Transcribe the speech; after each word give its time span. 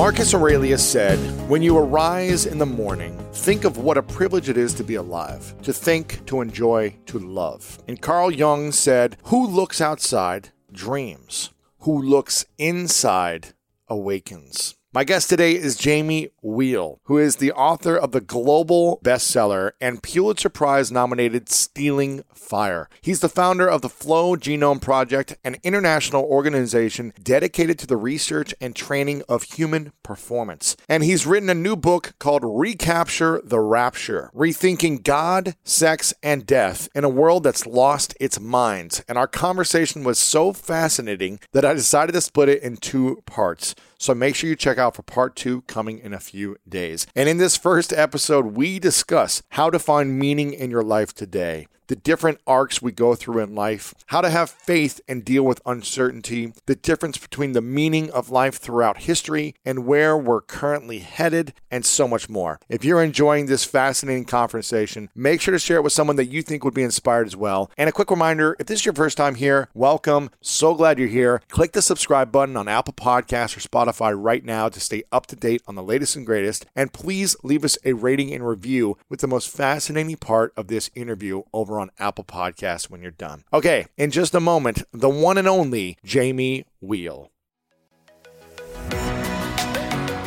Marcus 0.00 0.32
Aurelius 0.32 0.82
said, 0.82 1.18
When 1.46 1.60
you 1.60 1.76
arise 1.76 2.46
in 2.46 2.56
the 2.56 2.64
morning, 2.64 3.18
think 3.34 3.64
of 3.64 3.76
what 3.76 3.98
a 3.98 4.02
privilege 4.02 4.48
it 4.48 4.56
is 4.56 4.72
to 4.74 4.82
be 4.82 4.94
alive, 4.94 5.54
to 5.60 5.74
think, 5.74 6.24
to 6.24 6.40
enjoy, 6.40 6.96
to 7.04 7.18
love. 7.18 7.78
And 7.86 8.00
Carl 8.00 8.30
Jung 8.30 8.72
said, 8.72 9.18
Who 9.24 9.46
looks 9.46 9.78
outside 9.78 10.52
dreams, 10.72 11.50
who 11.80 12.00
looks 12.00 12.46
inside 12.56 13.48
awakens. 13.88 14.74
My 14.92 15.04
guest 15.04 15.30
today 15.30 15.52
is 15.52 15.76
Jamie 15.76 16.30
Wheal, 16.42 16.98
who 17.04 17.16
is 17.16 17.36
the 17.36 17.52
author 17.52 17.96
of 17.96 18.10
the 18.10 18.20
global 18.20 18.98
bestseller 19.04 19.70
and 19.80 20.02
Pulitzer 20.02 20.48
Prize 20.48 20.90
nominated 20.90 21.48
Stealing 21.48 22.24
Fire. 22.34 22.88
He's 23.00 23.20
the 23.20 23.28
founder 23.28 23.68
of 23.68 23.82
the 23.82 23.88
Flow 23.88 24.34
Genome 24.34 24.80
Project, 24.82 25.38
an 25.44 25.58
international 25.62 26.24
organization 26.24 27.12
dedicated 27.22 27.78
to 27.78 27.86
the 27.86 27.96
research 27.96 28.52
and 28.60 28.74
training 28.74 29.22
of 29.28 29.44
human 29.44 29.92
performance. 30.02 30.76
And 30.88 31.04
he's 31.04 31.24
written 31.24 31.50
a 31.50 31.54
new 31.54 31.76
book 31.76 32.14
called 32.18 32.42
Recapture 32.44 33.40
the 33.44 33.60
Rapture 33.60 34.32
Rethinking 34.34 35.04
God, 35.04 35.54
Sex, 35.62 36.12
and 36.20 36.44
Death 36.44 36.88
in 36.96 37.04
a 37.04 37.08
World 37.08 37.44
That's 37.44 37.64
Lost 37.64 38.16
Its 38.18 38.40
Minds. 38.40 39.04
And 39.06 39.16
our 39.16 39.28
conversation 39.28 40.02
was 40.02 40.18
so 40.18 40.52
fascinating 40.52 41.38
that 41.52 41.64
I 41.64 41.74
decided 41.74 42.10
to 42.14 42.20
split 42.20 42.48
it 42.48 42.64
in 42.64 42.76
two 42.76 43.22
parts. 43.24 43.76
So 44.00 44.14
make 44.14 44.34
sure 44.34 44.48
you 44.48 44.56
check 44.56 44.78
out 44.78 44.96
for 44.96 45.02
part 45.02 45.36
two 45.36 45.60
coming 45.62 45.98
in 45.98 46.14
a 46.14 46.20
few 46.20 46.56
days. 46.66 47.06
And 47.14 47.28
in 47.28 47.36
this 47.36 47.58
first 47.58 47.92
episode, 47.92 48.56
we 48.56 48.78
discuss 48.78 49.42
how 49.50 49.68
to 49.68 49.78
find 49.78 50.18
meaning 50.18 50.54
in 50.54 50.70
your 50.70 50.82
life 50.82 51.12
today 51.12 51.66
the 51.90 51.96
different 51.96 52.38
arcs 52.46 52.80
we 52.80 52.92
go 52.92 53.16
through 53.16 53.40
in 53.40 53.52
life, 53.52 53.96
how 54.06 54.20
to 54.20 54.30
have 54.30 54.48
faith 54.48 55.00
and 55.08 55.24
deal 55.24 55.42
with 55.42 55.60
uncertainty, 55.66 56.52
the 56.66 56.76
difference 56.76 57.18
between 57.18 57.50
the 57.50 57.60
meaning 57.60 58.08
of 58.12 58.30
life 58.30 58.54
throughout 58.54 58.98
history 58.98 59.56
and 59.64 59.84
where 59.84 60.16
we're 60.16 60.40
currently 60.40 61.00
headed, 61.00 61.52
and 61.68 61.84
so 61.84 62.06
much 62.06 62.28
more. 62.28 62.60
If 62.68 62.84
you're 62.84 63.02
enjoying 63.02 63.46
this 63.46 63.64
fascinating 63.64 64.24
conversation, 64.24 65.08
make 65.16 65.40
sure 65.40 65.50
to 65.50 65.58
share 65.58 65.78
it 65.78 65.82
with 65.82 65.92
someone 65.92 66.14
that 66.14 66.30
you 66.30 66.42
think 66.42 66.62
would 66.62 66.74
be 66.74 66.84
inspired 66.84 67.26
as 67.26 67.36
well. 67.36 67.72
And 67.76 67.88
a 67.88 67.92
quick 67.92 68.12
reminder 68.12 68.54
if 68.60 68.68
this 68.68 68.80
is 68.80 68.86
your 68.86 68.94
first 68.94 69.16
time 69.16 69.34
here, 69.34 69.68
welcome. 69.74 70.30
So 70.40 70.74
glad 70.76 70.96
you're 71.00 71.08
here. 71.08 71.42
Click 71.48 71.72
the 71.72 71.82
subscribe 71.82 72.30
button 72.30 72.56
on 72.56 72.68
Apple 72.68 72.94
Podcasts 72.94 73.56
or 73.56 73.60
Spotify 73.60 74.14
right 74.16 74.44
now 74.44 74.68
to 74.68 74.78
stay 74.78 75.02
up 75.10 75.26
to 75.26 75.34
date 75.34 75.62
on 75.66 75.74
the 75.74 75.82
latest 75.82 76.14
and 76.14 76.24
greatest. 76.24 76.66
And 76.76 76.92
please 76.92 77.34
leave 77.42 77.64
us 77.64 77.78
a 77.84 77.94
rating 77.94 78.32
and 78.32 78.46
review 78.46 78.96
with 79.08 79.18
the 79.18 79.26
most 79.26 79.50
fascinating 79.50 80.16
part 80.18 80.52
of 80.56 80.68
this 80.68 80.88
interview 80.94 81.42
over 81.52 81.79
on 81.80 81.90
Apple 81.98 82.24
Podcasts 82.24 82.88
when 82.88 83.02
you're 83.02 83.10
done. 83.10 83.44
Okay, 83.52 83.86
in 83.96 84.10
just 84.10 84.34
a 84.34 84.40
moment, 84.40 84.84
the 84.92 85.10
one 85.10 85.38
and 85.38 85.48
only 85.48 85.98
Jamie 86.04 86.66
Wheal. 86.82 87.30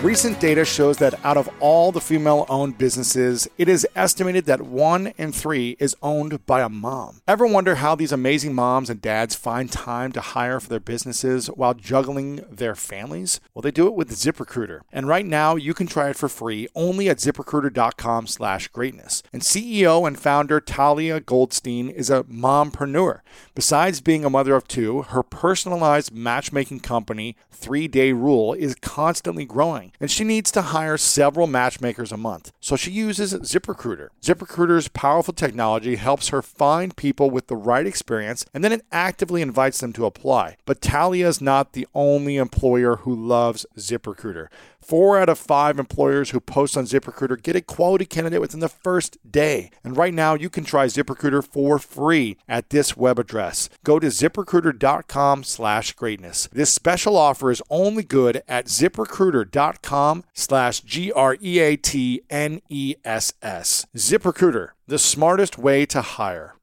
Recent 0.03 0.41
data 0.41 0.65
shows 0.65 0.97
that 0.97 1.17
out 1.23 1.37
of 1.37 1.49
all 1.61 1.93
the 1.93 2.01
female 2.01 2.45
owned 2.49 2.77
businesses, 2.77 3.47
it 3.57 3.69
is 3.69 3.87
estimated 3.95 4.43
that 4.47 4.61
one 4.61 5.13
in 5.17 5.31
three 5.31 5.77
is 5.79 5.95
owned 6.01 6.45
by 6.45 6.59
a 6.59 6.67
mom. 6.67 7.21
Ever 7.25 7.47
wonder 7.47 7.75
how 7.75 7.95
these 7.95 8.11
amazing 8.11 8.53
moms 8.53 8.89
and 8.89 9.01
dads 9.01 9.33
find 9.33 9.71
time 9.71 10.11
to 10.11 10.19
hire 10.19 10.59
for 10.59 10.67
their 10.67 10.81
businesses 10.81 11.47
while 11.47 11.73
juggling 11.73 12.43
their 12.51 12.75
families? 12.75 13.39
Well, 13.53 13.61
they 13.61 13.71
do 13.71 13.87
it 13.87 13.93
with 13.93 14.11
ZipRecruiter. 14.11 14.81
And 14.91 15.07
right 15.07 15.25
now, 15.25 15.55
you 15.55 15.73
can 15.73 15.87
try 15.87 16.09
it 16.09 16.17
for 16.17 16.27
free 16.27 16.67
only 16.75 17.07
at 17.07 17.19
ziprecruiter.com 17.19 18.27
slash 18.27 18.67
greatness. 18.67 19.23
And 19.31 19.41
CEO 19.41 20.05
and 20.05 20.19
founder 20.19 20.59
Talia 20.59 21.21
Goldstein 21.21 21.87
is 21.87 22.09
a 22.09 22.23
mompreneur. 22.25 23.21
Besides 23.55 24.01
being 24.01 24.25
a 24.25 24.29
mother 24.29 24.53
of 24.53 24.67
two, 24.67 25.03
her 25.03 25.23
personalized 25.23 26.13
matchmaking 26.13 26.81
company, 26.81 27.37
Three 27.51 27.87
Day 27.87 28.11
Rule, 28.11 28.53
is 28.53 28.75
constantly 28.75 29.45
growing 29.45 29.92
and 29.99 30.09
she 30.11 30.23
needs 30.23 30.51
to 30.51 30.61
hire 30.61 30.97
several 30.97 31.47
matchmakers 31.47 32.11
a 32.11 32.17
month. 32.17 32.51
So 32.59 32.75
she 32.75 32.91
uses 32.91 33.33
ZipRecruiter. 33.33 34.09
ZipRecruiter's 34.21 34.87
powerful 34.87 35.33
technology 35.33 35.95
helps 35.95 36.29
her 36.29 36.41
find 36.41 36.95
people 36.95 37.29
with 37.29 37.47
the 37.47 37.55
right 37.55 37.87
experience 37.87 38.45
and 38.53 38.63
then 38.63 38.71
it 38.71 38.85
actively 38.91 39.41
invites 39.41 39.79
them 39.79 39.93
to 39.93 40.05
apply. 40.05 40.57
But 40.65 40.81
Talia 40.81 41.27
is 41.27 41.41
not 41.41 41.73
the 41.73 41.87
only 41.93 42.37
employer 42.37 42.97
who 42.97 43.15
loves 43.15 43.65
ZipRecruiter. 43.77 44.47
Four 44.83 45.17
out 45.17 45.29
of 45.29 45.37
five 45.39 45.79
employers 45.79 46.31
who 46.31 46.39
post 46.41 46.75
on 46.75 46.83
ZipRecruiter 46.85 47.41
get 47.41 47.55
a 47.55 47.61
quality 47.61 48.05
candidate 48.05 48.41
within 48.41 48.59
the 48.59 48.67
first 48.67 49.17
day. 49.29 49.71
And 49.83 49.95
right 49.95 50.13
now, 50.13 50.33
you 50.33 50.49
can 50.49 50.65
try 50.65 50.87
ZipRecruiter 50.87 51.43
for 51.43 51.79
free 51.79 52.37
at 52.49 52.69
this 52.69 52.97
web 52.97 53.17
address. 53.17 53.69
Go 53.83 53.97
to 53.99 54.07
ziprecruiter.com 54.07 55.43
slash 55.45 55.93
greatness. 55.93 56.49
This 56.51 56.73
special 56.73 57.15
offer 57.15 57.49
is 57.49 57.61
only 57.69 58.03
good 58.03 58.43
at 58.47 58.65
ziprecruiter.com 58.65 60.25
slash 60.33 60.81
G-R-E-A-T-N-E-S-S. 60.81 61.05
ZipRecruiter, 63.95 64.67
the 64.87 64.99
smartest 64.99 65.57
way 65.57 65.85
to 65.85 66.01
hire. 66.01 66.55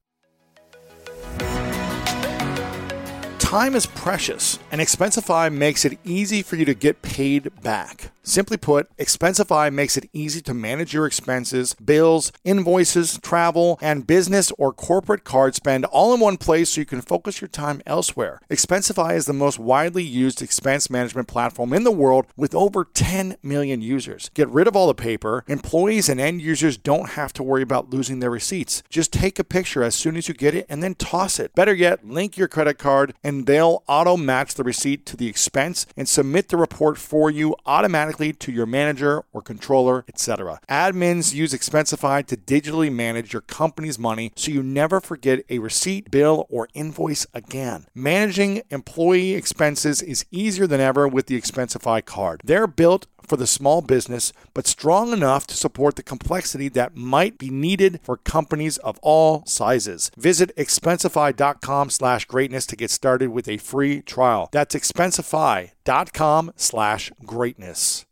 Time 3.51 3.75
is 3.75 3.87
precious, 3.87 4.61
and 4.71 4.81
Expensify 4.81 5.53
makes 5.53 5.85
it 5.85 5.99
easy 6.05 6.41
for 6.41 6.55
you 6.55 6.65
to 6.67 6.73
get 6.73 7.03
paid 7.03 7.51
back. 7.63 8.13
Simply 8.23 8.59
put, 8.59 8.95
Expensify 8.99 9.73
makes 9.73 9.97
it 9.97 10.11
easy 10.13 10.43
to 10.43 10.53
manage 10.53 10.93
your 10.93 11.07
expenses, 11.07 11.75
bills, 11.75 12.33
invoices, 12.45 13.19
travel, 13.23 13.79
and 13.81 14.07
business 14.07 14.53
or 14.59 14.73
corporate 14.73 15.25
card 15.25 15.55
spend 15.55 15.87
all 15.87 16.13
in 16.13 16.21
one 16.21 16.37
place 16.37 16.71
so 16.71 16.83
you 16.83 16.85
can 16.85 17.01
focus 17.01 17.41
your 17.41 17.49
time 17.49 17.81
elsewhere. 17.87 18.41
Expensify 18.51 19.15
is 19.15 19.25
the 19.25 19.33
most 19.33 19.59
widely 19.59 20.03
used 20.03 20.43
expense 20.43 20.91
management 20.91 21.29
platform 21.29 21.73
in 21.73 21.85
the 21.85 21.91
world 21.91 22.27
with 22.37 22.55
over 22.55 22.85
10 22.85 23.37
million 23.43 23.81
users. 23.81 24.31
Get 24.35 24.49
rid 24.51 24.69
of 24.69 24.77
all 24.77 24.87
the 24.87 24.95
paper. 24.95 25.43
Employees 25.49 26.09
and 26.09 26.21
end 26.21 26.43
users 26.43 26.77
don't 26.77 27.11
have 27.11 27.33
to 27.35 27.43
worry 27.43 27.63
about 27.63 27.91
losing 27.91 28.21
their 28.21 28.31
receipts. 28.31 28.83
Just 28.91 29.15
take 29.15 29.39
a 29.39 29.45
picture 29.45 29.83
as 29.83 29.95
soon 29.95 30.17
as 30.17 30.29
you 30.29 30.35
get 30.35 30.55
it 30.55 30.67
and 30.69 30.83
then 30.83 30.95
toss 30.95 31.39
it. 31.39 31.55
Better 31.55 31.75
yet, 31.75 32.07
link 32.07 32.37
your 32.37 32.49
credit 32.49 32.77
card 32.79 33.15
and 33.25 33.47
they'll 33.47 33.83
auto 33.89 34.19
match 34.19 34.55
the 34.55 34.65
receipt 34.65 35.07
to 35.07 35.17
the 35.17 35.29
expense 35.29 35.87
and 35.97 36.07
submit 36.07 36.49
the 36.49 36.57
report 36.59 36.99
for 36.99 37.31
you 37.31 37.57
automatically 37.65 38.10
to 38.11 38.53
your 38.53 38.67
manager 38.67 39.25
or 39.33 39.43
controller, 39.43 40.05
etc. 40.09 40.61
Admins 40.69 41.35
use 41.35 41.53
Expensify 41.53 42.27
to 42.27 42.37
digitally 42.37 42.93
manage 42.93 43.33
your 43.33 43.43
company's 43.43 43.99
money 43.99 44.33
so 44.37 44.51
you 44.51 44.63
never 44.63 45.01
forget 45.01 45.45
a 45.49 45.59
receipt, 45.59 46.11
bill, 46.11 46.47
or 46.49 46.69
invoice 46.75 47.27
again. 47.35 47.87
Managing 47.95 48.63
employee 48.71 49.35
expenses 49.35 50.03
is 50.03 50.27
easier 50.31 50.67
than 50.67 50.81
ever 50.81 51.07
with 51.07 51.27
the 51.27 51.41
Expensify 51.41 52.05
card. 52.05 52.41
They're 52.45 52.67
built 52.67 53.07
for 53.31 53.37
the 53.37 53.47
small 53.47 53.81
business, 53.81 54.33
but 54.55 54.67
strong 54.67 55.13
enough 55.13 55.47
to 55.47 55.57
support 55.57 55.95
the 55.95 56.03
complexity 56.03 56.69
that 56.69 56.97
might 56.97 57.39
be 57.39 57.49
needed 57.49 58.01
for 58.03 58.17
companies 58.17 58.77
of 58.79 58.99
all 59.03 59.47
sizes. 59.47 60.11
Visit 60.17 60.55
expensify.com 60.57 61.91
slash 61.91 62.25
greatness 62.25 62.67
to 62.67 62.75
get 62.75 62.91
started 62.91 63.29
with 63.31 63.49
a 63.49 63.57
free 63.59 64.03
trial. 64.03 64.49
That's 64.51 64.75
expensify.com 64.75 66.53
slash 66.57 67.13
greatness. 67.25 68.05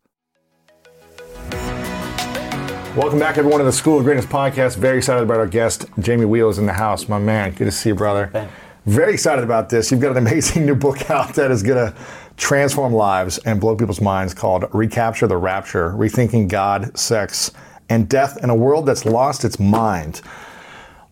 Welcome 2.97 3.19
back, 3.19 3.39
everyone, 3.39 3.59
to 3.59 3.65
the 3.65 3.73
School 3.73 3.99
of 3.99 4.05
Greatness 4.05 4.27
podcast. 4.27 4.77
Very 4.77 4.99
excited 4.99 5.25
about 5.25 5.39
our 5.39 5.49
guest. 5.49 5.87
Jamie 5.99 6.27
Wheal 6.27 6.49
is 6.49 6.59
in 6.59 6.67
the 6.67 6.73
house. 6.73 7.09
My 7.09 7.19
man, 7.19 7.55
good 7.55 7.65
to 7.65 7.73
see 7.73 7.89
you, 7.89 7.97
brother. 7.97 8.31
Thanks. 8.33 8.53
Very 8.87 9.13
excited 9.13 9.45
about 9.45 9.69
this. 9.69 9.91
You've 9.91 10.01
got 10.01 10.13
an 10.13 10.27
amazing 10.27 10.65
new 10.65 10.77
book 10.77 11.11
out 11.11 11.35
that 11.35 11.51
is 11.51 11.63
going 11.63 11.93
to 11.93 11.99
transform 12.39 12.95
lives 12.95 13.39
and 13.39 13.61
blow 13.61 13.77
people's 13.77 14.01
minds 14.01 14.33
called 14.33 14.65
Recapture 14.73 15.27
the 15.27 15.37
Rapture 15.37 15.91
Rethinking 15.91 16.49
God, 16.49 16.97
Sex, 16.97 17.51
and 17.91 18.09
Death 18.09 18.43
in 18.43 18.49
a 18.49 18.55
World 18.55 18.87
That's 18.87 19.05
Lost 19.05 19.45
Its 19.45 19.59
Mind. 19.59 20.23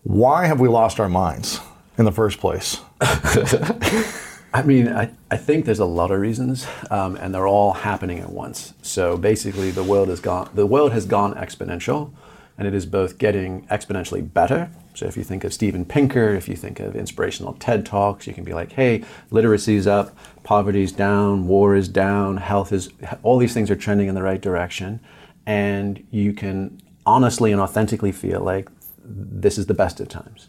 Why 0.05 0.47
have 0.47 0.61
we 0.61 0.69
lost 0.69 1.01
our 1.01 1.09
minds 1.09 1.61
in 1.99 2.05
the 2.05 2.13
first 2.13 2.39
place? 2.39 2.81
I 3.01 4.63
mean, 4.65 4.89
I, 4.89 5.11
I 5.31 5.37
think 5.37 5.67
there's 5.67 5.81
a 5.81 5.85
lot 5.85 6.11
of 6.11 6.21
reasons, 6.21 6.67
um, 6.91 7.17
and 7.17 7.35
they're 7.35 7.49
all 7.49 7.73
happening 7.73 8.21
at 8.21 8.31
once. 8.31 8.73
So 8.81 9.19
basically, 9.19 9.71
the 9.71 9.85
world 9.85 10.09
has 10.09 10.21
gone 10.21 10.49
the 10.55 10.65
world 10.65 10.93
has 10.93 11.05
gone 11.05 11.35
exponential, 11.35 12.13
and 12.57 12.67
it 12.67 12.73
is 12.73 12.87
both 12.87 13.19
getting 13.19 13.67
exponentially 13.67 14.33
better. 14.33 14.71
So 14.97 15.07
if 15.07 15.17
you 15.17 15.25
think 15.25 15.45
of 15.45 15.53
Steven 15.53 15.85
Pinker, 15.85 16.35
if 16.35 16.49
you 16.49 16.57
think 16.57 16.81
of 16.81 16.97
inspirational 16.97 17.53
TED 17.55 17.85
talks, 17.85 18.27
you 18.27 18.33
can 18.33 18.45
be 18.45 18.55
like, 18.55 18.73
hey, 18.73 19.05
literacy's 19.31 19.87
up, 19.87 20.17
poverty's 20.43 20.91
down, 20.91 21.47
war 21.47 21.77
is 21.77 21.87
down, 21.89 22.39
health 22.39 22.73
is 22.73 22.91
all 23.23 23.39
these 23.39 23.55
things 23.55 23.71
are 23.71 23.77
trending 23.77 24.09
in 24.09 24.15
the 24.15 24.23
right 24.23 24.41
direction. 24.41 25.01
and 25.47 26.05
you 26.11 26.33
can 26.33 26.81
honestly 27.07 27.53
and 27.53 27.61
authentically 27.61 28.13
feel 28.13 28.41
like 28.41 28.69
this 29.05 29.57
is 29.57 29.67
the 29.67 29.75
best 29.75 30.01
of 30.01 30.09
times. 30.09 30.49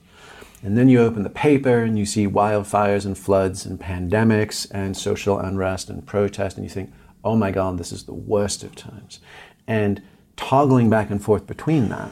And 0.64 0.76
then 0.76 0.90
you 0.90 1.00
open 1.00 1.22
the 1.22 1.30
paper 1.30 1.84
and 1.84 2.00
you 2.00 2.06
see 2.06 2.28
wildfires 2.28 3.06
and 3.06 3.16
floods 3.16 3.66
and 3.66 3.80
pandemics 3.80 4.70
and 4.72 4.98
social 4.98 5.38
unrest 5.38 5.90
and 5.90 6.06
protest, 6.06 6.58
and 6.58 6.66
you 6.66 6.70
think, 6.70 6.92
oh 7.24 7.36
my 7.36 7.52
God, 7.52 7.78
this 7.78 7.92
is 7.92 8.06
the 8.06 8.14
worst 8.14 8.64
of 8.64 8.76
times. 8.76 9.20
And 9.68 10.02
toggling 10.36 10.90
back 10.90 11.12
and 11.12 11.24
forth 11.24 11.46
between 11.46 11.90
that 11.90 12.12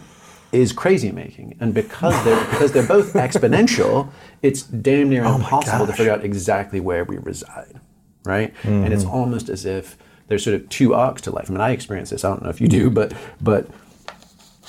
is 0.59 0.71
crazy 0.73 1.11
making. 1.11 1.55
And 1.59 1.73
because 1.73 2.21
they're, 2.23 2.45
because 2.45 2.71
they're 2.71 2.87
both 2.87 3.13
exponential, 3.27 4.09
it's 4.41 4.63
damn 4.63 5.09
near 5.09 5.23
impossible 5.23 5.85
to 5.87 5.93
figure 5.93 6.11
out 6.11 6.23
exactly 6.23 6.79
where 6.79 7.03
we 7.03 7.17
reside, 7.17 7.79
right? 8.23 8.53
And 8.63 8.93
it's 8.93 9.05
almost 9.05 9.49
as 9.49 9.65
if 9.65 9.97
there's 10.27 10.43
sort 10.43 10.55
of 10.55 10.67
two 10.69 10.93
arcs 10.93 11.21
to 11.23 11.31
life. 11.31 11.49
I 11.49 11.53
mean, 11.53 11.61
I 11.61 11.71
experience 11.71 12.09
this. 12.09 12.23
I 12.23 12.29
don't 12.29 12.43
know 12.43 12.49
if 12.49 12.59
you 12.61 12.67
do, 12.67 12.89
but 12.89 13.13
but 13.41 13.67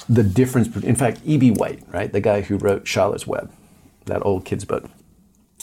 the 0.08 0.22
difference. 0.22 0.74
In 0.76 0.94
fact, 0.94 1.20
E.B. 1.24 1.52
White, 1.52 1.82
right, 1.88 2.12
the 2.12 2.20
guy 2.20 2.42
who 2.42 2.56
wrote 2.58 2.86
Charlotte's 2.86 3.26
Web, 3.26 3.50
that 4.04 4.24
old 4.24 4.44
kid's 4.44 4.64
book, 4.64 4.84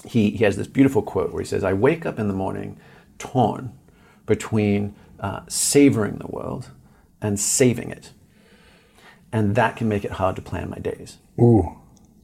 he, 0.05 0.31
he 0.31 0.43
has 0.43 0.57
this 0.57 0.67
beautiful 0.67 1.01
quote 1.01 1.31
where 1.31 1.41
he 1.41 1.47
says, 1.47 1.63
"I 1.63 1.73
wake 1.73 2.05
up 2.05 2.19
in 2.19 2.27
the 2.27 2.33
morning 2.33 2.77
torn 3.19 3.71
between 4.25 4.95
uh, 5.19 5.41
savoring 5.47 6.15
the 6.15 6.27
world 6.27 6.69
and 7.21 7.39
saving 7.39 7.89
it, 7.91 8.11
and 9.33 9.55
that 9.55 9.75
can 9.75 9.89
make 9.89 10.05
it 10.05 10.11
hard 10.11 10.37
to 10.37 10.41
plan 10.41 10.69
my 10.69 10.79
days." 10.79 11.17
Ooh. 11.41 11.73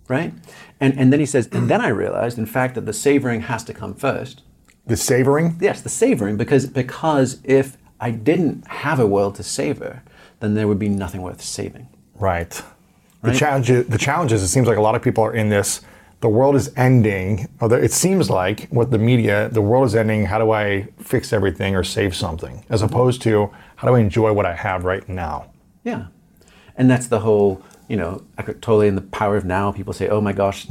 Right, 0.08 0.34
and 0.80 0.98
and 0.98 1.12
then 1.12 1.20
he 1.20 1.26
says, 1.26 1.48
and 1.52 1.70
then 1.70 1.82
I 1.82 1.90
realized, 1.90 2.38
in 2.40 2.46
fact, 2.48 2.74
that 2.76 2.86
the 2.86 2.94
savoring 2.94 3.42
has 3.42 3.64
to 3.66 3.74
come 3.74 3.94
first. 3.94 4.42
The 4.88 4.98
savoring? 4.98 5.58
Yes, 5.62 5.82
the 5.82 5.90
savoring, 5.90 6.36
because 6.38 6.66
because 6.66 7.38
if 7.44 7.78
I 8.00 8.10
didn't 8.12 8.66
have 8.68 9.00
a 9.00 9.06
world 9.06 9.36
to 9.36 9.44
savor, 9.44 10.02
then 10.40 10.56
there 10.56 10.68
would 10.68 10.80
be 10.80 10.90
nothing 10.90 11.22
worth 11.22 11.42
saving. 11.42 11.88
Right. 12.16 12.50
The 13.22 13.30
Right. 13.30 13.38
challenge, 13.38 13.68
the 13.68 13.98
challenge 13.98 14.32
is, 14.32 14.42
it 14.42 14.48
seems 14.48 14.68
like 14.68 14.78
a 14.78 14.82
lot 14.82 14.96
of 14.96 15.02
people 15.02 15.24
are 15.26 15.34
in 15.34 15.50
this. 15.50 15.82
The 16.22 16.30
world 16.30 16.56
is 16.56 16.72
ending. 16.76 17.48
Or 17.60 17.72
it 17.78 17.92
seems 17.92 18.30
like 18.30 18.68
with 18.72 18.92
the 18.92 18.98
media, 18.98 19.50
the 19.52 19.62
world 19.62 19.86
is 19.88 19.96
ending. 19.96 20.26
How 20.26 20.40
do 20.40 20.52
I 20.52 20.88
fix 20.98 21.34
everything 21.34 21.76
or 21.76 21.84
save 21.84 22.16
something? 22.16 22.64
As 22.70 22.82
opposed 22.82 23.22
to 23.24 23.50
how 23.76 23.88
do 23.90 23.96
I 23.96 24.00
enjoy 24.00 24.32
what 24.34 24.46
I 24.46 24.56
have 24.56 24.86
right 24.86 25.08
now? 25.10 25.48
Yeah, 25.84 26.06
and 26.80 26.90
that's 26.90 27.08
the 27.08 27.20
whole. 27.20 27.62
You 27.88 27.98
know, 27.98 28.24
Eckhart 28.38 28.62
Tolle 28.62 28.82
and 28.82 28.96
the 28.96 29.02
power 29.02 29.36
of 29.36 29.46
now. 29.46 29.72
People 29.72 29.94
say, 29.94 30.08
"Oh 30.10 30.22
my 30.22 30.32
gosh, 30.32 30.66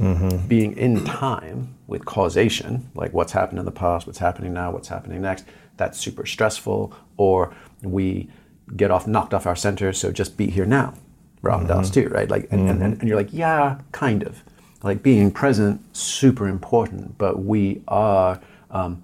being 0.46 0.76
in 0.76 1.04
time 1.04 1.74
with 1.88 2.04
causation, 2.04 2.90
like 2.94 3.12
what's 3.12 3.32
happened 3.32 3.58
in 3.58 3.64
the 3.64 3.72
past, 3.72 4.06
what's 4.06 4.20
happening 4.20 4.52
now, 4.52 4.70
what's 4.70 4.86
happening 4.88 5.20
next, 5.22 5.44
that's 5.76 5.98
super 5.98 6.24
stressful." 6.24 6.92
Or 7.16 7.52
we 7.82 8.28
get 8.76 8.90
off 8.92 9.06
knocked 9.08 9.34
off 9.34 9.46
our 9.46 9.56
center, 9.56 9.92
so 9.92 10.12
just 10.12 10.36
be 10.36 10.46
here 10.48 10.66
now. 10.66 10.94
Ram 11.42 11.66
Dass 11.66 11.90
too, 11.90 12.08
right? 12.08 12.28
Like, 12.28 12.48
and, 12.50 12.68
and, 12.68 12.82
and 12.82 13.08
you're 13.08 13.16
like, 13.16 13.32
yeah, 13.32 13.78
kind 13.92 14.22
of. 14.22 14.42
Like 14.82 15.02
being 15.02 15.30
present, 15.32 15.80
super 15.96 16.46
important, 16.46 17.18
but 17.18 17.44
we 17.44 17.82
are 17.88 18.40
um, 18.70 19.02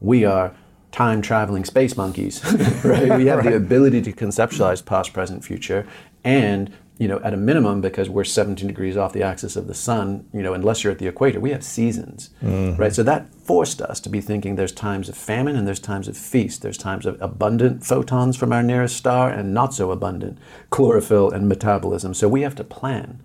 we 0.00 0.24
are 0.24 0.54
time 0.92 1.20
traveling 1.20 1.64
space 1.64 1.96
monkeys, 1.96 2.42
right? 2.84 3.16
We 3.18 3.26
have 3.26 3.44
the 3.44 3.56
ability 3.64 4.00
to 4.02 4.12
conceptualize 4.12 4.84
past, 4.84 5.12
present, 5.12 5.44
future, 5.44 5.86
and 6.26 6.72
you 6.98 7.08
know, 7.08 7.20
at 7.20 7.34
a 7.34 7.36
minimum, 7.36 7.82
because 7.82 8.08
we're 8.08 8.24
17 8.24 8.66
degrees 8.66 8.96
off 8.96 9.12
the 9.12 9.22
axis 9.22 9.54
of 9.54 9.66
the 9.66 9.74
sun, 9.74 10.26
you 10.32 10.42
know, 10.42 10.54
unless 10.54 10.82
you're 10.82 10.92
at 10.92 10.98
the 10.98 11.06
equator, 11.06 11.38
we 11.38 11.50
have 11.50 11.62
seasons, 11.62 12.30
mm-hmm. 12.42 12.80
right? 12.80 12.94
So 12.94 13.02
that 13.02 13.28
forced 13.34 13.82
us 13.82 14.00
to 14.00 14.08
be 14.08 14.22
thinking 14.22 14.56
there's 14.56 14.72
times 14.72 15.10
of 15.10 15.16
famine 15.16 15.56
and 15.56 15.66
there's 15.66 15.80
times 15.80 16.08
of 16.08 16.16
feast. 16.16 16.62
There's 16.62 16.78
times 16.78 17.04
of 17.04 17.20
abundant 17.20 17.84
photons 17.84 18.36
from 18.36 18.50
our 18.50 18.62
nearest 18.62 18.96
star 18.96 19.28
and 19.28 19.52
not 19.52 19.74
so 19.74 19.90
abundant 19.90 20.38
chlorophyll 20.70 21.30
and 21.30 21.46
metabolism. 21.48 22.14
So 22.14 22.28
we 22.28 22.40
have 22.42 22.54
to 22.56 22.64
plan, 22.64 23.20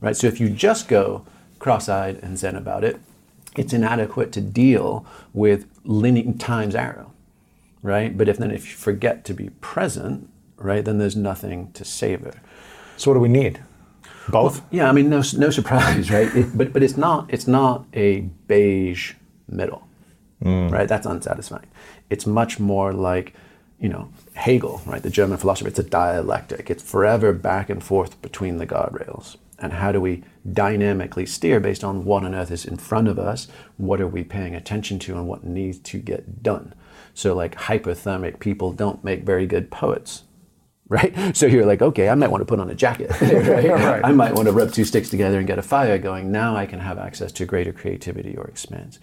right? 0.00 0.16
So 0.16 0.26
if 0.26 0.40
you 0.40 0.50
just 0.50 0.88
go 0.88 1.24
cross-eyed 1.60 2.16
and 2.24 2.36
zen 2.36 2.56
about 2.56 2.82
it, 2.82 3.00
it's 3.56 3.72
inadequate 3.72 4.32
to 4.32 4.40
deal 4.40 5.06
with 5.32 5.66
linear 5.84 6.32
times 6.32 6.74
arrow, 6.74 7.12
right? 7.82 8.16
But 8.16 8.28
if 8.28 8.38
then 8.38 8.50
if 8.50 8.68
you 8.68 8.74
forget 8.74 9.24
to 9.26 9.34
be 9.34 9.50
present, 9.60 10.28
right, 10.62 10.84
then 10.84 10.98
there's 10.98 11.16
nothing 11.16 11.72
to 11.72 11.84
savor. 11.84 12.40
So 12.96 13.10
what 13.10 13.14
do 13.14 13.20
we 13.20 13.28
need? 13.28 13.62
Both? 14.28 14.62
Yeah, 14.70 14.88
I 14.88 14.92
mean, 14.92 15.10
no, 15.10 15.22
no 15.36 15.50
surprise, 15.50 16.10
right? 16.16 16.34
It, 16.34 16.56
but 16.56 16.72
but 16.72 16.82
it's 16.82 16.96
not 16.96 17.32
it's 17.32 17.46
not 17.46 17.86
a 17.92 18.20
beige 18.46 19.14
middle, 19.48 19.86
hmm. 20.42 20.68
right? 20.68 20.88
That's 20.88 21.06
unsatisfying. 21.06 21.66
It's 22.10 22.26
much 22.26 22.60
more 22.60 22.92
like, 22.92 23.34
you 23.80 23.88
know, 23.88 24.12
Hegel, 24.34 24.82
right? 24.86 25.02
The 25.02 25.10
German 25.10 25.38
philosopher. 25.38 25.68
It's 25.68 25.78
a 25.78 25.84
dialectic. 25.84 26.70
It's 26.70 26.82
forever 26.82 27.32
back 27.32 27.70
and 27.70 27.82
forth 27.82 28.20
between 28.22 28.58
the 28.58 28.66
guardrails. 28.66 29.36
And 29.58 29.74
how 29.74 29.92
do 29.92 30.00
we 30.00 30.24
dynamically 30.50 31.24
steer 31.24 31.60
based 31.60 31.84
on 31.84 32.04
what 32.04 32.24
on 32.24 32.34
earth 32.34 32.50
is 32.50 32.64
in 32.64 32.76
front 32.76 33.06
of 33.06 33.18
us? 33.18 33.46
What 33.76 34.00
are 34.00 34.08
we 34.08 34.24
paying 34.24 34.56
attention 34.56 34.98
to, 35.00 35.14
and 35.16 35.28
what 35.28 35.44
needs 35.44 35.78
to 35.78 35.98
get 35.98 36.42
done? 36.42 36.74
So, 37.14 37.34
like 37.34 37.54
hypothermic 37.56 38.40
people 38.40 38.72
don't 38.72 39.04
make 39.04 39.22
very 39.22 39.46
good 39.46 39.70
poets, 39.70 40.24
right? 40.92 41.34
So 41.34 41.46
you're 41.46 41.64
like, 41.64 41.80
okay, 41.80 42.10
I 42.10 42.14
might 42.14 42.30
want 42.30 42.42
to 42.42 42.44
put 42.44 42.60
on 42.60 42.68
a 42.68 42.74
jacket, 42.74 43.10
right? 43.20 43.62
Right. 43.82 44.04
I 44.04 44.12
might 44.12 44.34
want 44.34 44.46
to 44.46 44.52
rub 44.52 44.72
two 44.72 44.84
sticks 44.84 45.08
together 45.08 45.38
and 45.38 45.46
get 45.46 45.58
a 45.58 45.62
fire 45.62 45.98
going. 45.98 46.30
Now 46.30 46.54
I 46.54 46.66
can 46.66 46.78
have 46.78 46.98
access 46.98 47.32
to 47.32 47.46
greater 47.46 47.72
creativity 47.72 48.36
or 48.36 48.44
expanse. 48.46 48.98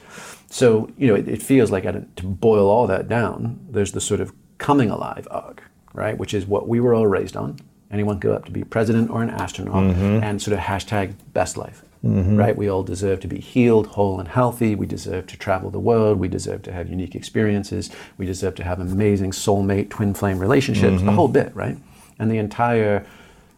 So 0.49 0.91
you 0.97 1.07
know, 1.07 1.15
it, 1.15 1.27
it 1.27 1.41
feels 1.41 1.71
like 1.71 1.85
I, 1.85 1.91
to 1.91 2.23
boil 2.23 2.69
all 2.69 2.85
that 2.87 3.07
down, 3.07 3.59
there's 3.69 3.91
the 3.91 4.01
sort 4.01 4.21
of 4.21 4.31
coming 4.57 4.89
alive 4.89 5.27
arc, 5.31 5.63
right? 5.93 6.17
Which 6.17 6.33
is 6.33 6.45
what 6.45 6.67
we 6.67 6.79
were 6.79 6.93
all 6.93 7.07
raised 7.07 7.35
on. 7.35 7.57
Anyone 7.91 8.19
could 8.19 8.31
up 8.31 8.45
to 8.45 8.51
be 8.51 8.63
president 8.63 9.09
or 9.09 9.23
an 9.23 9.31
astronaut, 9.31 9.83
mm-hmm. 9.83 10.23
and 10.23 10.39
sort 10.41 10.55
of 10.55 10.63
hashtag 10.63 11.15
best 11.33 11.57
life. 11.57 11.83
Mm-hmm. 12.03 12.37
Right? 12.37 12.55
We 12.55 12.69
all 12.69 12.83
deserve 12.83 13.19
to 13.21 13.27
be 13.27 13.39
healed, 13.39 13.87
whole, 13.87 14.19
and 14.19 14.29
healthy. 14.29 14.73
We 14.73 14.85
deserve 14.85 15.27
to 15.27 15.37
travel 15.37 15.69
the 15.69 15.81
world. 15.81 16.17
We 16.17 16.29
deserve 16.29 16.61
to 16.63 16.71
have 16.71 16.89
unique 16.89 17.13
experiences. 17.13 17.89
We 18.17 18.25
deserve 18.25 18.55
to 18.55 18.63
have 18.63 18.79
amazing 18.79 19.31
soulmate, 19.31 19.89
twin 19.89 20.13
flame 20.13 20.39
relationships, 20.39 20.99
the 20.99 21.07
mm-hmm. 21.07 21.15
whole 21.15 21.27
bit, 21.27 21.53
right? 21.53 21.77
And 22.17 22.31
the 22.31 22.37
entire 22.37 23.05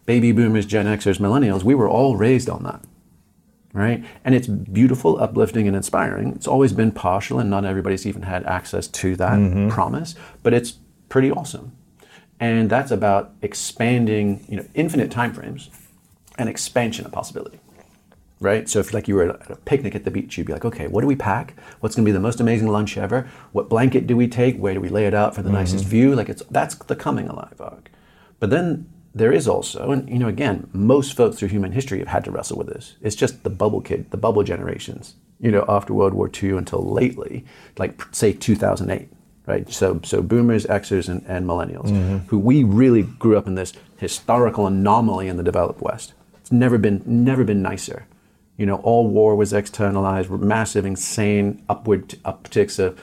baby 0.08 0.32
boomers, 0.32 0.66
Gen 0.66 0.88
Xers, 0.88 1.20
millennials, 1.20 1.64
we 1.64 1.76
were 1.76 1.88
all 1.88 2.16
raised 2.16 2.50
on 2.50 2.64
that. 2.64 2.82
Right? 3.74 4.04
And 4.26 4.36
it's 4.36 4.48
beautiful, 4.48 5.22
uplifting, 5.22 5.66
and 5.66 5.78
inspiring. 5.78 6.34
It's 6.34 6.48
always 6.48 6.74
been 6.74 6.92
partial, 6.92 7.40
and 7.40 7.50
not 7.50 7.64
everybody's 7.64 8.06
even 8.06 8.24
had 8.24 8.44
access 8.46 8.86
to 8.88 9.16
that 9.16 9.38
mm-hmm. 9.38 9.70
promise, 9.70 10.16
but 10.44 10.54
it's 10.54 10.74
pretty 11.08 11.32
awesome. 11.32 11.72
And 12.38 12.70
that's 12.70 12.92
about 12.92 13.34
expanding, 13.42 14.44
you 14.50 14.58
know, 14.58 14.66
infinite 14.74 15.10
timeframes 15.10 15.70
and 16.38 16.50
expansion 16.50 17.06
of 17.06 17.14
possibility 17.14 17.61
right? 18.42 18.68
So 18.68 18.80
if 18.80 18.94
like 18.94 19.08
you 19.08 19.16
were 19.16 19.30
at 19.30 19.50
a 19.50 19.56
picnic 19.56 19.96
at 19.96 20.04
the 20.04 20.12
beach, 20.12 20.38
you'd 20.38 20.48
be 20.48 20.54
like, 20.54 20.66
okay, 20.66 20.88
what 20.88 21.02
do 21.02 21.08
we 21.08 21.16
pack? 21.16 21.56
What's 21.80 21.96
going 21.96 22.04
to 22.04 22.10
be 22.10 22.14
the 22.14 22.20
most 22.20 22.42
amazing 22.42 22.68
lunch 22.68 22.98
ever? 22.98 23.30
What 23.54 23.70
blanket 23.70 24.08
do 24.08 24.18
we 24.18 24.28
take? 24.28 24.58
Where 24.58 24.74
do 24.74 24.82
we 24.82 24.90
lay 24.90 25.06
it 25.06 25.14
out 25.14 25.34
for 25.36 25.42
the 25.42 25.50
mm-hmm. 25.50 25.60
nicest 25.60 25.86
view? 25.86 26.16
Like 26.16 26.28
it's 26.28 26.44
that's 26.52 26.76
the 26.76 26.96
coming 26.96 27.30
alive 27.30 27.62
arc. 27.62 27.90
But 28.40 28.50
then 28.50 28.90
there 29.14 29.32
is 29.32 29.48
also, 29.48 29.92
and 29.92 30.10
you 30.10 30.18
know, 30.18 30.28
again, 30.28 30.70
most 30.74 31.16
folks 31.16 31.38
through 31.38 31.50
human 31.50 31.72
history 31.72 32.00
have 32.00 32.08
had 32.08 32.26
to 32.26 32.32
wrestle 32.32 32.58
with 32.58 32.68
this. 32.68 32.96
It's 33.02 33.16
just 33.16 33.44
the 33.44 33.50
bubble 33.50 33.82
kid, 33.82 34.10
the 34.12 34.18
bubble 34.18 34.44
generations. 34.44 35.16
You 35.40 35.52
know, 35.52 35.66
after 35.70 35.94
World 35.94 36.14
War 36.14 36.30
II 36.42 36.52
until 36.58 36.84
lately, 36.84 37.46
like 37.78 38.04
say 38.12 38.34
2008 38.34 39.10
right? 39.48 39.72
So, 39.72 40.00
so 40.04 40.22
boomers, 40.22 40.66
Xers, 40.68 41.10
and, 41.10 41.26
and 41.28 41.48
millennials, 41.48 41.90
mm-hmm. 41.90 42.18
who 42.28 42.38
we 42.38 42.64
really 42.64 43.02
grew 43.02 43.38
up 43.38 43.48
in 43.48 43.56
this 43.56 43.74
historical 43.98 44.68
anomaly 44.68 45.28
in 45.28 45.38
the 45.38 45.44
developed 45.44 45.82
West. 45.82 46.14
It's 46.40 46.52
never 46.52 46.78
been, 46.78 47.02
never 47.06 47.44
been 47.44 47.62
nicer. 47.62 48.06
You 48.62 48.68
know, 48.68 48.76
all 48.84 49.08
war 49.08 49.36
was 49.36 49.54
externalized, 49.54 50.30
massive, 50.30 50.86
insane 50.86 51.64
upward 51.68 52.10
upticks 52.24 52.78
of 52.78 52.96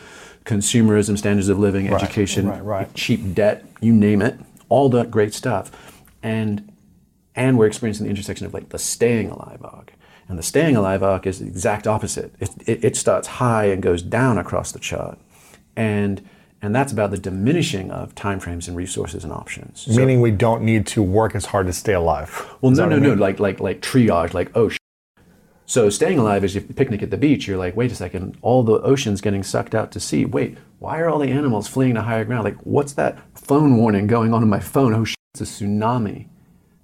consumerism, 0.44 1.18
standards 1.18 1.48
of 1.48 1.58
living, 1.58 1.92
education, 1.92 2.46
right, 2.46 2.64
right. 2.64 2.94
cheap 2.94 3.34
debt, 3.34 3.64
you 3.80 3.92
name 3.92 4.22
it, 4.22 4.38
all 4.68 4.88
that 4.90 5.10
great 5.10 5.34
stuff, 5.34 5.72
and 6.22 6.72
and 7.34 7.58
we're 7.58 7.66
experiencing 7.66 8.04
the 8.04 8.10
intersection 8.10 8.46
of 8.46 8.54
like 8.54 8.68
the 8.68 8.78
staying 8.78 9.30
alive 9.30 9.58
arc. 9.64 9.94
And 10.28 10.38
the 10.38 10.44
staying 10.44 10.76
alive 10.76 11.02
arc 11.02 11.26
is 11.26 11.40
the 11.40 11.46
exact 11.46 11.88
opposite. 11.88 12.34
It, 12.38 12.50
it, 12.64 12.84
it 12.84 12.96
starts 12.96 13.26
high 13.26 13.64
and 13.64 13.82
goes 13.82 14.00
down 14.00 14.38
across 14.38 14.70
the 14.70 14.78
chart, 14.78 15.18
and 15.74 16.22
and 16.60 16.74
that's 16.74 16.92
about 16.92 17.10
the 17.10 17.18
diminishing 17.18 17.90
of 17.90 18.14
timeframes 18.14 18.68
and 18.68 18.76
resources 18.76 19.24
and 19.24 19.32
options. 19.32 19.82
So- 19.82 19.92
Meaning 19.92 20.20
we 20.20 20.30
don't 20.30 20.62
need 20.62 20.86
to 20.88 21.02
work 21.02 21.34
as 21.34 21.46
hard 21.46 21.66
to 21.66 21.72
stay 21.72 21.94
alive. 21.94 22.30
well, 22.60 22.72
no, 22.72 22.88
no, 22.88 22.96
I 22.96 22.98
no. 23.00 23.14
Like, 23.14 23.40
like, 23.40 23.60
like 23.60 23.80
triage. 23.80 24.34
Like, 24.34 24.50
oh. 24.56 24.70
So 25.68 25.90
staying 25.90 26.18
alive 26.18 26.44
is 26.44 26.54
you 26.54 26.62
picnic 26.62 27.02
at 27.02 27.10
the 27.10 27.18
beach. 27.18 27.46
You're 27.46 27.58
like, 27.58 27.76
wait 27.76 27.92
a 27.92 27.94
second. 27.94 28.38
All 28.40 28.62
the 28.62 28.80
ocean's 28.80 29.20
getting 29.20 29.42
sucked 29.42 29.74
out 29.74 29.92
to 29.92 30.00
sea. 30.00 30.24
Wait, 30.24 30.56
why 30.78 30.98
are 30.98 31.10
all 31.10 31.18
the 31.18 31.30
animals 31.30 31.68
fleeing 31.68 31.94
to 31.96 32.00
higher 32.00 32.24
ground? 32.24 32.44
Like, 32.44 32.56
what's 32.62 32.94
that 32.94 33.18
phone 33.34 33.76
warning 33.76 34.06
going 34.06 34.32
on 34.32 34.42
in 34.42 34.48
my 34.48 34.60
phone? 34.60 34.94
Oh, 34.94 35.04
shit, 35.04 35.18
it's 35.34 35.42
a 35.42 35.44
tsunami. 35.44 36.28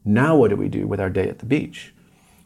Now 0.04 0.36
what 0.36 0.50
do 0.50 0.56
we 0.56 0.68
do 0.68 0.86
with 0.86 1.00
our 1.00 1.08
day 1.08 1.30
at 1.30 1.38
the 1.38 1.46
beach? 1.46 1.94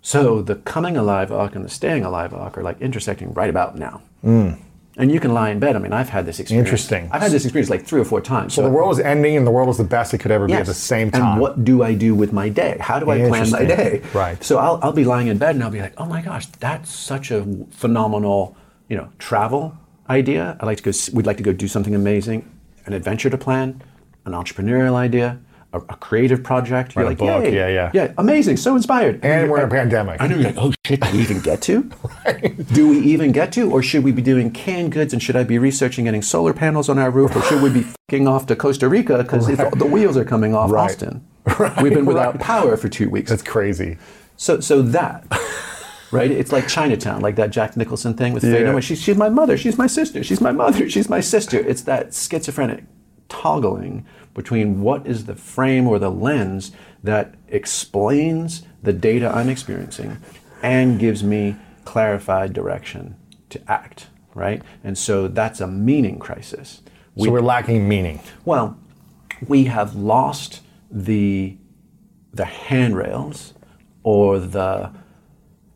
So 0.00 0.40
the 0.40 0.54
coming 0.54 0.96
alive 0.96 1.32
arc 1.32 1.56
and 1.56 1.64
the 1.64 1.68
staying 1.68 2.04
alive 2.04 2.32
arc 2.32 2.56
are 2.56 2.62
like 2.62 2.80
intersecting 2.80 3.34
right 3.34 3.50
about 3.50 3.76
now. 3.76 4.02
Hmm. 4.20 4.52
And 4.98 5.12
you 5.12 5.20
can 5.20 5.32
lie 5.32 5.50
in 5.50 5.60
bed. 5.60 5.76
I 5.76 5.78
mean, 5.78 5.92
I've 5.92 6.08
had 6.08 6.26
this 6.26 6.40
experience. 6.40 6.66
Interesting. 6.66 7.08
I've 7.12 7.22
had 7.22 7.30
this 7.30 7.44
experience 7.44 7.70
like 7.70 7.86
three 7.86 8.00
or 8.00 8.04
four 8.04 8.20
times. 8.20 8.52
So 8.52 8.62
the 8.62 8.68
world 8.68 8.88
was 8.88 8.98
ending 8.98 9.36
and 9.36 9.46
the 9.46 9.50
world 9.52 9.68
was 9.68 9.78
the 9.78 9.84
best 9.84 10.12
it 10.12 10.18
could 10.18 10.32
ever 10.32 10.48
be 10.48 10.54
at 10.54 10.66
the 10.66 10.74
same 10.74 11.12
time. 11.12 11.34
And 11.34 11.40
what 11.40 11.64
do 11.64 11.84
I 11.84 11.94
do 11.94 12.16
with 12.16 12.32
my 12.32 12.48
day? 12.48 12.76
How 12.80 12.98
do 12.98 13.08
I 13.08 13.28
plan 13.28 13.48
my 13.50 13.64
day? 13.64 14.02
Right. 14.12 14.42
So 14.42 14.58
I'll, 14.58 14.80
I'll 14.82 14.92
be 14.92 15.04
lying 15.04 15.28
in 15.28 15.38
bed 15.38 15.54
and 15.54 15.62
I'll 15.62 15.70
be 15.70 15.80
like, 15.80 15.94
oh 15.98 16.06
my 16.06 16.20
gosh, 16.20 16.46
that's 16.46 16.90
such 16.90 17.30
a 17.30 17.46
phenomenal, 17.70 18.56
you 18.88 18.96
know, 18.96 19.08
travel 19.20 19.78
idea. 20.10 20.56
I 20.60 20.66
like 20.66 20.78
to 20.78 20.90
go. 20.90 20.92
We'd 21.12 21.26
like 21.26 21.36
to 21.36 21.44
go 21.44 21.52
do 21.52 21.68
something 21.68 21.94
amazing, 21.94 22.50
an 22.86 22.92
adventure 22.92 23.30
to 23.30 23.38
plan, 23.38 23.80
an 24.24 24.32
entrepreneurial 24.32 24.94
idea, 24.94 25.38
a, 25.72 25.78
a 25.78 25.96
creative 25.96 26.42
project. 26.42 26.94
You're 26.94 27.04
Write 27.04 27.20
like, 27.20 27.42
book. 27.42 27.52
Yeah, 27.52 27.68
yeah. 27.68 27.90
yeah, 27.92 28.12
amazing, 28.18 28.56
so 28.56 28.74
inspired. 28.76 29.20
and 29.24 29.42
you're 29.42 29.50
we're 29.50 29.58
in 29.58 29.64
a 29.64 29.68
pandemic. 29.70 30.20
I 30.20 30.26
know 30.26 30.36
you're 30.36 30.44
like, 30.44 30.56
oh 30.58 30.72
shit, 30.86 31.00
do 31.00 31.12
we 31.12 31.18
even 31.20 31.40
get 31.40 31.60
to? 31.62 31.90
Do 32.72 32.88
we 32.88 32.98
even 33.00 33.32
get 33.32 33.52
to? 33.52 33.70
Or 33.70 33.82
should 33.82 34.04
we 34.04 34.12
be 34.12 34.22
doing 34.22 34.50
canned 34.50 34.92
goods 34.92 35.12
and 35.12 35.22
should 35.22 35.36
I 35.36 35.44
be 35.44 35.58
researching 35.58 36.04
getting 36.04 36.22
solar 36.22 36.52
panels 36.52 36.88
on 36.88 36.98
our 36.98 37.10
roof? 37.10 37.34
Or 37.34 37.42
should 37.42 37.62
we 37.62 37.70
be 37.70 37.86
fing 38.10 38.28
off 38.28 38.46
to 38.46 38.56
Costa 38.56 38.88
Rica 38.88 39.18
because 39.22 39.46
the 39.46 39.86
wheels 39.90 40.16
are 40.16 40.24
coming 40.24 40.54
off 40.54 40.70
Right. 40.70 40.90
Austin? 40.90 41.24
We've 41.82 41.94
been 41.94 42.04
without 42.06 42.34
right. 42.34 42.42
power 42.42 42.76
for 42.76 42.88
two 42.88 43.08
weeks. 43.08 43.30
That's 43.30 43.42
crazy. 43.42 43.96
So, 44.36 44.60
so 44.60 44.82
that, 44.82 45.26
right? 46.12 46.30
It's 46.30 46.52
like 46.52 46.68
Chinatown, 46.68 47.20
like 47.22 47.36
that 47.36 47.50
Jack 47.50 47.76
Nicholson 47.76 48.14
thing 48.14 48.32
with 48.34 48.42
Faye 48.42 48.60
Yeah. 48.62 48.72
Dunaway. 48.72 48.82
She's, 48.82 49.00
she's 49.00 49.16
my 49.16 49.28
mother. 49.30 49.56
She's 49.56 49.78
my 49.78 49.86
sister. 49.86 50.22
She's 50.22 50.40
my 50.40 50.52
mother. 50.52 50.88
She's 50.90 51.08
my 51.08 51.20
sister. 51.20 51.58
It's 51.58 51.82
that 51.82 52.14
schizophrenic 52.14 52.84
toggling 53.28 54.06
between 54.38 54.80
what 54.82 55.04
is 55.04 55.26
the 55.26 55.34
frame 55.34 55.88
or 55.88 55.98
the 55.98 56.12
lens 56.12 56.70
that 57.02 57.34
explains 57.48 58.62
the 58.80 58.92
data 58.92 59.28
I'm 59.34 59.48
experiencing 59.48 60.16
and 60.62 60.96
gives 60.96 61.24
me 61.24 61.56
clarified 61.84 62.52
direction 62.52 63.16
to 63.48 63.60
act, 63.66 64.06
right? 64.36 64.62
And 64.84 64.96
so 64.96 65.26
that's 65.26 65.60
a 65.60 65.66
meaning 65.66 66.20
crisis. 66.20 66.82
So 67.16 67.32
we're 67.32 67.40
lacking 67.40 67.88
meaning. 67.88 68.20
Well, 68.44 68.78
we 69.48 69.64
have 69.64 69.96
lost 69.96 70.60
the 70.88 71.56
the 72.32 72.44
handrails 72.44 73.54
or 74.04 74.38
the 74.38 74.92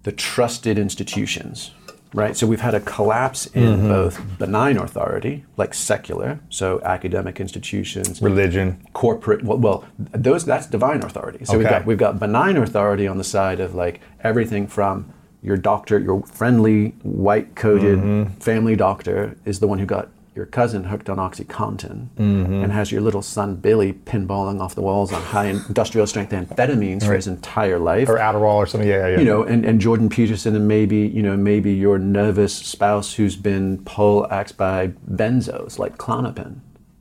the 0.04 0.12
trusted 0.12 0.78
institutions, 0.78 1.72
right? 2.14 2.36
So 2.36 2.46
we've 2.46 2.60
had 2.60 2.74
a 2.74 2.80
collapse 2.80 3.46
in 3.46 3.88
both 3.88 4.20
benign 4.38 4.76
authority, 4.76 5.44
like 5.56 5.74
secular, 5.74 6.40
so 6.48 6.80
academic 6.84 7.40
institutions, 7.40 8.20
Religion. 8.22 8.86
corporate 8.92 9.42
well, 9.44 9.58
well 9.58 9.84
those 10.12 10.44
that's 10.44 10.66
divine 10.66 11.02
authority 11.02 11.44
so 11.44 11.56
we've 11.58 11.68
got 11.68 11.86
we've 11.86 11.98
got 11.98 12.18
benign 12.18 12.56
authority 12.56 13.06
on 13.06 13.18
the 13.18 13.24
side 13.24 13.60
of 13.60 13.74
like 13.74 14.00
everything 14.22 14.66
from 14.66 15.12
your 15.42 15.56
doctor 15.56 15.98
your 15.98 16.22
friendly 16.26 16.90
white 17.02 17.54
coated 17.54 17.98
Mm-hmm. 17.98 18.32
family 18.40 18.76
doctor 18.76 19.36
is 19.44 19.58
the 19.60 19.66
one 19.66 19.78
who 19.78 19.86
got 19.86 20.08
your 20.34 20.46
cousin 20.46 20.84
hooked 20.84 21.10
on 21.10 21.18
oxycontin 21.18 22.08
Mm-hmm. 22.16 22.62
and 22.64 22.72
has 22.72 22.90
your 22.90 23.00
little 23.02 23.20
son 23.22 23.56
billy 23.56 23.92
pinballing 23.92 24.60
off 24.60 24.74
the 24.74 24.80
walls 24.82 25.12
on 25.12 25.20
high 25.22 25.46
industrial 25.46 26.06
strength 26.06 26.32
amphetamines 26.32 27.04
for 27.04 27.12
his 27.14 27.26
entire 27.26 27.78
life 27.78 28.08
Or 28.08 28.16
Adderall 28.16 28.54
or 28.54 28.66
something. 28.66 28.88
Yeah, 28.88 29.06
yeah, 29.08 29.08
yeah. 29.12 29.18
you 29.18 29.24
know, 29.24 29.42
and, 29.42 29.64
and 29.64 29.80
Jordan 29.80 30.08
Peterson 30.08 30.56
and 30.56 30.66
maybe, 30.66 30.98
you 30.98 31.22
know, 31.22 31.36
maybe 31.36 31.72
your 31.74 31.98
nervous 31.98 32.54
spouse 32.54 33.14
who's 33.14 33.36
been 33.36 33.78
poleaxed 33.84 34.56
by 34.56 34.88
benzos 35.10 35.78
like 35.78 35.98
Klonopin. 35.98 36.60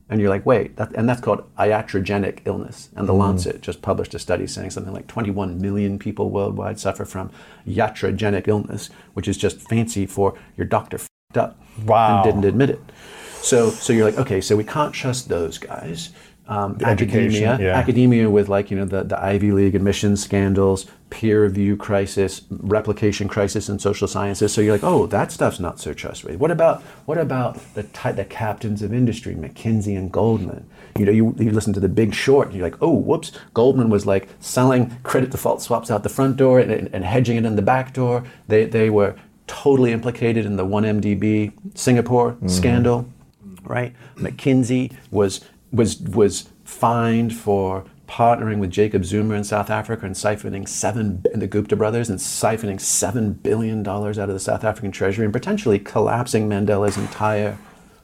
And 0.09 0.19
you're 0.19 0.29
like, 0.29 0.45
wait, 0.45 0.75
that, 0.75 0.91
and 0.93 1.07
that's 1.07 1.21
called 1.21 1.45
iatrogenic 1.55 2.39
illness. 2.43 2.89
And 2.97 3.07
the 3.07 3.13
Lancet 3.13 3.61
just 3.61 3.81
published 3.81 4.13
a 4.13 4.19
study 4.19 4.45
saying 4.45 4.71
something 4.71 4.91
like 4.91 5.07
21 5.07 5.61
million 5.61 5.97
people 5.97 6.29
worldwide 6.29 6.79
suffer 6.79 7.05
from 7.05 7.31
iatrogenic 7.65 8.47
illness, 8.49 8.89
which 9.13 9.29
is 9.29 9.37
just 9.37 9.61
fancy 9.61 10.05
for 10.05 10.37
your 10.57 10.67
doctor 10.67 10.97
fed 10.97 11.09
up 11.35 11.57
Wow. 11.85 12.17
and 12.17 12.25
didn't 12.25 12.43
admit 12.43 12.69
it. 12.71 12.81
So, 13.41 13.69
so 13.71 13.93
you're 13.93 14.05
like, 14.05 14.17
okay, 14.17 14.41
so 14.41 14.55
we 14.55 14.63
can't 14.63 14.93
trust 14.93 15.29
those 15.29 15.57
guys. 15.57 16.11
Um, 16.47 16.77
academia, 16.83 17.57
yeah. 17.61 17.77
academia 17.77 18.29
with 18.29 18.49
like 18.49 18.71
you 18.71 18.77
know 18.77 18.83
the, 18.83 19.03
the 19.03 19.17
Ivy 19.23 19.53
League 19.53 19.73
admissions 19.73 20.21
scandals, 20.21 20.85
peer 21.09 21.43
review 21.43 21.77
crisis, 21.77 22.41
replication 22.49 23.29
crisis 23.29 23.69
in 23.69 23.79
social 23.79 24.05
sciences. 24.05 24.51
So 24.51 24.59
you're 24.59 24.73
like, 24.73 24.83
oh, 24.83 25.05
that 25.07 25.31
stuff's 25.31 25.61
not 25.61 25.79
so 25.79 25.93
trustworthy. 25.93 26.35
What 26.35 26.51
about 26.51 26.81
what 27.05 27.17
about 27.17 27.57
the 27.73 27.83
ty- 27.83 28.11
the 28.11 28.25
captains 28.25 28.81
of 28.81 28.91
industry, 28.91 29.33
McKinsey 29.33 29.97
and 29.97 30.11
Goldman? 30.11 30.67
You 30.97 31.05
know, 31.05 31.11
you, 31.13 31.35
you 31.39 31.51
listen 31.51 31.71
to 31.71 31.79
the 31.79 31.87
Big 31.87 32.13
Short, 32.13 32.47
and 32.47 32.57
you're 32.57 32.67
like, 32.67 32.81
oh, 32.81 32.91
whoops, 32.91 33.31
Goldman 33.53 33.89
was 33.89 34.05
like 34.05 34.27
selling 34.41 34.97
credit 35.03 35.29
default 35.29 35.61
swaps 35.61 35.89
out 35.89 36.03
the 36.03 36.09
front 36.09 36.35
door 36.35 36.59
and, 36.59 36.69
and, 36.69 36.89
and 36.93 37.05
hedging 37.05 37.37
it 37.37 37.45
in 37.45 37.55
the 37.55 37.61
back 37.61 37.93
door. 37.93 38.25
They 38.49 38.65
they 38.65 38.89
were 38.89 39.15
totally 39.47 39.93
implicated 39.93 40.45
in 40.45 40.57
the 40.57 40.65
1MDB 40.65 41.53
Singapore 41.77 42.35
scandal 42.47 43.05
right? 43.63 43.93
McKinsey 44.15 44.93
was 45.09 45.41
was 45.71 45.99
was 45.99 46.49
fined 46.65 47.35
for 47.35 47.85
partnering 48.07 48.59
with 48.59 48.69
Jacob 48.69 49.05
Zuma 49.05 49.35
in 49.35 49.43
South 49.43 49.69
Africa 49.69 50.05
and 50.05 50.15
siphoning 50.15 50.67
seven 50.67 51.23
and 51.31 51.41
the 51.41 51.47
Gupta 51.47 51.77
brothers 51.77 52.09
and 52.09 52.19
siphoning 52.19 52.79
seven 52.79 53.33
billion 53.33 53.83
dollars 53.83 54.19
out 54.19 54.27
of 54.27 54.33
the 54.33 54.39
South 54.39 54.65
African 54.65 54.91
treasury 54.91 55.23
and 55.23 55.33
potentially 55.33 55.79
collapsing 55.79 56.49
Mandela's 56.49 56.97
entire 56.97 57.57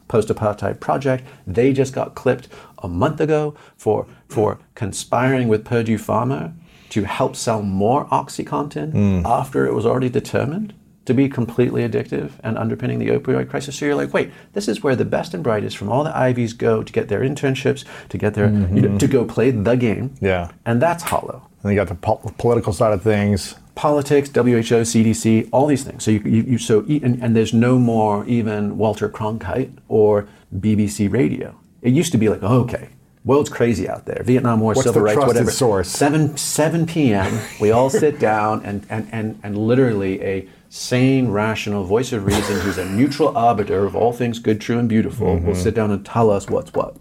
post-apartheid 0.07 0.79
project. 0.79 1.25
They 1.45 1.73
just 1.73 1.93
got 1.93 2.15
clipped 2.15 2.47
a 2.77 2.87
month 2.87 3.19
ago 3.19 3.55
for 3.75 4.07
for 4.29 4.59
conspiring 4.75 5.49
with 5.49 5.65
Purdue 5.65 5.97
Pharma 5.97 6.53
to 6.89 7.03
help 7.03 7.35
sell 7.35 7.61
more 7.61 8.05
OxyContin 8.05 8.91
hmm. 8.91 9.21
after 9.25 9.65
it 9.65 9.73
was 9.73 9.85
already 9.85 10.09
determined 10.09 10.73
to 11.07 11.13
be 11.13 11.27
completely 11.29 11.87
addictive 11.87 12.33
and 12.43 12.57
underpinning 12.57 12.99
the 12.99 13.07
opioid 13.07 13.49
crisis. 13.49 13.77
So 13.77 13.85
you're 13.85 13.95
like, 13.95 14.13
wait, 14.13 14.31
this 14.53 14.67
is 14.67 14.83
where 14.83 14.95
the 14.95 15.05
best 15.05 15.33
and 15.33 15.41
brightest 15.41 15.77
from 15.77 15.89
all 15.89 16.03
the 16.03 16.15
Ivies 16.15 16.53
go 16.53 16.83
to 16.83 16.93
get 16.93 17.07
their 17.07 17.21
internships, 17.21 17.85
to 18.09 18.17
get 18.17 18.33
their, 18.33 18.47
you 18.47 18.51
know, 18.51 18.87
mm-hmm. 18.89 18.97
to 18.97 19.07
go 19.07 19.23
play 19.25 19.49
the 19.51 19.75
game. 19.75 20.13
Yeah. 20.19 20.51
And 20.65 20.81
that's 20.81 21.03
hollow. 21.03 21.47
And 21.63 21.71
you 21.71 21.77
got 21.77 21.87
the 21.87 21.95
po- 21.95 22.33
political 22.37 22.73
side 22.73 22.93
of 22.93 23.01
things. 23.01 23.55
Politics, 23.75 24.29
WHO, 24.29 24.83
CDC, 24.83 25.47
all 25.53 25.65
these 25.65 25.83
things. 25.83 26.03
So 26.03 26.11
you, 26.11 26.19
you, 26.19 26.41
you 26.43 26.57
so 26.57 26.81
and, 26.81 27.23
and 27.23 27.35
there's 27.35 27.53
no 27.53 27.79
more 27.79 28.25
even 28.25 28.77
Walter 28.77 29.07
Cronkite 29.07 29.71
or 29.87 30.27
BBC 30.53 31.11
Radio. 31.11 31.57
It 31.81 31.93
used 31.93 32.11
to 32.11 32.17
be 32.17 32.27
like, 32.27 32.39
oh, 32.41 32.61
okay, 32.61 32.89
world's 33.23 33.49
crazy 33.49 33.87
out 33.87 34.05
there. 34.05 34.23
Vietnam 34.25 34.59
War, 34.59 34.73
What's 34.73 34.87
civil 34.87 35.03
rights, 35.03 35.19
whatever. 35.19 35.51
source? 35.51 35.89
Seven 35.89 36.35
seven 36.35 36.85
p.m. 36.85 37.39
We 37.61 37.71
all 37.71 37.89
sit 37.89 38.19
down 38.31 38.65
and, 38.65 38.85
and, 38.89 39.07
and, 39.11 39.39
and 39.43 39.57
literally 39.57 40.21
a 40.21 40.49
sane, 40.69 41.29
rational 41.29 41.83
voice 41.83 42.11
of 42.11 42.25
reason 42.25 42.59
who's 42.61 42.77
a 42.77 42.85
neutral 42.85 43.35
arbiter 43.37 43.85
of 43.85 43.95
all 43.95 44.11
things 44.13 44.39
good, 44.39 44.59
true, 44.61 44.77
and 44.79 44.89
beautiful 44.89 45.27
will 45.35 45.39
Mm-hmm. 45.53 45.53
sit 45.53 45.73
down 45.75 45.91
and 45.91 46.05
tell 46.05 46.29
us 46.29 46.49
what's 46.49 46.73
what. 46.73 46.97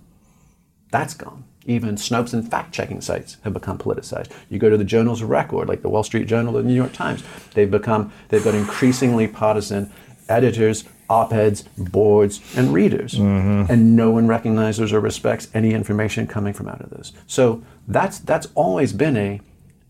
That's 0.91 1.15
gone. 1.15 1.45
Even 1.67 1.97
Snopes 1.97 2.33
and 2.33 2.49
fact-checking 2.49 3.01
sites 3.01 3.39
have 3.43 3.53
become 3.53 3.77
politicized. 3.77 4.31
You 4.49 4.59
go 4.61 4.71
to 4.71 4.77
the 4.77 4.85
journals 4.85 5.21
of 5.21 5.31
record, 5.31 5.69
like 5.69 5.83
the 5.83 5.89
Wall 5.89 6.05
Street 6.05 6.29
Journal 6.29 6.53
the 6.53 6.63
New 6.63 6.75
York 6.75 6.93
Times. 6.93 7.25
They've 7.55 7.71
become 7.71 8.13
they've 8.29 8.45
got 8.45 8.55
increasingly 8.55 9.27
partisan 9.27 9.91
editors, 10.29 10.85
op-eds, 11.11 11.63
boards, 11.77 12.41
and 12.57 12.73
readers, 12.73 13.15
and 13.15 13.97
no 13.97 14.11
one 14.13 14.29
recognizes 14.29 14.93
or 14.93 15.01
respects 15.01 15.49
any 15.55 15.73
information 15.73 16.29
coming 16.29 16.53
from 16.53 16.69
out 16.69 16.81
of 16.81 16.91
those. 16.91 17.13
So 17.27 17.63
that's 17.89 18.21
that's 18.21 18.47
always 18.55 18.93
been 18.93 19.17
a 19.17 19.41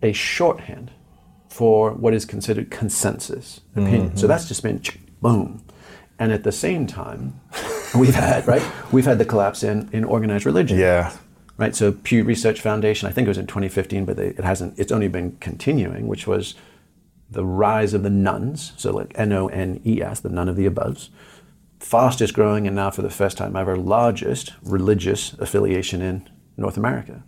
a 0.02 0.12
shorthand 0.14 0.90
for 1.56 1.92
what 1.92 2.12
is 2.12 2.24
considered 2.26 2.70
consensus 2.70 3.60
opinion. 3.74 4.08
Mm-hmm. 4.08 4.18
So 4.20 4.26
that's 4.26 4.46
just 4.46 4.62
been 4.62 4.80
boom. 5.22 5.62
And 6.18 6.30
at 6.32 6.42
the 6.44 6.52
same 6.52 6.86
time, 6.86 7.40
we've 8.00 8.14
had 8.14 8.46
right 8.46 8.62
we've 8.92 9.06
had 9.06 9.18
the 9.18 9.24
collapse 9.24 9.62
in 9.62 9.88
in 9.92 10.04
organized 10.04 10.44
religion 10.46 10.78
Yeah. 10.78 11.12
right? 11.62 11.74
So 11.74 11.92
Pew 11.92 12.24
Research 12.24 12.60
Foundation, 12.60 13.08
I 13.08 13.12
think 13.12 13.24
it 13.26 13.32
was 13.34 13.38
in 13.38 13.46
2015, 13.46 14.04
but 14.04 14.16
they, 14.16 14.28
it 14.40 14.44
hasn't. 14.52 14.78
It's 14.78 14.92
only 14.92 15.08
been 15.08 15.28
continuing, 15.40 16.06
which 16.12 16.26
was 16.26 16.54
the 17.30 17.44
rise 17.44 17.94
of 17.94 18.02
the 18.02 18.10
nones. 18.10 18.72
So 18.76 18.92
like 18.98 19.10
N 19.26 19.32
O 19.32 19.48
N 19.48 19.80
E 19.84 20.02
S, 20.02 20.20
the 20.20 20.28
none 20.28 20.48
of 20.50 20.56
the 20.56 20.66
aboves, 20.68 21.08
fastest 21.80 22.34
growing 22.34 22.66
and 22.66 22.76
now 22.76 22.90
for 22.90 23.02
the 23.02 23.10
first 23.20 23.36
time 23.38 23.56
ever 23.56 23.76
largest 23.78 24.52
religious 24.62 25.32
affiliation 25.44 26.02
in 26.02 26.28
North 26.56 26.76
America. 26.76 27.22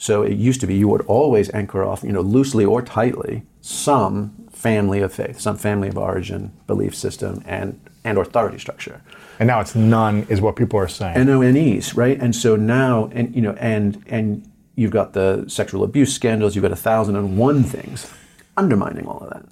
So 0.00 0.22
it 0.22 0.36
used 0.48 0.60
to 0.60 0.66
be 0.66 0.74
you 0.76 0.88
would 0.88 1.04
always 1.06 1.50
anchor 1.52 1.82
off, 1.82 2.04
you 2.04 2.12
know, 2.12 2.20
loosely 2.36 2.64
or 2.64 2.80
tightly, 2.82 3.42
some 3.68 4.48
family 4.50 5.00
of 5.00 5.12
faith, 5.12 5.38
some 5.38 5.58
family 5.58 5.88
of 5.88 5.98
origin, 5.98 6.52
belief 6.66 6.94
system, 6.94 7.42
and 7.46 7.78
and 8.02 8.16
authority 8.16 8.58
structure. 8.58 9.02
And 9.38 9.46
now 9.46 9.60
it's 9.60 9.74
none, 9.74 10.26
is 10.30 10.40
what 10.40 10.56
people 10.56 10.78
are 10.78 10.88
saying. 10.88 11.16
NONEs, 11.16 11.94
right? 11.94 12.18
And 12.18 12.34
so 12.34 12.56
now, 12.56 13.10
and 13.12 13.34
you 13.36 13.42
know, 13.42 13.52
and 13.52 14.02
and 14.06 14.50
you've 14.74 14.90
got 14.90 15.12
the 15.12 15.44
sexual 15.48 15.84
abuse 15.84 16.14
scandals. 16.14 16.56
You've 16.56 16.62
got 16.62 16.72
a 16.72 16.76
thousand 16.76 17.16
and 17.16 17.36
one 17.36 17.62
things 17.62 18.10
undermining 18.56 19.06
all 19.06 19.18
of 19.18 19.30
that, 19.30 19.44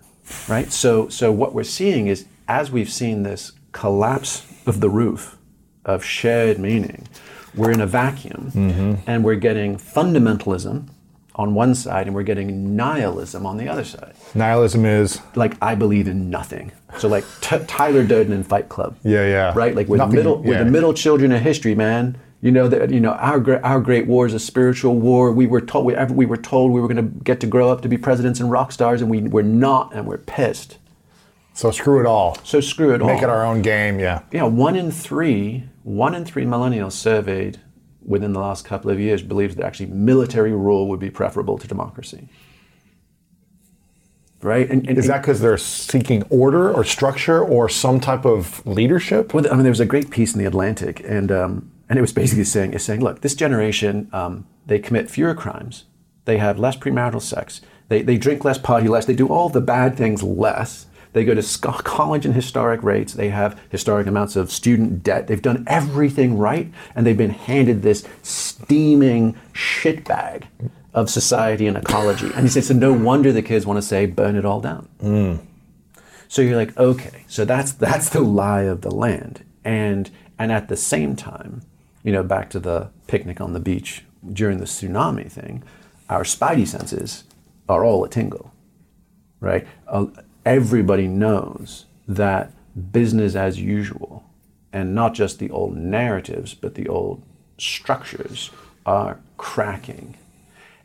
right? 0.48 0.72
So 0.72 1.10
so 1.10 1.30
what 1.30 1.52
we're 1.52 1.64
seeing 1.64 2.06
is 2.06 2.24
as 2.48 2.70
we've 2.70 2.90
seen 2.90 3.22
this 3.22 3.52
collapse 3.72 4.46
of 4.66 4.80
the 4.80 4.88
roof 4.88 5.36
of 5.84 6.02
shared 6.02 6.58
meaning, 6.58 7.06
we're 7.54 7.70
in 7.70 7.82
a 7.82 7.86
vacuum, 7.86 8.50
mm-hmm. 8.54 8.94
and 9.06 9.22
we're 9.22 9.36
getting 9.36 9.76
fundamentalism 9.76 10.88
on 11.36 11.54
one 11.54 11.74
side 11.74 12.06
and 12.06 12.16
we're 12.16 12.22
getting 12.22 12.74
nihilism 12.76 13.44
on 13.46 13.58
the 13.58 13.68
other 13.68 13.84
side. 13.84 14.14
Nihilism 14.34 14.84
is 14.86 15.20
Like 15.34 15.56
I 15.62 15.74
believe 15.74 16.08
in 16.08 16.30
nothing. 16.30 16.72
So 16.98 17.08
like 17.08 17.24
t- 17.42 17.58
Tyler 17.66 18.04
Durden 18.04 18.32
in 18.32 18.42
Fight 18.42 18.68
Club. 18.68 18.96
Yeah, 19.04 19.26
yeah. 19.26 19.52
Right, 19.54 19.74
like 19.76 19.86
we're 19.86 19.98
Nothing- 19.98 20.10
the 20.12 20.16
middle, 20.16 20.42
we're 20.42 20.64
the 20.64 20.70
middle 20.70 20.94
children 20.94 21.30
of 21.32 21.42
history, 21.42 21.74
man. 21.74 22.18
You 22.42 22.52
know 22.52 22.68
that 22.68 22.90
you 22.90 23.00
know 23.00 23.12
our 23.12 23.40
great 23.40 23.62
our 23.64 23.80
great 23.80 24.06
war 24.06 24.26
is 24.26 24.34
a 24.34 24.38
spiritual 24.38 24.98
war. 24.98 25.32
We 25.32 25.46
were 25.46 25.60
told 25.60 25.84
we, 25.86 25.94
we 26.10 26.26
were 26.26 26.36
told 26.36 26.70
we 26.70 26.80
were 26.80 26.86
going 26.88 26.96
to 27.08 27.24
get 27.24 27.40
to 27.40 27.46
grow 27.46 27.70
up 27.70 27.80
to 27.82 27.88
be 27.88 27.96
presidents 27.98 28.40
and 28.40 28.50
rock 28.50 28.72
stars, 28.72 29.00
and 29.00 29.10
we 29.10 29.22
we're 29.22 29.42
not, 29.42 29.94
and 29.94 30.06
we're 30.06 30.18
pissed. 30.18 30.76
so 31.54 31.70
screw 31.70 31.98
it 31.98 32.06
all. 32.06 32.36
So 32.44 32.60
screw 32.60 32.94
it 32.94 33.00
all. 33.00 33.08
Make 33.08 33.22
it 33.22 33.30
our 33.30 33.44
own 33.44 33.62
game. 33.62 33.98
Yeah. 33.98 34.20
yeah, 34.30 34.44
one 34.44 34.76
in 34.76 34.90
three, 34.90 35.64
one 35.82 36.14
in 36.14 36.24
three 36.26 36.44
millennials 36.44 36.92
surveyed 36.92 37.58
within 38.06 38.32
the 38.32 38.40
last 38.40 38.64
couple 38.64 38.90
of 38.90 38.98
years 39.00 39.22
believes 39.22 39.56
that 39.56 39.64
actually 39.64 39.86
military 39.86 40.52
rule 40.52 40.88
would 40.88 41.00
be 41.00 41.10
preferable 41.10 41.58
to 41.58 41.66
democracy. 41.66 42.28
Right? 44.42 44.70
And, 44.70 44.86
and 44.88 44.96
Is 44.96 45.08
that 45.08 45.22
because 45.22 45.40
they're 45.40 45.58
seeking 45.58 46.22
order 46.30 46.72
or 46.72 46.84
structure 46.84 47.42
or 47.42 47.68
some 47.68 48.00
type 48.00 48.24
of 48.24 48.64
leadership? 48.66 49.34
Well, 49.34 49.46
I 49.50 49.54
mean, 49.54 49.62
there 49.62 49.70
was 49.70 49.80
a 49.80 49.86
great 49.86 50.10
piece 50.10 50.34
in 50.34 50.38
the 50.38 50.44
Atlantic, 50.44 51.02
and 51.04 51.32
um, 51.32 51.72
and 51.88 51.98
it 51.98 52.02
was 52.02 52.12
basically 52.12 52.44
saying, 52.44 52.74
it's 52.74 52.84
saying, 52.84 53.00
look, 53.00 53.22
this 53.22 53.34
generation, 53.34 54.08
um, 54.12 54.46
they 54.66 54.78
commit 54.78 55.10
fewer 55.10 55.34
crimes, 55.34 55.84
they 56.24 56.38
have 56.38 56.58
less 56.58 56.76
premarital 56.76 57.22
sex, 57.22 57.60
they, 57.88 58.02
they 58.02 58.18
drink 58.18 58.44
less, 58.44 58.58
party 58.58 58.88
less, 58.88 59.06
they 59.06 59.14
do 59.14 59.28
all 59.28 59.48
the 59.48 59.60
bad 59.60 59.96
things 59.96 60.22
less. 60.22 60.86
They 61.16 61.24
go 61.24 61.32
to 61.32 61.58
college 61.82 62.26
in 62.26 62.34
historic 62.34 62.82
rates. 62.82 63.14
They 63.14 63.30
have 63.30 63.58
historic 63.70 64.06
amounts 64.06 64.36
of 64.36 64.52
student 64.52 65.02
debt. 65.02 65.28
They've 65.28 65.40
done 65.40 65.64
everything 65.66 66.36
right, 66.36 66.70
and 66.94 67.06
they've 67.06 67.16
been 67.16 67.30
handed 67.30 67.80
this 67.80 68.06
steaming 68.22 69.34
shitbag 69.54 70.44
of 70.92 71.08
society 71.08 71.66
and 71.66 71.74
ecology. 71.74 72.30
And 72.34 72.42
he 72.42 72.48
said, 72.48 72.64
so 72.64 72.74
no 72.74 72.92
wonder 72.92 73.32
the 73.32 73.40
kids 73.40 73.64
want 73.64 73.78
to 73.78 73.82
say, 73.82 74.04
burn 74.04 74.36
it 74.36 74.44
all 74.44 74.60
down. 74.60 74.90
So 76.28 76.42
you're 76.42 76.54
like, 76.54 76.76
okay, 76.76 77.24
so 77.28 77.46
that's 77.46 77.72
that's 77.72 78.10
the 78.10 78.20
lie 78.20 78.64
of 78.64 78.82
the 78.82 78.90
land, 78.90 79.42
and 79.64 80.10
and 80.38 80.52
at 80.52 80.68
the 80.68 80.76
same 80.76 81.16
time, 81.16 81.62
you 82.02 82.12
know, 82.12 82.22
back 82.22 82.50
to 82.50 82.60
the 82.60 82.90
picnic 83.06 83.40
on 83.40 83.54
the 83.54 83.60
beach 83.60 84.04
during 84.34 84.58
the 84.58 84.66
tsunami 84.66 85.32
thing, 85.32 85.62
our 86.10 86.24
spidey 86.24 86.66
senses 86.66 87.24
are 87.70 87.86
all 87.86 88.04
a 88.04 88.08
tingle, 88.10 88.52
right? 89.40 89.66
Uh, 89.88 90.08
everybody 90.46 91.08
knows 91.08 91.84
that 92.08 92.52
business 92.92 93.34
as 93.34 93.60
usual, 93.60 94.24
and 94.72 94.94
not 94.94 95.12
just 95.12 95.38
the 95.38 95.50
old 95.50 95.76
narratives, 95.76 96.54
but 96.54 96.76
the 96.76 96.88
old 96.88 97.22
structures 97.58 98.50
are 98.86 99.18
cracking. 99.36 100.16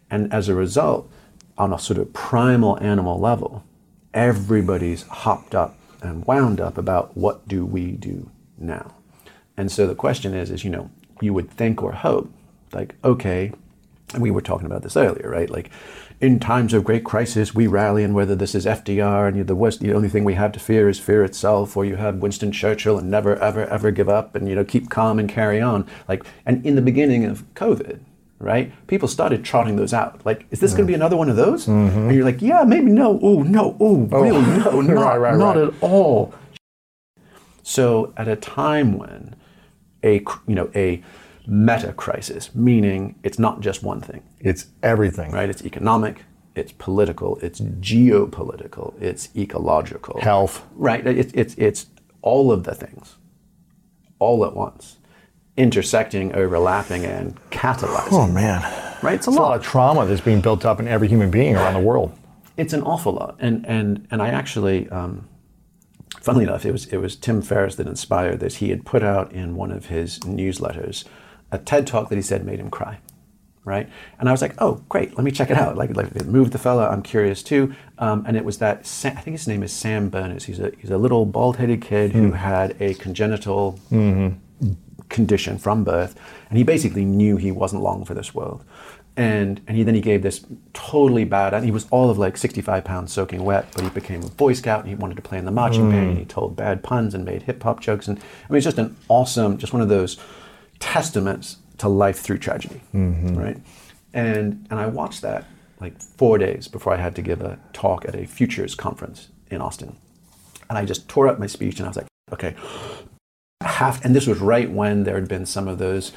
And 0.10 0.34
as 0.34 0.50
a 0.50 0.56
result, 0.56 1.10
on 1.58 1.72
a 1.72 1.80
sort 1.80 2.00
of 2.00 2.12
primal 2.12 2.80
animal 2.82 3.20
level, 3.20 3.64
everybody's 4.14 5.04
hopped 5.04 5.54
up 5.54 5.78
and 6.02 6.26
wound 6.26 6.60
up 6.60 6.78
about 6.78 7.16
what 7.16 7.48
do 7.48 7.66
we 7.66 7.92
do 7.92 8.30
now. 8.58 8.96
And 9.56 9.72
so 9.72 9.86
the 9.86 9.96
question 9.96 10.34
is, 10.34 10.50
is 10.50 10.64
you 10.64 10.72
know, 10.72 10.90
you 11.22 11.34
would 11.34 11.52
think 11.52 11.84
or 11.84 11.92
hope, 11.92 12.34
like, 12.74 12.96
okay, 13.04 13.52
and 14.14 14.24
we 14.24 14.32
were 14.32 14.42
talking 14.42 14.66
about 14.66 14.82
this 14.82 14.98
earlier, 14.98 15.30
right? 15.30 15.50
Like, 15.50 15.70
in 16.22 16.40
times 16.40 16.74
of 16.74 16.84
great 16.84 17.04
crisis, 17.04 17.56
we 17.56 17.66
rally, 17.66 18.04
and 18.04 18.14
whether 18.14 18.36
this 18.36 18.54
is 18.54 18.66
FDR 18.66 19.28
and 19.28 19.48
the 19.48 19.56
West, 19.56 19.80
the 19.80 19.94
only 19.94 20.08
thing 20.08 20.24
we 20.24 20.36
have 20.36 20.52
to 20.52 20.60
fear 20.60 20.88
is 20.88 21.00
fear 21.00 21.24
itself, 21.24 21.76
or 21.76 21.84
you 21.84 21.96
have 21.96 22.18
Winston 22.18 22.52
Churchill 22.52 23.00
and 23.00 23.10
never, 23.10 23.36
ever, 23.38 23.66
ever 23.66 23.90
give 23.90 24.08
up, 24.08 24.36
and 24.36 24.48
you 24.48 24.54
know, 24.54 24.64
keep 24.64 24.90
calm 24.92 25.18
and 25.18 25.28
carry 25.28 25.60
on. 25.60 25.88
Like, 26.08 26.24
and 26.46 26.64
in 26.64 26.76
the 26.76 26.82
beginning 26.82 27.26
of 27.26 27.44
COVID, 27.56 28.00
right? 28.38 28.72
People 28.86 29.08
started 29.08 29.44
trotting 29.44 29.78
those 29.78 29.94
out. 29.94 30.24
Like, 30.24 30.46
is 30.52 30.60
this 30.60 30.74
going 30.74 30.84
to 30.86 30.88
be 30.88 30.94
another 30.94 31.18
one 31.18 31.30
of 31.30 31.36
those? 31.38 31.66
Mm-hmm. 31.66 31.98
And 31.98 32.16
you're 32.16 32.26
like, 32.26 32.42
yeah, 32.42 32.64
maybe 32.66 32.92
no. 32.92 33.20
Oh, 33.22 33.42
no. 33.42 33.76
Oh, 33.80 33.96
really? 33.98 34.42
No, 34.62 34.82
not, 34.82 34.94
Right, 34.94 35.18
right, 35.18 35.38
not 35.38 35.56
right. 35.56 35.68
at 35.68 35.74
all. 35.82 36.34
So, 37.64 38.14
at 38.16 38.28
a 38.28 38.36
time 38.36 38.98
when 38.98 39.36
a 40.04 40.24
you 40.48 40.56
know 40.56 40.70
a 40.76 41.04
meta 41.48 41.94
crisis, 41.94 42.54
meaning 42.54 43.16
it's 43.24 43.40
not 43.40 43.62
just 43.62 43.84
one 43.84 44.02
thing, 44.02 44.24
It's 44.44 44.68
everything. 44.84 45.32
right? 45.32 45.50
It's 45.50 45.64
economic, 45.64 46.24
it's 46.56 46.72
political, 46.74 47.38
it's 47.42 47.60
geopolitical, 47.62 48.94
it's 49.02 49.30
ecological, 49.36 50.20
Health. 50.22 50.66
right? 50.76 51.06
It's 51.06 51.32
it's 51.34 51.56
it's 51.58 51.86
all 52.22 52.52
of 52.52 52.64
the 52.64 52.76
things, 52.76 53.16
all 54.20 54.46
at 54.46 54.56
once, 54.56 54.98
intersecting, 55.58 56.34
overlapping, 56.34 57.06
and 57.06 57.36
catalyzing. 57.52 58.12
Oh 58.12 58.28
man. 58.28 58.62
right? 59.04 59.16
It's 59.16 59.28
a 59.28 59.30
It's 59.32 59.38
a 59.38 59.42
lot. 59.42 59.50
lot 59.50 59.58
of 59.60 59.64
trauma 59.64 60.06
that's 60.06 60.22
being 60.22 60.42
built 60.42 60.66
up 60.66 60.80
in 60.80 60.88
every 60.88 61.08
human 61.08 61.32
being 61.32 61.56
around 61.56 61.74
the 61.74 61.80
world. 61.80 62.12
it's 62.58 62.74
an 62.74 62.82
awful 62.84 63.14
lot 63.14 63.36
and 63.40 63.66
and 63.66 64.06
and 64.12 64.22
i 64.22 64.28
actually 64.28 64.88
um, 64.90 65.26
funnily 66.20 66.44
enough 66.44 66.66
it 66.66 66.72
was 66.72 66.86
it 66.88 66.98
was 66.98 67.16
tim 67.16 67.42
ferriss 67.42 67.76
that 67.76 67.88
inspired 67.88 68.40
this 68.42 68.58
he 68.58 68.70
had 68.70 68.86
put 68.86 69.02
out 69.02 69.32
in 69.32 69.56
one 69.56 69.72
of 69.72 69.86
his 69.86 70.20
newsletters 70.20 71.06
a 71.52 71.58
ted 71.58 71.88
talk 71.88 72.10
that 72.10 72.18
he 72.18 72.22
said 72.22 72.46
made 72.46 72.60
him 72.60 72.70
cry 72.70 73.00
right? 73.64 73.88
And 74.20 74.28
i 74.28 74.32
was 74.32 74.42
like 74.42 74.56
oh 74.60 74.84
great 74.90 75.16
let 75.18 75.24
me 75.24 75.32
check 75.32 75.50
it 75.50 75.58
out. 75.58 75.78
Like, 75.78 75.96
like 75.96 76.08
it 76.16 76.28
moved 76.28 76.52
the 76.52 76.58
fella 76.58 76.90
i'm 76.90 77.04
curious 77.04 77.44
too. 77.44 77.74
Um, 77.98 78.26
and 78.28 78.36
it 78.36 78.44
was 78.44 78.58
that 78.58 78.86
Sa- 78.86 79.10
i 79.10 79.22
think 79.22 79.38
his 79.38 79.48
name 79.48 79.64
is 79.64 79.72
sam 79.72 80.10
berners 80.10 80.46
he's 80.46 80.60
a 80.60 80.72
he's 80.80 80.90
a 80.90 80.98
little 80.98 81.26
bald-headed 81.26 81.82
kid 81.82 82.12
who 82.12 82.30
hmm. 82.30 82.36
had 82.36 82.76
a 82.82 82.94
congenital 82.96 83.80
mm-hmm. 83.92 84.74
condition 85.10 85.58
from 85.58 85.84
birth, 85.84 86.16
and 86.50 86.58
he 86.58 86.64
basically 86.64 87.06
knew 87.06 87.38
he 87.38 87.52
wasn't 87.52 87.82
long 87.82 88.06
for 88.06 88.14
this 88.14 88.34
world. 88.34 88.64
And 89.18 89.62
and 89.68 89.78
he 89.78 89.84
then 89.84 89.94
he 89.94 90.02
gave 90.02 90.24
this 90.24 90.46
totally 90.74 91.26
bad, 91.26 91.54
and 91.54 91.66
he 91.66 91.72
was 91.72 91.86
all 91.92 92.10
of 92.10 92.18
like 92.18 92.38
65 92.38 92.84
pounds 92.86 93.12
soaking 93.12 93.44
wet, 93.44 93.68
but 93.74 93.84
he 93.84 93.90
became 93.90 94.24
a 94.24 94.30
Boy 94.30 94.54
Scout 94.54 94.80
and 94.80 94.90
he 94.90 94.96
wanted 94.96 95.16
to 95.16 95.22
play 95.22 95.38
in 95.38 95.46
the 95.46 95.52
marching 95.52 95.90
band. 95.92 96.10
And 96.10 96.18
he 96.18 96.24
mm. 96.24 96.30
told 96.30 96.56
bad 96.56 96.82
puns 96.82 97.14
and 97.14 97.26
made 97.26 97.44
hip 97.44 97.62
hop 97.62 97.82
jokes, 97.82 98.08
and 98.08 98.18
I 98.18 98.52
mean 98.52 98.58
it's 98.58 98.66
just 98.66 98.80
an 98.80 98.96
awesome, 99.10 99.58
just 99.58 99.74
one 99.74 99.82
of 99.82 99.90
those 99.90 100.18
testaments 100.80 101.58
to 101.82 101.90
life 101.90 102.20
through 102.20 102.38
tragedy, 102.38 102.82
mm-hmm. 102.94 103.36
right? 103.36 103.58
And 104.14 104.66
and 104.70 104.80
I 104.80 104.88
watched 104.88 105.22
that 105.22 105.46
like 105.80 106.00
four 106.02 106.38
days 106.38 106.68
before 106.68 106.94
I 106.94 106.98
had 106.98 107.16
to 107.16 107.22
give 107.22 107.42
a 107.42 107.60
talk 107.74 108.06
at 108.06 108.16
a 108.16 108.26
futures 108.26 108.76
conference 108.76 109.30
in 109.50 109.62
Austin, 109.62 109.98
and 110.70 110.78
I 110.78 110.86
just 110.86 111.10
tore 111.10 111.28
up 111.28 111.40
my 111.40 111.48
speech, 111.48 111.80
and 111.80 111.86
I 111.86 111.90
was 111.90 111.98
like, 111.98 112.08
okay, 112.32 112.56
have, 113.62 114.04
and 114.06 114.16
this 114.16 114.28
was 114.28 114.40
right 114.40 114.70
when 114.70 115.04
there 115.04 115.16
had 115.16 115.28
been 115.28 115.46
some 115.46 115.68
of 115.68 115.78
those 115.78 116.12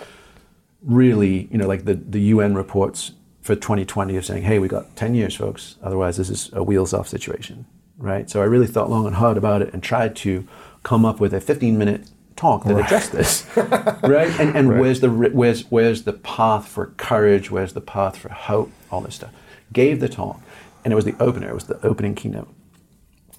really, 0.82 1.48
you 1.50 1.58
know, 1.58 1.66
like 1.66 1.84
the, 1.84 1.94
the 1.94 2.20
UN 2.20 2.54
reports 2.54 3.12
for 3.40 3.54
2020 3.54 4.16
of 4.16 4.24
saying, 4.24 4.42
hey, 4.42 4.58
we 4.58 4.68
got 4.68 4.96
10 4.96 5.14
years, 5.14 5.34
folks. 5.34 5.76
Otherwise, 5.82 6.16
this 6.16 6.30
is 6.30 6.50
a 6.52 6.62
wheels 6.62 6.92
off 6.92 7.08
situation, 7.08 7.66
right? 7.98 8.28
So 8.28 8.40
I 8.40 8.44
really 8.44 8.66
thought 8.66 8.90
long 8.90 9.06
and 9.06 9.16
hard 9.16 9.36
about 9.36 9.62
it 9.62 9.72
and 9.72 9.82
tried 9.82 10.16
to 10.16 10.46
come 10.82 11.04
up 11.04 11.20
with 11.20 11.32
a 11.32 11.40
15 11.40 11.78
minute 11.78 12.08
talk 12.36 12.64
that 12.64 12.78
addressed 12.78 13.12
this, 13.12 13.46
right? 13.56 14.30
And, 14.40 14.56
and 14.56 14.80
where's 14.80 15.00
the 15.00 15.10
where's 15.10 15.62
where's 15.70 16.02
the 16.02 16.12
path 16.12 16.68
for 16.68 16.86
courage? 16.96 17.50
Where's 17.50 17.72
the 17.72 17.80
path 17.80 18.16
for 18.16 18.28
hope? 18.30 18.70
All 18.90 19.00
this 19.00 19.16
stuff. 19.16 19.32
Gave 19.72 20.00
the 20.00 20.08
talk, 20.08 20.40
and 20.84 20.92
it 20.92 20.96
was 20.96 21.04
the 21.04 21.16
opener. 21.20 21.48
It 21.48 21.54
was 21.54 21.64
the 21.64 21.84
opening 21.86 22.14
keynote, 22.14 22.48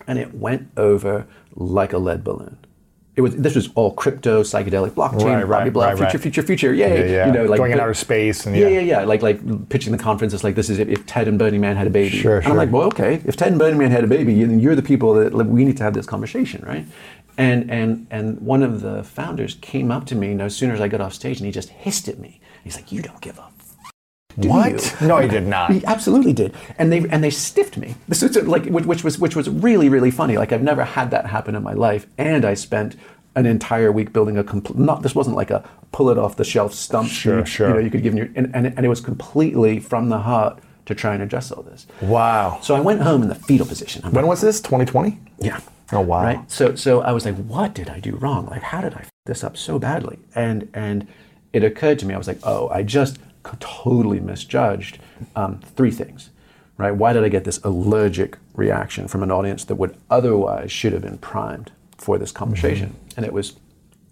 and 0.07 0.19
it 0.19 0.33
went 0.33 0.69
over 0.77 1.27
like 1.55 1.93
a 1.93 1.97
lead 1.97 2.23
balloon. 2.23 2.57
It 3.15 3.21
was 3.21 3.33
this 3.37 3.55
was 3.55 3.69
all 3.75 3.93
crypto, 3.93 4.43
psychedelic, 4.43 4.89
blockchain, 4.91 5.23
Right, 5.23 5.47
right, 5.47 5.71
blah 5.71 5.85
right, 5.85 5.97
future, 5.97 6.17
right. 6.17 6.21
future, 6.21 6.43
future, 6.43 6.73
yay! 6.73 7.09
Yeah, 7.09 7.15
yeah. 7.15 7.27
You 7.27 7.31
know, 7.31 7.45
like 7.45 7.59
Going 7.59 7.71
in 7.71 7.79
outer 7.79 7.93
space 7.93 8.45
and 8.45 8.53
yeah, 8.57 8.67
yeah. 8.67 8.79
yeah, 8.79 8.99
yeah. 8.99 9.05
Like 9.05 9.21
like 9.21 9.69
pitching 9.69 9.93
the 9.93 9.97
conference 9.97 10.33
it's 10.33 10.43
like 10.43 10.55
this 10.55 10.69
is 10.69 10.79
if, 10.79 10.89
if 10.89 11.05
Ted 11.05 11.29
and 11.29 11.39
Burning 11.39 11.61
Man 11.61 11.77
had 11.77 11.87
a 11.87 11.91
baby. 11.91 12.09
Sure, 12.17 12.39
and 12.39 12.47
I'm 12.47 12.57
like, 12.57 12.73
well, 12.73 12.83
okay. 12.87 13.21
If 13.23 13.37
Ted 13.37 13.49
and 13.49 13.59
Burning 13.59 13.79
Man 13.79 13.89
had 13.89 14.03
a 14.03 14.07
baby, 14.07 14.43
then 14.43 14.59
you're 14.59 14.75
the 14.75 14.81
people 14.81 15.13
that 15.13 15.33
like, 15.33 15.47
we 15.47 15.63
need 15.63 15.77
to 15.77 15.83
have 15.83 15.93
this 15.93 16.05
conversation, 16.05 16.61
right? 16.67 16.85
And 17.37 17.69
and 17.69 18.07
and 18.11 18.39
one 18.41 18.63
of 18.63 18.81
the 18.81 19.03
founders 19.03 19.55
came 19.61 19.91
up 19.91 20.05
to 20.07 20.15
me 20.15 20.33
no 20.33 20.47
sooner 20.47 20.73
as 20.73 20.81
I 20.81 20.87
got 20.87 21.01
off 21.01 21.13
stage, 21.13 21.37
and 21.37 21.45
he 21.45 21.51
just 21.51 21.69
hissed 21.69 22.07
at 22.07 22.17
me. 22.19 22.39
He's 22.63 22.75
like, 22.75 22.91
"You 22.91 23.01
don't 23.01 23.19
give 23.21 23.37
a 23.37 23.43
do 24.37 24.49
What? 24.49 24.97
you? 25.01 25.07
No, 25.07 25.17
he 25.19 25.27
did 25.29 25.47
not. 25.47 25.71
He 25.71 25.85
absolutely 25.85 26.33
did, 26.33 26.53
and 26.77 26.91
they 26.91 27.07
and 27.09 27.23
they 27.23 27.29
stiffed 27.29 27.77
me. 27.77 27.95
This 28.07 28.21
was 28.21 28.35
like 28.43 28.65
which, 28.65 29.03
was 29.03 29.17
which 29.17 29.35
was 29.35 29.49
really 29.49 29.87
really 29.89 30.11
funny. 30.11 30.37
Like 30.37 30.51
I've 30.51 30.63
never 30.63 30.83
had 30.83 31.11
that 31.11 31.25
happen 31.27 31.55
in 31.55 31.63
my 31.63 31.73
life, 31.73 32.07
and 32.17 32.43
I 32.43 32.53
spent 32.53 32.95
an 33.35 33.45
entire 33.45 33.91
week 33.91 34.11
building 34.13 34.37
a 34.37 34.43
complete. 34.43 34.77
Not 34.77 35.03
this 35.03 35.15
wasn't 35.15 35.35
like 35.37 35.51
a 35.51 35.67
pull 35.91 36.09
it 36.09 36.17
off 36.17 36.35
the 36.35 36.43
shelf 36.43 36.73
stump. 36.73 37.09
Sure, 37.09 37.45
sure. 37.45 37.69
You 37.69 37.73
know, 37.75 37.79
you 37.79 37.89
could 37.89 38.03
give 38.03 38.11
in 38.13 38.17
your 38.17 38.29
and, 38.35 38.53
and 38.53 38.67
and 38.67 38.85
it 38.85 38.89
was 38.89 38.99
completely 39.01 39.79
from 39.79 40.09
the 40.09 40.19
heart 40.19 40.59
to 40.87 40.93
try 40.95 41.13
and 41.13 41.23
address 41.23 41.51
all 41.51 41.63
this. 41.63 41.87
Wow. 42.01 42.59
So 42.61 42.75
I 42.75 42.79
went 42.81 43.01
home 43.01 43.21
in 43.23 43.29
the 43.29 43.35
fetal 43.35 43.65
position. 43.65 44.01
I'm 44.03 44.11
When 44.11 44.27
was 44.27 44.41
this? 44.41 44.59
2020? 44.61 45.17
yeah. 45.39 45.59
Oh, 45.91 46.01
wow. 46.01 46.23
Right. 46.23 46.51
So 46.51 46.75
so 46.75 47.01
I 47.01 47.11
was 47.11 47.25
like, 47.25 47.35
what 47.35 47.73
did 47.75 47.89
I 47.89 47.99
do 47.99 48.15
wrong? 48.15 48.47
Like, 48.47 48.63
how 48.63 48.81
did 48.81 48.93
I 48.95 49.01
f- 49.01 49.09
this 49.25 49.43
up 49.43 49.55
so 49.57 49.77
badly? 49.79 50.17
And 50.33 50.69
and 50.73 51.07
it 51.53 51.63
occurred 51.63 51.99
to 51.99 52.05
me, 52.05 52.13
I 52.13 52.17
was 52.17 52.27
like, 52.27 52.39
oh, 52.43 52.69
I 52.69 52.83
just 52.83 53.17
totally 53.59 54.19
misjudged 54.19 54.99
um, 55.35 55.59
three 55.75 55.91
things. 55.91 56.29
Right. 56.77 56.91
Why 56.91 57.13
did 57.13 57.23
I 57.23 57.29
get 57.29 57.43
this 57.45 57.59
allergic 57.63 58.37
reaction 58.53 59.07
from 59.07 59.23
an 59.23 59.31
audience 59.31 59.63
that 59.65 59.75
would 59.75 59.95
otherwise 60.09 60.71
should 60.71 60.91
have 60.93 61.03
been 61.03 61.17
primed 61.19 61.71
for 61.97 62.17
this 62.17 62.31
conversation? 62.31 62.95
And 63.15 63.25
it 63.25 63.31
was 63.31 63.53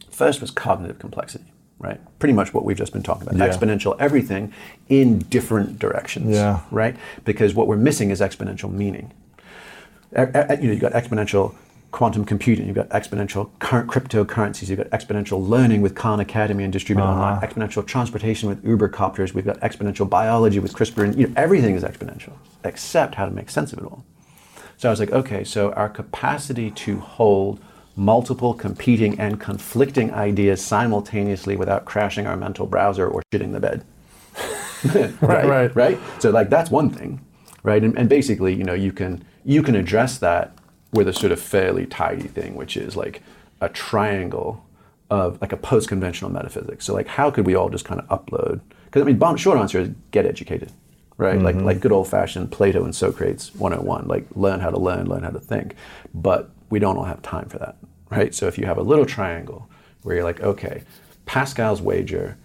first 0.10 0.40
was 0.42 0.52
cognitive 0.52 1.00
complexity. 1.00 1.46
right? 1.80 2.00
Pretty 2.20 2.32
much 2.34 2.54
what 2.54 2.64
we've 2.64 2.78
just 2.78 2.94
been 2.94 3.04
talking 3.04 3.24
about. 3.28 3.36
Yeah. 3.36 3.50
Exponential 3.54 3.98
everything 4.00 4.54
in 4.88 5.20
different 5.20 5.80
directions, 5.80 6.30
Yeah. 6.30 6.62
right? 6.72 6.96
Because 7.26 7.54
what 7.54 7.68
we're 7.68 7.76
missing 7.76 8.10
is 8.12 8.22
exponential 8.22 8.72
meaning. 8.72 9.12
E- 10.18 10.22
e- 10.22 10.62
You 10.62 10.68
know, 10.68 10.72
you've 10.74 10.80
got 10.80 10.94
exponential 10.94 11.56
quantum 11.94 12.26
computing, 12.26 12.66
you've 12.66 12.76
got 12.76 12.90
exponential 12.90 13.52
current 13.60 13.88
cryptocurrencies, 13.90 14.68
you've 14.68 14.80
got 14.80 14.90
exponential 14.90 15.48
learning 15.48 15.82
with 15.82 15.94
Khan 15.94 16.20
Academy 16.20 16.64
and 16.64 16.74
distributed 16.74 17.08
uh-huh. 17.08 17.22
online, 17.22 17.42
exponential 17.42 17.86
transportation 17.86 18.50
with 18.50 18.66
Uber 18.66 18.90
copters, 18.90 19.34
we've 19.34 19.46
got 19.46 19.60
exponential 19.62 20.10
biology 20.10 20.58
with 20.58 20.74
CRISPR, 20.74 21.04
and 21.06 21.16
you 21.16 21.28
know, 21.28 21.34
everything 21.38 21.76
is 21.76 21.84
exponential, 21.84 22.34
except 22.64 23.16
how 23.16 23.26
to 23.26 23.32
make 23.32 23.50
sense 23.50 23.72
of 23.72 23.80
it 23.80 23.86
all. 23.86 24.04
So 24.76 24.90
I 24.90 24.92
was 24.92 25.00
like, 25.00 25.12
okay, 25.12 25.44
so 25.44 25.72
our 25.74 25.88
capacity 25.88 26.72
to 26.72 27.00
hold 27.00 27.60
multiple 27.96 28.56
competing 28.56 29.20
and 29.20 29.40
conflicting 29.40 30.12
ideas 30.12 30.66
simultaneously 30.66 31.56
without 31.56 31.86
crashing 31.86 32.26
our 32.26 32.36
mental 32.36 32.66
browser 32.66 33.08
or 33.08 33.22
shitting 33.32 33.54
the 33.54 33.60
bed. 33.60 33.86
right, 35.22 35.46
right. 35.46 35.76
right. 35.76 36.00
So 36.18 36.32
like 36.32 36.50
that's 36.50 36.72
one 36.72 36.90
thing, 36.90 37.24
right? 37.62 37.84
And, 37.84 37.96
and 37.96 38.10
basically, 38.10 38.56
you 38.56 38.64
know, 38.64 38.74
you 38.74 38.92
can 38.92 39.24
you 39.46 39.62
can 39.62 39.76
address 39.76 40.18
that 40.18 40.58
with 40.94 41.08
a 41.08 41.14
sort 41.14 41.32
of 41.32 41.40
fairly 41.40 41.86
tidy 41.86 42.28
thing, 42.28 42.56
which 42.56 42.78
is 42.78 42.96
like 42.96 43.22
a 43.62 43.70
triangle 43.70 44.64
of 45.10 45.40
like 45.42 45.52
a 45.52 45.58
post-conventional 45.58 46.32
metaphysics. 46.32 46.86
So 46.86 46.94
like, 46.94 47.08
how 47.08 47.30
could 47.32 47.46
we 47.46 47.56
all 47.56 47.70
just 47.70 47.86
kind 47.86 48.02
of 48.02 48.08
upload? 48.08 48.62
Because 48.86 49.02
I 49.02 49.06
mean, 49.06 49.18
bomb, 49.18 49.38
short 49.38 49.58
answer 49.58 49.80
is 49.80 49.90
get 50.12 50.26
educated, 50.26 50.72
right? 51.18 51.40
Like 51.40 51.56
mm-hmm. 51.56 51.66
like 51.66 51.80
good 51.80 51.92
old-fashioned 51.92 52.52
Plato 52.52 52.84
and 52.84 52.96
Socrates 52.96 53.54
101, 53.56 54.08
like 54.08 54.26
learn 54.36 54.60
how 54.60 54.70
to 54.70 54.80
learn, 54.80 55.08
learn 55.08 55.24
how 55.24 55.32
to 55.32 55.40
think. 55.40 55.76
But 56.14 56.52
we 56.70 56.80
don't 56.80 56.98
all 56.98 57.04
have 57.04 57.22
time 57.22 57.50
for 57.50 57.58
that, 57.60 57.76
right? 58.10 58.34
So 58.34 58.48
if 58.48 58.58
you 58.58 58.66
have 58.66 58.78
a 58.78 58.84
little 58.84 59.06
triangle 59.06 59.70
where 60.04 60.16
you're 60.16 60.24
like, 60.24 60.42
okay, 60.42 60.84
Pascal's 61.26 61.82
wager, 61.82 62.38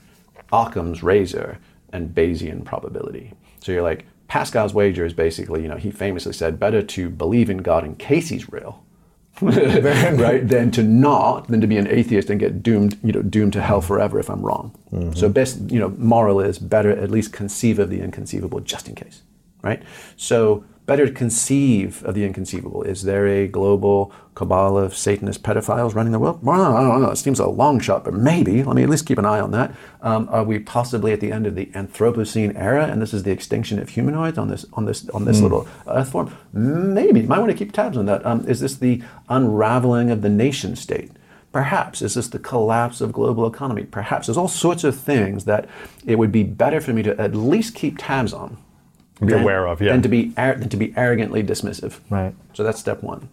Occam's 0.52 1.02
razor, 1.02 1.58
and 1.92 2.14
Bayesian 2.14 2.64
probability. 2.64 3.32
So 3.60 3.72
you're 3.72 3.82
like, 3.82 4.06
Pascal's 4.28 4.74
wager 4.74 5.04
is 5.04 5.14
basically, 5.14 5.62
you 5.62 5.68
know, 5.68 5.76
he 5.76 5.90
famously 5.90 6.34
said, 6.34 6.60
better 6.60 6.82
to 6.82 7.08
believe 7.08 7.48
in 7.48 7.58
God 7.58 7.84
in 7.84 7.96
case 7.96 8.28
he's 8.28 8.52
real, 8.52 8.84
right, 9.40 10.46
than 10.46 10.70
to 10.72 10.82
not, 10.82 11.48
than 11.48 11.60
to 11.62 11.66
be 11.66 11.78
an 11.78 11.86
atheist 11.86 12.28
and 12.28 12.38
get 12.38 12.62
doomed, 12.62 12.98
you 13.02 13.12
know, 13.12 13.22
doomed 13.22 13.54
to 13.54 13.62
hell 13.62 13.80
forever 13.80 14.20
if 14.20 14.28
I'm 14.28 14.42
wrong. 14.42 14.76
Mm-hmm. 14.92 15.14
So 15.14 15.30
best, 15.30 15.58
you 15.70 15.80
know, 15.80 15.88
moral 15.90 16.40
is 16.40 16.58
better 16.58 16.90
at 16.90 17.10
least 17.10 17.32
conceive 17.32 17.78
of 17.78 17.88
the 17.88 18.00
inconceivable 18.00 18.60
just 18.60 18.86
in 18.86 18.94
case, 18.94 19.22
right? 19.62 19.82
So 20.16 20.64
better 20.88 21.06
to 21.06 21.12
conceive 21.12 22.02
of 22.04 22.14
the 22.14 22.24
inconceivable. 22.24 22.82
Is 22.82 23.02
there 23.02 23.28
a 23.28 23.46
global 23.46 24.10
cabal 24.34 24.78
of 24.78 24.96
Satanist 24.96 25.42
pedophiles 25.42 25.94
running 25.94 26.12
the 26.12 26.18
world? 26.18 26.42
Well, 26.42 26.74
I 26.74 26.82
don't 26.82 27.02
know. 27.02 27.10
It 27.10 27.16
seems 27.16 27.38
a 27.38 27.46
long 27.46 27.78
shot, 27.78 28.04
but 28.04 28.14
maybe. 28.14 28.64
Let 28.64 28.74
me 28.74 28.84
at 28.84 28.88
least 28.88 29.04
keep 29.04 29.18
an 29.18 29.26
eye 29.26 29.38
on 29.38 29.50
that. 29.50 29.74
Um, 30.00 30.30
are 30.30 30.42
we 30.42 30.58
possibly 30.58 31.12
at 31.12 31.20
the 31.20 31.30
end 31.30 31.46
of 31.46 31.54
the 31.54 31.66
Anthropocene 31.66 32.56
era, 32.56 32.86
and 32.86 33.02
this 33.02 33.12
is 33.12 33.22
the 33.22 33.30
extinction 33.30 33.78
of 33.78 33.90
humanoids 33.90 34.38
on 34.38 34.48
this 34.48 34.64
on 34.72 34.86
this 34.86 35.06
on 35.10 35.26
this 35.26 35.42
little 35.42 35.68
Earth 35.86 36.10
form? 36.10 36.34
Maybe. 36.54 37.20
Might 37.20 37.40
want 37.40 37.52
to 37.52 37.56
keep 37.56 37.72
tabs 37.72 37.98
on 37.98 38.06
that. 38.06 38.24
Um, 38.24 38.48
is 38.48 38.60
this 38.60 38.76
the 38.76 39.02
unraveling 39.28 40.10
of 40.10 40.22
the 40.22 40.30
nation 40.30 40.74
state? 40.74 41.10
Perhaps. 41.52 42.00
Is 42.00 42.14
this 42.14 42.28
the 42.28 42.38
collapse 42.38 43.02
of 43.02 43.12
global 43.12 43.46
economy? 43.46 43.84
Perhaps. 43.84 44.26
There's 44.26 44.38
all 44.38 44.48
sorts 44.48 44.84
of 44.84 44.96
things 44.96 45.44
that 45.44 45.68
it 46.06 46.16
would 46.16 46.32
be 46.32 46.44
better 46.44 46.80
for 46.80 46.94
me 46.94 47.02
to 47.02 47.20
at 47.20 47.34
least 47.34 47.74
keep 47.74 47.96
tabs 47.98 48.32
on 48.32 48.56
Be 49.20 49.26
than- 49.32 49.42
aware 49.42 49.66
of, 49.66 49.80
yeah. 49.80 49.92
Than 49.92 50.02
to 50.02 50.08
be 50.08 50.32
ar- 50.36 50.54
than 50.54 50.68
to 50.68 50.76
be 50.76 50.92
arrogantly 50.96 51.42
dismissive. 51.42 51.98
Right. 52.10 52.34
So 52.52 52.62
that's 52.62 52.78
step 52.78 53.02
one. 53.02 53.28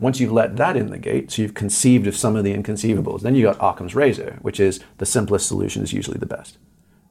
Once 0.00 0.20
you've 0.20 0.32
let 0.32 0.56
that 0.56 0.76
in 0.76 0.90
the 0.90 0.98
gate, 0.98 1.30
so 1.30 1.42
you've 1.42 1.54
conceived 1.54 2.06
of 2.06 2.16
some 2.16 2.36
of 2.36 2.44
the 2.44 2.54
inconceivables, 2.54 3.22
then 3.22 3.34
you 3.34 3.44
got 3.44 3.56
Occam's 3.60 3.94
razor, 3.94 4.38
which 4.42 4.60
is 4.60 4.80
the 4.98 5.06
simplest 5.06 5.46
solution 5.46 5.82
is 5.82 5.92
usually 5.92 6.18
the 6.18 6.26
best. 6.26 6.58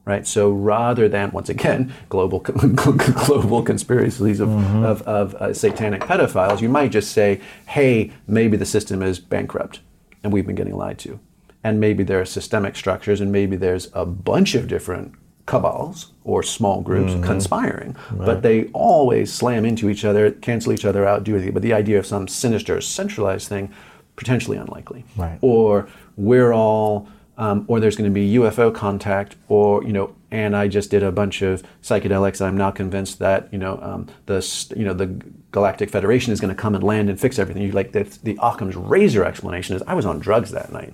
Right. 0.04 0.26
So 0.26 0.50
rather 0.50 1.06
than 1.06 1.32
once 1.32 1.50
again 1.50 1.92
global 2.08 2.38
global 3.26 3.62
conspiracies 3.62 4.40
of, 4.40 4.48
of, 4.82 5.02
of 5.02 5.34
uh, 5.34 5.52
satanic 5.52 6.00
pedophiles, 6.02 6.62
you 6.62 6.68
might 6.70 6.92
just 6.92 7.12
say, 7.12 7.40
hey, 7.66 8.12
maybe 8.26 8.56
the 8.56 8.64
system 8.64 9.02
is 9.02 9.18
bankrupt, 9.18 9.80
and 10.22 10.32
we've 10.32 10.46
been 10.46 10.56
getting 10.56 10.76
lied 10.76 10.98
to, 11.00 11.20
and 11.62 11.78
maybe 11.78 12.04
there 12.04 12.20
are 12.20 12.24
systemic 12.24 12.74
structures, 12.74 13.20
and 13.20 13.30
maybe 13.30 13.54
there's 13.54 13.88
a 13.92 14.06
bunch 14.06 14.54
of 14.54 14.66
different 14.66 15.12
cabals 15.48 16.12
or 16.24 16.42
small 16.42 16.82
groups 16.82 17.12
conspiring, 17.24 17.96
but 18.12 18.42
they 18.42 18.66
always 18.66 19.32
slam 19.32 19.64
into 19.64 19.88
each 19.88 20.04
other, 20.04 20.30
cancel 20.30 20.72
each 20.72 20.84
other 20.84 21.06
out, 21.06 21.24
do 21.24 21.34
anything. 21.34 21.54
But 21.54 21.62
the 21.62 21.72
idea 21.72 21.98
of 21.98 22.06
some 22.06 22.28
sinister, 22.28 22.80
centralized 22.80 23.48
thing, 23.48 23.72
potentially 24.14 24.58
unlikely. 24.58 25.04
Right. 25.16 25.38
Or 25.40 25.88
we're 26.16 26.52
all, 26.52 27.08
um, 27.38 27.64
or 27.66 27.80
there's 27.80 27.96
going 27.96 28.10
to 28.10 28.14
be 28.14 28.34
UFO 28.34 28.74
contact, 28.74 29.36
or 29.48 29.82
you 29.84 29.92
know, 29.92 30.14
and 30.30 30.54
I 30.54 30.68
just 30.68 30.90
did 30.90 31.02
a 31.02 31.10
bunch 31.10 31.40
of 31.40 31.62
psychedelics. 31.82 32.44
I'm 32.44 32.56
now 32.56 32.70
convinced 32.70 33.18
that 33.20 33.48
you 33.52 33.58
know 33.58 33.78
um, 33.80 34.06
the 34.26 34.44
you 34.76 34.84
know 34.84 34.92
the 34.92 35.06
Galactic 35.52 35.88
Federation 35.88 36.32
is 36.32 36.40
going 36.40 36.54
to 36.54 36.60
come 36.60 36.74
and 36.74 36.84
land 36.84 37.08
and 37.08 37.18
fix 37.18 37.38
everything. 37.38 37.62
You 37.62 37.72
like 37.72 37.92
the, 37.92 38.04
the 38.22 38.38
Occam's 38.42 38.76
razor 38.76 39.24
explanation 39.24 39.76
is 39.76 39.82
I 39.86 39.94
was 39.94 40.04
on 40.04 40.18
drugs 40.18 40.50
that 40.50 40.72
night 40.72 40.92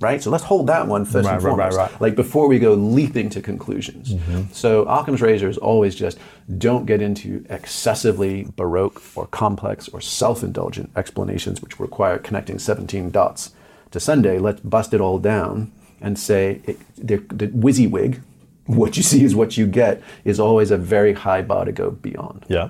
right? 0.00 0.22
So 0.22 0.30
let's 0.30 0.44
hold 0.44 0.66
that 0.68 0.86
one 0.86 1.04
first 1.04 1.26
Right, 1.26 1.34
and 1.34 1.44
right, 1.44 1.56
right, 1.56 1.72
right. 1.72 2.00
Like 2.00 2.14
before 2.14 2.46
we 2.48 2.58
go 2.58 2.74
leaping 2.74 3.30
to 3.30 3.40
conclusions. 3.40 4.14
Mm-hmm. 4.14 4.52
So 4.52 4.84
Occam's 4.84 5.20
razor 5.20 5.48
is 5.48 5.58
always 5.58 5.94
just 5.94 6.18
don't 6.56 6.86
get 6.86 7.02
into 7.02 7.44
excessively 7.50 8.46
baroque 8.56 9.02
or 9.16 9.26
complex 9.26 9.88
or 9.88 10.00
self-indulgent 10.00 10.90
explanations 10.96 11.60
which 11.60 11.80
require 11.80 12.18
connecting 12.18 12.58
17 12.58 13.10
dots 13.10 13.52
to 13.90 14.00
Sunday. 14.00 14.38
Let's 14.38 14.60
bust 14.60 14.94
it 14.94 15.00
all 15.00 15.18
down 15.18 15.72
and 16.00 16.18
say 16.18 16.60
it, 16.64 16.78
the, 16.96 17.16
the 17.34 17.48
WYSIWYG, 17.48 18.20
what 18.66 18.96
you 18.96 19.02
see 19.02 19.24
is 19.24 19.34
what 19.34 19.56
you 19.56 19.66
get, 19.66 20.02
is 20.24 20.38
always 20.38 20.70
a 20.70 20.76
very 20.78 21.14
high 21.14 21.42
bar 21.42 21.64
to 21.64 21.72
go 21.72 21.90
beyond. 21.90 22.44
Yeah. 22.48 22.68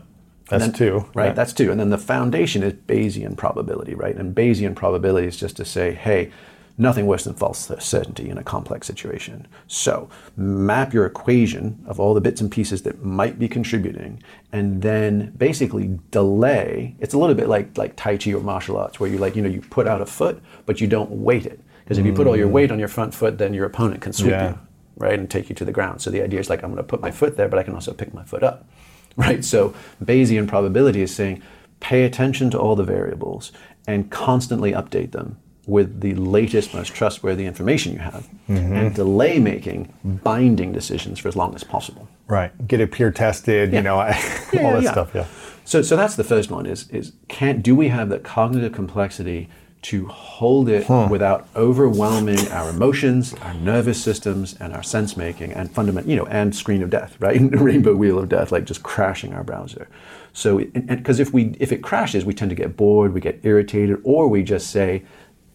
That's 0.49 0.64
then- 0.64 0.73
two. 0.73 1.07
Right, 1.14 1.27
Yeah. 1.27 1.33
that's 1.33 1.53
two. 1.53 1.71
And 1.71 1.79
then 1.79 1.91
the 1.91 1.99
foundation 1.99 2.62
is 2.62 2.73
Bayesian 2.73 3.37
probability, 3.37 3.95
right? 3.95 4.17
And 4.17 4.35
Bayesian 4.35 4.75
probability 4.75 5.27
is 5.27 5.37
just 5.37 5.57
to 5.59 5.64
say, 5.64 5.93
hey, 5.93 6.31
nothing 6.79 7.07
worse 7.07 7.25
than 7.25 7.35
false 7.35 7.71
certainty 7.81 8.31
in 8.31 8.38
a 8.38 8.43
complex 8.45 8.87
situation. 8.87 9.47
So 9.67 10.09
map 10.37 10.95
your 10.95 11.05
equation 11.05 11.85
of 11.87 11.99
all 11.99 12.14
the 12.14 12.21
bits 12.21 12.41
and 12.41 12.51
pieces 12.51 12.83
that 12.83 13.05
might 13.05 13.38
be 13.38 13.49
contributing, 13.49 14.23
and 14.53 14.81
then 14.81 15.33
basically 15.37 15.99
delay. 16.11 16.97
It's 17.01 17.14
a 17.14 17.19
little 17.19 17.35
bit 17.35 17.49
like 17.49 17.77
like 17.77 17.97
Tai 17.97 18.17
Chi 18.19 18.33
or 18.33 18.41
martial 18.41 18.77
arts, 18.77 19.01
where 19.01 19.11
you 19.11 19.19
like, 19.19 19.37
you 19.37 19.43
know, 19.43 19.49
you 19.49 19.61
put 19.61 19.87
out 19.88 20.01
a 20.01 20.07
foot, 20.07 20.41
but 20.64 20.81
you 20.81 20.87
don't 20.87 21.11
weight 21.11 21.45
it. 21.47 21.61
Because 21.85 21.99
if 21.99 22.07
you 22.07 22.12
put 22.12 22.27
all 22.27 22.37
your 22.37 22.49
weight 22.49 22.71
on 22.71 22.79
your 22.79 22.88
front 22.88 23.14
foot, 23.14 23.38
then 23.38 23.55
your 23.55 23.64
opponent 23.64 24.03
can 24.03 24.12
sweep 24.12 24.31
Yeah. 24.31 24.51
you 24.51 24.59
right, 24.97 25.19
and 25.19 25.31
take 25.31 25.49
you 25.49 25.55
to 25.55 25.64
the 25.64 25.73
ground. 25.73 26.03
So 26.03 26.11
the 26.11 26.23
idea 26.23 26.41
is 26.41 26.51
like 26.51 26.62
I'm 26.62 26.71
going 26.71 26.77
to 26.79 26.83
put 26.83 27.01
my 27.01 27.11
foot 27.11 27.37
there, 27.37 27.49
but 27.49 27.59
I 27.59 27.62
can 27.62 27.75
also 27.75 27.93
pick 27.93 28.12
my 28.12 28.25
foot 28.25 28.43
up, 28.43 28.69
right? 29.17 29.45
So 29.45 29.75
Bayesian 30.05 30.47
probability 30.49 31.03
is 31.03 31.14
saying 31.14 31.43
pay 31.81 32.05
attention 32.05 32.51
to 32.51 32.59
all 32.59 32.75
the 32.77 32.85
variables 32.85 33.53
and 33.87 34.11
constantly 34.11 34.73
update 34.73 35.12
them 35.12 35.38
with 35.68 36.00
the 36.00 36.14
latest, 36.14 36.72
most 36.72 36.94
trustworthy 36.94 37.44
information 37.44 37.92
you 37.92 37.98
have, 37.98 38.26
mm-hmm. 38.48 38.72
and 38.72 38.94
delay 38.94 39.38
making 39.38 39.92
binding 40.02 40.72
decisions 40.72 41.18
for 41.18 41.28
as 41.28 41.37
long 41.37 41.54
as 41.54 41.62
possible. 41.62 42.09
Right. 42.26 42.66
Get 42.66 42.81
it 42.81 42.90
peer 42.90 43.11
tested, 43.11 43.72
you 43.72 43.83
know, 43.83 43.96
all 44.00 44.09
Yeah, 44.52 44.72
that 44.72 44.83
yeah. 44.83 44.92
stuff. 44.92 45.11
Yeah. 45.14 45.26
So, 45.64 45.83
so 45.83 45.94
that's 45.96 46.16
the 46.16 46.24
first 46.24 46.50
one: 46.50 46.64
is 46.64 46.88
is 46.88 47.12
can 47.28 47.61
do 47.61 47.74
we 47.76 47.88
have 47.88 48.09
the 48.09 48.18
cognitive 48.18 48.72
complexity 48.72 49.50
to 49.81 50.07
hold 50.07 50.68
it 50.68 50.88
without 51.09 51.46
overwhelming 51.54 52.48
our 52.48 52.70
emotions, 52.70 53.35
our 53.35 53.54
nervous 53.54 54.02
systems, 54.02 54.57
and 54.59 54.72
our 54.72 54.83
sense 54.83 55.16
making, 55.16 55.52
and 55.52 55.70
fundament, 55.70 56.07
you 56.09 56.16
know, 56.16 56.26
and 56.26 56.54
screen 56.57 56.83
of 56.83 56.90
death, 56.90 57.16
right? 57.20 57.38
Rainbow 57.52 57.94
wheel 57.94 58.18
of 58.18 58.28
death, 58.28 58.50
like 58.50 58.64
just 58.64 58.83
crashing 58.83 59.35
our 59.35 59.44
browser. 59.44 59.88
So, 60.33 60.59
because 60.59 61.20
if 61.20 61.33
we 61.33 61.54
if 61.61 61.72
it 61.72 61.83
crashes, 61.83 62.24
we 62.24 62.33
tend 62.33 62.48
to 62.50 62.57
get 62.57 62.76
bored, 62.76 63.12
we 63.12 63.20
get 63.20 63.38
irritated, 63.42 64.00
or 64.02 64.28
we 64.28 64.42
just 64.42 64.70
say, 64.70 65.04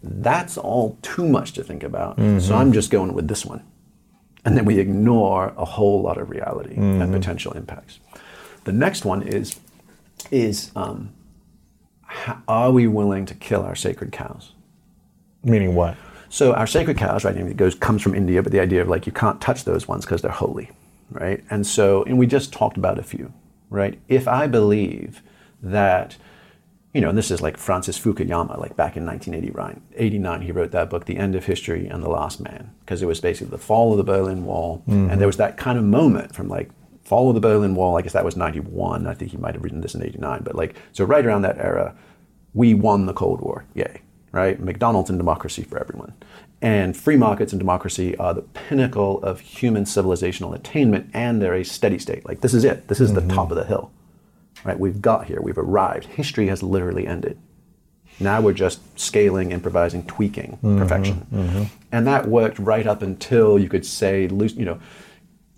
"That's 0.03 0.57
all 0.57 0.97
too 1.01 1.27
much 1.27 1.53
to 1.53 1.63
think 1.63 1.83
about." 1.83 2.17
So 2.41 2.55
I'm 2.55 2.73
just 2.73 2.91
going 2.91 3.13
with 3.13 3.27
this 3.27 3.45
one 3.45 3.63
and 4.45 4.57
then 4.57 4.65
we 4.65 4.79
ignore 4.79 5.53
a 5.57 5.65
whole 5.65 6.01
lot 6.01 6.17
of 6.17 6.29
reality 6.29 6.75
and 6.75 7.13
potential 7.13 7.53
impacts. 7.53 7.99
The 8.65 8.71
next 8.71 9.05
one 9.05 9.21
is 9.21 9.59
is 10.31 10.71
um, 10.75 11.13
are 12.47 12.71
we 12.71 12.87
willing 12.87 13.25
to 13.25 13.33
kill 13.35 13.63
our 13.63 13.75
sacred 13.75 14.11
cows? 14.11 14.53
Meaning 15.43 15.75
what? 15.75 15.97
So 16.29 16.53
our 16.53 16.67
sacred 16.67 16.97
cows, 16.97 17.23
right? 17.23 17.35
It 17.35 17.57
goes 17.57 17.75
comes 17.75 18.01
from 18.01 18.15
India, 18.15 18.41
but 18.41 18.51
the 18.51 18.59
idea 18.59 18.81
of 18.81 18.87
like 18.89 19.05
you 19.05 19.11
can't 19.11 19.39
touch 19.39 19.63
those 19.65 19.87
ones 19.87 20.05
because 20.05 20.21
they're 20.21 20.31
holy, 20.31 20.71
right? 21.11 21.43
And 21.49 21.65
so, 21.65 22.03
and 22.03 22.17
we 22.17 22.27
just 22.27 22.51
talked 22.51 22.77
about 22.77 22.97
a 22.97 23.03
few, 23.03 23.33
right? 23.69 23.99
If 24.07 24.27
I 24.27 24.47
believe 24.47 25.21
that, 25.61 26.17
you 26.93 27.01
know, 27.01 27.09
and 27.09 27.17
this 27.17 27.31
is 27.31 27.41
like 27.41 27.57
Francis 27.57 27.99
Fukuyama, 27.99 28.59
like 28.59 28.75
back 28.75 28.95
in 28.95 29.05
1989, 29.05 29.81
89, 29.95 30.41
he 30.41 30.51
wrote 30.51 30.71
that 30.71 30.89
book, 30.89 31.05
The 31.05 31.17
End 31.17 31.35
of 31.35 31.45
History 31.45 31.87
and 31.87 32.03
the 32.03 32.09
Last 32.09 32.39
Man, 32.39 32.73
because 32.81 33.01
it 33.01 33.07
was 33.07 33.19
basically 33.19 33.51
the 33.51 33.57
fall 33.57 33.91
of 33.91 33.97
the 33.97 34.03
Berlin 34.03 34.45
Wall, 34.45 34.83
mm-hmm. 34.87 35.09
and 35.09 35.19
there 35.19 35.27
was 35.27 35.37
that 35.37 35.57
kind 35.57 35.77
of 35.77 35.83
moment 35.83 36.35
from 36.35 36.47
like 36.47 36.69
fall 37.03 37.29
of 37.29 37.35
the 37.35 37.41
Berlin 37.41 37.75
Wall. 37.75 37.97
I 37.97 38.01
guess 38.01 38.13
that 38.13 38.25
was 38.25 38.37
91. 38.37 39.07
I 39.07 39.13
think 39.13 39.31
he 39.31 39.37
might 39.37 39.55
have 39.55 39.63
written 39.63 39.81
this 39.81 39.95
in 39.95 40.03
89, 40.03 40.43
but 40.43 40.55
like 40.55 40.75
so 40.91 41.03
right 41.03 41.25
around 41.25 41.41
that 41.41 41.57
era, 41.57 41.95
we 42.53 42.73
won 42.73 43.07
the 43.07 43.13
Cold 43.13 43.41
War, 43.41 43.65
yay 43.73 44.01
right? 44.33 44.59
McDonald's 44.59 45.09
and 45.09 45.17
democracy 45.17 45.63
for 45.63 45.79
everyone. 45.79 46.13
And 46.61 46.97
free 46.97 47.15
markets 47.15 47.53
and 47.53 47.59
democracy 47.59 48.17
are 48.17 48.33
the 48.33 48.41
pinnacle 48.41 49.21
of 49.23 49.39
human 49.39 49.85
civilizational 49.85 50.53
attainment, 50.55 51.09
and 51.13 51.41
they're 51.41 51.53
a 51.53 51.63
steady 51.63 51.99
state. 51.99 52.25
Like, 52.25 52.41
this 52.41 52.53
is 52.53 52.65
it. 52.65 52.87
This 52.87 52.99
is 52.99 53.13
the 53.13 53.21
mm-hmm. 53.21 53.29
top 53.29 53.51
of 53.51 53.57
the 53.57 53.63
hill, 53.63 53.91
right? 54.63 54.79
We've 54.79 55.01
got 55.01 55.25
here. 55.25 55.39
We've 55.41 55.57
arrived. 55.57 56.05
History 56.05 56.47
has 56.47 56.63
literally 56.63 57.07
ended. 57.07 57.37
Now 58.19 58.41
we're 58.41 58.53
just 58.53 58.79
scaling, 58.99 59.51
improvising, 59.51 60.05
tweaking 60.05 60.57
perfection. 60.61 61.69
And 61.91 62.05
that 62.07 62.27
worked 62.27 62.59
right 62.59 62.85
up 62.85 63.01
until 63.01 63.57
you 63.57 63.67
could 63.69 63.85
say, 63.85 64.23
you 64.27 64.65
know, 64.65 64.79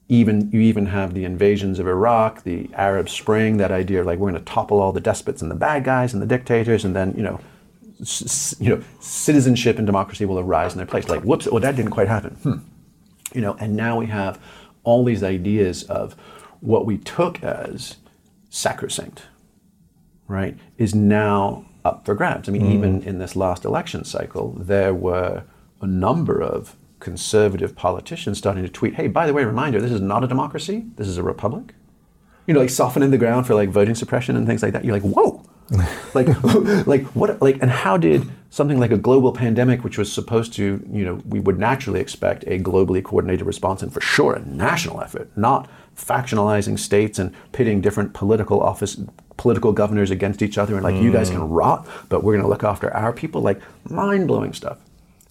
even 0.08 0.50
you 0.52 0.60
even 0.62 0.86
have 0.86 1.14
the 1.14 1.26
invasions 1.26 1.80
of 1.80 1.88
Iraq, 1.88 2.44
the 2.44 2.70
Arab 2.76 3.10
Spring, 3.10 3.58
that 3.58 3.72
idea 3.72 4.00
of 4.02 4.06
like 4.06 4.20
we're 4.20 4.30
going 4.32 4.42
to 4.44 4.52
topple 4.52 4.80
all 4.80 4.92
the 4.92 5.02
despots 5.02 5.42
and 5.42 5.50
the 5.50 5.56
bad 5.56 5.84
guys 5.84 6.14
and 6.14 6.22
the 6.22 6.28
dictators, 6.28 6.86
and 6.86 6.96
then 6.96 7.14
you 7.18 7.24
know, 7.24 7.40
s- 8.02 8.56
you 8.60 8.70
know, 8.70 8.84
citizenship 9.00 9.78
and 9.78 9.86
democracy 9.88 10.24
will 10.26 10.40
arise 10.40 10.74
in 10.74 10.78
their 10.78 10.86
place. 10.86 11.10
Like, 11.10 11.24
whoops, 11.24 11.48
well 11.48 11.60
that 11.60 11.76
didn't 11.76 11.92
quite 11.92 12.08
happen. 12.08 12.36
Hmm. 12.36 12.58
You 13.34 13.42
know, 13.42 13.56
and 13.60 13.76
now 13.76 13.98
we 14.00 14.06
have 14.06 14.40
all 14.84 15.04
these 15.04 15.24
ideas 15.24 15.84
of 15.84 16.14
what 16.62 16.86
we 16.86 17.00
took 17.00 17.44
as 17.44 17.98
sacrosanct, 18.56 19.24
right, 20.28 20.58
is 20.78 20.96
now 20.96 21.66
up 21.84 22.06
for 22.06 22.16
grabs. 22.16 22.48
I 22.48 22.52
mean, 22.52 22.72
even 22.72 23.02
mm. 23.02 23.06
in 23.06 23.20
this 23.20 23.36
last 23.36 23.66
election 23.66 24.04
cycle, 24.06 24.54
there 24.58 24.94
were 24.94 25.44
a 25.82 25.88
number 25.88 26.42
of 26.42 26.76
conservative 27.00 27.76
politicians 27.76 28.38
starting 28.38 28.64
to 28.64 28.70
tweet, 28.70 28.96
hey, 28.96 29.08
by 29.08 29.28
the 29.28 29.34
way, 29.34 29.44
reminder, 29.44 29.82
this 29.82 29.92
is 29.92 30.02
not 30.02 30.24
a 30.24 30.28
democracy, 30.28 30.86
this 30.96 31.08
is 31.08 31.18
a 31.18 31.24
republic. 31.24 31.76
You 32.48 32.54
know, 32.54 32.62
like 32.62 32.70
softening 32.70 33.12
the 33.12 33.18
ground 33.18 33.46
for 33.46 33.56
like 33.56 33.70
voting 33.70 33.96
suppression 33.96 34.36
and 34.36 34.48
things 34.48 34.64
like 34.64 34.74
that. 34.74 34.86
You're 34.86 34.98
like, 34.98 35.04
whoa. 35.04 35.44
like 36.14 36.28
like 36.88 37.04
what 37.08 37.42
like 37.42 37.60
and 37.60 37.72
how 37.72 37.98
did 37.98 38.30
something 38.52 38.80
like 38.80 38.92
a 38.92 38.98
global 38.98 39.34
pandemic 39.34 39.84
which 39.84 39.98
was 39.98 40.14
supposed 40.14 40.54
to 40.54 40.88
you 40.92 41.04
know 41.04 41.16
we 41.28 41.40
would 41.40 41.58
naturally 41.58 42.00
expect 42.00 42.44
a 42.46 42.60
globally 42.60 43.04
coordinated 43.04 43.48
response 43.48 43.82
and 43.82 43.92
for 43.92 44.00
sure 44.00 44.34
a 44.34 44.46
national 44.46 45.02
effort 45.02 45.28
not 45.36 45.68
factionalizing 45.96 46.78
states 46.78 47.18
and 47.20 47.34
pitting 47.52 47.82
different 47.82 48.14
political 48.14 48.62
office 48.62 49.00
political 49.38 49.74
governors 49.74 50.12
against 50.12 50.42
each 50.42 50.58
other 50.58 50.76
and 50.76 50.84
like 50.84 50.96
you 50.96 51.12
guys 51.12 51.30
can 51.30 51.40
mm. 51.40 51.48
rot 51.50 51.88
but 52.10 52.24
we're 52.24 52.34
going 52.34 52.44
to 52.44 52.50
look 52.50 52.64
after 52.64 52.94
our 52.94 53.12
people 53.14 53.42
like 53.42 53.62
mind-blowing 53.90 54.54
stuff 54.54 54.78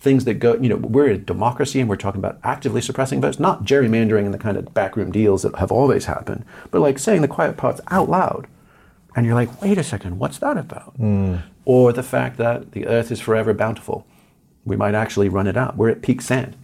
things 0.04 0.26
that 0.26 0.34
go, 0.34 0.54
you 0.56 0.68
know, 0.68 0.76
we're 0.76 1.08
a 1.08 1.18
democracy 1.18 1.80
and 1.80 1.88
we're 1.88 1.96
talking 1.96 2.20
about 2.20 2.38
actively 2.44 2.80
suppressing 2.80 3.20
votes, 3.20 3.40
not 3.40 3.64
gerrymandering 3.64 4.26
and 4.26 4.34
the 4.34 4.38
kind 4.38 4.56
of 4.56 4.72
backroom 4.74 5.10
deals 5.10 5.42
that 5.42 5.56
have 5.56 5.72
always 5.72 6.04
happened, 6.04 6.44
but 6.70 6.80
like 6.80 6.98
saying 6.98 7.22
the 7.22 7.28
quiet 7.28 7.56
parts 7.56 7.80
out 7.88 8.08
loud. 8.08 8.46
And 9.16 9.24
you're 9.24 9.34
like, 9.34 9.62
wait 9.62 9.78
a 9.78 9.82
second, 9.82 10.18
what's 10.18 10.38
that 10.38 10.58
about? 10.58 10.96
Mm. 10.98 11.42
Or 11.64 11.92
the 11.92 12.02
fact 12.02 12.36
that 12.36 12.72
the 12.72 12.86
earth 12.86 13.10
is 13.10 13.20
forever 13.20 13.54
bountiful. 13.54 14.06
We 14.64 14.76
might 14.76 14.94
actually 14.94 15.28
run 15.28 15.46
it 15.46 15.56
out. 15.56 15.76
We're 15.76 15.90
at 15.90 16.02
peak 16.02 16.20
sand, 16.20 16.56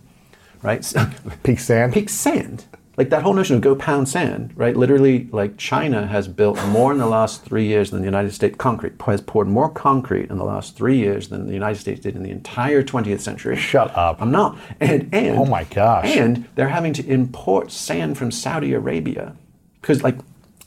right? 0.62 0.80
Peak 1.42 1.60
sand. 1.60 1.92
peak 1.92 2.08
sand. 2.08 2.64
Like 3.00 3.08
that 3.08 3.22
whole 3.22 3.32
notion 3.32 3.56
of 3.56 3.62
go 3.62 3.74
pound 3.74 4.10
sand, 4.10 4.52
right? 4.56 4.76
Literally, 4.76 5.26
like 5.32 5.56
China 5.56 6.06
has 6.06 6.28
built 6.28 6.62
more 6.66 6.92
in 6.92 6.98
the 6.98 7.06
last 7.06 7.42
three 7.42 7.64
years 7.64 7.90
than 7.90 8.00
the 8.00 8.04
United 8.04 8.34
States. 8.34 8.56
Concrete 8.58 9.00
has 9.06 9.22
poured 9.22 9.48
more 9.48 9.70
concrete 9.70 10.28
in 10.28 10.36
the 10.36 10.44
last 10.44 10.76
three 10.76 10.98
years 10.98 11.28
than 11.28 11.46
the 11.46 11.54
United 11.54 11.80
States 11.80 12.00
did 12.00 12.14
in 12.14 12.22
the 12.22 12.30
entire 12.30 12.82
20th 12.82 13.20
century. 13.20 13.56
Shut 13.56 13.96
up. 13.96 14.20
I'm 14.20 14.30
not. 14.30 14.58
And 14.80 15.08
and 15.14 15.38
Oh 15.38 15.46
my 15.46 15.64
gosh. 15.64 16.14
And 16.14 16.46
they're 16.56 16.68
having 16.68 16.92
to 16.92 17.06
import 17.06 17.72
sand 17.72 18.18
from 18.18 18.30
Saudi 18.30 18.74
Arabia 18.74 19.34
because 19.80 20.02
like, 20.02 20.18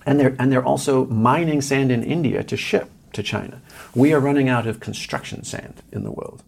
and 0.07 0.19
they're 0.19 0.35
and 0.39 0.51
they're 0.51 0.65
also 0.65 1.05
mining 1.05 1.61
sand 1.61 1.91
in 1.91 2.01
India 2.01 2.43
to 2.45 2.57
ship 2.57 2.89
to 3.11 3.21
China. 3.21 3.61
We 3.93 4.11
are 4.11 4.19
running 4.19 4.49
out 4.49 4.65
of 4.65 4.79
construction 4.79 5.43
sand 5.43 5.83
in 5.91 6.03
the 6.03 6.11
world. 6.11 6.41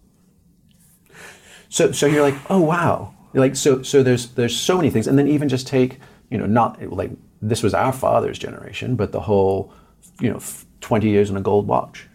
So, 1.70 1.92
so 1.92 2.08
you're 2.08 2.24
like, 2.24 2.40
oh 2.50 2.62
wow, 2.62 3.14
like 3.36 3.56
so. 3.56 3.82
So 3.84 4.04
there's 4.04 4.28
there's 4.32 4.56
so 4.56 4.78
many 4.78 4.90
things, 4.90 5.08
and 5.08 5.18
then 5.18 5.28
even 5.28 5.50
just 5.50 5.68
take 5.68 6.00
you 6.30 6.38
know 6.38 6.46
not 6.46 6.82
like 6.92 7.12
this 7.42 7.62
was 7.62 7.74
our 7.74 7.94
father's 7.94 8.40
generation, 8.40 8.96
but 8.96 9.12
the 9.12 9.22
whole 9.22 9.74
you 10.20 10.30
know 10.30 10.42
20 10.82 11.10
years 11.10 11.30
in 11.30 11.38
a 11.38 11.42
gold 11.42 11.68
watch. 11.68 12.08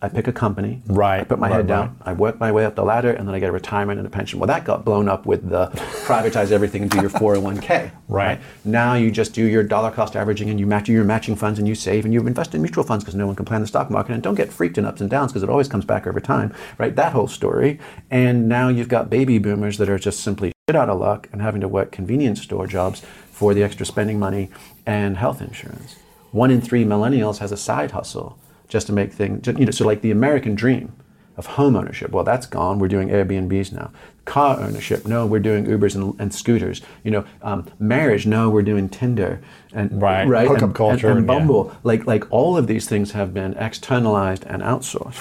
I 0.00 0.08
pick 0.08 0.28
a 0.28 0.32
company, 0.32 0.80
Right, 0.86 1.20
I 1.20 1.24
put 1.24 1.40
my 1.40 1.48
right, 1.48 1.56
head 1.56 1.66
down, 1.66 1.98
I 2.02 2.12
work 2.12 2.38
my 2.38 2.52
way 2.52 2.64
up 2.64 2.76
the 2.76 2.84
ladder, 2.84 3.10
and 3.10 3.26
then 3.26 3.34
I 3.34 3.40
get 3.40 3.48
a 3.48 3.52
retirement 3.52 3.98
and 3.98 4.06
a 4.06 4.10
pension. 4.10 4.38
Well, 4.38 4.46
that 4.46 4.64
got 4.64 4.84
blown 4.84 5.08
up 5.08 5.26
with 5.26 5.48
the 5.48 5.66
privatize 6.06 6.52
everything 6.52 6.82
and 6.82 6.90
do 6.90 7.00
your 7.00 7.10
401k. 7.10 7.90
Right. 8.06 8.40
Now 8.64 8.94
you 8.94 9.10
just 9.10 9.34
do 9.34 9.44
your 9.44 9.64
dollar 9.64 9.90
cost 9.90 10.14
averaging 10.14 10.50
and 10.50 10.60
you 10.60 10.66
match 10.66 10.88
your 10.88 11.02
matching 11.02 11.34
funds 11.34 11.58
and 11.58 11.66
you 11.66 11.74
save 11.74 12.04
and 12.04 12.14
you 12.14 12.24
invest 12.24 12.54
in 12.54 12.62
mutual 12.62 12.84
funds 12.84 13.02
because 13.02 13.16
no 13.16 13.26
one 13.26 13.34
can 13.34 13.44
plan 13.44 13.60
the 13.60 13.66
stock 13.66 13.90
market 13.90 14.12
and 14.12 14.22
don't 14.22 14.36
get 14.36 14.52
freaked 14.52 14.78
in 14.78 14.84
ups 14.84 15.00
and 15.00 15.10
downs 15.10 15.32
because 15.32 15.42
it 15.42 15.50
always 15.50 15.66
comes 15.66 15.84
back 15.84 16.06
over 16.06 16.20
time. 16.20 16.54
Right. 16.78 16.94
That 16.94 17.12
whole 17.12 17.28
story. 17.28 17.80
And 18.08 18.48
now 18.48 18.68
you've 18.68 18.88
got 18.88 19.10
baby 19.10 19.38
boomers 19.38 19.78
that 19.78 19.88
are 19.88 19.98
just 19.98 20.20
simply 20.20 20.52
shit 20.68 20.76
out 20.76 20.88
of 20.88 21.00
luck 21.00 21.28
and 21.32 21.42
having 21.42 21.60
to 21.60 21.68
work 21.68 21.90
convenience 21.90 22.40
store 22.42 22.68
jobs 22.68 23.02
for 23.32 23.52
the 23.52 23.64
extra 23.64 23.84
spending 23.84 24.20
money 24.20 24.48
and 24.86 25.16
health 25.16 25.42
insurance. 25.42 25.96
One 26.30 26.52
in 26.52 26.60
three 26.60 26.84
millennials 26.84 27.38
has 27.38 27.50
a 27.50 27.56
side 27.56 27.90
hustle 27.90 28.38
just 28.68 28.86
to 28.88 28.92
make 28.92 29.12
things, 29.12 29.46
you 29.46 29.64
know, 29.64 29.70
so 29.70 29.84
like 29.86 30.00
the 30.02 30.10
American 30.10 30.54
dream 30.54 30.92
of 31.36 31.46
home 31.46 31.76
ownership. 31.76 32.10
Well, 32.10 32.24
that's 32.24 32.46
gone. 32.46 32.78
We're 32.80 32.88
doing 32.88 33.08
Airbnbs 33.08 33.72
now. 33.72 33.92
Car 34.24 34.60
ownership. 34.60 35.06
No, 35.06 35.24
we're 35.24 35.38
doing 35.40 35.64
Ubers 35.66 35.94
and, 35.94 36.18
and 36.20 36.34
scooters. 36.34 36.82
You 37.04 37.12
know, 37.12 37.24
um, 37.42 37.66
marriage. 37.78 38.26
No, 38.26 38.50
we're 38.50 38.62
doing 38.62 38.88
Tinder 38.88 39.40
and 39.72 40.02
Right. 40.02 40.26
right, 40.26 40.48
Hookup 40.48 40.62
and, 40.64 40.74
culture, 40.74 41.08
and, 41.08 41.18
and 41.20 41.26
yeah. 41.28 41.38
Bumble. 41.38 41.74
Like, 41.84 42.06
like 42.06 42.24
all 42.30 42.56
of 42.56 42.66
these 42.66 42.88
things 42.88 43.12
have 43.12 43.32
been 43.32 43.54
externalized 43.56 44.44
and 44.46 44.62
outsourced. 44.62 45.16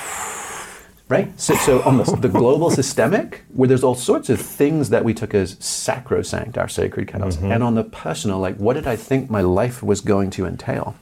Right. 1.10 1.39
So, 1.39 1.55
so 1.55 1.81
on 1.83 1.97
the, 1.97 2.03
the 2.19 2.27
global 2.27 2.69
systemic, 2.69 3.43
where 3.53 3.67
there's 3.67 3.83
all 3.83 3.95
sorts 3.95 4.29
of 4.29 4.41
things 4.41 4.89
that 4.89 5.05
we 5.05 5.13
took 5.13 5.33
as 5.33 5.55
sacrosanct, 5.60 6.57
our 6.57 6.67
sacred 6.67 7.07
cows, 7.07 7.38
Mm-hmm. 7.38 7.51
and 7.51 7.63
on 7.63 7.75
the 7.75 7.83
personal, 7.86 8.39
like, 8.39 8.57
what 8.57 8.73
did 8.73 8.88
I 8.88 8.97
think 8.97 9.29
my 9.29 9.41
life 9.41 9.81
was 9.81 10.01
going 10.01 10.31
to 10.31 10.45
entail? 10.45 10.95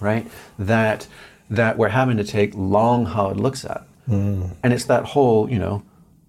Right? 0.00 0.30
That 0.58 1.06
that 1.50 1.78
we're 1.78 1.88
having 1.88 2.16
to 2.18 2.24
take 2.24 2.52
long, 2.54 3.06
hard 3.06 3.38
looks 3.38 3.64
at, 3.64 3.86
mm. 4.08 4.50
and 4.62 4.72
it's 4.72 4.84
that 4.84 5.04
whole, 5.06 5.50
you 5.50 5.58
know, 5.58 5.82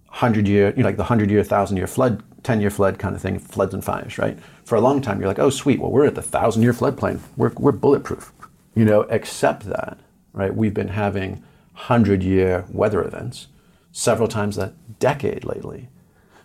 hundred 0.07 0.47
year, 0.47 0.73
you 0.75 0.83
know, 0.83 0.89
like 0.89 0.97
the 0.97 1.03
hundred 1.03 1.29
year, 1.29 1.43
thousand 1.43 1.77
year 1.77 1.87
flood, 1.87 2.23
ten 2.43 2.61
year 2.61 2.69
flood 2.69 2.99
kind 2.99 3.15
of 3.15 3.21
thing, 3.21 3.39
floods 3.39 3.73
and 3.73 3.83
fires, 3.83 4.17
right? 4.17 4.37
For 4.63 4.75
a 4.75 4.81
long 4.81 5.01
time, 5.01 5.19
you're 5.19 5.27
like, 5.27 5.39
oh, 5.39 5.49
sweet, 5.49 5.79
well, 5.79 5.91
we're 5.91 6.05
at 6.05 6.15
the 6.15 6.21
thousand 6.21 6.63
year 6.63 6.73
floodplain, 6.73 7.19
we're 7.37 7.51
we're 7.57 7.71
bulletproof, 7.71 8.31
you 8.75 8.85
know. 8.85 9.01
Except 9.01 9.63
that, 9.65 9.99
right? 10.33 10.55
We've 10.55 10.73
been 10.73 10.89
having 10.89 11.43
hundred 11.73 12.23
year 12.23 12.65
weather 12.69 13.03
events 13.03 13.47
several 13.91 14.27
times 14.27 14.57
a 14.57 14.73
decade 14.99 15.43
lately. 15.45 15.89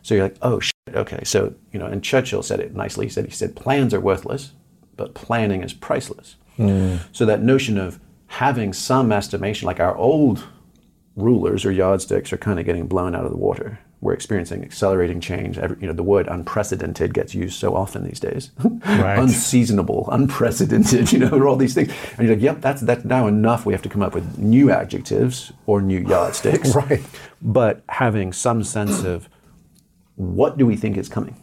So 0.03 0.15
you're 0.15 0.25
like, 0.25 0.37
oh 0.43 0.61
shit, 0.61 0.75
okay. 0.95 1.25
So 1.25 1.55
you 1.73 1.79
know, 1.79 1.87
and 1.87 2.03
Churchill 2.03 2.43
said 2.43 2.61
it 2.61 2.75
nicely. 2.75 3.07
He 3.07 3.11
said 3.11 3.25
he 3.27 3.31
said 3.31 3.57
plans 3.57 3.95
are 3.95 4.01
worthless, 4.01 4.53
but 4.97 5.15
planning 5.15 5.63
is 5.63 5.73
priceless. 5.73 6.37
So 6.57 7.27
that 7.27 7.43
notion 7.43 7.79
of 7.79 8.01
having 8.27 8.73
some 8.73 9.13
estimation, 9.13 9.67
like 9.67 9.81
our 9.81 9.97
old 9.97 10.45
rulers 11.17 11.65
or 11.65 11.71
yardsticks, 11.71 12.33
are 12.33 12.37
kind 12.37 12.59
of 12.59 12.67
getting 12.67 12.87
blown 12.87 13.15
out 13.15 13.25
of 13.25 13.31
the 13.31 13.37
water. 13.37 13.79
We're 14.01 14.13
experiencing 14.13 14.63
accelerating 14.63 15.21
change. 15.21 15.57
Every, 15.57 15.79
you 15.81 15.87
know, 15.87 15.95
the 15.95 16.03
word 16.03 16.29
unprecedented 16.29 17.15
gets 17.15 17.35
used 17.35 17.59
so 17.59 17.75
often 17.75 18.05
these 18.05 18.21
days. 18.21 18.51
Right. 18.85 19.19
Unseasonable, 19.19 20.09
unprecedented. 20.13 21.11
You 21.13 21.21
know, 21.21 21.47
all 21.47 21.57
these 21.57 21.75
things. 21.75 21.91
And 22.19 22.27
you're 22.27 22.37
like, 22.37 22.43
yep, 22.43 22.61
that's 22.61 22.83
that's 22.83 23.05
now 23.05 23.27
enough. 23.27 23.65
We 23.65 23.73
have 23.73 23.83
to 23.83 23.89
come 23.89 24.03
up 24.03 24.15
with 24.15 24.39
new 24.39 24.71
adjectives 24.71 25.53
or 25.67 25.81
new 25.81 26.01
yardsticks. 26.01 26.75
Right. 26.75 27.03
But 27.41 27.83
having 27.89 28.33
some 28.33 28.63
sense 28.63 29.05
of 29.05 29.29
what 30.17 30.59
do 30.59 30.67
we 30.67 30.77
think 30.77 30.97
is 30.97 31.09
coming 31.09 31.37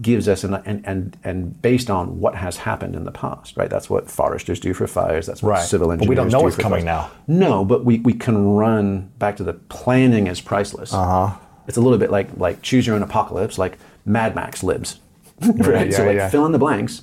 gives 0.00 0.28
us 0.28 0.44
an 0.44 0.54
and 0.64 0.86
and 0.86 1.16
and 1.24 1.60
based 1.62 1.90
on 1.90 2.20
what 2.20 2.34
has 2.34 2.56
happened 2.58 2.94
in 2.96 3.04
the 3.04 3.10
past, 3.12 3.56
right? 3.56 3.68
That's 3.70 3.90
what 3.90 4.10
foresters 4.10 4.58
do 4.60 4.72
for 4.74 4.86
fires. 4.86 5.26
That's 5.26 5.42
what 5.42 5.50
Right. 5.50 5.62
civil 5.64 5.92
engineers. 5.92 6.06
Do. 6.06 6.06
But 6.06 6.10
we 6.10 6.14
don't 6.16 6.32
know 6.32 6.38
do 6.40 6.44
what's 6.44 6.56
coming 6.56 6.84
fires. 6.86 7.08
now. 7.28 7.36
No, 7.48 7.64
but 7.64 7.84
we, 7.84 7.98
we 8.00 8.12
can 8.14 8.54
run 8.54 9.10
back 9.18 9.36
to 9.36 9.44
the 9.44 9.52
planning 9.54 10.26
is 10.26 10.40
priceless. 10.40 10.92
Uh-huh. 10.94 11.36
It's 11.68 11.76
a 11.76 11.80
little 11.80 11.98
bit 11.98 12.10
like 12.10 12.28
like 12.36 12.62
choose 12.62 12.86
your 12.86 12.96
own 12.96 13.02
apocalypse, 13.02 13.58
like 13.58 13.78
Mad 14.06 14.34
Max 14.34 14.62
libs, 14.62 14.98
right? 15.42 15.92
so 15.92 16.02
yeah, 16.02 16.08
like 16.08 16.16
yeah. 16.16 16.28
fill 16.30 16.46
in 16.46 16.52
the 16.52 16.58
blanks 16.58 17.02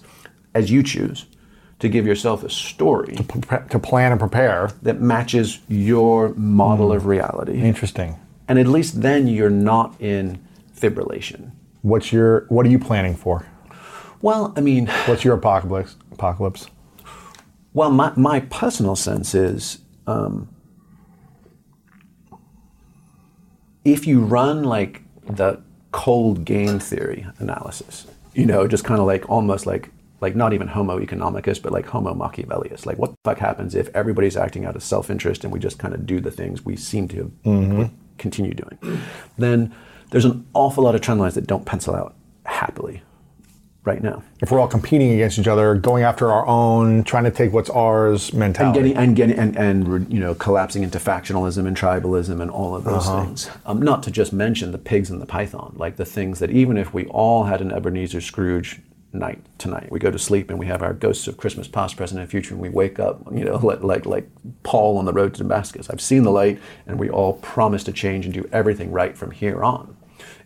as 0.56 0.72
you 0.72 0.82
choose 0.82 1.26
to 1.80 1.88
give 1.90 2.08
yourself 2.08 2.44
a 2.44 2.50
story 2.50 3.16
Pre- 3.28 3.60
to 3.70 3.78
plan 3.78 4.12
and 4.12 4.20
prepare. 4.20 4.72
that 4.82 5.00
matches 5.00 5.60
your 5.68 6.30
model 6.30 6.92
of 6.92 7.06
reality, 7.06 7.62
Interesting. 7.62 8.18
and 8.48 8.58
at 8.58 8.66
least 8.66 9.04
then 9.04 9.28
you're 9.28 9.52
not 9.52 9.96
in 10.02 10.40
fibrillation. 10.76 11.52
What's 11.88 12.12
your 12.12 12.46
what 12.50 12.66
are 12.66 12.70
you 12.70 12.80
planning 12.80 13.16
for? 13.16 13.46
Well, 14.22 14.54
I 14.58 14.62
mean, 14.62 14.88
What's 15.06 15.24
your 15.24 15.36
apocalypse? 15.36 15.96
Apocalypse. 16.12 16.68
Well, 17.74 17.92
my, 17.92 18.12
my 18.16 18.40
personal 18.42 18.96
sense 18.96 19.36
is 19.36 19.80
um, 20.08 20.50
if 23.86 24.08
you 24.08 24.20
run 24.20 24.64
like 24.64 25.04
the 25.28 25.62
cold 25.92 26.44
game 26.44 26.80
theory 26.80 27.26
analysis, 27.40 28.08
you 28.34 28.46
know, 28.46 28.68
just 28.68 28.84
kind 28.84 29.00
of 29.00 29.06
like 29.06 29.30
almost 29.30 29.66
like 29.66 29.90
like 30.20 30.36
not 30.36 30.52
even 30.52 30.68
Homo 30.68 31.00
economicus, 31.00 31.62
but 31.62 31.72
like 31.72 31.86
Homo 31.86 32.14
Machiavellius. 32.14 32.86
Like, 32.88 32.98
what 32.98 33.12
the 33.12 33.18
fuck 33.24 33.38
happens 33.38 33.76
if 33.76 33.88
everybody's 33.96 34.36
acting 34.36 34.66
out 34.66 34.76
of 34.76 34.82
self-interest 34.82 35.44
and 35.44 35.54
we 35.54 35.60
just 35.60 35.78
kind 35.78 35.94
of 35.94 36.08
do 36.08 36.20
the 36.20 36.32
things 36.32 36.66
we 36.66 36.76
seem 36.76 37.08
to 37.10 37.32
continue 38.18 38.56
doing? 38.56 39.00
Then 39.38 39.74
there's 40.12 40.26
an 40.26 40.46
awful 40.54 40.84
lot 40.84 40.96
of 40.96 41.02
trend 41.02 41.20
lines 41.20 41.36
that 41.36 41.48
don't 41.48 41.66
pencil 41.66 41.96
out 41.96 42.16
happily 42.46 43.02
right 43.84 44.02
now. 44.04 44.22
If 44.42 44.52
we're 44.52 44.60
all 44.60 44.68
competing 44.68 45.12
against 45.14 45.40
each 45.40 45.48
other, 45.48 45.74
going 45.76 46.04
after 46.04 46.30
our 46.32 46.46
own, 46.46 47.04
trying 47.06 47.24
to 47.24 47.32
take 47.32 47.54
what's 47.54 47.70
ours 47.70 48.34
mentality, 48.34 48.94
and 48.94 49.16
getting 49.16 49.38
and 49.40 49.56
getting 49.56 49.58
and, 49.58 49.88
and 49.88 50.12
you 50.14 50.20
know 50.20 50.36
collapsing 50.36 50.84
into 50.84 50.98
factionalism 51.00 51.66
and 51.68 51.76
tribalism 51.78 52.42
and 52.42 52.52
all 52.52 52.76
of 52.76 52.84
those 52.84 53.08
Uh-huh. 53.08 53.24
things. 53.26 53.50
Um, 53.66 53.82
not 53.82 54.04
to 54.04 54.12
just 54.12 54.34
mention 54.34 54.72
the 54.72 54.78
pigs 54.78 55.10
and 55.10 55.22
the 55.22 55.26
python, 55.26 55.74
like 55.78 55.96
the 55.96 56.06
things 56.06 56.40
that 56.40 56.52
even 56.52 56.78
if 56.78 56.94
we 56.94 57.06
all 57.08 57.46
had 57.46 57.62
an 57.62 57.72
Ebenezer 57.72 58.20
Scrooge 58.22 58.82
night 59.18 59.44
tonight, 59.58 59.92
we 59.92 60.00
go 60.00 60.12
to 60.12 60.20
sleep 60.20 60.50
and 60.50 60.60
we 60.60 60.66
have 60.68 60.82
our 60.82 60.94
ghosts 60.94 61.28
of 61.28 61.38
Christmas 61.38 61.68
past, 61.68 61.98
present, 61.98 62.20
and 62.20 62.30
future, 62.30 62.54
and 62.54 62.62
we 62.62 62.70
wake 62.70 63.00
up, 63.00 63.22
you 63.32 63.44
know, 63.44 63.58
like 63.64 63.84
like, 63.84 64.06
like 64.06 64.30
Paul 64.64 64.98
on 64.98 65.06
the 65.06 65.14
road 65.14 65.34
to 65.36 65.40
Damascus. 65.40 65.90
I've 65.90 66.02
seen 66.02 66.24
the 66.24 66.32
light, 66.32 66.60
and 66.86 67.00
we 67.00 67.10
all 67.10 67.34
promise 67.34 67.84
to 67.86 67.92
change 67.92 68.26
and 68.26 68.34
do 68.34 68.48
everything 68.52 68.92
right 68.92 69.18
from 69.18 69.32
here 69.32 69.64
on. 69.64 69.98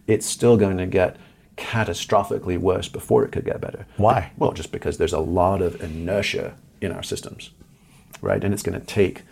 It's 0.08 0.26
still 0.26 0.58
going 0.58 0.78
to 0.78 0.86
get 0.86 1.18
catastrophically 1.58 2.58
worse 2.58 2.88
before 2.88 3.24
it 3.24 3.32
could 3.32 3.46
get 3.46 3.62
better. 3.62 3.86
Why? 3.98 4.32
Well, 4.38 4.52
just 4.52 4.72
because 4.72 4.98
there's 4.98 5.14
a 5.14 5.20
lot 5.20 5.62
of 5.62 5.82
inertia 5.82 6.56
in 6.82 6.92
our 6.92 7.04
systems, 7.04 7.52
right? 8.22 8.44
And 8.44 8.54
it's 8.54 8.64
going 8.64 8.80
to 8.80 8.86
take 8.86 9.24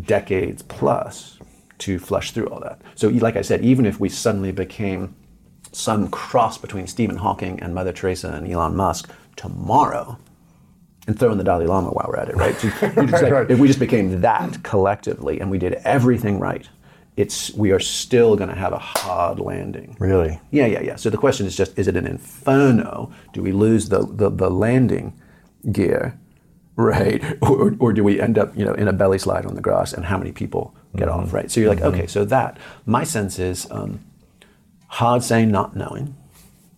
decades 0.00 0.62
plus 0.62 1.38
to 1.78 1.98
flush 1.98 2.30
through 2.30 2.46
all 2.46 2.60
that. 2.60 2.80
So, 2.94 3.08
like 3.08 3.36
I 3.36 3.42
said, 3.42 3.64
even 3.64 3.86
if 3.86 3.98
we 3.98 4.08
suddenly 4.08 4.52
became 4.52 5.16
some 5.72 6.08
cross 6.08 6.58
between 6.58 6.86
Stephen 6.86 7.16
Hawking 7.16 7.58
and 7.60 7.74
Mother 7.74 7.92
Teresa 7.92 8.28
and 8.32 8.46
Elon 8.50 8.76
Musk 8.76 9.10
tomorrow, 9.36 10.18
and 11.06 11.18
throw 11.18 11.32
in 11.32 11.38
the 11.38 11.44
Dalai 11.44 11.66
Lama 11.66 11.90
while 11.90 12.06
we're 12.08 12.16
at 12.16 12.28
it, 12.28 12.36
right? 12.36 12.54
So 12.56 12.68
you 12.96 13.06
just 13.08 13.22
like- 13.22 13.32
Right. 13.32 13.50
If 13.50 13.58
we 13.58 13.66
just 13.66 13.80
became 13.80 14.20
that 14.20 14.62
collectively 14.62 15.40
and 15.40 15.50
we 15.50 15.58
did 15.58 15.74
everything 15.84 16.38
right, 16.38 16.68
it's 17.16 17.52
we 17.54 17.72
are 17.72 17.80
still 17.80 18.36
going 18.36 18.48
to 18.50 18.54
have 18.56 18.72
a 18.72 18.78
hard 18.78 19.38
landing. 19.40 19.96
Really? 19.98 20.40
Yeah, 20.50 20.66
yeah, 20.66 20.80
yeah. 20.80 20.96
So 20.96 21.10
the 21.10 21.18
question 21.18 21.46
is 21.46 21.56
just: 21.56 21.78
Is 21.78 21.86
it 21.88 21.96
an 21.96 22.06
inferno? 22.06 23.12
Do 23.32 23.42
we 23.42 23.52
lose 23.52 23.88
the 23.88 24.06
the, 24.06 24.30
the 24.30 24.48
landing 24.50 25.12
gear, 25.72 26.18
right? 26.76 27.22
Or, 27.42 27.74
or 27.80 27.92
do 27.92 28.02
we 28.04 28.18
end 28.20 28.38
up, 28.38 28.56
you 28.56 28.64
know, 28.64 28.72
in 28.74 28.88
a 28.88 28.92
belly 28.94 29.18
slide 29.18 29.44
on 29.44 29.54
the 29.56 29.60
grass? 29.60 29.92
And 29.92 30.04
how 30.06 30.16
many 30.16 30.32
people 30.32 30.74
get 30.96 31.08
off, 31.08 31.32
right? 31.34 31.50
So 31.50 31.60
you're 31.60 31.68
like, 31.68 31.82
okay, 31.82 32.06
so 32.06 32.24
that 32.26 32.56
my 32.86 33.04
sense 33.04 33.38
is 33.38 33.66
um, 33.70 34.00
hard 34.92 35.22
saying, 35.22 35.50
not 35.50 35.74
knowing. 35.74 36.14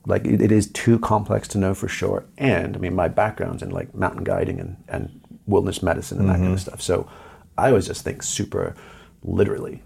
Like 0.07 0.25
it, 0.25 0.41
it 0.41 0.53
is 0.53 0.71
too 0.71 0.99
complex 1.01 1.49
to 1.49 1.59
know 1.59 1.75
for 1.75 1.89
sure. 1.89 2.25
And 2.39 2.77
I 2.77 2.79
mean, 2.79 2.95
my 2.95 3.09
background's 3.09 3.63
in 3.63 3.71
like 3.71 3.95
mountain 3.95 4.23
guiding 4.23 4.61
and, 4.61 4.77
and 4.89 5.21
wilderness 5.47 5.83
medicine 5.83 6.19
and 6.19 6.29
that 6.29 6.35
kind 6.35 6.47
of 6.47 6.51
mm-hmm. 6.53 6.71
stuff. 6.71 6.81
So 6.81 7.09
I 7.59 7.69
always 7.69 7.87
just 7.87 8.05
think 8.05 8.23
super 8.23 8.77
literally. 9.23 9.83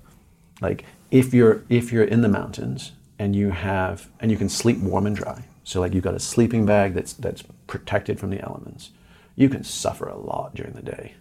Like 0.60 0.84
if 1.10 1.32
you're 1.32 1.64
if 1.70 1.90
you're 1.90 2.04
in 2.04 2.20
the 2.20 2.28
mountains 2.28 2.92
and 3.18 3.34
you 3.34 3.50
have 3.50 4.08
and 4.20 4.30
you 4.30 4.36
can 4.36 4.48
sleep 4.48 4.78
warm 4.78 5.06
and 5.06 5.16
dry. 5.16 5.44
So 5.64 5.80
like 5.80 5.94
you've 5.94 6.04
got 6.04 6.14
a 6.14 6.20
sleeping 6.20 6.66
bag 6.66 6.94
that's 6.94 7.14
that's 7.14 7.42
protected 7.66 8.20
from 8.20 8.30
the 8.30 8.42
elements. 8.42 8.90
You 9.36 9.48
can 9.48 9.64
suffer 9.64 10.06
a 10.06 10.18
lot 10.18 10.54
during 10.54 10.74
the 10.74 10.82
day 10.82 11.14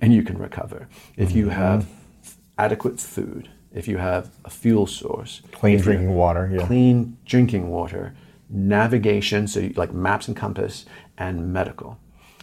and 0.00 0.12
you 0.12 0.22
can 0.22 0.36
recover. 0.36 0.88
If 1.16 1.32
you 1.32 1.46
mm-hmm. 1.46 1.54
have 1.54 1.88
adequate 2.58 3.00
food, 3.00 3.48
if 3.72 3.86
you 3.88 3.98
have 3.98 4.30
a 4.44 4.50
fuel 4.50 4.86
source, 4.86 5.42
Clean 5.52 5.78
drinking 5.80 6.14
water, 6.14 6.50
yeah. 6.52 6.66
clean 6.66 7.16
drinking 7.24 7.70
water, 7.70 8.14
navigation, 8.48 9.46
so 9.46 9.60
you, 9.60 9.72
like 9.76 9.92
maps 9.92 10.28
and 10.28 10.36
compass, 10.36 10.86
and 11.18 11.52
medical, 11.52 11.98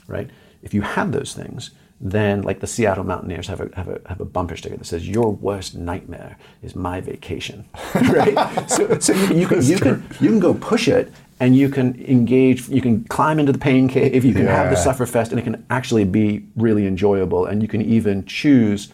right? 0.08 0.30
If 0.64 0.74
you 0.74 0.82
have 0.82 1.12
those 1.12 1.34
things, 1.34 1.72
then 2.00 2.44
like 2.44 2.60
the 2.60 2.68
Seattle 2.68 3.04
Mountaineers 3.04 3.48
have 3.48 3.60
a, 3.62 3.70
have 3.76 3.88
a, 3.88 4.00
have 4.08 4.22
a 4.22 4.26
bumper 4.26 4.56
sticker 4.56 4.78
that 4.78 4.86
says, 4.86 5.08
"Your 5.08 5.32
worst 5.34 5.76
nightmare 5.76 6.38
is 6.62 6.76
my 6.76 7.02
vacation," 7.02 7.66
right? 7.96 8.70
so 8.70 9.00
so 9.00 9.14
you, 9.14 9.36
you 9.42 9.48
can 9.48 9.64
you 9.64 9.78
can 9.78 10.04
you 10.20 10.30
can 10.30 10.40
go 10.40 10.54
push 10.54 10.88
it. 10.88 11.12
And 11.40 11.56
you 11.56 11.70
can 11.70 12.04
engage, 12.08 12.68
you 12.68 12.82
can 12.82 13.04
climb 13.04 13.38
into 13.38 13.52
the 13.52 13.60
pain 13.60 13.88
cave, 13.88 14.26
you 14.26 14.34
can 14.34 14.48
have 14.48 14.72
the 14.72 14.76
Yeah. 14.76 14.84
sufferfest, 14.88 15.30
and 15.30 15.40
it 15.40 15.44
can 15.44 15.64
actually 15.70 16.04
be 16.04 16.44
really 16.56 16.88
enjoyable. 16.88 17.46
And 17.46 17.62
you 17.62 17.68
can 17.68 17.80
even 17.84 18.26
choose 18.26 18.92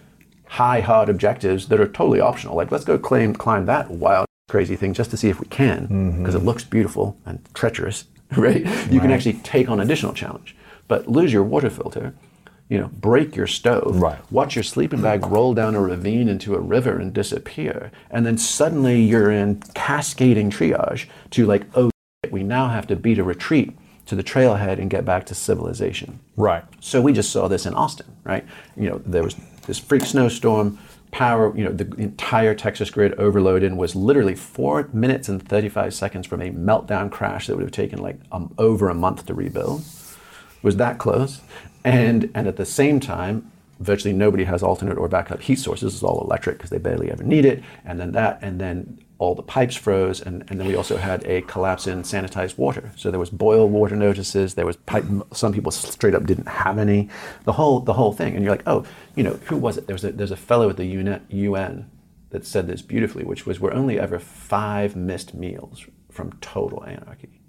high 0.54 0.82
hard 0.82 1.10
objectives 1.10 1.68
that 1.68 1.80
are 1.80 1.88
totally 1.88 2.20
optional. 2.20 2.56
Like 2.56 2.72
let's 2.72 2.86
go 2.86 2.98
claim 3.00 3.34
climb 3.34 3.66
that 3.66 3.90
wild 3.90 4.28
crazy 4.50 4.76
thing 4.76 4.94
just 4.94 5.10
to 5.10 5.18
see 5.18 5.30
if 5.30 5.40
we 5.40 5.48
can 5.48 5.88
mm-hmm. 5.88 6.20
because 6.20 6.36
it 6.36 6.44
looks 6.44 6.64
beautiful 6.64 7.18
and 7.26 7.44
treacherous, 7.56 8.06
right? 8.38 8.64
You 8.92 9.00
can 9.00 9.10
actually 9.10 9.34
take 9.34 9.68
on 9.68 9.80
additional 9.80 10.14
challenge. 10.14 10.56
But 10.88 11.08
lose 11.08 11.34
your 11.34 11.44
water 11.44 11.72
filter, 11.72 12.14
you 12.70 12.78
know, 12.78 12.90
break 12.94 13.36
your 13.36 13.48
stove, 13.48 14.00
Right. 14.00 14.20
watch 14.32 14.56
your 14.56 14.64
sleeping 14.64 15.02
bag 15.02 15.26
roll 15.36 15.56
down 15.56 15.74
a 15.74 15.82
ravine 15.82 16.30
into 16.30 16.54
a 16.54 16.60
river 16.60 17.00
and 17.00 17.12
disappear, 17.12 17.92
and 18.12 18.24
then 18.24 18.38
suddenly 18.38 19.02
you're 19.02 19.32
in 19.32 19.60
cascading 19.74 20.52
triage 20.52 21.08
to 21.32 21.48
like, 21.48 21.66
oh, 21.76 21.90
we 22.30 22.44
now 22.44 22.68
have 22.68 22.86
to 22.88 22.96
beat 22.96 23.18
a 23.18 23.24
retreat 23.24 23.76
to 24.06 24.16
the 24.16 24.24
trailhead 24.24 24.80
and 24.80 24.90
get 24.90 25.06
back 25.06 25.26
to 25.28 25.36
civilization. 25.36 26.20
Right. 26.36 26.64
So 26.80 27.02
we 27.02 27.14
just 27.14 27.32
saw 27.32 27.48
this 27.48 27.66
in 27.66 27.74
Austin, 27.74 28.08
right? 28.24 28.46
You 28.76 28.90
know, 28.90 29.02
there 29.06 29.24
was 29.24 29.36
this 29.66 29.80
freak 29.80 30.04
snowstorm, 30.04 30.78
power, 31.12 31.56
you 31.56 31.64
know, 31.64 31.72
the 31.72 31.90
entire 32.02 32.54
Texas 32.54 32.90
grid 32.90 33.14
overloaded 33.14 33.72
and 33.72 33.80
was 33.80 33.96
literally 33.96 34.36
four 34.36 34.90
minutes 34.92 35.30
and 35.30 35.48
35 35.48 35.94
seconds 35.94 36.28
from 36.28 36.42
a 36.42 36.50
meltdown 36.50 37.10
crash 37.10 37.48
that 37.48 37.56
would 37.56 37.62
have 37.62 37.72
taken 37.72 38.02
like 38.02 38.18
um, 38.32 38.54
over 38.58 38.90
a 38.90 38.96
month 38.96 39.26
to 39.28 39.34
rebuild. 39.34 39.82
It 39.82 40.64
was 40.64 40.78
that 40.78 40.98
close. 40.98 41.42
And, 41.86 42.32
and 42.34 42.48
at 42.48 42.58
the 42.58 42.66
same 42.66 43.00
time, 43.00 43.52
virtually 43.80 44.14
nobody 44.14 44.46
has 44.46 44.64
alternate 44.64 44.98
or 44.98 45.08
backup 45.08 45.42
heat 45.42 45.60
sources. 45.60 45.94
It's 45.94 46.04
all 46.04 46.22
electric 46.22 46.58
because 46.58 46.70
they 46.72 46.78
barely 46.78 47.12
ever 47.12 47.24
need 47.24 47.46
it. 47.46 47.64
And 47.86 48.00
then 48.00 48.12
that, 48.14 48.40
and 48.42 48.60
then 48.60 49.03
all 49.24 49.36
the 49.36 49.44
pipes 49.44 49.76
froze. 49.76 50.22
And, 50.22 50.44
and 50.50 50.60
then 50.60 50.68
we 50.68 50.76
also 50.76 50.98
had 50.98 51.24
a 51.26 51.42
collapse 51.44 51.88
in 51.88 52.04
sanitized 52.04 52.58
water. 52.58 52.92
So 52.96 53.10
there 53.10 53.20
was 53.20 53.30
boil 53.30 53.70
water 53.70 53.96
notices. 53.96 54.56
There 54.56 54.66
was 54.66 54.76
pipe, 54.76 55.06
some 55.34 55.54
people 55.54 55.72
straight 55.72 56.16
up 56.16 56.26
didn't 56.26 56.48
have 56.48 56.78
any. 56.78 57.10
The 57.46 57.54
whole, 57.54 57.80
the 57.80 57.94
whole 57.94 58.14
thing. 58.14 58.36
And 58.36 58.44
you're 58.44 58.54
like, 58.54 58.68
oh, 58.68 58.86
you 59.16 59.24
know, 59.24 59.40
who 59.46 59.58
was 59.58 59.78
it? 59.78 59.88
There 59.88 59.94
was 59.94 60.04
a, 60.04 60.12
there's 60.12 60.32
a 60.32 60.38
fellow 60.38 60.70
at 60.70 60.78
the 60.78 60.86
UN 60.86 61.90
that 62.32 62.46
said 62.46 62.68
this 62.68 62.82
beautifully, 62.82 63.24
which 63.24 63.46
was 63.46 63.60
we're 63.60 63.74
only 63.74 64.00
ever 64.00 64.20
five 64.20 64.96
missed 64.96 65.34
meals 65.34 65.86
from 66.10 66.34
total 66.42 66.84
anarchy. 66.84 67.43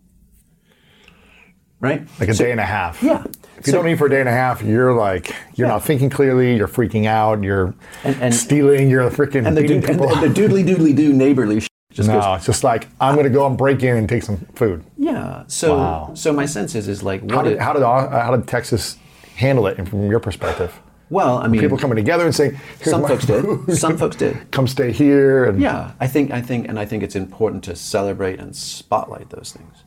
Right? 1.85 2.01
Like 2.19 2.31
a 2.31 2.35
So- 2.35 2.45
day 2.45 2.51
and 2.51 2.61
a 2.61 2.65
half. 2.65 3.03
Yeah. 3.03 3.23
If 3.59 3.67
you 3.67 3.73
So- 3.73 3.79
don't 3.83 3.89
eat 3.91 3.99
for 3.99 4.07
a 4.07 4.11
day 4.11 4.21
and 4.21 4.29
a 4.29 4.33
half, 4.33 4.63
you're 4.63 4.95
like 4.95 5.29
you're 5.55 5.69
Yeah. 5.69 5.75
not 5.75 5.85
thinking 5.85 6.09
clearly. 6.09 6.57
You're 6.57 6.67
freaking 6.79 7.07
out. 7.07 7.43
You're 7.43 7.75
And- 8.05 8.17
and- 8.21 8.35
stealing. 8.35 8.89
You're 8.91 9.11
freaking 9.11 9.47
and 9.47 9.55
the, 9.57 9.63
dude, 9.63 9.71
and, 9.73 9.85
people. 9.87 10.09
the- 10.09 10.15
and 10.15 10.35
the 10.35 10.41
doodly 10.41 10.65
doodly 10.67 10.97
do 10.97 11.13
neighborly 11.13 11.61
sh- 11.61 11.69
just 11.93 12.09
no, 12.09 12.21
goes, 12.21 12.37
it's 12.39 12.47
just 12.47 12.65
like 12.65 12.89
I'm 13.01 13.15
going 13.15 13.25
to 13.25 13.37
go 13.39 13.47
and 13.47 13.57
break 13.59 13.83
in 13.83 13.97
and 13.97 14.09
take 14.09 14.23
some 14.23 14.39
food. 14.55 14.83
yeah. 14.97 15.43
So 15.47 15.77
Wow. 15.77 16.11
so 16.15 16.33
my 16.33 16.47
sense 16.47 16.75
is 16.75 16.89
is 16.89 17.03
like 17.03 17.31
How 17.31 17.43
did 17.43 17.53
it- 17.55 17.61
how 17.61 17.73
did 17.75 17.83
how 17.83 18.35
did 18.35 18.47
Texas 18.49 18.97
handle 19.37 19.67
it? 19.67 19.77
From 19.89 20.11
your 20.11 20.21
perspective, 20.21 20.73
well 21.11 21.39
I 21.39 21.47
mean 21.49 21.61
people 21.61 21.77
coming 21.79 21.97
together 21.97 22.25
and 22.25 22.35
saying, 22.35 22.57
some 22.83 23.05
folks 23.07 23.27
food. 23.27 23.67
did 23.67 23.77
some 23.77 23.97
folks 23.99 24.17
did 24.17 24.35
Come 24.51 24.67
stay 24.67 24.91
here. 24.91 25.45
And 25.45 25.61
yeah 25.61 25.91
I 26.01 26.07
think 26.07 26.31
I 26.33 26.41
think 26.41 26.67
and 26.69 26.79
I 26.79 26.87
think 26.87 27.03
it's 27.03 27.15
important 27.17 27.63
to 27.65 27.77
celebrate 27.77 28.41
and 28.41 28.57
spotlight 28.57 29.29
those 29.31 29.53
things 29.57 29.85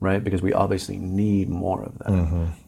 right? 0.00 0.22
Because 0.22 0.42
we 0.42 0.52
obviously 0.52 0.96
need 0.96 1.48
more 1.48 1.82
of 1.82 1.98
that 1.98 2.08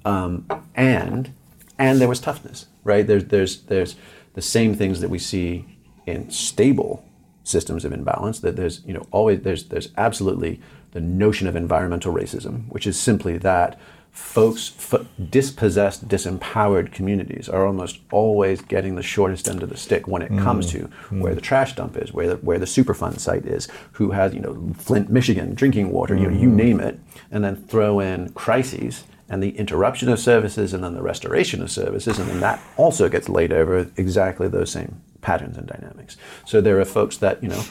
um, 0.04 0.46
and 0.74 1.32
and 1.78 2.00
there 2.00 2.08
was 2.08 2.20
toughness 2.20 2.66
right? 2.88 3.06
There's 3.06 3.26
there's 3.26 3.60
there's 3.62 3.94
the 4.34 4.42
same 4.42 4.74
things 4.74 5.00
that 5.00 5.10
we 5.10 5.18
see 5.18 5.64
in 6.06 6.30
stable 6.30 7.04
systems 7.44 7.84
of 7.84 7.92
imbalance 7.92 8.40
that 8.40 8.56
there's 8.56 8.82
you 8.84 8.94
know 8.94 9.06
always 9.10 9.42
there's 9.42 9.64
there's 9.64 9.90
absolutely 9.96 10.60
the 10.92 11.00
notion 11.00 11.46
of 11.46 11.54
environmental 11.54 12.12
racism 12.12 12.66
which 12.68 12.86
is 12.86 12.98
simply 12.98 13.36
that 13.38 13.78
folks 14.18 14.72
f- 14.78 15.06
dispossessed 15.30 16.08
disempowered 16.08 16.92
communities 16.92 17.48
are 17.48 17.66
almost 17.66 17.98
always 18.10 18.60
getting 18.60 18.94
the 18.94 19.02
shortest 19.02 19.48
end 19.48 19.62
of 19.62 19.68
the 19.70 19.76
stick 19.76 20.06
when 20.06 20.22
it 20.22 20.28
comes 20.38 20.66
mm. 20.66 20.70
to 20.70 20.78
mm. 21.10 21.20
where 21.20 21.34
the 21.34 21.40
trash 21.40 21.74
dump 21.74 21.96
is 21.96 22.12
where 22.12 22.28
the, 22.28 22.36
where 22.36 22.58
the 22.58 22.66
superfund 22.66 23.18
site 23.20 23.46
is 23.46 23.68
who 23.92 24.10
has 24.10 24.34
you 24.34 24.40
know 24.40 24.74
flint 24.76 25.08
michigan 25.08 25.54
drinking 25.54 25.90
water 25.90 26.14
you 26.14 26.28
know 26.28 26.36
you 26.36 26.48
mm-hmm. 26.48 26.56
name 26.56 26.80
it 26.80 26.98
and 27.30 27.44
then 27.44 27.56
throw 27.56 28.00
in 28.00 28.28
crises 28.30 29.04
and 29.28 29.42
the 29.42 29.56
interruption 29.56 30.08
of 30.08 30.18
services 30.18 30.72
and 30.72 30.82
then 30.82 30.94
the 30.94 31.02
restoration 31.02 31.62
of 31.62 31.70
services 31.70 32.18
and 32.18 32.28
then 32.28 32.40
that 32.40 32.60
also 32.76 33.08
gets 33.08 33.28
laid 33.28 33.52
over 33.52 33.90
exactly 33.96 34.48
those 34.48 34.70
same 34.70 35.00
patterns 35.20 35.56
and 35.56 35.66
dynamics. 35.66 36.16
So 36.46 36.60
there 36.60 36.80
are 36.80 36.84
folks 36.84 37.16
that 37.18 37.42
you 37.42 37.48
know 37.48 37.62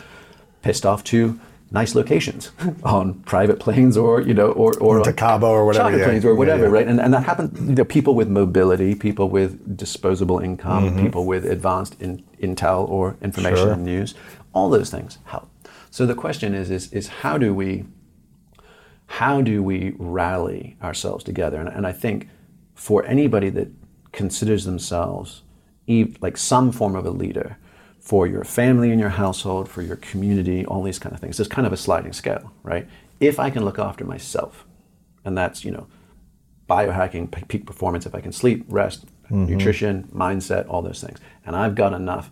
pissed 0.61 0.85
off 0.85 1.03
to 1.05 1.39
nice 1.71 1.95
locations 1.95 2.51
on 2.83 3.13
private 3.25 3.59
planes 3.59 3.97
or 3.97 4.21
you 4.21 4.33
know 4.33 4.51
or 4.51 4.77
or 4.79 5.03
To 5.03 5.13
Cabo 5.13 5.47
or 5.47 5.65
whatever, 5.65 5.83
charter 5.83 5.97
yeah. 5.99 6.05
planes 6.05 6.25
or 6.25 6.35
whatever 6.35 6.63
yeah. 6.65 6.69
right 6.71 6.87
and, 6.87 6.99
and 7.01 7.13
that 7.13 7.23
happens 7.23 7.59
you 7.69 7.75
know 7.75 7.83
people 7.85 8.15
with 8.15 8.29
mobility 8.29 8.95
people 8.95 9.29
with 9.29 9.77
disposable 9.77 10.39
income 10.39 10.85
Mm-hmm. 10.85 11.01
people 11.05 11.25
with 11.25 11.45
advanced 11.45 12.01
in, 12.01 12.23
intel 12.41 12.87
or 12.89 13.17
information 13.21 13.57
Sure. 13.57 13.73
and 13.73 13.83
news 13.83 14.15
all 14.53 14.69
those 14.69 14.89
things 14.89 15.17
help 15.25 15.49
so 15.91 16.05
the 16.05 16.15
question 16.15 16.53
is 16.53 16.69
is 16.69 16.91
is 16.93 17.07
how 17.21 17.37
do 17.37 17.53
we 17.53 17.83
how 19.07 19.41
do 19.41 19.63
we 19.63 19.93
rally 19.97 20.75
ourselves 20.83 21.23
together? 21.23 21.59
And, 21.59 21.69
and 21.69 21.87
I 21.87 21.91
think 21.93 22.27
for 22.75 23.05
anybody 23.05 23.49
that 23.51 23.69
considers 24.11 24.65
themselves 24.65 25.43
like 26.21 26.35
some 26.37 26.71
form 26.71 26.95
of 26.95 27.05
a 27.05 27.09
leader 27.09 27.57
for 28.07 28.25
your 28.25 28.45
family 28.45 28.89
and 28.89 29.01
your 29.01 29.09
household, 29.09 29.67
for 29.67 29.81
your 29.81 29.97
community, 29.97 30.65
all 30.65 30.81
these 30.81 30.97
kind 30.97 31.13
of 31.13 31.19
things, 31.19 31.35
there's 31.35 31.49
kind 31.49 31.67
of 31.67 31.73
a 31.73 31.77
sliding 31.77 32.13
scale, 32.13 32.53
right? 32.63 32.87
If 33.19 33.37
I 33.37 33.49
can 33.49 33.65
look 33.65 33.77
after 33.77 34.05
myself, 34.05 34.65
and 35.25 35.37
that's, 35.37 35.65
you 35.65 35.71
know, 35.71 35.87
biohacking, 36.69 37.49
peak 37.49 37.65
performance, 37.65 38.05
if 38.05 38.15
I 38.15 38.21
can 38.21 38.31
sleep, 38.31 38.63
rest, 38.69 39.07
mm-hmm. 39.25 39.47
nutrition, 39.47 40.07
mindset, 40.15 40.69
all 40.69 40.81
those 40.81 41.01
things, 41.01 41.19
and 41.45 41.53
I've 41.53 41.75
got 41.75 41.91
enough 41.91 42.31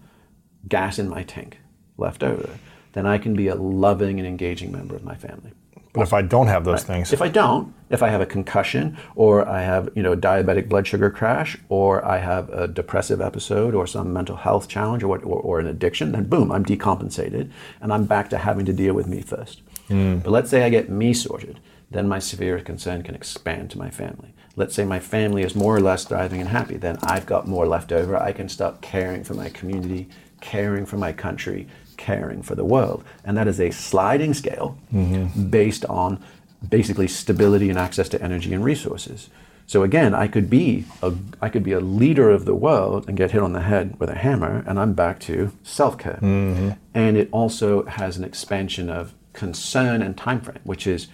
gas 0.70 0.98
in 0.98 1.10
my 1.10 1.24
tank 1.24 1.60
left 1.98 2.24
over, 2.24 2.50
then 2.94 3.06
I 3.06 3.18
can 3.18 3.36
be 3.36 3.50
a 3.50 3.56
loving 3.56 4.18
and 4.18 4.26
engaging 4.26 4.72
member 4.72 4.96
of 4.96 5.04
my 5.04 5.16
family. 5.16 5.52
But 5.92 6.04
if 6.04 6.14
I 6.14 6.22
don't 6.22 6.48
have 6.48 6.64
those 6.64 6.84
things, 6.84 7.12
If 7.12 7.22
I 7.22 7.28
don't, 7.28 7.74
if 7.90 8.02
I 8.02 8.10
have 8.10 8.22
a 8.22 8.26
concussion 8.26 8.98
or 9.16 9.48
I 9.48 9.62
have, 9.62 9.90
you 9.96 10.04
know, 10.04 10.14
a 10.14 10.18
diabetic 10.18 10.68
blood 10.68 10.88
sugar 10.88 11.10
crash 11.10 11.58
or 11.70 12.04
I 12.06 12.18
have 12.18 12.50
a 12.50 12.68
depressive 12.68 13.22
episode 13.22 13.76
or 13.76 13.86
some 13.88 14.12
mental 14.12 14.36
health 14.36 14.68
challenge 14.68 15.04
or, 15.04 15.08
what, 15.08 15.24
or, 15.24 15.40
or 15.40 15.60
an 15.60 15.68
addiction, 15.68 16.12
then 16.12 16.26
boom, 16.26 16.52
I'm 16.52 16.66
decompensated 16.66 17.52
and 17.82 17.94
I'm 17.94 18.06
back 18.06 18.30
to 18.32 18.38
having 18.38 18.66
to 18.66 18.74
deal 18.74 18.94
with 18.94 19.08
me 19.08 19.22
first. 19.22 19.62
Hmm. 19.88 20.18
But 20.18 20.32
let's 20.32 20.50
say 20.50 20.64
I 20.64 20.70
get 20.70 20.90
me 20.90 21.14
sorted, 21.14 21.60
then 21.92 22.08
my 22.08 22.20
sphere 22.20 22.58
of 22.58 22.64
concern 22.64 23.04
can 23.04 23.16
expand 23.16 23.70
to 23.72 23.78
my 23.78 23.90
family. 23.90 24.34
Let's 24.56 24.74
say 24.74 24.86
my 24.86 25.00
family 25.00 25.44
is 25.44 25.54
more 25.54 25.76
or 25.76 25.82
less 25.82 26.06
thriving 26.06 26.40
and 26.40 26.50
happy, 26.50 26.78
then 26.78 26.98
I've 27.04 27.26
got 27.26 27.48
more 27.48 27.68
left 27.68 27.92
over. 27.92 28.16
I 28.18 28.32
can 28.32 28.50
start 28.50 28.82
caring 28.82 29.24
for 29.24 29.34
my 29.34 29.50
community, 29.50 30.10
caring 30.42 30.86
for 30.86 30.98
my 30.98 31.12
country, 31.12 31.68
caring 31.98 32.42
for 32.42 32.56
the 32.56 32.66
world. 32.66 33.04
And 33.24 33.38
that 33.38 33.48
is 33.48 33.60
a 33.60 33.72
sliding 33.72 34.34
scale 34.34 34.78
mm-hmm. 34.94 35.50
based 35.50 35.86
on 35.86 36.24
basically 36.70 37.08
stability 37.08 37.70
and 37.70 37.78
access 37.80 38.10
to 38.10 38.22
energy 38.22 38.54
and 38.54 38.64
resources. 38.64 39.30
So 39.68 39.82
again, 39.82 40.14
I 40.14 40.28
could 40.28 40.48
be 40.50 40.86
a 41.02 41.12
I 41.42 41.50
could 41.50 41.64
be 41.64 41.72
a 41.72 41.80
leader 41.80 42.30
of 42.30 42.46
the 42.46 42.54
world 42.54 43.06
and 43.08 43.18
get 43.18 43.32
hit 43.32 43.42
on 43.42 43.54
the 43.54 43.62
head 43.62 44.00
with 44.00 44.10
a 44.10 44.16
hammer, 44.16 44.64
and 44.68 44.80
I'm 44.80 44.94
back 44.94 45.20
to 45.22 45.52
self 45.64 45.98
care. 45.98 46.20
And 46.22 47.18
it 47.18 47.30
also 47.32 47.84
has 47.86 48.16
an 48.18 48.24
expansion 48.24 48.90
of 48.90 49.14
concern 49.34 50.02
and 50.04 50.16
time 50.16 50.40
frame, 50.42 50.60
which 50.64 50.86
is 50.86 51.08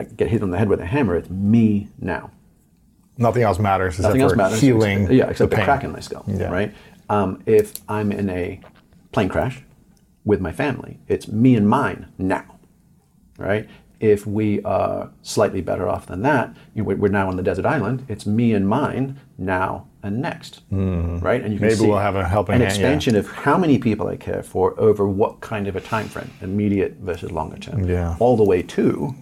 I 0.00 0.04
get 0.04 0.28
hit 0.28 0.42
on 0.42 0.50
the 0.52 0.58
head 0.58 0.68
with 0.68 0.80
a 0.80 0.86
hammer. 0.86 1.16
It's 1.16 1.28
me 1.30 1.88
now. 1.98 2.30
nothing 3.16 3.42
else 3.42 3.58
matters 3.58 3.94
except 3.94 4.08
Nothing 4.10 4.22
else 4.22 4.32
for 4.32 4.36
matters. 4.38 4.60
healing. 4.60 4.98
Except, 5.02 5.12
yeah, 5.14 5.26
except 5.28 5.50
the 5.50 5.56
the, 5.56 5.62
crack 5.64 5.82
in 5.82 5.90
my 5.92 6.00
skull. 6.00 6.24
Yeah. 6.28 6.50
Right. 6.52 6.72
Um, 7.08 7.42
if 7.46 7.74
I'm 7.88 8.12
in 8.12 8.30
a 8.30 8.60
plane 9.10 9.28
crash 9.28 9.62
with 10.24 10.40
my 10.40 10.52
family, 10.52 11.00
it's 11.08 11.26
me 11.26 11.56
and 11.56 11.68
mine 11.68 12.06
now. 12.18 12.44
Right. 13.36 13.68
If 14.00 14.26
we 14.26 14.62
are 14.62 15.10
slightly 15.22 15.60
better 15.60 15.88
off 15.88 16.06
than 16.06 16.22
that, 16.22 16.54
you 16.74 16.84
know, 16.84 16.94
we're 16.94 17.08
now 17.08 17.28
on 17.28 17.36
the 17.36 17.42
desert 17.42 17.66
island. 17.66 18.06
It's 18.08 18.26
me 18.26 18.52
and 18.52 18.68
mine 18.68 19.20
now 19.36 19.88
and 20.02 20.22
next. 20.22 20.60
Mm-hmm. 20.70 21.18
Right. 21.18 21.42
And 21.42 21.52
you 21.52 21.58
can 21.58 21.66
Maybe 21.68 21.80
see 21.80 21.88
we'll 21.88 21.98
have 21.98 22.14
a 22.14 22.26
helping 22.26 22.54
an 22.54 22.60
hand, 22.60 22.70
yeah. 22.70 22.76
expansion 22.76 23.16
of 23.16 23.28
how 23.28 23.58
many 23.58 23.78
people 23.78 24.06
I 24.06 24.16
care 24.16 24.42
for 24.44 24.78
over 24.78 25.08
what 25.08 25.40
kind 25.40 25.66
of 25.66 25.74
a 25.74 25.80
time 25.80 26.08
frame, 26.08 26.30
immediate 26.40 26.94
versus 27.00 27.32
longer 27.32 27.58
term. 27.58 27.88
Yeah. 27.88 28.16
All 28.20 28.36
the 28.36 28.44
way 28.44 28.62
to 28.62 29.14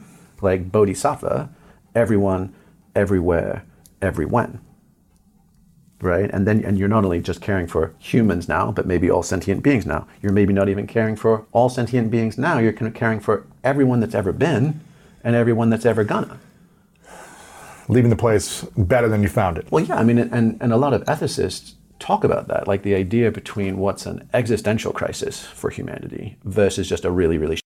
like 0.42 0.70
Bodhisattva, 0.70 1.48
everyone, 1.94 2.54
everywhere, 2.94 3.64
every 4.02 4.26
when. 4.26 4.60
Right? 6.00 6.30
And 6.30 6.46
then 6.46 6.64
and 6.64 6.78
you're 6.78 6.88
not 6.88 7.04
only 7.04 7.20
just 7.20 7.40
caring 7.40 7.66
for 7.66 7.94
humans 7.98 8.48
now, 8.48 8.70
but 8.70 8.86
maybe 8.86 9.10
all 9.10 9.22
sentient 9.22 9.62
beings 9.62 9.86
now. 9.86 10.06
You're 10.20 10.32
maybe 10.32 10.52
not 10.52 10.68
even 10.68 10.86
caring 10.86 11.16
for 11.16 11.46
all 11.52 11.68
sentient 11.68 12.10
beings 12.10 12.36
now. 12.36 12.58
You're 12.58 12.74
kind 12.74 12.86
of 12.86 12.94
caring 12.94 13.20
for 13.20 13.46
everyone 13.64 14.00
that's 14.00 14.14
ever 14.14 14.32
been 14.32 14.80
and 15.24 15.34
everyone 15.34 15.70
that's 15.70 15.86
ever 15.86 16.04
gonna. 16.04 16.38
Leaving 17.88 18.10
the 18.10 18.16
place 18.16 18.62
better 18.76 19.08
than 19.08 19.22
you 19.22 19.28
found 19.28 19.58
it. 19.58 19.66
Well, 19.70 19.84
yeah, 19.84 19.96
I 19.96 20.04
mean, 20.04 20.18
and, 20.18 20.58
and 20.60 20.72
a 20.72 20.76
lot 20.76 20.92
of 20.92 21.02
ethicists 21.04 21.74
talk 21.98 22.24
about 22.24 22.48
that, 22.48 22.68
like 22.68 22.82
the 22.82 22.94
idea 22.94 23.30
between 23.30 23.78
what's 23.78 24.06
an 24.06 24.28
existential 24.34 24.92
crisis 24.92 25.44
for 25.44 25.70
humanity 25.70 26.36
versus 26.44 26.88
just 26.88 27.04
a 27.04 27.10
really, 27.10 27.38
really 27.38 27.58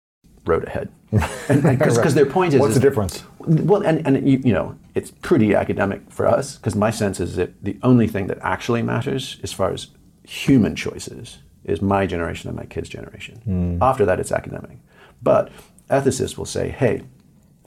road 0.51 0.65
ahead. 0.65 0.89
Because 1.49 2.15
their 2.15 2.27
point 2.27 2.55
is, 2.55 2.61
What's 2.61 2.77
is- 2.77 2.81
the 2.81 2.89
difference? 2.89 3.25
Well, 3.39 3.83
and, 3.83 4.07
and 4.07 4.29
you, 4.29 4.39
you 4.45 4.53
know, 4.53 4.77
it's 4.95 5.11
pretty 5.11 5.55
academic 5.55 6.01
for 6.11 6.27
us 6.27 6.57
because 6.57 6.77
my 6.77 6.91
sense 6.91 7.19
is 7.21 7.37
that 7.37 7.51
the 7.65 7.77
only 7.83 8.07
thing 8.07 8.27
that 8.27 8.39
actually 8.43 8.83
matters 8.83 9.39
as 9.43 9.53
far 9.53 9.73
as 9.73 9.89
human 10.25 10.77
choices 10.77 11.39
is 11.65 11.81
my 11.81 12.07
generation 12.07 12.49
and 12.49 12.57
my 12.57 12.67
kids' 12.67 12.89
generation. 12.89 13.37
Hmm. 13.45 13.83
After 13.83 14.05
that, 14.05 14.21
it's 14.21 14.33
academic. 14.33 14.77
But 15.23 15.51
ethicists 15.89 16.37
will 16.39 16.47
say, 16.47 16.69
hey, 16.69 17.03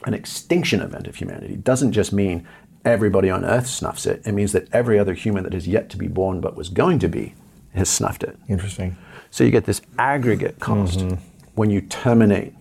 an 0.06 0.14
extinction 0.14 0.82
event 0.82 1.08
of 1.08 1.16
humanity 1.16 1.56
doesn't 1.56 1.92
just 1.92 2.14
mean 2.14 2.48
everybody 2.86 3.30
on 3.30 3.46
Earth 3.46 3.68
snuffs 3.68 4.06
it. 4.06 4.22
It 4.26 4.34
means 4.34 4.52
that 4.52 4.68
every 4.72 5.00
other 5.00 5.14
human 5.14 5.44
that 5.44 5.54
is 5.54 5.68
yet 5.68 5.90
to 5.92 5.98
be 5.98 6.08
born 6.08 6.42
but 6.42 6.56
was 6.56 6.70
going 6.70 7.00
to 7.00 7.08
be 7.08 7.36
has 7.74 7.90
snuffed 7.90 8.24
it. 8.24 8.38
Interesting. 8.48 8.98
So 9.32 9.44
you 9.44 9.52
get 9.52 9.66
this 9.66 9.82
aggregate 9.98 10.60
cost 10.60 11.00
mm-hmm. 11.00 11.16
when 11.56 11.70
you 11.70 11.82
terminate 11.82 12.54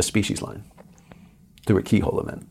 a 0.00 0.02
species 0.02 0.42
line 0.42 0.64
through 1.66 1.78
a 1.78 1.82
keyhole 1.82 2.18
event, 2.20 2.50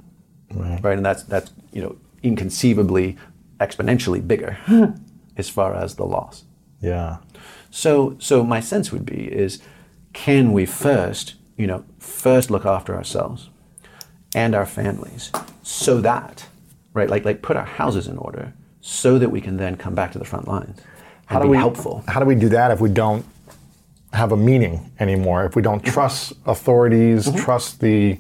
right? 0.82 0.97
And 0.97 1.06
that's 1.06 1.24
that's 1.24 1.52
you 1.74 1.82
know 1.82 1.97
inconceivably 2.24 3.18
exponentially 3.60 4.26
bigger 4.26 4.58
as 5.38 5.50
far 5.50 5.76
as 5.76 5.95
the 5.95 6.06
loss. 6.06 6.45
Yeah. 6.82 7.18
So 7.72 8.16
so 8.20 8.43
my 8.43 8.62
sense 8.62 8.91
would 8.93 9.06
be 9.06 9.26
is 9.26 9.62
can 10.14 10.54
we 10.54 10.66
first 10.66 11.36
you 11.58 11.68
know 11.68 11.84
first 12.00 12.50
look 12.50 12.66
after 12.66 12.95
ourselves 12.95 13.50
and 14.34 14.56
our 14.56 14.66
families 14.66 15.32
so 15.64 16.02
that 16.02 16.47
right 16.93 17.10
like 17.10 17.26
like 17.26 17.41
put 17.41 17.58
our 17.58 17.66
houses 17.66 18.08
in 18.08 18.18
order 18.18 18.54
so 18.82 19.20
that 19.20 19.30
we 19.30 19.41
can 19.41 19.58
then 19.58 19.76
come 19.76 19.93
back 19.93 20.12
to 20.12 20.20
the 20.20 20.26
front 20.26 20.47
lines 20.47 20.78
and 20.78 20.86
How 21.28 21.39
do 21.39 21.45
be 21.45 21.52
we 21.52 21.58
helpful. 21.58 22.04
How 22.08 22.20
do 22.20 22.26
we 22.26 22.36
do 22.36 22.50
that 22.50 22.72
if 22.72 22.80
we 22.80 22.89
don't 22.89 23.26
have 24.14 24.32
a 24.32 24.38
meaning 24.38 24.91
anymore? 24.99 25.45
If 25.45 25.55
we 25.55 25.62
don't 25.62 25.84
trust 25.84 26.34
authorities, 26.45 27.28
Mm-hmm. 27.28 27.38
trust 27.38 27.80
the 27.82 28.20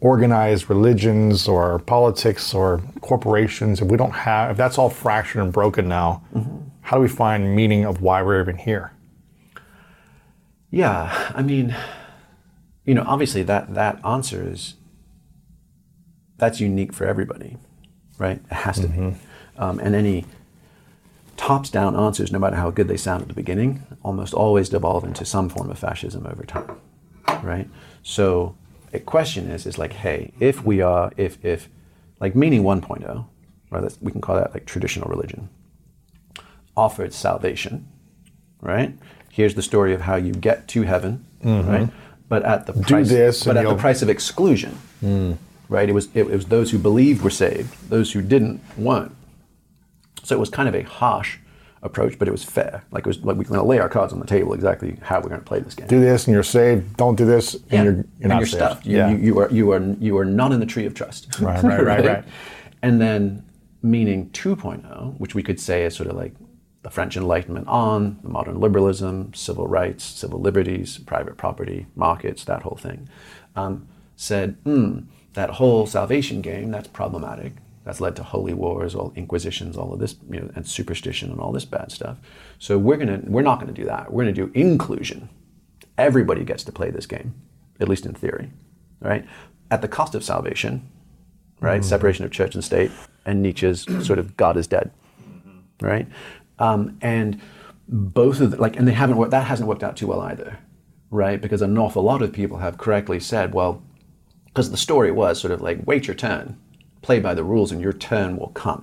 organized 0.00 0.68
religions 0.70 1.48
or 1.48 1.78
politics 1.80 2.54
or 2.54 2.80
corporations, 3.00 3.80
if 3.80 3.88
we 3.88 3.96
don't 3.96 4.12
have, 4.12 4.50
if 4.52 4.56
that's 4.56 4.78
all 4.78 4.90
fractured 4.90 5.42
and 5.42 5.52
broken 5.52 5.88
now, 5.88 6.22
Mm-hmm. 6.34 6.56
how 6.82 6.96
do 6.96 7.02
we 7.02 7.08
find 7.08 7.54
meaning 7.56 7.84
of 7.84 8.00
why 8.02 8.22
we're 8.22 8.40
even 8.40 8.56
here? 8.56 8.92
Yeah, 10.70 11.32
I 11.34 11.42
mean, 11.42 11.74
you 12.84 12.94
know, 12.94 13.04
obviously 13.06 13.42
that 13.44 13.74
that 13.74 13.98
answer 14.04 14.46
is 14.50 14.74
that's 16.38 16.60
unique 16.60 16.92
for 16.92 17.06
everybody, 17.06 17.56
right? 18.18 18.40
It 18.50 18.54
has 18.54 18.78
to 18.80 18.88
be, 18.88 19.14
um, 19.56 19.78
and 19.78 19.94
any 19.94 20.24
tops 21.36 21.70
down 21.70 21.96
answers, 21.96 22.32
no 22.32 22.38
matter 22.38 22.56
how 22.56 22.70
good 22.70 22.88
they 22.88 22.96
sound 22.96 23.22
at 23.22 23.28
the 23.28 23.34
beginning, 23.34 23.82
almost 24.02 24.34
always 24.34 24.68
devolve 24.68 25.04
into 25.04 25.24
some 25.24 25.48
form 25.48 25.70
of 25.70 25.78
fascism 25.78 26.26
over 26.26 26.44
time, 26.44 26.80
right? 27.42 27.68
So, 28.02 28.56
a 28.92 29.00
question 29.00 29.50
is 29.50 29.66
is 29.66 29.78
like, 29.78 29.92
hey, 29.92 30.32
if 30.40 30.64
we 30.64 30.80
are, 30.80 31.12
if 31.16 31.44
if 31.44 31.68
like 32.20 32.34
meaning 32.34 32.62
1.0, 32.62 33.26
right? 33.70 33.80
That's, 33.82 33.98
we 34.00 34.12
can 34.12 34.20
call 34.20 34.36
that 34.36 34.52
like 34.54 34.66
traditional 34.66 35.08
religion 35.08 35.48
offered 36.76 37.12
salvation, 37.12 37.88
right? 38.60 38.94
Here's 39.30 39.54
the 39.54 39.62
story 39.62 39.94
of 39.94 40.02
how 40.02 40.16
you 40.16 40.32
get 40.32 40.68
to 40.68 40.82
heaven, 40.82 41.26
right? 41.70 41.88
But 42.28 42.42
at 42.44 42.66
the 42.66 42.72
price, 42.82 43.10
but 43.44 43.56
at 43.56 43.62
the 43.62 43.68
price 43.80 44.02
of 44.02 44.08
exclusion, 44.08 44.78
right? 45.68 45.88
It 45.88 45.92
was 45.92 46.08
it, 46.14 46.26
was 46.26 46.46
those 46.46 46.70
who 46.70 46.78
believed 46.78 47.22
were 47.22 47.30
saved; 47.30 47.88
those 47.90 48.12
who 48.12 48.22
didn't 48.22 48.60
weren't. 48.76 49.14
So 50.26 50.34
it 50.34 50.40
was 50.40 50.50
kind 50.50 50.68
of 50.68 50.74
a 50.74 50.82
harsh 50.82 51.38
approach, 51.82 52.18
but 52.18 52.26
it 52.26 52.32
was 52.32 52.42
fair. 52.42 52.82
Like 52.90 53.02
it 53.02 53.06
was 53.06 53.18
like 53.22 53.36
we're 53.36 53.44
going 53.44 53.60
to 53.60 53.66
lay 53.66 53.78
our 53.78 53.88
cards 53.88 54.12
on 54.12 54.18
the 54.18 54.26
table 54.26 54.54
exactly 54.54 54.98
how 55.02 55.20
we're 55.20 55.28
going 55.28 55.40
to 55.40 55.46
play 55.46 55.60
this 55.60 55.74
game. 55.76 55.86
Do 55.86 56.00
this 56.00 56.26
and 56.26 56.34
you're 56.34 56.42
saved. 56.42 56.96
Don't 56.96 57.14
do 57.14 57.24
this 57.24 57.54
and 57.54 57.62
Yeah. 57.70 57.82
you're, 57.84 57.92
you're 57.92 58.04
and 58.22 58.28
not 58.28 58.38
you're 58.38 58.46
saved. 58.46 58.56
stuffed. 58.64 58.86
You, 58.86 58.96
yeah. 58.96 59.10
you, 59.10 59.16
you 59.18 59.38
are 59.38 59.50
you 59.50 59.70
are 59.72 59.80
you 60.00 60.18
are 60.18 60.24
not 60.24 60.50
in 60.50 60.58
the 60.58 60.66
tree 60.66 60.84
of 60.84 60.94
trust. 60.94 61.38
Right, 61.38 61.62
right, 61.62 61.82
right, 61.92 62.04
right. 62.04 62.24
And 62.82 63.00
then 63.00 63.44
meaning 63.82 64.30
2.0, 64.30 65.20
which 65.20 65.36
we 65.36 65.44
could 65.44 65.60
say 65.60 65.84
is 65.84 65.94
sort 65.94 66.08
of 66.08 66.16
like 66.16 66.32
the 66.82 66.90
French 66.90 67.16
Enlightenment 67.16 67.68
on, 67.68 68.18
the 68.24 68.28
modern 68.28 68.58
liberalism, 68.58 69.32
civil 69.32 69.68
rights, 69.68 70.02
civil 70.04 70.40
liberties, 70.40 70.98
private 70.98 71.36
property, 71.36 71.86
markets, 71.94 72.44
that 72.44 72.62
whole 72.62 72.76
thing, 72.76 73.08
um, 73.54 73.86
said, 74.16 74.56
hmm, 74.64 75.00
that 75.34 75.50
whole 75.50 75.86
salvation 75.86 76.40
game, 76.40 76.72
that's 76.72 76.88
problematic. 76.88 77.52
That's 77.86 78.00
led 78.00 78.16
to 78.16 78.24
holy 78.24 78.52
wars, 78.52 78.96
all 78.96 79.12
inquisitions, 79.14 79.76
all 79.76 79.92
of 79.92 80.00
this, 80.00 80.16
you 80.28 80.40
know, 80.40 80.50
and 80.56 80.66
superstition 80.66 81.30
and 81.30 81.38
all 81.38 81.52
this 81.52 81.64
bad 81.64 81.92
stuff. 81.92 82.18
So 82.58 82.78
we're 82.78 82.96
gonna, 82.96 83.20
we're 83.24 83.42
not 83.42 83.60
gonna 83.60 83.72
do 83.72 83.84
that. 83.84 84.12
We're 84.12 84.24
gonna 84.24 84.32
do 84.32 84.50
inclusion. 84.54 85.28
Everybody 85.96 86.42
gets 86.42 86.64
to 86.64 86.72
play 86.72 86.90
this 86.90 87.06
game, 87.06 87.34
at 87.78 87.88
least 87.88 88.04
in 88.04 88.12
theory, 88.12 88.50
right? 89.00 89.24
At 89.70 89.82
the 89.82 89.88
cost 89.88 90.16
of 90.16 90.24
salvation, 90.24 90.90
right? 91.60 91.84
Separation 91.84 92.24
of 92.24 92.32
church 92.32 92.56
and 92.56 92.64
state, 92.64 92.90
and 93.24 93.40
Nietzsche's 93.40 93.86
sort 94.04 94.18
of 94.18 94.36
God 94.36 94.56
is 94.56 94.66
dead, 94.66 94.90
right? 95.80 96.08
Um, 96.58 96.98
and 97.00 97.40
both 97.88 98.40
of 98.40 98.50
the, 98.50 98.56
like, 98.56 98.76
and 98.76 98.88
they 98.88 98.94
haven't 98.94 99.16
worked. 99.16 99.30
That 99.30 99.46
hasn't 99.46 99.68
worked 99.68 99.84
out 99.84 99.96
too 99.96 100.08
well 100.08 100.22
either, 100.22 100.58
right? 101.12 101.40
Because 101.40 101.62
an 101.62 101.78
awful 101.78 102.02
lot 102.02 102.20
of 102.20 102.32
people 102.32 102.58
have 102.58 102.78
correctly 102.78 103.20
said, 103.20 103.54
well, 103.54 103.80
because 104.46 104.72
the 104.72 104.76
story 104.76 105.12
was 105.12 105.40
sort 105.40 105.52
of 105.52 105.62
like 105.62 105.86
wait 105.86 106.08
your 106.08 106.16
turn, 106.16 106.58
play 107.06 107.20
by 107.20 107.34
the 107.34 107.44
rules, 107.44 107.70
and 107.72 107.80
your 107.80 107.92
turn 107.92 108.36
will 108.36 108.48
come. 108.48 108.82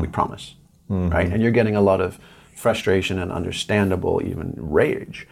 We 0.00 0.08
promise, 0.08 0.54
right? 0.88 1.28
And 1.32 1.40
you're 1.42 1.52
getting 1.60 1.76
a 1.76 1.80
lot 1.80 2.00
of 2.00 2.18
frustration 2.56 3.18
and 3.18 3.30
understandable 3.32 4.20
even 4.30 4.52
rage 4.56 5.26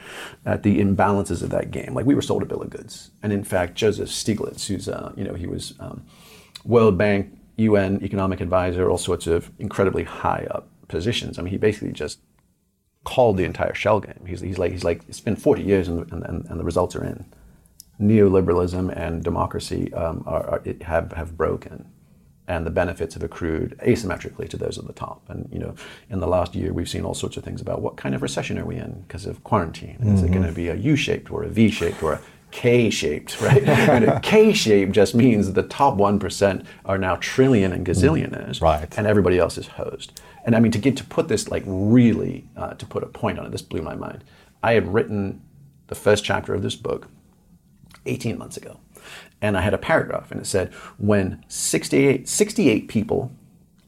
at 0.47 0.63
the 0.63 0.79
imbalances 0.81 1.43
of 1.43 1.51
that 1.51 1.71
game. 1.71 1.93
Like 1.95 2.07
we 2.07 2.15
were 2.15 2.23
sold 2.23 2.43
a 2.43 2.47
bill 2.47 2.63
of 2.63 2.71
goods, 2.71 3.11
and 3.23 3.33
in 3.33 3.45
fact, 3.45 3.75
Joseph 3.75 4.09
Stiglitz, 4.09 4.67
who's 4.69 4.89
uh, 4.89 5.13
you 5.17 5.25
know 5.25 5.35
he 5.35 5.47
was 5.47 5.75
um, 5.81 6.05
World 6.65 6.97
Bank, 6.97 7.37
UN 7.57 8.03
economic 8.03 8.41
advisor, 8.41 8.89
all 8.89 8.99
sorts 8.99 9.27
of 9.27 9.51
incredibly 9.59 10.05
high 10.05 10.47
up 10.51 10.69
positions. 10.87 11.39
I 11.39 11.43
mean, 11.43 11.51
he 11.51 11.59
basically 11.59 11.93
just 11.93 12.21
called 13.05 13.37
the 13.37 13.45
entire 13.45 13.75
shell 13.75 14.01
game. 14.01 14.23
He's, 14.27 14.41
he's 14.41 14.59
like 14.59 14.73
he's 14.73 14.85
like 14.85 15.03
it's 15.09 15.21
been 15.21 15.37
40 15.37 15.63
years 15.63 15.89
and, 15.89 16.11
and, 16.13 16.47
and 16.49 16.61
the 16.61 16.65
results 16.65 16.95
are 16.95 17.05
in. 17.05 17.25
Neoliberalism 18.01 18.97
and 18.97 19.25
democracy 19.25 19.93
um, 19.93 20.23
are, 20.27 20.45
are, 20.51 20.63
it 20.65 20.83
have 20.85 21.13
have 21.13 21.37
broken, 21.37 21.91
and 22.49 22.67
the 22.67 22.71
benefits 22.71 23.15
have 23.15 23.23
accrued 23.23 23.79
asymmetrically 23.87 24.49
to 24.49 24.57
those 24.57 24.79
at 24.79 24.87
the 24.87 24.93
top. 24.93 25.23
And 25.29 25.49
you 25.53 25.59
know, 25.59 25.75
in 26.11 26.19
the 26.19 26.27
last 26.27 26.55
year, 26.55 26.73
we've 26.73 26.89
seen 26.89 27.05
all 27.05 27.15
sorts 27.15 27.37
of 27.37 27.45
things 27.45 27.61
about 27.61 27.83
what 27.83 27.97
kind 27.97 28.15
of 28.15 28.23
recession 28.23 28.59
are 28.59 28.65
we 28.65 28.77
in 28.77 29.05
because 29.07 29.27
of 29.27 29.45
quarantine. 29.45 29.99
Is 30.03 30.23
it 30.23 30.33
going 30.33 30.47
to 30.47 30.53
be 30.53 30.69
a 30.69 30.75
U-shaped 30.75 31.31
or 31.31 31.45
a 31.45 31.49
V-shaped 31.49 32.03
or 32.03 32.15
a 32.15 32.21
K-shaped, 32.51 33.41
right? 33.43 33.63
and 33.69 34.05
a 34.07 34.21
K-shaped 34.21 34.93
just 34.93 35.15
means 35.15 35.47
that 35.47 35.55
the 35.55 35.69
top 35.69 35.97
one 35.97 36.19
percent 36.19 36.65
are 36.87 36.97
now 36.97 37.17
trillion 37.17 37.73
and 37.73 37.87
gazillionaires, 37.87 38.63
Right. 38.63 38.99
And 38.99 39.07
everybody 39.07 39.39
else 39.39 39.59
is 39.59 39.67
hosed. 39.69 40.21
And 40.47 40.57
I 40.57 40.61
mean, 40.61 40.73
to 40.73 40.79
get 40.79 40.97
to 40.97 41.05
put 41.05 41.29
this 41.29 41.51
like 41.51 41.63
really 41.67 42.49
uh, 42.57 42.73
to 42.75 42.87
put 42.87 43.03
a 43.03 43.07
point 43.07 43.39
on 43.39 43.45
it, 43.45 43.53
this 43.53 43.61
blew 43.61 43.83
my 43.83 43.95
mind. 43.95 44.25
I 44.63 44.73
had 44.73 44.93
written 44.93 45.43
the 45.89 45.95
first 45.95 46.25
chapter 46.25 46.55
of 46.55 46.63
this 46.63 46.75
book 46.75 47.09
18 48.07 48.39
months 48.39 48.57
ago, 48.57 48.81
and 49.41 49.57
I 49.57 49.61
had 49.61 49.75
a 49.75 49.79
paragraph, 49.79 50.31
and 50.31 50.41
it 50.41 50.47
said, 50.47 50.73
"When 50.99 51.45
68, 51.49 52.29
68 52.29 52.89
people 52.89 53.33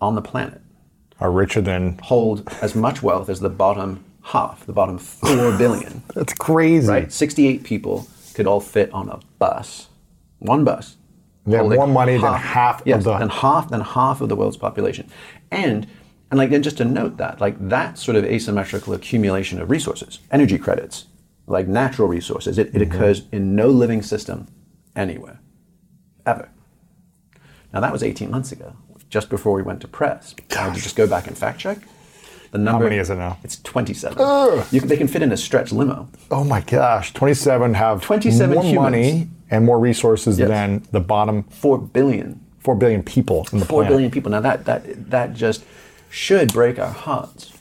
on 0.00 0.14
the 0.14 0.22
planet 0.22 0.60
Are 1.20 1.30
richer 1.30 1.60
than. 1.60 1.98
hold 2.02 2.48
as 2.62 2.74
much 2.74 3.02
wealth 3.02 3.28
as 3.28 3.40
the 3.40 3.50
bottom 3.50 4.04
half, 4.22 4.64
the 4.66 4.72
bottom 4.72 4.98
four 4.98 5.52
billion, 5.58 6.02
That's 6.14 6.32
crazy. 6.34 6.88
right? 6.88 7.12
68 7.12 7.64
people 7.64 8.08
could 8.34 8.46
all 8.46 8.60
fit 8.60 8.92
on 8.92 9.08
a 9.08 9.20
bus, 9.38 9.88
one 10.38 10.64
bus. 10.64 10.96
They 11.46 11.56
have 11.56 11.66
more 11.66 11.86
money 11.86 12.16
than 12.16 12.34
half 12.34 12.82
of 12.82 12.86
yes, 12.86 13.04
the- 13.04 13.18
than 13.18 13.28
half 13.28 13.70
than 13.70 13.80
half 13.80 14.20
of 14.20 14.28
the 14.28 14.36
world's 14.36 14.56
population, 14.56 15.10
and 15.50 15.86
and 16.30 16.38
like 16.38 16.52
and 16.52 16.62
just 16.62 16.76
to 16.78 16.84
note 16.84 17.16
that 17.16 17.40
like 17.40 17.56
that 17.68 17.98
sort 17.98 18.16
of 18.16 18.24
asymmetrical 18.24 18.92
accumulation 18.92 19.60
of 19.60 19.70
resources, 19.70 20.20
energy 20.30 20.58
credits, 20.58 21.06
like 21.46 21.66
natural 21.66 22.08
resources, 22.08 22.58
it, 22.58 22.68
it 22.68 22.74
mm-hmm. 22.74 22.92
occurs 22.92 23.22
in 23.32 23.56
no 23.56 23.68
living 23.68 24.02
system 24.02 24.46
anywhere, 24.94 25.39
ever. 26.26 26.48
Now 27.72 27.80
that 27.80 27.92
was 27.92 28.02
18 28.02 28.30
months 28.30 28.52
ago, 28.52 28.74
just 29.08 29.28
before 29.30 29.52
we 29.54 29.62
went 29.62 29.80
to 29.82 29.88
press. 29.88 30.34
I 30.50 30.54
had 30.62 30.74
to 30.74 30.80
just 30.80 30.96
go 30.96 31.06
back 31.06 31.26
and 31.26 31.36
fact 31.38 31.58
check. 31.60 31.78
The 32.50 32.58
number 32.58 32.84
many 32.84 32.96
is 32.98 33.10
it 33.10 33.14
now? 33.16 33.38
It's 33.44 33.60
27. 33.62 34.18
You 34.72 34.80
can, 34.80 34.88
they 34.88 34.96
can 34.96 35.06
fit 35.06 35.22
in 35.22 35.30
a 35.30 35.36
stretch 35.36 35.70
limo. 35.70 36.08
Oh 36.32 36.42
my 36.42 36.60
gosh. 36.62 37.12
27 37.12 37.74
have 37.74 38.02
27 38.02 38.54
more 38.54 38.64
humans. 38.64 38.82
money 38.82 39.28
and 39.52 39.64
more 39.64 39.78
resources 39.78 40.36
Yes. 40.38 40.48
than 40.48 40.84
the 40.90 40.98
bottom 41.00 41.44
Four 41.44 41.78
billion 41.78 42.40
4 42.58 42.74
billion 42.74 43.02
people 43.04 43.46
in 43.52 43.60
the 43.60 43.64
Four 43.66 43.82
planet. 43.82 43.90
billion 43.92 44.10
people. 44.10 44.32
Now 44.32 44.40
that 44.40 44.64
that 44.64 45.10
that 45.10 45.34
just 45.34 45.64
should 46.10 46.52
break 46.52 46.78
our 46.80 46.90
hearts. 46.90 47.52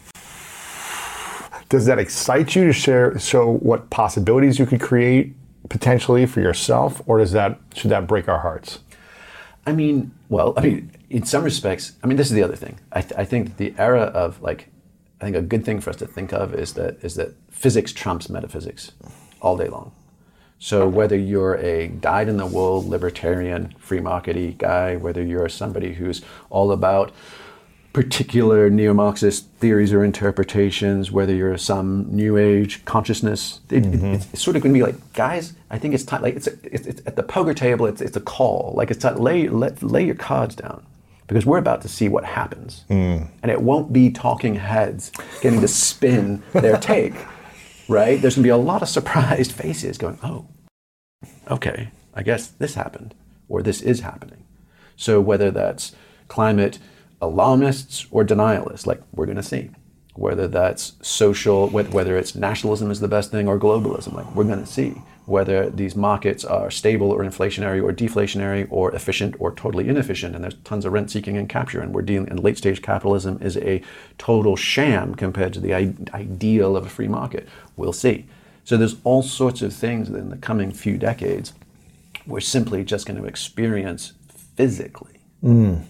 Does 1.69 1.85
that 1.85 1.99
excite 1.99 2.55
you 2.55 2.65
to 2.65 2.73
share 2.73 3.17
show 3.19 3.51
what 3.57 3.91
possibilities 3.91 4.57
you 4.57 4.65
could 4.65 4.81
create 4.81 5.35
potentially 5.67 6.25
for 6.25 6.39
yourself 6.41 7.01
or 7.05 7.17
does 7.19 7.31
that 7.33 7.59
should 7.73 7.91
that 7.91 8.07
break 8.07 8.27
our 8.29 8.39
hearts? 8.39 8.79
I 9.65 9.73
mean, 9.73 10.11
well, 10.29 10.53
I 10.57 10.61
mean, 10.61 10.91
in 11.09 11.25
some 11.25 11.43
respects, 11.43 11.93
I 12.03 12.07
mean, 12.07 12.17
this 12.17 12.27
is 12.27 12.33
the 12.33 12.43
other 12.43 12.55
thing. 12.55 12.79
I, 12.91 13.01
th- 13.01 13.13
I 13.17 13.25
think 13.25 13.57
the 13.57 13.73
era 13.77 14.03
of 14.03 14.41
like, 14.41 14.69
I 15.21 15.25
think 15.25 15.35
a 15.35 15.41
good 15.41 15.65
thing 15.65 15.81
for 15.81 15.89
us 15.89 15.97
to 15.97 16.07
think 16.07 16.31
of 16.33 16.53
is 16.55 16.73
that 16.73 17.03
is 17.03 17.15
that 17.15 17.33
physics 17.51 17.91
trumps 17.91 18.29
metaphysics 18.29 18.93
all 19.41 19.57
day 19.57 19.67
long. 19.67 19.91
So 20.61 20.87
whether 20.87 21.15
you're 21.15 21.55
a 21.55 21.87
dyed-in-the-wool 21.87 22.87
libertarian, 22.87 23.73
free 23.79 23.99
markety 23.99 24.57
guy, 24.57 24.97
whether 24.97 25.23
you're 25.23 25.47
somebody 25.47 25.93
who's 25.93 26.21
all 26.49 26.73
about 26.73 27.13
particular 27.93 28.69
neo-Marxist 28.69 29.47
theories 29.57 29.91
or 29.91 30.03
interpretations, 30.03 31.11
whether 31.11 31.33
you're 31.33 31.57
some 31.57 32.05
New 32.09 32.37
Age 32.37 32.85
consciousness, 32.85 33.61
it, 33.69 33.77
it- 33.77 33.91
mm-hmm. 33.91 34.05
it's, 34.05 34.27
it's 34.33 34.41
sort 34.41 34.55
of 34.55 34.63
going 34.63 34.73
to 34.73 34.79
be 34.79 34.83
like, 34.83 35.13
guys, 35.13 35.53
I 35.69 35.79
think 35.79 35.93
it's 35.93 36.03
time. 36.03 36.21
Like 36.21 36.35
it's, 36.35 36.47
it's, 36.47 36.85
it's 36.87 37.01
at 37.05 37.15
the 37.15 37.23
poker 37.23 37.53
table. 37.53 37.85
It's, 37.85 38.01
it's 38.01 38.15
a 38.15 38.21
call. 38.21 38.73
Like 38.75 38.91
it's 38.91 38.99
time. 38.99 39.17
Lay 39.17 39.47
let, 39.47 39.81
lay 39.81 40.05
your 40.05 40.15
cards 40.15 40.55
down 40.55 40.85
because 41.27 41.45
we're 41.45 41.57
about 41.57 41.81
to 41.81 41.87
see 41.87 42.09
what 42.09 42.25
happens, 42.25 42.85
mm. 42.89 43.27
and 43.43 43.51
it 43.51 43.61
won't 43.61 43.93
be 43.93 44.09
talking 44.11 44.55
heads 44.55 45.11
getting 45.41 45.61
to 45.61 45.67
spin 45.67 46.41
their 46.53 46.77
take. 46.91 47.13
Right? 47.87 48.21
There's 48.21 48.35
going 48.35 48.43
to 48.43 48.47
be 48.47 48.49
a 48.49 48.57
lot 48.57 48.83
of 48.83 48.89
surprised 48.89 49.51
faces 49.51 49.97
going, 49.97 50.19
oh, 50.21 50.45
okay, 51.49 51.89
I 52.13 52.21
guess 52.21 52.47
this 52.47 52.75
happened 52.75 53.15
or 53.47 53.63
this 53.63 53.81
is 53.81 54.01
happening. 54.01 54.43
So 54.95 55.19
whether 55.19 55.49
that's 55.49 55.95
climate 56.27 56.77
alarmists 57.21 58.05
or 58.11 58.23
denialists, 58.23 58.85
like 58.85 59.01
we're 59.13 59.25
going 59.25 59.37
to 59.37 59.43
see, 59.43 59.69
whether 60.15 60.47
that's 60.47 60.93
social, 61.01 61.69
whether 61.69 62.17
it's 62.17 62.35
nationalism 62.35 62.91
is 62.91 62.99
the 62.99 63.07
best 63.07 63.31
thing 63.31 63.47
or 63.47 63.59
globalism, 63.59 64.13
like 64.13 64.35
we're 64.35 64.43
going 64.43 64.59
to 64.59 64.65
see, 64.65 65.01
whether 65.25 65.69
these 65.69 65.95
markets 65.95 66.43
are 66.43 66.71
stable 66.71 67.11
or 67.11 67.19
inflationary 67.19 67.83
or 67.83 67.93
deflationary 67.93 68.67
or 68.71 68.93
efficient 68.95 69.35
or 69.39 69.53
totally 69.53 69.87
inefficient, 69.87 70.33
and 70.33 70.43
there's 70.43 70.55
tons 70.63 70.85
of 70.85 70.93
rent 70.93 71.11
seeking 71.11 71.37
and 71.37 71.47
capture, 71.47 71.79
and 71.81 71.93
we're 71.93 72.01
dealing, 72.01 72.27
and 72.29 72.43
late 72.43 72.57
stage 72.57 72.81
capitalism 72.81 73.37
is 73.41 73.55
a 73.57 73.81
total 74.17 74.55
sham 74.55 75.13
compared 75.13 75.53
to 75.53 75.59
the 75.59 75.73
ideal 75.73 76.75
of 76.75 76.85
a 76.85 76.89
free 76.89 77.07
market. 77.07 77.47
We'll 77.75 77.93
see. 77.93 78.25
So 78.63 78.75
there's 78.75 78.95
all 79.03 79.21
sorts 79.21 79.61
of 79.61 79.73
things 79.73 80.09
that 80.09 80.17
in 80.17 80.29
the 80.29 80.37
coming 80.37 80.71
few 80.71 80.97
decades 80.97 81.53
we're 82.25 82.39
simply 82.39 82.83
just 82.83 83.05
going 83.05 83.19
to 83.19 83.25
experience 83.25 84.13
physically. 84.55 85.19
Mm. 85.43 85.83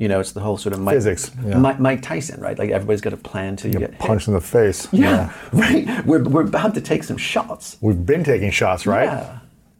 You 0.00 0.08
know, 0.08 0.18
it's 0.18 0.32
the 0.32 0.40
whole 0.40 0.56
sort 0.56 0.72
of 0.72 0.80
Mike, 0.80 0.94
Physics, 0.94 1.30
yeah. 1.44 1.58
Mike, 1.58 1.78
Mike 1.78 2.00
Tyson, 2.00 2.40
right? 2.40 2.58
Like 2.58 2.70
everybody's 2.70 3.02
got 3.02 3.12
a 3.12 3.18
plan 3.18 3.56
to 3.56 3.68
get 3.68 3.80
hit. 3.82 3.98
Punch 3.98 4.26
in 4.28 4.32
the 4.34 4.40
face. 4.40 4.88
Yeah, 4.92 5.30
right. 5.52 5.86
We're, 6.06 6.24
we're 6.24 6.46
about 6.46 6.74
to 6.76 6.80
take 6.80 7.02
some 7.04 7.18
shots. 7.18 7.76
We've 7.82 8.06
been 8.06 8.24
taking 8.24 8.50
shots, 8.50 8.86
right? 8.86 9.04
Yeah. 9.04 9.38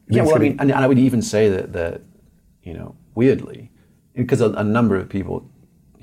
Yeah. 0.09 0.23
Well, 0.25 0.35
I 0.37 0.39
mean, 0.39 0.57
and 0.61 0.73
I 0.73 0.87
would 0.87 0.99
even 0.99 1.23
say 1.23 1.49
that 1.49 1.73
that 1.73 2.03
you 2.63 2.75
know, 2.75 2.97
weirdly, 3.15 3.71
because 4.15 4.43
a, 4.43 4.51
a 4.51 4.65
number 4.65 4.95
of 4.97 5.09
people 5.09 5.49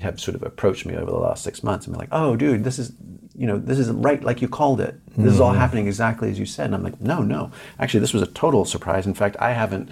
have 0.00 0.18
sort 0.18 0.34
of 0.34 0.42
approached 0.42 0.84
me 0.84 0.96
over 0.96 1.10
the 1.10 1.18
last 1.18 1.44
six 1.44 1.62
months 1.62 1.86
and 1.86 1.92
been 1.94 2.00
like, 2.00 2.08
"Oh, 2.12 2.34
dude, 2.36 2.64
this 2.64 2.78
is." 2.78 2.92
You 3.36 3.46
know, 3.46 3.56
this 3.56 3.78
is 3.78 3.88
right 3.90 4.20
like 4.24 4.42
you 4.42 4.48
called 4.48 4.80
it. 4.80 4.96
This 5.16 5.34
is 5.34 5.40
all 5.40 5.50
Mm-hmm. 5.52 5.60
happening 5.60 5.86
exactly 5.86 6.28
as 6.28 6.40
you 6.40 6.44
said. 6.46 6.66
And 6.66 6.74
I'm 6.74 6.82
like, 6.82 7.00
no, 7.00 7.22
no. 7.22 7.52
Actually, 7.78 8.00
this 8.00 8.12
was 8.12 8.20
a 8.20 8.26
total 8.26 8.64
surprise. 8.64 9.06
In 9.06 9.14
fact, 9.14 9.36
I 9.38 9.52
haven't, 9.52 9.90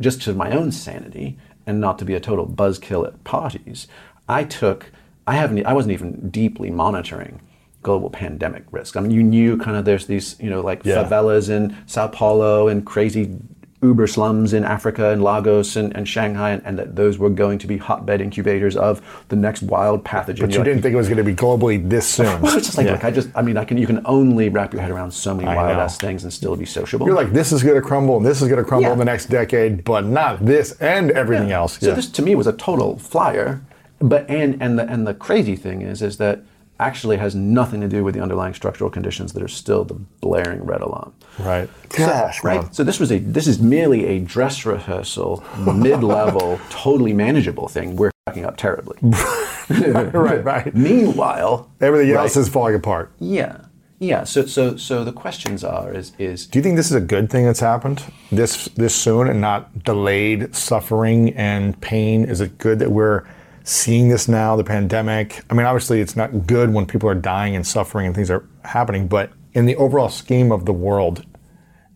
just 0.00 0.22
to 0.22 0.32
my 0.32 0.52
own 0.52 0.70
sanity 0.70 1.36
and 1.66 1.80
not 1.80 1.98
to 1.98 2.04
be 2.04 2.14
a 2.14 2.20
total 2.20 2.46
buzzkill 2.46 3.06
at 3.06 3.22
parties, 3.24 3.88
I 4.28 4.44
took, 4.44 4.90
I 5.26 5.34
haven't, 5.34 5.64
I 5.66 5.72
wasn't 5.72 5.92
even 5.92 6.30
deeply 6.30 6.70
monitoring 6.70 7.40
global 7.82 8.08
pandemic 8.10 8.64
risk. 8.70 8.96
I 8.96 9.00
mean, 9.00 9.10
you 9.10 9.22
knew 9.22 9.58
kind 9.58 9.76
of 9.76 9.84
there's 9.84 10.06
these, 10.06 10.36
you 10.40 10.48
know, 10.48 10.62
like 10.62 10.84
Yeah. 10.84 11.04
favelas 11.04 11.50
in 11.50 11.76
Sao 11.86 12.08
Paulo 12.08 12.66
and 12.68 12.84
crazy 12.84 13.36
uber 13.84 14.06
slums 14.06 14.52
in 14.52 14.64
Africa 14.64 15.10
and 15.10 15.22
Lagos 15.22 15.76
and, 15.76 15.94
and 15.96 16.08
Shanghai, 16.08 16.50
and, 16.50 16.62
and 16.64 16.78
that 16.78 16.96
those 16.96 17.18
were 17.18 17.28
going 17.30 17.58
to 17.58 17.66
be 17.66 17.76
hotbed 17.76 18.20
incubators 18.20 18.76
of 18.76 19.00
the 19.28 19.36
next 19.36 19.62
wild 19.62 20.04
pathogen. 20.04 20.40
But 20.40 20.54
you 20.54 20.64
didn't 20.64 20.82
think 20.82 20.94
it 20.94 20.96
was 20.96 21.08
going 21.08 21.18
to 21.18 21.24
be 21.24 21.34
globally 21.34 21.88
this 21.88 22.06
soon. 22.06 22.40
well, 22.40 22.56
it's 22.56 22.66
just 22.66 22.78
like, 22.78 22.86
Yeah. 22.86 22.92
look, 22.94 23.04
I 23.04 23.10
just, 23.10 23.28
I 23.34 23.42
mean, 23.42 23.56
I 23.56 23.64
can, 23.64 23.76
you 23.78 23.86
can 23.86 24.00
only 24.06 24.48
wrap 24.48 24.72
your 24.72 24.82
head 24.82 24.90
around 24.90 25.12
so 25.12 25.34
many 25.34 25.48
I 25.48 25.54
wild 25.54 25.76
know. 25.76 25.82
ass 25.84 25.98
things 25.98 26.24
and 26.24 26.32
still 26.32 26.56
be 26.56 26.64
sociable. 26.64 27.06
You're 27.06 27.14
like, 27.14 27.32
this 27.32 27.52
is 27.52 27.62
going 27.62 27.76
to 27.76 27.82
crumble 27.82 28.16
and 28.16 28.26
this 28.26 28.40
is 28.42 28.48
going 28.48 28.62
to 28.62 28.68
crumble 28.68 28.88
Yeah. 28.88 28.92
in 28.94 28.98
the 28.98 29.04
next 29.04 29.26
decade, 29.26 29.84
but 29.84 30.04
not 30.06 30.44
this 30.44 30.72
and 30.80 31.10
everything 31.12 31.50
Yeah. 31.50 31.58
else. 31.58 31.78
So 31.78 31.94
this 31.94 32.08
to 32.10 32.22
me 32.22 32.34
was 32.34 32.46
a 32.46 32.52
total 32.52 32.98
flyer, 32.98 33.60
but 34.00 34.28
and 34.28 34.60
and 34.62 34.78
the 34.78 34.86
and 34.90 35.06
the 35.06 35.14
crazy 35.14 35.56
thing 35.56 35.82
is 35.82 36.02
is 36.02 36.16
that 36.18 36.40
actually 36.80 37.16
has 37.16 37.34
nothing 37.34 37.80
to 37.80 37.88
do 37.88 38.02
with 38.02 38.14
the 38.14 38.20
underlying 38.20 38.52
structural 38.54 38.90
conditions 38.90 39.32
that 39.32 39.42
are 39.42 39.48
still 39.48 39.84
the 39.84 39.94
blaring 40.20 40.62
red 40.64 40.80
alarm. 40.80 41.12
right. 41.38 41.68
Gosh, 41.90 42.42
Right. 42.42 42.62
man. 42.62 42.72
So 42.72 42.82
this 42.84 42.98
was 42.98 43.12
a 43.12 43.18
this 43.18 43.46
is 43.46 43.60
merely 43.60 44.06
a 44.06 44.18
dress 44.18 44.66
rehearsal, 44.66 45.44
mid-level, 45.58 46.58
totally 46.70 47.12
manageable 47.12 47.68
thing. 47.68 47.94
We're 47.96 48.10
fucking 48.26 48.44
up 48.44 48.56
terribly. 48.56 48.98
right, 49.70 50.44
right. 50.44 50.74
Meanwhile, 50.74 51.70
Everything 51.80 52.14
right, 52.14 52.22
else 52.22 52.36
is 52.36 52.48
falling 52.48 52.74
apart. 52.74 53.12
yeah, 53.20 53.58
yeah. 54.00 54.24
So 54.24 54.44
so 54.46 54.76
so 54.76 55.04
the 55.04 55.12
questions 55.12 55.62
are 55.64 55.92
is 55.92 56.12
is 56.18 56.46
Do 56.46 56.58
you 56.58 56.62
think 56.62 56.76
this 56.76 56.86
is 56.90 56.96
a 56.96 57.00
good 57.00 57.30
thing 57.30 57.44
that's 57.46 57.60
happened 57.60 58.02
this 58.32 58.66
this 58.76 58.94
soon 58.94 59.28
and 59.28 59.40
not 59.40 59.84
delayed 59.84 60.54
suffering 60.56 61.32
and 61.34 61.80
pain? 61.80 62.24
Is 62.24 62.40
it 62.40 62.58
good 62.58 62.78
that 62.80 62.90
we're 62.90 63.22
seeing 63.64 64.08
this 64.08 64.28
now, 64.28 64.54
the 64.54 64.64
pandemic? 64.64 65.42
I 65.50 65.54
mean, 65.54 65.66
obviously, 65.66 66.00
it's 66.00 66.14
not 66.14 66.46
good 66.46 66.72
when 66.72 66.86
people 66.86 67.08
are 67.08 67.14
dying 67.14 67.56
and 67.56 67.66
suffering 67.66 68.06
and 68.06 68.14
things 68.14 68.30
are 68.30 68.44
happening, 68.64 69.08
but 69.08 69.32
in 69.52 69.66
the 69.66 69.74
overall 69.76 70.08
scheme 70.08 70.52
of 70.52 70.66
the 70.66 70.72
world 70.72 71.24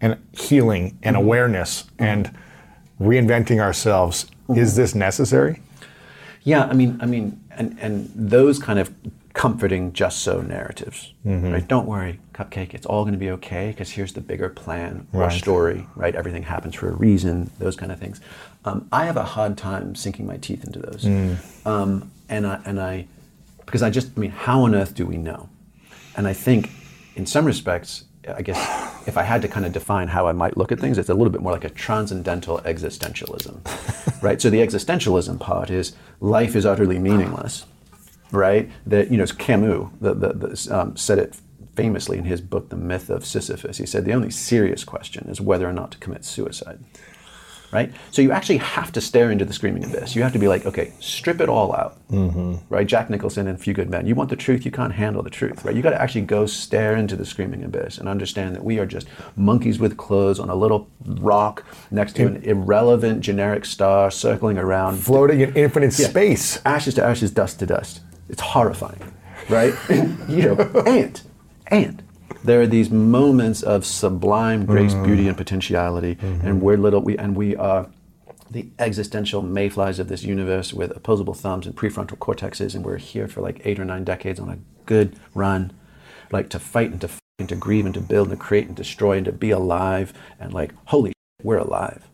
and 0.00 0.18
healing 0.32 0.98
and 1.02 1.14
mm-hmm. 1.14 1.24
awareness 1.24 1.84
and 1.98 2.36
reinventing 3.00 3.60
ourselves. 3.60 4.26
Mm-hmm. 4.48 4.60
Is 4.60 4.76
this 4.76 4.94
necessary? 4.94 5.60
Yeah, 6.42 6.64
I 6.64 6.72
mean, 6.72 6.98
I 7.00 7.06
mean, 7.06 7.44
and 7.50 7.76
and 7.80 8.10
those 8.14 8.58
kind 8.58 8.78
of 8.78 8.94
comforting 9.34 9.92
just 9.92 10.20
so 10.20 10.40
narratives, 10.40 11.12
mm-hmm. 11.24 11.52
right? 11.52 11.68
Don't 11.68 11.86
worry, 11.86 12.18
cupcake, 12.32 12.74
it's 12.74 12.86
all 12.86 13.04
going 13.04 13.12
to 13.12 13.18
be 13.18 13.30
okay 13.30 13.68
because 13.68 13.90
here's 13.90 14.12
the 14.12 14.20
bigger 14.20 14.48
plan 14.48 15.06
or 15.12 15.20
Right. 15.20 15.32
story, 15.32 15.86
right? 15.94 16.14
Everything 16.14 16.42
happens 16.42 16.74
for 16.74 16.88
a 16.88 16.92
reason. 16.92 17.50
Those 17.58 17.76
kind 17.76 17.92
of 17.92 18.00
things. 18.00 18.20
Um, 18.64 18.88
I 18.92 19.06
have 19.06 19.16
a 19.16 19.24
hard 19.24 19.56
time 19.56 19.94
sinking 19.94 20.26
my 20.26 20.36
teeth 20.36 20.64
into 20.64 20.80
those, 20.80 21.04
um, 21.64 22.10
and 22.28 22.46
I 22.46 22.60
and 22.64 22.80
I 22.80 23.06
because 23.68 23.82
I 23.82 23.90
just, 23.90 24.12
I 24.16 24.20
mean, 24.20 24.30
how 24.30 24.62
on 24.62 24.74
earth 24.74 24.94
do 24.94 25.04
we 25.04 25.18
know? 25.18 25.50
And 26.16 26.26
I 26.26 26.32
think, 26.32 26.70
in 27.16 27.26
some 27.26 27.44
respects, 27.44 28.04
I 28.26 28.40
guess 28.40 28.56
if 29.06 29.18
I 29.18 29.22
had 29.22 29.42
to 29.42 29.48
kind 29.48 29.66
of 29.66 29.72
define 29.72 30.08
how 30.08 30.26
I 30.26 30.32
might 30.32 30.56
look 30.56 30.72
at 30.72 30.80
things, 30.80 30.96
it's 30.96 31.10
a 31.10 31.14
little 31.14 31.30
bit 31.30 31.42
more 31.42 31.52
like 31.52 31.64
a 31.64 31.70
transcendental 31.70 32.60
existentialism, 32.60 34.22
right? 34.22 34.40
So 34.40 34.48
the 34.48 34.60
existentialism 34.60 35.38
part 35.38 35.68
is 35.68 35.94
life 36.20 36.56
is 36.56 36.64
utterly 36.64 36.98
meaningless, 36.98 37.66
right? 38.32 38.70
That 38.86 39.10
you 39.10 39.18
know, 39.18 39.24
it's 39.24 39.32
Camus 39.32 39.90
the, 40.00 40.14
the, 40.14 40.32
the, 40.32 40.68
um, 40.78 40.96
said 40.96 41.18
it 41.18 41.36
famously 41.76 42.16
in 42.16 42.24
his 42.24 42.40
book, 42.40 42.70
The 42.70 42.76
Myth 42.76 43.10
of 43.10 43.26
Sisyphus. 43.26 43.76
He 43.76 43.84
said 43.84 44.06
the 44.06 44.14
only 44.14 44.30
serious 44.30 44.82
question 44.82 45.28
is 45.28 45.42
whether 45.42 45.68
or 45.68 45.74
not 45.74 45.90
to 45.92 45.98
commit 45.98 46.24
suicide 46.24 46.80
right? 47.70 47.92
So 48.10 48.22
you 48.22 48.32
actually 48.32 48.58
have 48.58 48.92
to 48.92 49.00
stare 49.00 49.30
into 49.30 49.44
the 49.44 49.52
screaming 49.52 49.84
abyss. 49.84 50.16
You 50.16 50.22
have 50.22 50.32
to 50.32 50.38
be 50.38 50.48
like, 50.48 50.64
okay, 50.64 50.92
strip 51.00 51.40
it 51.40 51.48
all 51.48 51.74
out, 51.74 51.98
mm-hmm. 52.08 52.56
right? 52.68 52.86
Jack 52.86 53.10
Nicholson 53.10 53.46
in 53.46 53.56
Few 53.56 53.74
Good 53.74 53.90
Men. 53.90 54.06
You 54.06 54.14
want 54.14 54.30
the 54.30 54.36
truth, 54.36 54.64
you 54.64 54.70
can't 54.70 54.92
handle 54.92 55.22
the 55.22 55.30
truth, 55.30 55.64
right? 55.64 55.74
You 55.74 55.82
got 55.82 55.90
to 55.90 56.00
actually 56.00 56.22
go 56.22 56.46
stare 56.46 56.96
into 56.96 57.16
the 57.16 57.26
screaming 57.26 57.64
abyss 57.64 57.98
and 57.98 58.08
understand 58.08 58.54
that 58.56 58.64
we 58.64 58.78
are 58.78 58.86
just 58.86 59.06
monkeys 59.36 59.78
with 59.78 59.96
clothes 59.96 60.40
on 60.40 60.48
a 60.48 60.54
little 60.54 60.88
rock 61.04 61.64
next 61.90 62.16
to 62.16 62.26
an 62.26 62.42
irrelevant 62.42 63.20
generic 63.20 63.64
star 63.64 64.10
circling 64.10 64.58
around, 64.58 64.96
Floating 64.96 65.40
in 65.40 65.54
infinite 65.54 65.92
space. 65.92 66.60
ashes 66.64 66.94
to 66.94 67.04
ashes, 67.04 67.30
dust 67.30 67.58
to 67.58 67.66
dust. 67.66 68.00
It's 68.28 68.40
horrifying, 68.40 69.00
right? 69.48 69.74
you 70.28 70.42
know, 70.42 70.56
and 70.86 71.20
and 71.66 72.02
there 72.44 72.60
are 72.60 72.66
these 72.66 72.90
moments 72.90 73.62
of 73.62 73.84
sublime 73.84 74.64
grace, 74.64 74.94
mm. 74.94 75.04
beauty, 75.04 75.28
and 75.28 75.36
potentiality, 75.36 76.16
and 76.20 76.42
mm-hmm. 76.42 76.60
we're 76.60 76.76
little 76.76 77.00
we 77.00 77.16
and 77.18 77.36
we 77.36 77.56
are 77.56 77.88
the 78.50 78.68
existential 78.78 79.42
mayflies 79.42 79.98
of 79.98 80.08
this 80.08 80.22
universe 80.22 80.72
with 80.72 80.96
opposable 80.96 81.34
thumbs 81.34 81.66
and 81.66 81.76
prefrontal 81.76 82.16
cortexes, 82.18 82.74
and 82.74 82.84
we're 82.84 82.96
here 82.96 83.28
for 83.28 83.40
like 83.40 83.60
eight 83.64 83.78
or 83.78 83.84
nine 83.84 84.04
decades 84.04 84.40
on 84.40 84.48
a 84.48 84.58
good 84.86 85.16
run, 85.34 85.72
like 86.32 86.48
to 86.50 86.58
fight 86.58 86.90
and 86.90 87.00
to 87.00 87.08
f- 87.08 87.20
and 87.38 87.48
to 87.48 87.56
grieve 87.56 87.84
and 87.84 87.94
to 87.94 88.00
build 88.00 88.28
and 88.28 88.38
to 88.38 88.44
create 88.44 88.66
and 88.66 88.76
destroy 88.76 89.16
and 89.16 89.26
to 89.26 89.32
be 89.32 89.50
alive, 89.50 90.12
and 90.40 90.52
like 90.52 90.72
holy, 90.86 91.10
shit, 91.10 91.44
we're 91.44 91.58
alive. 91.58 92.08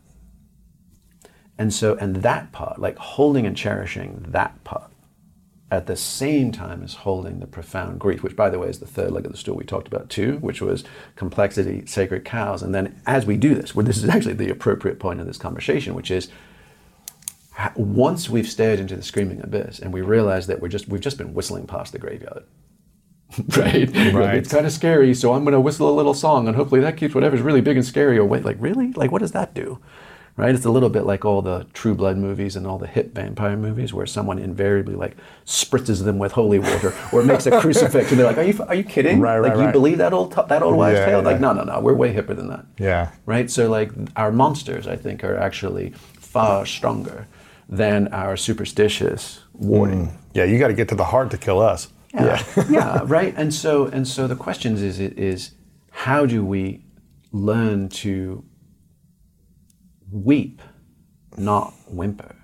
And 1.56 1.72
so, 1.72 1.94
and 1.96 2.16
that 2.16 2.50
part, 2.50 2.80
like 2.80 2.98
holding 2.98 3.46
and 3.46 3.56
cherishing 3.56 4.24
that 4.28 4.64
part, 4.64 4.90
at 5.74 5.86
the 5.86 5.96
same 5.96 6.52
time 6.52 6.82
as 6.84 6.94
holding 6.94 7.40
the 7.40 7.46
profound 7.46 7.98
grief, 7.98 8.22
which, 8.22 8.36
by 8.36 8.48
the 8.48 8.58
way, 8.58 8.68
is 8.68 8.78
the 8.78 8.86
third 8.86 9.10
leg 9.10 9.26
of 9.26 9.32
the 9.32 9.38
stool 9.38 9.56
we 9.56 9.64
talked 9.64 9.88
about 9.88 10.08
too, 10.08 10.38
which 10.38 10.62
was 10.62 10.84
complexity, 11.16 11.84
sacred 11.86 12.24
cows. 12.24 12.62
And 12.62 12.74
then, 12.74 13.00
as 13.06 13.26
we 13.26 13.36
do 13.36 13.54
this, 13.54 13.74
well, 13.74 13.84
this 13.84 13.96
is 13.96 14.08
actually 14.08 14.34
the 14.34 14.50
appropriate 14.50 15.00
point 15.00 15.20
of 15.20 15.26
this 15.26 15.36
conversation, 15.36 15.94
which 15.94 16.10
is 16.10 16.28
once 17.74 18.28
we've 18.28 18.48
stared 18.48 18.78
into 18.78 18.96
the 18.96 19.02
screaming 19.02 19.40
abyss 19.42 19.78
and 19.78 19.92
we 19.92 20.00
realize 20.00 20.46
that 20.46 20.60
we're 20.60 20.68
just 20.68 20.88
we've 20.88 21.00
just 21.00 21.18
been 21.18 21.34
whistling 21.34 21.66
past 21.66 21.92
the 21.92 21.98
graveyard. 21.98 22.44
right? 23.56 23.90
Right. 24.14 24.36
It's 24.36 24.52
kind 24.52 24.66
of 24.66 24.72
scary, 24.72 25.12
so 25.12 25.32
I'm 25.32 25.42
going 25.42 25.54
to 25.54 25.60
whistle 25.60 25.90
a 25.90 25.96
little 25.96 26.14
song, 26.14 26.46
and 26.46 26.56
hopefully 26.56 26.80
that 26.82 26.96
keeps 26.96 27.16
whatever's 27.16 27.40
really 27.40 27.60
big 27.60 27.76
and 27.76 27.84
scary 27.84 28.16
away. 28.16 28.40
Like, 28.40 28.58
really? 28.60 28.92
Like, 28.92 29.10
what 29.10 29.22
does 29.22 29.32
that 29.32 29.54
do? 29.54 29.80
Right? 30.36 30.52
It's 30.52 30.64
a 30.64 30.70
little 30.70 30.88
bit 30.88 31.06
like 31.06 31.24
all 31.24 31.42
the 31.42 31.64
True 31.74 31.94
Blood 31.94 32.16
movies 32.16 32.56
and 32.56 32.66
all 32.66 32.76
the 32.76 32.88
hit 32.88 33.14
vampire 33.14 33.56
movies, 33.56 33.94
where 33.94 34.04
someone 34.04 34.40
invariably 34.40 34.96
like 34.96 35.16
spritzes 35.46 36.04
them 36.04 36.18
with 36.18 36.32
holy 36.32 36.58
water 36.58 36.92
or 37.12 37.22
makes 37.22 37.46
a 37.46 37.60
crucifix, 37.60 38.10
and 38.10 38.18
they're 38.18 38.26
like, 38.26 38.38
"Are 38.38 38.42
you 38.42 38.64
are 38.66 38.74
you 38.74 38.82
kidding? 38.82 39.20
Right, 39.20 39.38
right, 39.38 39.50
like, 39.50 39.58
you 39.58 39.64
right. 39.66 39.72
believe 39.72 39.98
that 39.98 40.12
old 40.12 40.32
that 40.48 40.62
old 40.62 40.76
wives' 40.76 40.98
Yeah, 40.98 41.06
tale? 41.06 41.22
Like, 41.22 41.40
no, 41.40 41.52
no, 41.52 41.62
no. 41.62 41.78
We're 41.80 41.94
way 41.94 42.12
hipper 42.12 42.34
than 42.34 42.48
that. 42.48 42.66
Yeah. 42.78 43.12
Right. 43.26 43.48
So, 43.48 43.70
like, 43.70 43.92
our 44.16 44.32
monsters, 44.32 44.88
I 44.88 44.96
think, 44.96 45.22
are 45.22 45.36
actually 45.36 45.90
far 45.90 46.66
stronger 46.66 47.28
than 47.68 48.08
our 48.08 48.36
superstitious 48.36 49.40
warning. 49.52 50.08
Mm. 50.08 50.16
Yeah, 50.34 50.44
you 50.44 50.58
got 50.58 50.68
to 50.68 50.74
get 50.74 50.88
to 50.88 50.96
the 50.96 51.04
heart 51.04 51.30
to 51.30 51.38
kill 51.38 51.60
us. 51.60 51.88
Yeah, 52.12 52.44
yeah, 52.68 53.00
right. 53.04 53.34
And 53.36 53.54
so, 53.54 53.86
and 53.86 54.06
so, 54.06 54.26
the 54.26 54.36
question 54.36 54.74
is, 54.74 54.98
is 54.98 55.52
how 55.90 56.26
do 56.26 56.44
we 56.44 56.84
learn 57.30 57.88
to 57.88 58.44
weep, 60.14 60.62
not 61.36 61.74
whimper? 61.88 62.36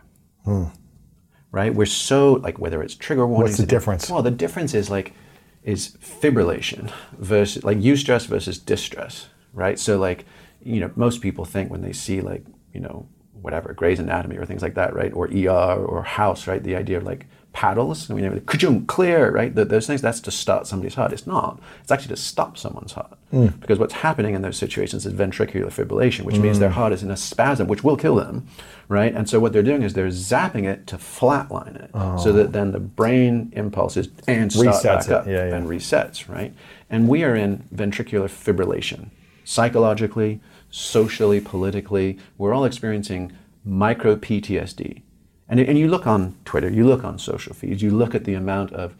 Right? 1.52 1.74
We're 1.74 1.86
so 1.86 2.34
like 2.34 2.58
whether 2.58 2.82
it's 2.82 2.94
trigger 2.94 3.26
warnings. 3.26 3.52
What's 3.52 3.60
the 3.60 3.66
difference? 3.66 4.10
Well, 4.10 4.22
the 4.22 4.30
difference 4.30 4.74
is 4.74 4.90
like 4.90 5.14
is 5.62 5.96
fibrillation 6.02 6.92
versus 7.18 7.64
like 7.64 7.78
eustress 7.78 8.26
versus 8.26 8.58
distress. 8.58 9.28
Right? 9.52 9.78
So 9.78 9.98
like 9.98 10.24
you 10.62 10.80
know 10.80 10.90
most 10.96 11.20
people 11.20 11.44
think 11.44 11.70
when 11.70 11.82
they 11.82 11.92
see 11.92 12.20
like 12.20 12.44
you 12.72 12.80
know 12.80 13.08
whatever 13.32 13.72
Grey's 13.72 13.98
Anatomy 13.98 14.36
or 14.36 14.44
things 14.44 14.62
like 14.62 14.74
that, 14.74 14.94
right? 14.94 15.12
Or 15.12 15.26
ER 15.26 15.84
or 15.84 16.02
House, 16.02 16.46
right? 16.46 16.62
The 16.62 16.76
idea 16.76 16.98
of 16.98 17.04
like 17.04 17.26
paddles, 17.52 18.10
I 18.10 18.14
mean, 18.14 18.40
ka 18.42 18.56
clear, 18.86 19.30
right? 19.30 19.54
Th 19.54 19.68
those 19.68 19.86
things, 19.86 20.00
that's 20.00 20.20
to 20.20 20.30
start 20.30 20.66
somebody's 20.66 20.94
heart. 20.94 21.12
It's 21.12 21.26
not. 21.26 21.60
It's 21.82 21.90
actually 21.90 22.14
to 22.14 22.20
stop 22.20 22.56
someone's 22.56 22.92
heart. 22.92 23.18
Hmm. 23.30 23.48
Because 23.60 23.78
what's 23.78 23.94
happening 23.94 24.34
in 24.34 24.42
those 24.42 24.56
situations 24.56 25.04
is 25.04 25.12
ventricular 25.12 25.70
fibrillation, 25.70 26.22
which 26.22 26.38
means 26.38 26.58
their 26.58 26.68
hmm. 26.70 26.76
heart 26.76 26.92
is 26.92 27.02
in 27.02 27.10
a 27.10 27.16
spasm, 27.16 27.66
which 27.66 27.82
will 27.82 27.96
kill 27.96 28.16
them, 28.16 28.46
right? 28.88 29.14
And 29.14 29.28
so 29.28 29.40
what 29.40 29.52
they're 29.52 29.62
doing 29.62 29.82
is 29.82 29.94
they're 29.94 30.08
zapping 30.08 30.64
it 30.64 30.86
to 30.88 30.96
flatline 30.96 31.76
it 31.84 31.90
so 31.92 32.30
oh. 32.30 32.32
that 32.32 32.52
then 32.52 32.72
the 32.72 32.80
brain 32.80 33.52
impulses 33.54 34.08
and 34.26 34.50
Resets 34.50 34.82
back 34.82 35.06
it. 35.06 35.12
up 35.12 35.26
Yeah, 35.26 35.48
yeah. 35.48 35.56
and 35.56 35.66
resets, 35.66 36.28
right? 36.28 36.54
And 36.88 37.08
we 37.08 37.24
are 37.24 37.34
in 37.34 37.64
ventricular 37.74 38.28
fibrillation. 38.28 39.10
Psychologically, 39.44 40.40
socially, 40.70 41.40
politically, 41.40 42.18
we're 42.38 42.54
all 42.54 42.64
experiencing 42.64 43.32
micro 43.64 44.16
PTSD. 44.16 45.02
And, 45.50 45.58
and 45.58 45.76
you 45.76 45.88
look 45.88 46.06
on 46.06 46.36
Twitter, 46.44 46.70
you 46.70 46.86
look 46.86 47.04
on 47.04 47.18
social 47.18 47.52
feeds, 47.52 47.82
you 47.82 47.90
look 47.90 48.14
at 48.14 48.24
the 48.24 48.34
amount 48.34 48.72
of 48.72 48.94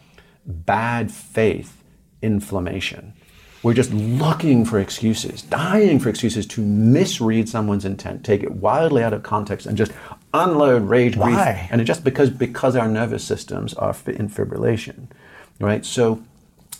bad 0.44 1.10
faith 1.10 1.82
inflammation. 2.20 3.14
We're 3.62 3.74
just 3.74 3.92
looking 3.92 4.64
for 4.64 4.80
excuses, 4.80 5.42
dying 5.42 6.00
for 6.00 6.08
excuses 6.08 6.46
to 6.48 6.62
misread 6.62 7.48
someone's 7.48 7.84
intent, 7.84 8.24
take 8.24 8.42
it 8.42 8.52
wildly 8.52 9.02
out 9.02 9.12
of 9.12 9.22
context, 9.22 9.66
and 9.66 9.76
just 9.76 9.92
unload 10.34 10.82
rage, 10.82 11.14
grief, 11.14 11.36
Why? 11.36 11.68
and 11.70 11.80
it 11.80 11.84
just 11.84 12.02
because 12.02 12.30
because 12.30 12.74
our 12.74 12.88
nervous 12.88 13.22
systems 13.22 13.74
are 13.74 13.94
in 14.06 14.28
fibrillation, 14.28 15.08
right? 15.60 15.84
So, 15.84 16.22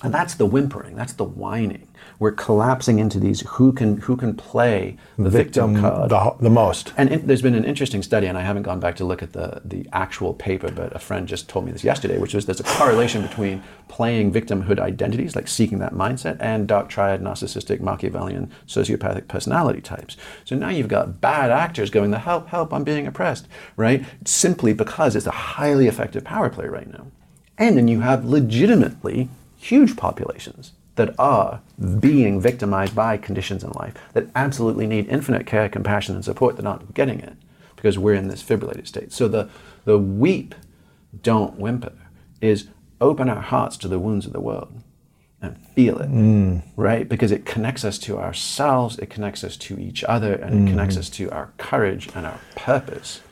and 0.02 0.12
that's 0.12 0.34
the 0.34 0.46
whimpering, 0.46 0.96
that's 0.96 1.12
the 1.12 1.24
whining. 1.24 1.86
We're 2.20 2.32
collapsing 2.32 2.98
into 2.98 3.18
these 3.18 3.40
who 3.40 3.72
can 3.72 3.96
who 3.96 4.14
can 4.14 4.34
play 4.34 4.98
the 5.16 5.30
victim, 5.30 5.80
card. 5.80 6.10
the, 6.10 6.36
the 6.38 6.50
most. 6.50 6.92
And 6.98 7.08
in, 7.08 7.26
there's 7.26 7.40
been 7.40 7.54
an 7.54 7.64
interesting 7.64 8.02
study, 8.02 8.26
and 8.26 8.36
I 8.36 8.42
haven't 8.42 8.64
gone 8.64 8.78
back 8.78 8.96
to 8.96 9.06
look 9.06 9.22
at 9.22 9.32
the, 9.32 9.62
the 9.64 9.88
actual 9.94 10.34
paper, 10.34 10.70
but 10.70 10.94
a 10.94 10.98
friend 10.98 11.26
just 11.26 11.48
told 11.48 11.64
me 11.64 11.72
this 11.72 11.82
yesterday, 11.82 12.18
which 12.18 12.34
was 12.34 12.44
there's 12.44 12.60
a 12.60 12.64
correlation 12.64 13.22
between 13.22 13.62
playing 13.88 14.34
victimhood 14.34 14.78
identities, 14.78 15.34
like 15.34 15.48
seeking 15.48 15.78
that 15.78 15.94
mindset, 15.94 16.36
and 16.40 16.68
dark 16.68 16.90
triad, 16.90 17.22
narcissistic, 17.22 17.80
Machiavellian, 17.80 18.52
sociopathic 18.66 19.26
personality 19.26 19.80
types. 19.80 20.18
So 20.44 20.54
now 20.56 20.68
you've 20.68 20.88
got 20.88 21.22
bad 21.22 21.50
actors 21.50 21.88
going, 21.88 22.10
the 22.10 22.18
help, 22.18 22.48
help, 22.48 22.74
I'm 22.74 22.84
being 22.84 23.06
oppressed, 23.06 23.48
right? 23.78 24.04
Simply 24.26 24.74
because 24.74 25.16
it's 25.16 25.26
a 25.26 25.30
highly 25.30 25.86
effective 25.86 26.24
power 26.24 26.50
play 26.50 26.66
right 26.66 26.92
now. 26.92 27.06
And 27.56 27.78
then 27.78 27.88
you 27.88 28.00
have 28.00 28.26
legitimately 28.26 29.30
huge 29.56 29.96
populations 29.96 30.72
that 30.96 31.18
are 31.18 31.60
being 31.98 32.40
victimized 32.40 32.94
by 32.94 33.16
conditions 33.16 33.64
in 33.64 33.70
life 33.70 33.94
that 34.12 34.28
absolutely 34.34 34.86
need 34.86 35.08
infinite 35.08 35.46
care, 35.46 35.68
compassion, 35.68 36.14
and 36.14 36.24
support. 36.24 36.56
They're 36.56 36.64
not 36.64 36.94
getting 36.94 37.20
it 37.20 37.34
because 37.76 37.98
we're 37.98 38.14
in 38.14 38.28
this 38.28 38.42
fibrillated 38.42 38.86
state. 38.86 39.12
So 39.12 39.28
the, 39.28 39.48
the 39.84 39.98
weep, 39.98 40.54
don't 41.22 41.58
whimper, 41.58 41.92
is 42.40 42.68
open 43.00 43.28
our 43.28 43.40
hearts 43.40 43.76
to 43.78 43.88
the 43.88 43.98
wounds 43.98 44.26
of 44.26 44.32
the 44.32 44.40
world 44.40 44.82
and 45.40 45.56
feel 45.74 45.98
it, 45.98 46.10
mm. 46.10 46.62
right? 46.76 47.08
Because 47.08 47.32
it 47.32 47.46
connects 47.46 47.84
us 47.84 47.98
to 48.00 48.18
ourselves, 48.18 48.98
it 48.98 49.08
connects 49.08 49.42
us 49.42 49.56
to 49.56 49.78
each 49.78 50.04
other, 50.04 50.34
and 50.34 50.68
it 50.68 50.70
connects 50.70 50.96
mm. 50.96 50.98
us 50.98 51.10
to 51.10 51.30
our 51.30 51.52
courage 51.56 52.10
and 52.14 52.26
our 52.26 52.38
purpose. 52.56 53.22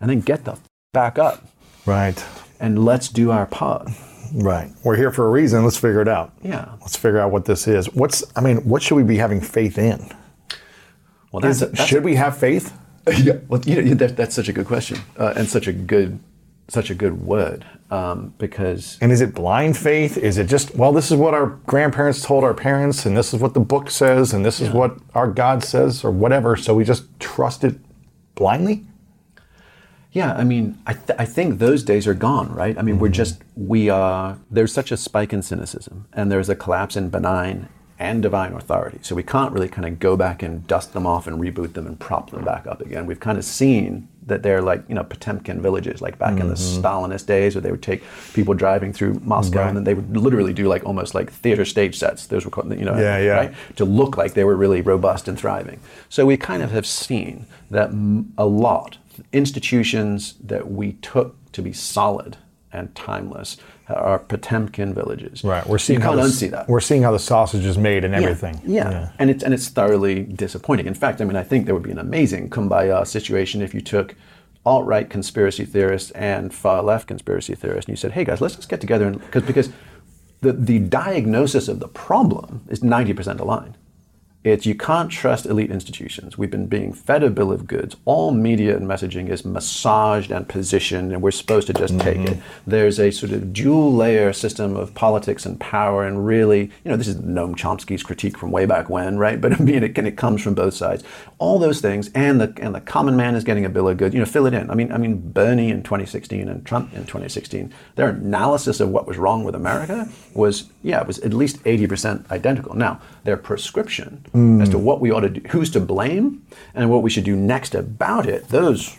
And 0.00 0.10
then 0.10 0.20
get 0.20 0.44
the 0.44 0.52
f- 0.52 0.60
back 0.92 1.18
up 1.18 1.46
Right. 1.86 2.22
and 2.60 2.84
let's 2.84 3.08
do 3.08 3.30
our 3.30 3.46
part. 3.46 3.88
Right. 4.32 4.70
We're 4.82 4.96
here 4.96 5.10
for 5.10 5.26
a 5.26 5.30
reason. 5.30 5.64
Let's 5.64 5.76
figure 5.76 6.00
it 6.00 6.08
out. 6.08 6.32
Yeah. 6.42 6.74
Let's 6.80 6.96
figure 6.96 7.18
out 7.18 7.30
what 7.30 7.44
this 7.44 7.66
is. 7.66 7.92
What's, 7.94 8.24
I 8.36 8.40
mean, 8.40 8.58
what 8.58 8.82
should 8.82 8.96
we 8.96 9.02
be 9.02 9.16
having 9.16 9.40
faith 9.40 9.78
in? 9.78 10.10
Well, 11.32 11.40
that's, 11.40 11.56
Is- 11.56 11.62
a, 11.62 11.66
that's 11.66 11.88
should 11.88 12.04
we 12.04 12.14
have 12.16 12.36
faith? 12.36 12.76
yeah. 13.18 13.38
Well, 13.48 13.60
you 13.66 13.82
know, 13.82 13.94
that, 13.94 14.16
that's 14.16 14.34
such 14.34 14.48
a 14.48 14.52
good 14.52 14.66
question 14.66 14.98
uh, 15.18 15.34
and 15.36 15.48
such 15.48 15.66
a 15.66 15.72
good, 15.72 16.18
such 16.68 16.90
a 16.90 16.94
good 16.94 17.20
word 17.20 17.66
um, 17.90 18.34
because 18.38 18.98
And 19.00 19.12
is 19.12 19.20
it 19.20 19.34
blind 19.34 19.76
faith? 19.76 20.16
Is 20.16 20.38
it 20.38 20.48
just, 20.48 20.74
well, 20.74 20.92
this 20.92 21.10
is 21.10 21.16
what 21.16 21.34
our 21.34 21.46
grandparents 21.66 22.22
told 22.22 22.44
our 22.44 22.54
parents, 22.54 23.04
and 23.06 23.16
this 23.16 23.34
is 23.34 23.40
what 23.40 23.54
the 23.54 23.60
book 23.60 23.90
says, 23.90 24.32
and 24.32 24.44
this 24.44 24.60
is 24.60 24.70
what 24.70 24.96
our 25.14 25.28
God 25.28 25.62
says, 25.62 26.02
or 26.02 26.10
whatever, 26.10 26.56
so 26.56 26.74
we 26.74 26.84
just 26.84 27.04
trust 27.20 27.62
it 27.62 27.76
blindly? 28.34 28.86
Yeah, 30.14 30.32
I 30.32 30.44
mean, 30.44 30.78
I, 30.86 30.94
th- 30.94 31.18
I 31.18 31.24
think 31.24 31.58
those 31.58 31.82
days 31.82 32.06
are 32.06 32.14
gone, 32.14 32.54
right? 32.54 32.78
I 32.78 32.82
mean, 32.82 33.00
we're 33.00 33.08
mm-hmm. 33.08 33.14
just, 33.14 33.42
we 33.56 33.90
are, 33.90 34.38
there's 34.48 34.72
such 34.72 34.92
a 34.92 34.96
spike 34.96 35.32
in 35.32 35.42
cynicism, 35.42 36.06
and 36.12 36.30
there's 36.30 36.48
a 36.48 36.54
collapse 36.54 36.96
in 36.96 37.10
benign 37.10 37.68
and 37.98 38.22
divine 38.22 38.52
authority. 38.52 38.98
So 39.02 39.14
we 39.16 39.24
can't 39.24 39.52
really 39.52 39.68
kind 39.68 39.86
of 39.86 39.98
go 39.98 40.16
back 40.16 40.42
and 40.42 40.66
dust 40.66 40.92
them 40.92 41.06
off 41.06 41.26
and 41.26 41.40
reboot 41.40 41.74
them 41.74 41.86
and 41.86 41.98
prop 41.98 42.30
them 42.30 42.44
back 42.44 42.66
up 42.66 42.80
again. 42.80 43.06
We've 43.06 43.20
kind 43.20 43.38
of 43.38 43.44
seen 43.44 44.08
that 44.26 44.42
they're 44.42 44.62
like, 44.62 44.84
you 44.88 44.94
know, 44.94 45.04
Potemkin 45.04 45.60
villages, 45.60 46.00
like 46.00 46.18
back 46.18 46.40
in 46.40 46.48
the 46.48 46.54
mm-hmm. 46.54 46.84
Stalinist 46.84 47.26
days 47.26 47.54
where 47.54 47.62
they 47.62 47.70
would 47.70 47.82
take 47.82 48.02
people 48.32 48.54
driving 48.54 48.92
through 48.92 49.20
Moscow 49.22 49.68
and 49.68 49.76
then 49.76 49.84
they 49.84 49.94
would 49.94 50.16
literally 50.16 50.54
do 50.54 50.66
like 50.66 50.84
almost 50.84 51.14
like 51.14 51.30
theater 51.30 51.64
stage 51.64 51.98
sets. 51.98 52.26
Those 52.26 52.44
were, 52.44 52.50
called, 52.50 52.70
you 52.76 52.84
know, 52.84 52.96
Yeah, 52.96 53.18
yeah. 53.18 53.32
right? 53.32 53.54
To 53.76 53.84
look 53.84 54.16
like 54.16 54.34
they 54.34 54.44
were 54.44 54.56
really 54.56 54.80
robust 54.80 55.28
and 55.28 55.38
thriving. 55.38 55.78
So 56.08 56.24
we 56.24 56.36
kind 56.36 56.62
of 56.62 56.70
have 56.70 56.86
seen 56.86 57.46
that 57.70 57.90
m- 57.90 58.32
a 58.38 58.46
lot, 58.46 58.96
institutions 59.32 60.34
that 60.42 60.70
we 60.70 60.94
took 60.94 61.36
to 61.52 61.62
be 61.62 61.72
solid 61.72 62.36
and 62.72 62.94
timeless 62.94 63.56
are 63.88 64.18
Potemkin 64.18 64.94
villages. 64.94 65.44
Right. 65.44 65.66
We're 65.66 65.78
seeing 65.78 66.00
you 66.00 66.04
how 66.04 66.14
can't 66.14 66.22
the, 66.22 66.46
unsee 66.46 66.50
that. 66.50 66.68
We're 66.68 66.80
seeing 66.80 67.02
how 67.02 67.12
the 67.12 67.18
sausage 67.18 67.64
is 67.64 67.78
made 67.78 68.04
and 68.04 68.14
Yeah, 68.14 68.20
everything. 68.20 68.60
Yeah. 68.64 69.10
And 69.18 69.30
it's 69.30 69.44
and 69.44 69.54
it's 69.54 69.68
thoroughly 69.68 70.24
disappointing. 70.24 70.86
In 70.86 70.94
fact, 70.94 71.20
I 71.20 71.24
mean, 71.24 71.36
I 71.36 71.42
think 71.42 71.66
there 71.66 71.74
would 71.74 71.84
be 71.84 71.90
an 71.90 71.98
amazing 71.98 72.50
kumbaya 72.50 73.06
situation 73.06 73.62
if 73.62 73.74
you 73.74 73.80
took 73.80 74.14
alt-right 74.66 75.10
conspiracy 75.10 75.66
theorists 75.66 76.10
and 76.12 76.52
far-left 76.52 77.06
conspiracy 77.06 77.54
theorists 77.54 77.86
and 77.86 77.92
you 77.92 78.00
said, 78.00 78.12
"Hey 78.12 78.24
guys, 78.24 78.40
let's 78.40 78.56
just 78.56 78.68
get 78.68 78.80
together 78.80 79.06
and 79.06 79.20
because 79.20 79.42
because 79.42 79.70
the 80.40 80.52
the 80.52 80.78
diagnosis 80.78 81.68
of 81.68 81.80
the 81.80 81.88
problem 81.88 82.64
is 82.68 82.80
90% 82.80 83.40
aligned. 83.40 83.76
It's 84.44 84.66
you 84.66 84.74
can't 84.74 85.10
trust 85.10 85.46
elite 85.46 85.70
institutions. 85.70 86.36
We've 86.36 86.50
been 86.50 86.66
being 86.66 86.92
fed 86.92 87.22
a 87.22 87.30
bill 87.30 87.50
of 87.50 87.66
goods. 87.66 87.96
All 88.04 88.30
media 88.30 88.76
and 88.76 88.86
messaging 88.86 89.30
is 89.30 89.42
massaged 89.42 90.30
and 90.30 90.46
positioned, 90.46 91.14
and 91.14 91.22
we're 91.22 91.30
supposed 91.30 91.66
to 91.68 91.72
just 91.72 91.98
take 91.98 92.18
mm-hmm. 92.18 92.34
it. 92.34 92.42
There's 92.66 93.00
a 93.00 93.10
sort 93.10 93.32
of 93.32 93.54
dual 93.54 93.94
layer 93.94 94.34
system 94.34 94.76
of 94.76 94.94
politics 94.94 95.46
and 95.46 95.58
power, 95.58 96.04
and 96.04 96.26
really, 96.26 96.64
you 96.84 96.90
know, 96.90 96.96
this 96.98 97.08
is 97.08 97.16
Noam 97.16 97.56
Chomsky's 97.56 98.02
critique 98.02 98.36
from 98.36 98.50
way 98.50 98.66
back 98.66 98.90
when, 98.90 99.16
right? 99.16 99.40
But 99.44 99.60
I 99.60 99.62
mean, 99.62 99.82
it, 99.82 99.98
it 99.98 100.16
comes 100.16 100.40
from 100.40 100.54
both 100.54 100.72
sides. 100.72 101.04
All 101.38 101.58
those 101.58 101.80
things, 101.80 102.10
and 102.14 102.40
the 102.40 102.54
and 102.60 102.74
the 102.74 102.80
common 102.80 103.14
man 103.14 103.34
is 103.34 103.44
getting 103.44 103.64
a 103.64 103.68
bill 103.68 103.88
of 103.88 103.96
goods. 103.96 104.14
You 104.14 104.20
know, 104.20 104.26
fill 104.26 104.46
it 104.46 104.54
in. 104.54 104.70
I 104.70 104.74
mean, 104.74 104.90
I 104.90 104.96
mean, 104.96 105.32
Bernie 105.32 105.70
in 105.70 105.82
2016 105.82 106.48
and 106.48 106.64
Trump 106.64 106.92
in 106.94 107.00
2016, 107.00 107.72
their 107.96 108.10
analysis 108.10 108.80
of 108.80 108.88
what 108.90 109.06
was 109.06 109.18
wrong 109.18 109.44
with 109.44 109.54
America 109.54 110.08
was, 110.34 110.70
yeah, 110.82 111.00
it 111.00 111.06
was 111.06 111.18
at 111.20 111.34
least 111.34 111.62
80% 111.64 112.30
identical. 112.30 112.74
Now, 112.74 113.00
their 113.24 113.36
prescription 113.36 114.24
Mm. 114.34 114.60
as 114.60 114.68
to 114.70 114.78
what 114.78 115.00
we 115.00 115.12
ought 115.12 115.20
to 115.20 115.28
do, 115.28 115.40
who's 115.50 115.70
to 115.70 115.80
blame, 115.80 116.44
and 116.74 116.90
what 116.90 117.02
we 117.02 117.10
should 117.10 117.22
do 117.22 117.36
next 117.36 117.72
about 117.72 118.26
it, 118.26 118.48
those 118.48 118.96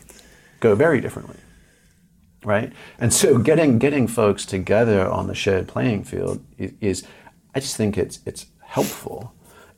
go 0.62 0.76
very 0.76 1.02
differently. 1.02 1.36
Right? 2.46 2.72
And 3.00 3.14
so 3.14 3.38
getting 3.38 3.78
getting 3.78 4.08
folks 4.08 4.46
together 4.46 5.10
on 5.10 5.28
the 5.28 5.36
shared 5.36 5.68
playing 5.68 6.06
field 6.06 6.42
is, 6.58 6.74
is 6.80 7.08
I 7.54 7.60
just 7.60 7.76
think 7.76 7.98
it's 7.98 8.20
it's 8.26 8.46
helpful. 8.62 9.34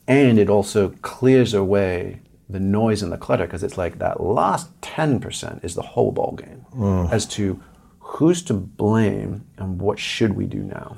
And 0.08 0.38
it 0.38 0.49
also 0.49 0.89
clears 1.01 1.53
away 1.53 2.22
the 2.49 2.60
noise 2.60 3.01
and 3.01 3.12
the 3.12 3.18
clutter 3.18 3.45
because 3.45 3.64
it's 3.64 3.78
like 3.78 3.99
that 3.99 4.22
last 4.22 4.80
10% 4.82 5.64
is 5.66 5.76
the 5.76 5.82
whole 5.82 6.12
ball 6.12 6.34
game 6.34 6.66
mm. 6.74 7.12
as 7.12 7.26
to 7.26 7.62
who's 7.99 8.41
to 8.43 8.53
blame 8.53 9.45
and 9.58 9.82
what 9.82 9.99
should 9.99 10.34
we 10.34 10.45
do 10.45 10.60
now 10.60 10.97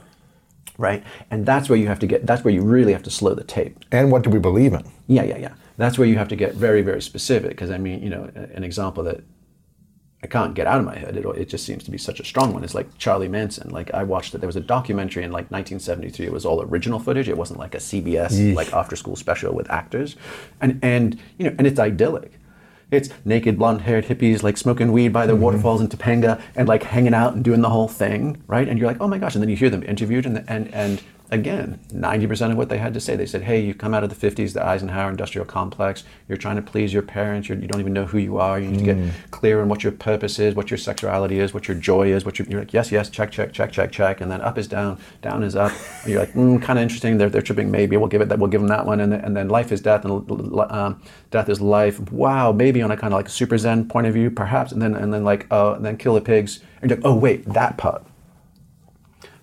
right 0.79 1.03
and 1.29 1.45
that's 1.45 1.69
where 1.69 1.77
you 1.77 1.87
have 1.87 1.99
to 1.99 2.07
get 2.07 2.25
that's 2.25 2.43
where 2.43 2.53
you 2.53 2.63
really 2.63 2.93
have 2.93 3.03
to 3.03 3.11
slow 3.11 3.33
the 3.35 3.43
tape 3.43 3.77
And 3.91 4.11
what 4.11 4.23
do 4.23 4.29
we 4.31 4.39
believe 4.39 4.73
in? 4.73 4.83
yeah, 5.07 5.23
yeah, 5.31 5.37
yeah. 5.37 5.53
That's 5.77 5.97
where 5.97 6.07
you 6.11 6.17
have 6.17 6.27
to 6.27 6.35
get 6.35 6.55
very, 6.55 6.81
very 6.81 7.01
specific. 7.01 7.51
Because 7.51 7.71
I 7.71 7.77
mean, 7.77 8.03
you 8.03 8.09
know, 8.09 8.23
an 8.59 8.63
example 8.65 9.01
that 9.09 9.19
I 10.21 10.27
can't 10.27 10.53
get 10.53 10.67
out 10.67 10.79
of 10.81 10.85
my 10.85 10.97
head. 10.97 11.15
It, 11.15 11.25
it 11.43 11.47
just 11.47 11.65
seems 11.65 11.85
to 11.85 11.91
be 11.91 11.97
such 11.97 12.19
a 12.19 12.25
strong 12.25 12.53
one. 12.53 12.65
It's 12.65 12.75
like 12.75 12.97
Charlie 12.97 13.29
Manson. 13.29 13.69
Like 13.69 13.89
I 13.93 14.03
watched 14.03 14.35
it. 14.35 14.39
There 14.41 14.47
was 14.53 14.57
a 14.57 14.67
documentary 14.75 15.23
in 15.23 15.31
like 15.31 15.49
1973. 15.51 16.25
It 16.25 16.33
was 16.33 16.45
all 16.45 16.61
original 16.61 16.99
footage. 16.99 17.29
It 17.29 17.37
wasn't 17.37 17.59
like 17.59 17.75
a 17.75 17.77
CBS 17.77 18.53
like 18.55 18.73
after 18.73 18.95
school 18.97 19.15
special 19.15 19.53
with 19.53 19.69
actors, 19.71 20.17
and 20.59 20.79
and 20.83 21.17
you 21.37 21.45
know, 21.45 21.55
and 21.57 21.65
it's 21.65 21.79
idyllic. 21.79 22.33
It's 22.91 23.09
naked, 23.23 23.59
blonde-haired 23.59 24.05
hippies 24.05 24.41
like 24.41 24.57
smoking 24.57 24.91
weed 24.91 25.09
by 25.09 25.27
the 25.27 25.33
mm-hmm. 25.33 25.43
waterfalls 25.43 25.81
in 25.81 25.87
Topanga 25.87 26.41
and 26.55 26.67
like 26.67 26.83
hanging 26.83 27.13
out 27.13 27.33
and 27.35 27.43
doing 27.43 27.61
the 27.61 27.69
whole 27.69 27.87
thing, 27.87 28.41
right? 28.47 28.67
And 28.67 28.79
you're 28.79 28.87
like, 28.87 28.99
oh 28.99 29.07
my 29.07 29.17
gosh! 29.19 29.35
And 29.35 29.41
then 29.41 29.49
you 29.49 29.55
hear 29.55 29.69
them 29.69 29.83
interviewed, 29.83 30.25
and 30.25 30.43
and 30.47 30.73
and 30.73 31.01
again, 31.31 31.79
90% 31.89 32.51
of 32.51 32.57
what 32.57 32.69
they 32.69 32.77
had 32.77 32.93
to 32.93 32.99
say, 32.99 33.15
they 33.15 33.25
said, 33.25 33.43
hey, 33.43 33.59
you 33.59 33.73
come 33.73 33.93
out 33.93 34.03
of 34.03 34.09
the 34.09 34.29
50s, 34.29 34.53
the 34.53 34.65
Eisenhower 34.65 35.09
industrial 35.09 35.45
complex, 35.45 36.03
you're 36.27 36.37
trying 36.37 36.55
to 36.55 36.61
please 36.61 36.91
your 36.91 37.03
parents, 37.03 37.47
you're, 37.47 37.57
you 37.57 37.67
don't 37.67 37.79
even 37.79 37.93
know 37.93 38.05
who 38.05 38.17
you 38.17 38.37
are, 38.37 38.59
you 38.59 38.69
need 38.69 38.79
to 38.79 38.93
get 38.93 39.13
clear 39.31 39.61
on 39.61 39.69
what 39.69 39.83
your 39.83 39.91
purpose 39.91 40.39
is, 40.39 40.55
what 40.55 40.71
your 40.71 40.77
sexuality 40.77 41.39
is, 41.39 41.53
what 41.53 41.67
your 41.67 41.77
joy 41.77 42.11
is, 42.11 42.25
what 42.25 42.39
your, 42.39 42.47
you're 42.47 42.59
like, 42.59 42.73
yes, 42.73 42.91
yes, 42.91 43.09
check, 43.09 43.31
check, 43.31 43.53
check, 43.53 43.71
check, 43.71 43.91
check, 43.91 44.21
and 44.21 44.31
then 44.31 44.41
up 44.41 44.57
is 44.57 44.67
down, 44.67 44.99
down 45.21 45.43
is 45.43 45.55
up, 45.55 45.71
and 46.03 46.11
you're 46.11 46.19
like, 46.19 46.33
mm, 46.33 46.61
kind 46.61 46.79
of 46.79 46.83
interesting, 46.83 47.17
they're, 47.17 47.29
they're 47.29 47.41
tripping, 47.41 47.69
maybe, 47.69 47.95
we'll 47.97 48.07
give 48.07 48.21
it 48.21 48.29
that, 48.29 48.39
we'll 48.39 48.49
give 48.49 48.61
them 48.61 48.69
that 48.69 48.85
one, 48.85 48.99
and 48.99 49.11
then, 49.11 49.21
and 49.21 49.37
then 49.37 49.49
life 49.49 49.71
is 49.71 49.81
death, 49.81 50.05
and 50.05 50.59
um, 50.71 51.01
death 51.29 51.49
is 51.49 51.61
life, 51.61 51.99
wow, 52.11 52.51
maybe 52.51 52.81
on 52.81 52.89
a 52.91 52.97
kind 52.97 53.13
of 53.13 53.17
like 53.17 53.29
super 53.29 53.57
zen 53.57 53.87
point 53.87 54.07
of 54.07 54.13
view, 54.13 54.31
perhaps, 54.31 54.71
and 54.71 54.81
then, 54.81 54.95
and 54.95 55.13
then 55.13 55.23
like, 55.23 55.45
oh, 55.51 55.73
and 55.73 55.85
then 55.85 55.95
kill 55.95 56.15
the 56.15 56.21
pigs, 56.21 56.61
and 56.81 56.89
you're 56.89 56.97
like, 56.97 57.05
oh 57.05 57.15
wait, 57.15 57.45
that 57.45 57.77
part, 57.77 58.03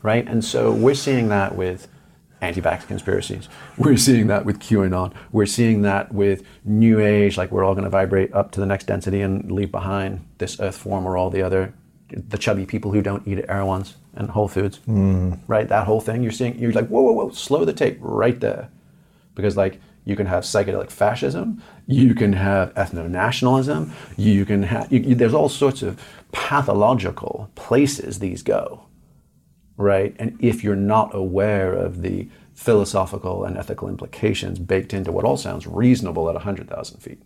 right? 0.07 0.27
And 0.29 0.45
so 0.45 0.73
we're 0.73 0.95
seeing 0.95 1.29
that 1.31 1.57
with 1.57 1.89
anti-vax 2.41 2.87
conspiracies. 2.87 3.49
We're 3.77 3.97
seeing 3.97 4.29
that 4.29 4.45
with 4.45 4.61
QAnon. 4.61 5.13
We're 5.33 5.47
seeing 5.47 5.83
that 5.83 6.15
with 6.15 6.45
New 6.65 7.01
Age, 7.01 7.37
like 7.37 7.51
we're 7.51 7.65
all 7.65 7.75
going 7.75 7.85
to 7.85 7.91
vibrate 7.91 8.33
up 8.33 8.53
to 8.53 8.61
the 8.61 8.67
next 8.67 8.87
density 8.87 9.21
and 9.21 9.51
leave 9.51 9.73
behind 9.73 10.25
this 10.39 10.61
Earth 10.61 10.77
form 10.77 11.07
or 11.09 11.17
all 11.17 11.29
the 11.29 11.43
other, 11.43 11.75
the 12.11 12.39
chubby 12.39 12.65
people 12.65 12.93
who 12.93 13.03
don't 13.03 13.27
eat 13.27 13.39
at 13.39 13.49
Erewhon's 13.51 13.97
and 14.15 14.31
Whole 14.31 14.47
Foods, 14.47 14.79
mm. 14.87 15.41
right? 15.49 15.69
That 15.69 15.87
whole 15.87 16.01
thing. 16.01 16.23
You're 16.23 16.31
seeing. 16.31 16.57
You're 16.57 16.71
like, 16.73 16.87
whoa, 16.87 17.03
whoa, 17.03 17.13
whoa, 17.13 17.31
slow 17.31 17.65
the 17.65 17.73
tape 17.73 17.99
right 18.01 18.39
there, 18.39 18.69
because 19.35 19.57
like 19.57 19.81
you 20.05 20.15
can 20.15 20.27
have 20.27 20.45
psychedelic 20.45 20.91
fascism, 20.91 21.61
you 21.89 22.15
can 22.15 22.33
have 22.33 22.73
ethno-nationalism, 22.75 23.93
you 24.17 24.47
can 24.47 24.63
have. 24.63 24.91
You, 24.93 25.01
you- 25.01 25.15
there's 25.17 25.35
all 25.35 25.49
sorts 25.49 25.83
of 25.83 26.01
pathological 26.31 27.51
places 27.57 28.21
these 28.21 28.45
go 28.45 28.87
right? 29.77 30.15
And 30.19 30.37
if 30.41 30.65
you're 30.65 30.77
not 30.77 31.15
aware 31.15 31.73
of 31.73 32.03
the 32.03 32.29
philosophical 32.55 33.45
and 33.45 33.57
ethical 33.57 33.89
implications 33.89 34.59
baked 34.59 34.95
into 34.95 35.13
what 35.13 35.25
all 35.25 35.37
sounds 35.37 35.67
reasonable 35.67 36.29
at 36.29 36.35
100,000 36.35 37.01
feet, 37.01 37.23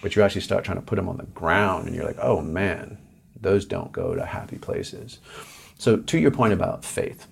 but 0.00 0.16
you 0.16 0.22
actually 0.22 0.40
start 0.40 0.64
trying 0.64 0.78
to 0.78 0.82
put 0.82 0.96
them 0.96 1.08
on 1.08 1.16
the 1.16 1.24
ground 1.26 1.86
and 1.86 1.94
you're 1.94 2.04
like, 2.04 2.18
oh 2.20 2.40
man, 2.40 2.98
those 3.40 3.64
don't 3.64 3.92
go 3.92 4.14
to 4.14 4.24
happy 4.24 4.58
places. 4.58 5.18
So, 5.78 5.96
to 5.96 6.18
your 6.18 6.30
point 6.30 6.52
about 6.52 6.84
faith, 6.84 7.26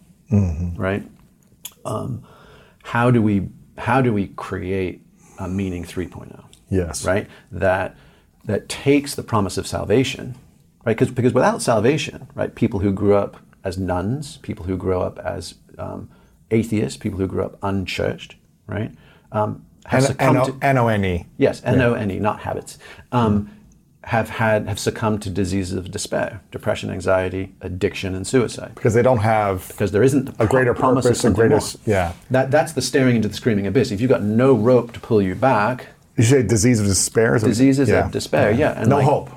right? 0.76 1.02
Um, 1.84 2.22
how 2.82 3.10
do 3.10 3.22
we 3.22 3.48
how 3.78 4.00
do 4.02 4.12
we 4.12 4.28
create 4.28 5.02
a 5.38 5.48
meaning 5.48 5.84
3.0? 5.84 6.44
Yes. 6.68 7.04
right? 7.04 7.26
That 7.50 7.96
that 8.44 8.68
takes 8.68 9.14
the 9.14 9.22
promise 9.22 9.58
of 9.58 9.66
salvation, 9.66 10.36
right? 10.84 10.96
Because 10.96 11.10
because 11.12 11.32
without 11.34 11.62
salvation, 11.62 12.28
right, 12.34 12.54
people 12.54 12.80
who 12.80 12.92
grew 12.92 13.14
up 13.14 13.36
as 13.64 13.78
nones, 13.78 14.38
people 14.38 14.66
who 14.66 14.76
grow 14.76 15.02
up 15.02 15.18
as 15.18 15.54
um, 15.78 16.10
atheists, 16.50 16.96
people 16.96 17.18
who 17.18 17.26
grew 17.26 17.44
up 17.44 17.58
unchurched, 17.62 18.36
right, 18.66 18.92
um, 19.32 19.64
have 19.86 20.04
succumbed 20.04 20.62
N-O-N-E. 20.62 21.26
yes, 21.38 21.62
N 21.64 21.80
O 21.80 21.94
N 21.94 22.10
E, 22.10 22.18
not 22.18 22.40
habits. 22.40 22.78
Um, 23.12 23.50
have 24.04 24.30
had 24.30 24.66
have 24.66 24.78
succumbed 24.78 25.20
to 25.22 25.30
diseases 25.30 25.74
of 25.74 25.90
despair, 25.90 26.40
depression, 26.50 26.90
anxiety, 26.90 27.54
addiction, 27.60 28.14
and 28.14 28.26
suicide 28.26 28.74
Because 28.74 28.94
they 28.94 29.02
don't 29.02 29.18
have 29.18 29.68
because 29.68 29.92
there 29.92 30.02
isn't 30.02 30.30
a 30.38 30.46
greater 30.46 30.72
promise 30.72 31.04
purpose, 31.04 31.24
a 31.24 31.30
greater, 31.30 31.60
yeah. 31.84 32.14
That 32.30 32.50
that's 32.50 32.72
the 32.72 32.82
staring 32.82 33.16
into 33.16 33.28
the 33.28 33.34
screaming 33.34 33.66
abyss. 33.66 33.90
If 33.90 34.00
you've 34.00 34.10
got 34.10 34.22
no 34.22 34.54
rope 34.54 34.92
to 34.92 35.00
pull 35.00 35.20
you 35.20 35.34
back, 35.34 35.88
You 36.16 36.24
say 36.24 36.42
disease 36.42 36.80
of 36.80 36.86
despair? 36.86 37.38
Diseases 37.38 37.90
of 37.90 38.10
despair. 38.10 38.50
Yeah, 38.52 38.72
and 38.80 38.88
no 38.88 39.00
hope. 39.02 39.30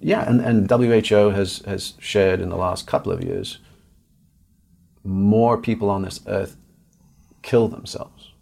Yeah, 0.00 0.28
and, 0.28 0.40
and 0.40 0.70
WHO 0.70 1.30
has 1.30 1.62
has 1.64 1.94
shared 1.98 2.40
in 2.40 2.48
the 2.48 2.56
last 2.56 2.86
couple 2.86 3.12
of 3.12 3.22
years 3.22 3.58
more 5.04 5.56
people 5.58 5.90
on 5.90 6.02
this 6.02 6.20
earth 6.26 6.56
kill 7.42 7.68
themselves 7.68 8.32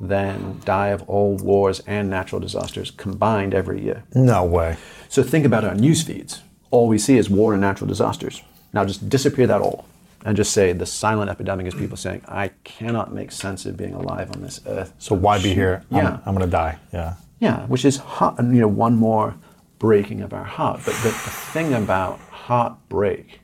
than 0.00 0.60
die 0.64 0.88
of 0.88 1.02
all 1.08 1.36
wars 1.36 1.80
and 1.86 2.08
natural 2.08 2.40
disasters 2.40 2.90
combined 2.90 3.54
every 3.54 3.82
year. 3.82 4.04
No 4.14 4.44
way. 4.44 4.76
So 5.08 5.22
think 5.22 5.44
about 5.44 5.64
our 5.64 5.74
news 5.74 6.02
feeds. 6.02 6.42
All 6.70 6.88
we 6.88 6.98
see 6.98 7.18
is 7.18 7.28
war 7.28 7.52
and 7.52 7.60
natural 7.60 7.88
disasters. 7.88 8.42
Now 8.72 8.84
just 8.84 9.08
disappear 9.08 9.46
that 9.46 9.60
all 9.60 9.86
and 10.24 10.36
just 10.36 10.52
say 10.52 10.72
the 10.72 10.86
silent 10.86 11.30
epidemic 11.30 11.66
is 11.66 11.74
people 11.74 11.96
saying, 11.96 12.22
I 12.28 12.48
cannot 12.64 13.12
make 13.12 13.32
sense 13.32 13.66
of 13.66 13.76
being 13.76 13.94
alive 13.94 14.30
on 14.34 14.42
this 14.42 14.60
earth. 14.66 14.92
So 14.98 15.14
why 15.14 15.42
be 15.42 15.54
here? 15.54 15.82
I'm, 15.90 15.96
Yeah. 15.96 16.18
I'm 16.26 16.34
going 16.34 16.46
to 16.46 16.50
die. 16.50 16.78
Yeah. 16.92 17.14
Yeah, 17.38 17.66
which 17.66 17.86
is 17.86 17.96
heart, 17.96 18.36
you 18.38 18.44
know 18.60 18.68
one 18.68 18.96
more 18.96 19.34
breaking 19.78 20.20
of 20.20 20.34
our 20.34 20.44
heart. 20.44 20.80
But 20.84 20.94
the, 20.96 21.08
the 21.08 21.30
thing 21.52 21.72
about 21.72 22.18
heartbreak 22.30 23.39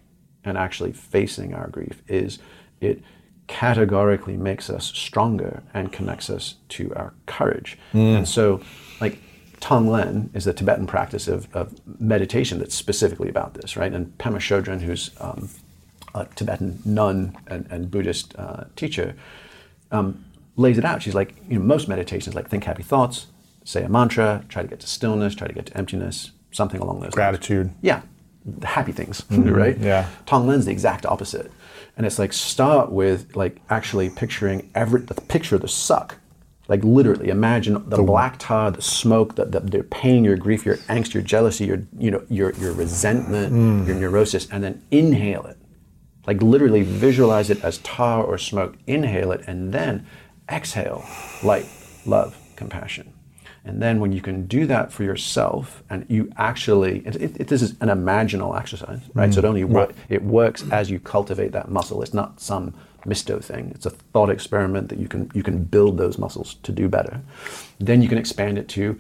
and 0.47 0.57
actually 0.57 0.93
facing 0.93 1.53
our 1.53 1.69
grief 1.69 2.03
is 2.09 2.39
it 2.81 3.03
categorically 3.49 4.37
makes 4.37 4.71
us 4.71 4.87
stronger 4.87 5.63
and 5.75 5.93
connects 5.93 6.31
us 6.31 6.55
to 6.69 6.93
our 6.95 7.13
courage. 7.27 7.79
And 8.17 8.29
so, 8.29 8.61
like 9.01 9.19
Tonglen 9.61 10.35
is 10.35 10.45
the 10.45 10.53
Tibetan 10.53 10.87
practice 10.87 11.29
of, 11.29 11.55
of 11.55 11.75
meditation 12.01 12.59
that's 12.59 12.75
specifically 12.75 13.29
about 13.29 13.55
this, 13.55 13.77
right? 13.77 13.93
And 13.93 14.17
Pema 14.19 14.39
Chodron, 14.39 14.81
who's 14.81 15.11
um, 15.21 15.49
a 16.15 16.27
Tibetan 16.35 16.81
nun 16.85 17.37
and, 17.47 17.67
and 17.71 17.91
Buddhist 17.91 18.35
uh, 18.37 18.65
teacher, 18.75 19.15
um, 19.91 20.25
lays 20.57 20.79
it 20.79 20.85
out. 20.85 21.03
She's 21.03 21.15
like, 21.15 21.35
you 21.49 21.59
know, 21.59 21.65
most 21.65 21.89
meditations, 21.89 22.35
like 22.35 22.49
think 22.49 22.65
happy 22.65 22.83
thoughts, 22.83 23.27
say 23.65 23.83
a 23.83 23.89
mantra, 23.89 24.45
try 24.49 24.63
to 24.63 24.69
get 24.69 24.81
to 24.81 24.87
stillness, 24.87 25.35
try 25.35 25.47
to 25.47 25.55
get 25.55 25.67
to 25.67 25.77
emptiness, 25.77 26.33
something 26.53 26.81
along 26.81 26.97
those 26.97 27.05
lines. 27.05 27.15
Gratitude. 27.15 27.71
Yeah, 27.83 28.01
the 28.01 28.07
happy 28.63 28.93
things, 28.93 29.21
mm-hmm. 29.31 29.51
right? 29.51 29.79
yeah. 29.79 30.09
Tonglen's 30.27 30.67
the 30.67 30.73
exact 30.73 31.07
opposite, 31.07 31.51
and 31.97 32.07
it's 32.07 32.19
like 32.19 32.33
start 32.33 32.91
with 32.91 33.35
like 33.37 33.61
actually 33.71 34.11
picturing 34.11 34.71
every 34.75 35.01
the 35.01 35.15
picture 35.15 35.57
of 35.57 35.63
the 35.63 35.69
suck, 35.69 36.17
like 36.69 36.83
literally 36.83 37.29
imagine 37.29 37.89
the, 37.89 38.03
black 38.03 38.39
tar, 38.39 38.71
the 38.71 38.83
smoke, 38.83 39.37
the, 39.37 39.45
the, 39.45 39.61
the 39.61 39.83
pain, 39.85 40.25
your 40.25 40.37
grief, 40.37 40.67
your 40.67 40.77
angst, 40.89 41.15
your 41.15 41.23
jealousy, 41.23 41.67
your 41.67 41.83
you 41.99 42.11
know 42.11 42.25
your 42.29 42.53
your 42.55 42.73
resentment, 42.73 43.53
mm. 43.53 43.87
your 43.87 43.97
neurosis, 43.97 44.49
and 44.51 44.65
then 44.65 44.83
inhale 44.91 45.47
it, 45.47 45.57
like 46.27 46.43
literally 46.43 46.83
visualize 46.83 47.51
it 47.51 47.63
as 47.65 47.79
tar 47.79 48.25
or 48.25 48.39
smoke. 48.39 48.77
Inhale 48.87 49.33
it, 49.33 49.43
and 49.47 49.73
then 49.73 50.07
exhale 50.51 51.05
light, 51.43 51.67
love, 52.05 52.37
compassion. 52.57 53.13
And 53.67 53.83
then 53.83 53.99
when 53.99 54.13
you 54.13 54.21
can 54.21 54.47
do 54.47 54.65
that 54.67 54.93
for 54.93 55.03
yourself, 55.03 55.83
and 55.91 56.07
you 56.09 56.33
actually, 56.37 57.01
it, 57.01 57.17
it, 57.17 57.41
it- 57.41 57.49
this 57.49 57.63
is 57.63 57.73
an 57.81 57.89
imaginal 57.89 58.57
exercise, 58.59 59.01
right? 59.13 59.35
So 59.35 59.41
it 59.41 59.45
mm. 59.45 59.49
only 59.49 59.65
work, 59.65 59.93
it 60.09 60.23
works 60.23 60.65
as 60.71 60.89
you 60.91 61.01
cultivate 61.01 61.53
that 61.53 61.69
muscle. 61.69 62.01
It's 62.03 62.15
not 62.15 62.41
some 62.41 62.75
misto 63.05 63.39
thing. 63.41 63.73
It's 63.75 63.87
a 63.87 63.91
thought 63.91 64.31
experiment 64.31 64.89
that 64.89 64.99
you 64.99 65.09
can 65.09 65.31
you 65.35 65.43
can 65.43 65.63
build 65.63 65.97
those 65.99 66.19
muscles 66.19 66.55
to 66.63 66.73
do 66.73 66.89
better. 66.89 67.21
Then 67.79 68.03
you 68.03 68.09
can 68.09 68.19
expand 68.19 68.59
it 68.59 68.69
to 68.71 68.99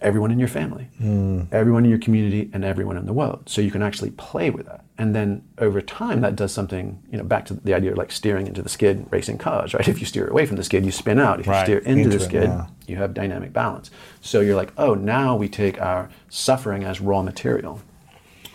everyone 0.00 0.30
in 0.30 0.38
your 0.38 0.48
family, 0.48 0.88
hmm. 0.98 1.42
everyone 1.50 1.84
in 1.84 1.90
your 1.90 1.98
community, 1.98 2.50
and 2.52 2.64
everyone 2.64 2.96
in 2.96 3.06
the 3.06 3.12
world. 3.12 3.48
So 3.48 3.60
you 3.60 3.70
can 3.70 3.82
actually 3.82 4.10
play 4.10 4.50
with 4.50 4.66
that. 4.66 4.84
And 4.96 5.14
then 5.14 5.44
over 5.58 5.80
time, 5.80 6.20
that 6.20 6.36
does 6.36 6.52
something, 6.52 7.02
you 7.10 7.18
know, 7.18 7.24
back 7.24 7.44
to 7.46 7.54
the 7.54 7.74
idea 7.74 7.92
of 7.92 7.98
like 7.98 8.12
steering 8.12 8.46
into 8.46 8.62
the 8.62 8.68
skid, 8.68 9.06
racing 9.10 9.38
cars, 9.38 9.74
right? 9.74 9.88
If 9.98 10.00
you 10.00 10.06
steer 10.06 10.28
away 10.28 10.46
from 10.46 10.56
the 10.56 10.64
skid, 10.64 10.84
you 10.84 10.92
spin 10.92 11.18
out. 11.18 11.40
If 11.40 11.46
you 11.46 11.52
Right, 11.52 11.64
steer 11.64 11.78
into, 11.78 12.02
into 12.04 12.18
the 12.18 12.24
skid, 12.24 12.44
yeah. 12.44 12.66
you 12.86 12.96
have 12.96 13.14
dynamic 13.14 13.52
balance. 13.52 13.90
So 14.20 14.40
you're 14.40 14.56
like, 14.56 14.72
oh, 14.76 14.94
now 14.94 15.34
we 15.34 15.48
take 15.48 15.80
our 15.80 16.08
suffering 16.28 16.84
as 16.84 17.00
raw 17.00 17.22
material 17.22 17.80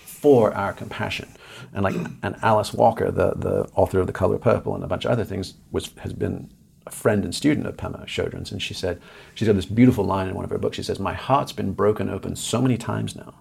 for 0.05 0.53
our 0.53 0.71
compassion. 0.73 1.27
And 1.73 1.83
like, 1.83 1.95
and 2.21 2.35
Alice 2.41 2.73
Walker, 2.73 3.11
the, 3.11 3.33
the 3.35 3.69
author 3.75 3.99
of 3.99 4.07
The 4.07 4.13
Color 4.13 4.37
Purple 4.37 4.75
and 4.75 4.83
a 4.83 4.87
bunch 4.87 5.05
of 5.05 5.11
other 5.11 5.25
things, 5.25 5.55
was 5.71 5.91
has 5.99 6.13
been 6.13 6.49
a 6.85 6.91
friend 6.91 7.23
and 7.23 7.33
student 7.33 7.65
of 7.67 7.77
Pema 7.77 8.05
Chodron's, 8.05 8.51
and 8.51 8.61
she 8.61 8.73
said 8.73 8.99
she's 9.35 9.47
got 9.47 9.55
this 9.55 9.65
beautiful 9.65 10.03
line 10.03 10.27
in 10.27 10.35
one 10.35 10.43
of 10.45 10.51
her 10.51 10.57
books. 10.57 10.75
She 10.77 10.83
says, 10.83 10.99
"My 10.99 11.13
heart's 11.13 11.53
been 11.53 11.73
broken 11.73 12.09
open 12.09 12.35
so 12.35 12.61
many 12.61 12.77
times 12.77 13.15
now, 13.15 13.35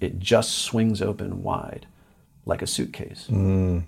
it 0.00 0.18
just 0.18 0.52
swings 0.58 1.02
open 1.02 1.42
wide, 1.42 1.86
like 2.46 2.62
a 2.62 2.66
suitcase." 2.66 3.26
Mm. 3.30 3.84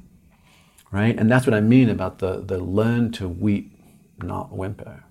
Right, 0.91 1.19
and 1.19 1.31
that's 1.31 1.47
what 1.47 1.55
I 1.55 1.61
mean 1.61 1.89
about 1.89 2.19
the 2.19 2.41
the 2.41 2.59
learn 2.59 3.13
to 3.13 3.29
weep, 3.29 3.73
not 4.23 4.53
whimper. 4.53 5.05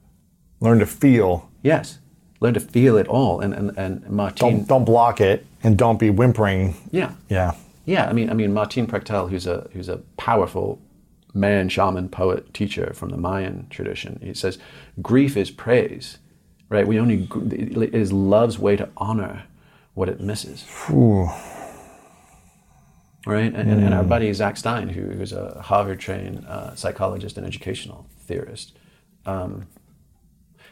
Learn 0.59 0.77
to 0.79 0.85
feel. 0.85 1.49
Yes, 1.63 1.97
learn 2.39 2.53
to 2.53 2.59
feel 2.59 2.97
it 2.97 3.07
all. 3.07 3.39
And 3.39 3.53
and 3.53 3.75
and 3.77 4.07
Martine, 4.09 4.57
Don't 4.57 4.67
don't 4.67 4.85
block 4.85 5.19
it, 5.19 5.45
and 5.63 5.75
don't 5.77 5.99
be 5.99 6.09
whimpering. 6.11 6.75
yeah, 6.91 7.13
Yeah. 7.29 7.53
Yeah, 7.83 8.07
I 8.07 8.13
mean, 8.13 8.29
I 8.29 8.35
mean, 8.35 8.53
Martin 8.53 8.85
Prechtel, 8.85 9.27
who's 9.31 9.47
a 9.47 9.67
who's 9.73 9.89
a 9.89 9.97
powerful 10.17 10.79
man, 11.33 11.69
shaman, 11.69 12.09
poet, 12.09 12.53
teacher 12.53 12.93
from 12.93 13.09
the 13.09 13.17
Mayan 13.17 13.67
tradition, 13.69 14.19
he 14.21 14.33
says, 14.33 14.57
grief 15.01 15.37
is 15.37 15.51
praise, 15.51 16.17
right? 16.69 16.87
We 16.87 16.99
only 16.99 17.27
it 17.51 17.93
is 17.93 18.11
love's 18.11 18.59
way 18.59 18.75
to 18.75 18.89
honor 18.97 19.43
what 19.93 20.09
it 20.09 20.19
misses, 20.19 20.65
Ooh. 20.89 21.29
right? 23.25 23.53
And, 23.53 23.69
and, 23.69 23.83
and 23.83 23.93
our 23.93 24.03
buddy 24.03 24.31
Zak 24.33 24.57
Stein, 24.57 24.89
who, 24.89 25.03
who's 25.03 25.33
a 25.33 25.61
Harvard-trained 25.61 26.45
uh, 26.47 26.75
psychologist 26.75 27.37
and 27.37 27.45
educational 27.45 28.07
theorist, 28.19 28.77
um, 29.25 29.67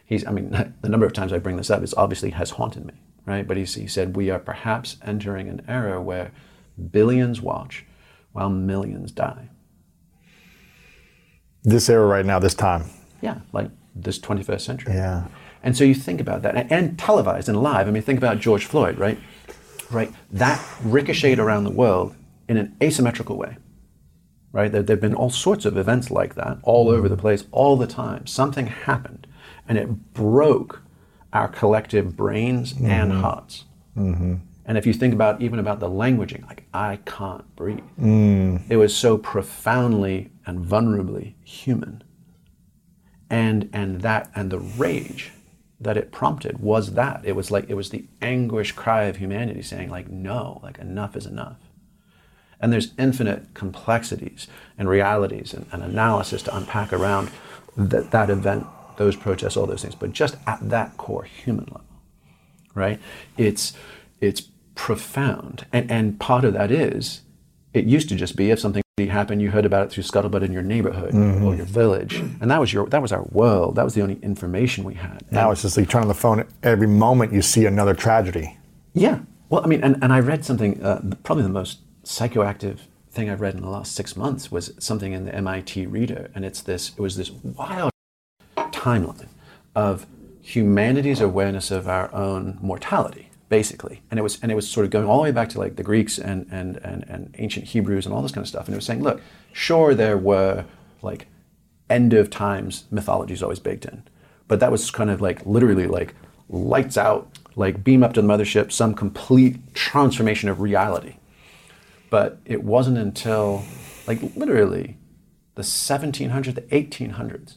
he's, 0.05 0.25
I 0.25 0.31
mean, 0.31 0.51
the 0.81 0.89
number 0.89 1.05
of 1.05 1.13
times 1.13 1.33
I 1.33 1.39
bring 1.39 1.57
this 1.57 1.69
up 1.69 1.83
is 1.83 1.93
obviously 1.93 2.31
has 2.31 2.51
haunted 2.51 2.85
me, 2.85 2.93
right? 3.25 3.47
But 3.47 3.57
he's, 3.57 3.75
he 3.75 3.87
said, 3.87 4.15
we 4.15 4.29
are 4.29 4.39
perhaps 4.39 4.97
entering 5.05 5.49
an 5.49 5.61
era 5.67 6.01
where 6.01 6.31
billions 6.91 7.41
watch 7.41 7.85
while 8.31 8.49
millions 8.49 9.11
die. 9.11 9.49
This 11.63 11.89
era 11.89 12.05
right 12.05 12.25
now, 12.25 12.39
this 12.39 12.53
time. 12.53 12.85
Yeah, 13.21 13.39
like 13.51 13.69
this 13.95 14.19
21st 14.19 14.61
century. 14.61 14.93
Yeah. 14.93 15.25
And 15.61 15.75
so 15.75 15.83
you 15.83 15.93
think 15.93 16.21
about 16.21 16.41
that, 16.43 16.55
and, 16.55 16.71
and 16.71 16.99
televised 16.99 17.49
and 17.49 17.61
live. 17.61 17.87
I 17.87 17.91
mean, 17.91 18.03
think 18.03 18.17
about 18.17 18.39
George 18.39 18.65
Floyd, 18.65 18.97
right? 18.97 19.19
Right. 19.91 20.13
That 20.31 20.63
ricocheted 20.83 21.39
around 21.39 21.63
the 21.65 21.71
world 21.71 22.15
in 22.47 22.57
an 22.57 22.75
asymmetrical 22.81 23.37
way. 23.37 23.57
Right. 24.51 24.71
There 24.71 24.83
have 24.87 25.01
been 25.01 25.13
all 25.13 25.29
sorts 25.29 25.65
of 25.65 25.77
events 25.77 26.09
like 26.09 26.35
that 26.35 26.57
all 26.63 26.89
over 26.89 27.07
the 27.07 27.17
place, 27.17 27.45
all 27.51 27.75
the 27.75 27.87
time. 27.87 28.25
Something 28.25 28.67
happened, 28.67 29.27
and 29.67 29.77
it 29.77 30.13
broke 30.13 30.81
our 31.33 31.47
collective 31.47 32.15
brains 32.15 32.71
and 32.71 33.11
mm-hmm. 33.11 33.21
hearts. 33.21 33.65
Mm-hmm. 33.95 34.35
And 34.65 34.77
if 34.77 34.85
you 34.85 34.93
think 34.93 35.13
about 35.13 35.41
even 35.41 35.59
about 35.59 35.79
the 35.79 35.89
languaging, 35.89 36.45
like 36.47 36.63
I 36.73 36.99
can't 37.05 37.55
breathe, 37.55 37.79
mm. 37.99 38.61
it 38.69 38.77
was 38.77 38.95
so 38.95 39.17
profoundly 39.17 40.31
and 40.49 40.65
vulnerably 40.65 41.35
human. 41.43 42.03
And 43.29 43.69
and 43.71 44.01
that 44.01 44.31
and 44.33 44.49
the 44.51 44.59
rage 44.59 45.31
that 45.79 45.95
it 45.95 46.11
prompted 46.11 46.59
was 46.59 46.93
that. 46.93 47.21
It 47.23 47.35
was 47.35 47.51
like 47.51 47.69
it 47.69 47.75
was 47.75 47.91
the 47.91 48.05
anguish 48.21 48.71
cry 48.71 49.03
of 49.03 49.17
humanity 49.17 49.61
saying 49.61 49.89
like 49.89 50.09
no 50.09 50.59
like 50.63 50.79
enough 50.79 51.15
is 51.15 51.27
enough. 51.27 51.57
And 52.59 52.73
there's 52.73 52.93
infinite 52.97 53.53
complexities 53.53 54.47
and 54.77 54.89
realities 54.89 55.53
and, 55.53 55.67
and 55.71 55.83
analysis 55.83 56.41
to 56.43 56.57
unpack 56.57 56.91
around 56.91 57.29
that, 57.77 58.11
that 58.11 58.29
event 58.29 58.65
those 58.97 59.15
protests 59.15 59.55
all 59.55 59.67
those 59.67 59.83
things. 59.83 59.95
But 59.95 60.11
just 60.11 60.35
at 60.47 60.67
that 60.69 60.97
core 60.97 61.23
human 61.23 61.65
level 61.65 61.85
right 62.73 62.99
it's 63.37 63.73
it's 64.19 64.41
profound. 64.73 65.67
And 65.71 65.91
and 65.91 66.19
part 66.19 66.43
of 66.43 66.53
that 66.53 66.71
is 66.71 67.21
it 67.71 67.85
used 67.85 68.09
to 68.09 68.15
just 68.15 68.35
be 68.35 68.49
if 68.49 68.59
something 68.59 68.81
happened 69.07 69.41
you 69.41 69.51
heard 69.51 69.65
about 69.65 69.85
it 69.85 69.91
through 69.91 70.03
scuttlebutt 70.03 70.41
in 70.43 70.51
your 70.53 70.61
neighborhood 70.61 71.13
or 71.15 71.55
your 71.55 71.65
village. 71.65 72.15
And 72.41 72.49
that 72.51 72.59
was 72.59 72.71
your 72.73 72.87
that 72.87 73.01
was 73.01 73.11
our 73.11 73.23
world. 73.31 73.75
That 73.75 73.83
was 73.83 73.93
the 73.93 74.01
only 74.01 74.19
information 74.21 74.83
we 74.83 74.95
had. 74.95 75.23
Now 75.31 75.51
it's 75.51 75.61
just 75.61 75.77
like 75.77 75.85
you 75.85 75.91
turn 75.91 76.01
on 76.03 76.07
the 76.07 76.13
phone 76.13 76.45
every 76.63 76.87
moment 76.87 77.33
you 77.33 77.41
see 77.41 77.65
another 77.65 77.93
tragedy. 77.93 78.57
yeah. 78.93 79.19
Well 79.49 79.63
i 79.63 79.67
mean 79.67 79.81
and, 79.83 79.97
and 80.03 80.13
i 80.13 80.19
read 80.19 80.45
something 80.45 80.79
uh, 80.83 81.01
probably 81.23 81.41
the 81.43 81.49
most 81.49 81.79
psychoactive 82.03 82.77
thing 83.09 83.29
i've 83.31 83.41
read 83.41 83.55
in 83.55 83.61
the 83.61 83.69
last 83.69 83.95
six 83.95 84.15
months 84.15 84.51
was 84.51 84.71
something 84.77 85.11
in 85.13 85.25
the 85.25 85.31
mit 85.41 85.75
reader. 85.89 86.29
And 86.35 86.45
it's 86.45 86.61
this 86.61 86.89
it 86.97 87.01
was 87.01 87.15
this 87.15 87.31
wild 87.31 87.91
timeline 88.57 89.27
of 89.75 90.05
humanity's 90.41 91.21
awareness 91.21 91.71
of 91.71 91.87
our 91.87 92.13
own 92.13 92.57
mortality 92.61 93.28
basically. 93.49 94.01
And 94.09 94.19
it 94.19 94.23
was 94.23 94.39
and 94.41 94.51
it 94.51 94.55
was 94.55 94.69
sort 94.69 94.85
of 94.85 94.91
going 94.91 95.05
all 95.05 95.17
the 95.17 95.23
way 95.23 95.31
back 95.31 95.49
to 95.49 95.59
like 95.59 95.75
the 95.75 95.83
greeks 95.83 96.17
and 96.17 96.47
and 96.51 96.77
and, 96.77 97.03
and 97.09 97.35
ancient 97.37 97.67
hebrews 97.67 98.05
and 98.05 98.15
all 98.15 98.21
this 98.21 98.31
kind 98.31 98.43
of 98.43 98.47
stuff. 98.47 98.65
And 98.65 98.75
it 98.75 98.77
was 98.77 98.85
saying 98.85 99.03
look 99.03 99.21
sure 99.51 99.93
there 99.93 100.17
were 100.17 100.65
like 101.01 101.27
end 101.89 102.13
of 102.13 102.29
times 102.29 102.85
mythology 102.91 103.33
is 103.33 103.43
always 103.43 103.59
baked 103.59 103.85
in. 103.85 104.03
But 104.47 104.59
that 104.59 104.71
was 104.71 104.89
kind 104.91 105.09
of 105.09 105.21
like 105.21 105.45
literally 105.45 105.87
like 105.87 106.15
lights 106.47 106.97
out 106.97 107.37
like 107.55 107.83
beam 107.83 108.03
up 108.03 108.13
to 108.13 108.21
the 108.21 108.27
mothership 108.27 108.71
some 108.71 108.93
complete 108.93 109.73
transformation 109.73 110.49
of 110.49 110.61
reality. 110.61 111.15
But 112.09 112.39
it 112.45 112.63
wasn't 112.63 112.97
until 112.97 113.63
like 114.07 114.21
literally 114.35 114.97
the 115.55 115.61
1700s 115.63 116.55
the 116.55 116.61
1800s 116.61 117.55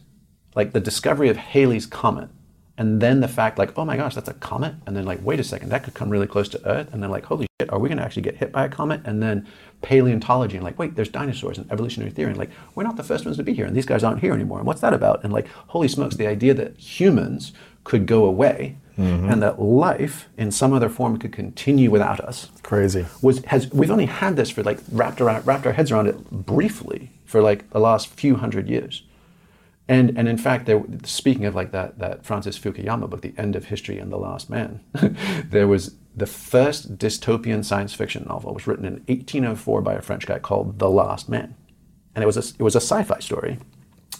like 0.55 0.72
the 0.72 0.80
discovery 0.80 1.28
of 1.28 1.36
Halley's 1.36 1.86
comet 1.86 2.28
and 2.78 3.00
then 3.00 3.20
the 3.20 3.28
fact 3.28 3.58
like 3.58 3.76
oh 3.76 3.84
my 3.84 3.96
gosh 3.96 4.14
that's 4.14 4.28
a 4.28 4.34
comet. 4.34 4.74
And 4.86 4.96
then 4.96 5.04
like 5.04 5.20
wait 5.22 5.40
a 5.40 5.44
second 5.44 5.68
that 5.70 5.84
could 5.84 5.94
come 5.94 6.10
really 6.10 6.26
close 6.26 6.48
to 6.50 6.66
earth. 6.66 6.92
And 6.92 7.02
then 7.02 7.10
like 7.10 7.24
holy 7.24 7.46
shit 7.60 7.70
are 7.70 7.78
we 7.78 7.88
going 7.88 7.98
to 7.98 8.04
actually 8.04 8.22
get 8.22 8.36
hit 8.36 8.52
by 8.52 8.64
a 8.64 8.68
comet? 8.68 9.02
And 9.04 9.22
then 9.22 9.46
paleontology 9.82 10.56
and 10.56 10.64
like 10.64 10.78
wait 10.78 10.94
there's 10.94 11.08
dinosaurs 11.08 11.58
and 11.58 11.70
evolutionary 11.70 12.10
theory. 12.10 12.30
And 12.30 12.38
like 12.38 12.50
we're 12.74 12.84
not 12.84 12.96
the 12.96 13.04
first 13.04 13.24
ones 13.24 13.36
to 13.36 13.42
be 13.42 13.54
here 13.54 13.66
and 13.66 13.76
these 13.76 13.86
guys 13.86 14.02
aren't 14.02 14.20
here 14.20 14.32
anymore. 14.32 14.58
And 14.58 14.66
what's 14.66 14.80
that 14.80 14.94
about? 14.94 15.22
And 15.24 15.32
like 15.32 15.48
holy 15.68 15.88
smokes 15.88 16.16
the 16.16 16.26
idea 16.26 16.54
that 16.54 16.78
humans 16.78 17.52
could 17.84 18.06
go 18.06 18.24
away 18.24 18.76
mm-hmm. 18.98 19.28
and 19.28 19.42
that 19.42 19.60
life 19.60 20.28
in 20.36 20.50
some 20.50 20.72
other 20.72 20.88
form 20.88 21.18
could 21.18 21.32
continue 21.32 21.90
without 21.90 22.20
us 22.20 22.50
Crazy. 22.62 23.06
was 23.20 23.44
has 23.46 23.70
we've 23.70 23.90
only 23.90 24.06
had 24.06 24.36
this 24.36 24.50
for 24.50 24.62
like 24.62 24.78
wrapped 24.90 25.20
around 25.20 25.46
wrapped 25.46 25.66
our 25.66 25.72
heads 25.72 25.90
around 25.90 26.06
it 26.06 26.30
briefly 26.30 27.10
for 27.24 27.42
like 27.42 27.68
the 27.70 27.80
last 27.80 28.08
few 28.08 28.36
hundred 28.36 28.68
years. 28.68 29.02
And 29.88 30.16
and 30.16 30.28
in 30.28 30.38
fact, 30.38 30.66
there 30.66 30.82
speaking 31.04 31.44
of 31.44 31.54
like 31.54 31.72
that 31.72 31.98
that 31.98 32.24
Francis 32.24 32.58
Fukuyama 32.58 33.10
book, 33.10 33.20
The 33.20 33.34
End 33.36 33.56
of 33.56 33.66
History 33.66 33.98
and 33.98 34.12
the 34.12 34.16
Last 34.16 34.48
Man, 34.48 34.80
there 35.44 35.66
was 35.66 35.96
the 36.14 36.26
first 36.26 36.98
dystopian 36.98 37.64
science 37.64 37.94
fiction 37.94 38.24
novel 38.28 38.54
was 38.54 38.66
written 38.66 38.84
in 38.84 38.94
1804 39.06 39.80
by 39.82 39.94
a 39.94 40.02
French 40.02 40.26
guy 40.26 40.38
called 40.38 40.78
The 40.78 40.90
Last 40.90 41.28
Man, 41.28 41.54
and 42.14 42.22
it 42.22 42.26
was 42.26 42.36
a, 42.36 42.54
it 42.58 42.62
was 42.62 42.76
a 42.76 42.80
sci-fi 42.80 43.18
story 43.18 43.58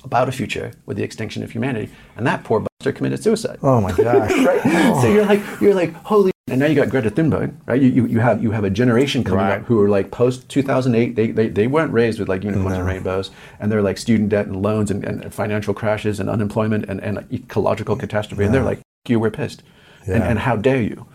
about 0.05 0.29
a 0.29 0.33
future 0.33 0.73
with 0.87 0.97
the 0.97 1.03
extinction 1.03 1.43
of 1.43 1.53
humanity, 1.53 1.93
and 2.17 2.27
that 2.27 2.45
poor 2.45 2.61
buster 2.61 2.93
committed 2.93 3.23
suicide. 3.23 3.59
Oh 3.63 3.81
my 3.81 3.93
gosh. 3.93 4.31
right? 4.45 5.01
So 5.01 5.13
you're 5.13 5.27
like, 5.27 5.43
you're 5.61 5.75
like, 5.75 5.93
holy. 5.95 6.32
And 6.53 6.61
now 6.61 6.67
you 6.67 6.75
got 6.75 6.91
Greta 6.91 7.11
Thunberg, 7.11 7.55
right? 7.65 7.81
You, 7.81 7.89
you, 7.89 8.07
you 8.07 8.21
have 8.21 8.43
you 8.43 8.51
have 8.51 8.63
a 8.63 8.69
generation 8.69 9.25
coming 9.25 9.39
Right. 9.47 9.61
up 9.61 9.67
who 9.67 9.81
are 9.81 9.89
like 9.89 10.11
post 10.11 10.51
2008. 10.51 11.17
They, 11.17 11.31
they, 11.31 11.49
they 11.49 11.67
weren't 11.67 11.95
raised 11.95 12.19
with 12.19 12.29
like 12.29 12.45
unicorns 12.45 12.77
and 12.77 12.87
rainbows, 12.87 13.31
and 13.59 13.73
they're 13.73 13.81
like 13.81 13.97
student 13.97 14.29
debt 14.29 14.47
and 14.49 14.61
loans 14.61 14.91
and, 14.91 15.03
and 15.03 15.33
financial 15.33 15.73
crashes 15.73 16.21
and 16.21 16.29
unemployment 16.29 16.85
and, 16.91 17.01
and 17.01 17.25
ecological 17.33 17.97
catastrophe. 17.97 18.45
And 18.45 18.53
they're 18.53 18.63
like, 18.63 18.81
you, 19.09 19.19
we're 19.19 19.31
pissed, 19.31 19.63
and, 20.07 20.17
Yeah. 20.23 20.29
and 20.29 20.39
how 20.41 20.57
dare 20.57 20.83
you, 20.83 21.07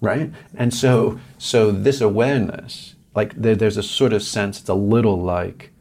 right? 0.00 0.30
And 0.56 0.72
so 0.72 1.18
so 1.36 1.72
this 1.72 2.00
awareness, 2.00 2.94
like 3.16 3.34
there, 3.34 3.56
there's 3.56 3.76
a 3.76 3.82
sort 3.82 4.12
of 4.12 4.22
sense. 4.22 4.60
It's 4.60 4.68
a 4.68 4.74
little 4.74 5.20
like 5.20 5.72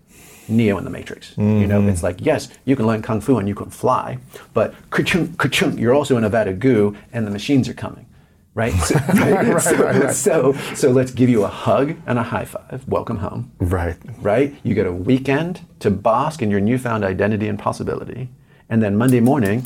Neo 0.48 0.80
in 0.80 0.84
the 0.84 0.90
Matrix. 0.90 1.38
You 1.38 1.68
know, 1.68 1.80
mm-hmm. 1.80 1.90
it's 1.90 2.02
like, 2.02 2.26
yes, 2.26 2.50
you 2.66 2.76
can 2.76 2.88
learn 2.88 3.04
Kung 3.04 3.22
Fu 3.22 3.38
and 3.38 3.48
you 3.48 3.54
can 3.54 3.70
fly, 3.70 4.18
but 4.56 4.74
ka-chung, 4.90 5.36
ka-chung, 5.36 5.78
you're 5.78 5.94
also 5.94 6.18
in 6.18 6.24
a 6.24 6.30
vat 6.30 6.48
of 6.48 6.60
goo 6.60 6.96
and 7.14 7.28
the 7.28 7.32
machines 7.32 7.70
are 7.70 7.74
coming. 7.76 8.08
Right? 8.56 8.72
So, 8.74 8.96
right, 8.96 9.62
so, 9.62 9.76
right, 9.76 10.04
right. 10.04 10.14
so, 10.14 10.54
so 10.76 10.90
let's 10.90 11.12
give 11.12 11.30
you 11.30 11.44
a 11.44 11.50
hug 11.50 11.98
and 12.08 12.18
a 12.18 12.24
high 12.24 12.46
five. 12.46 12.86
Welcome 12.88 13.18
home. 13.18 13.52
Right. 13.60 13.98
Right? 14.22 14.56
You 14.64 14.74
get 14.74 14.88
a 14.88 14.94
weekend 14.94 15.60
to 15.80 15.92
bask 15.92 16.42
in 16.42 16.50
your 16.50 16.62
newfound 16.62 17.04
identity 17.04 17.50
and 17.50 17.60
possibility. 17.60 18.30
And 18.70 18.82
then 18.82 18.96
Monday 18.96 19.20
morning, 19.20 19.66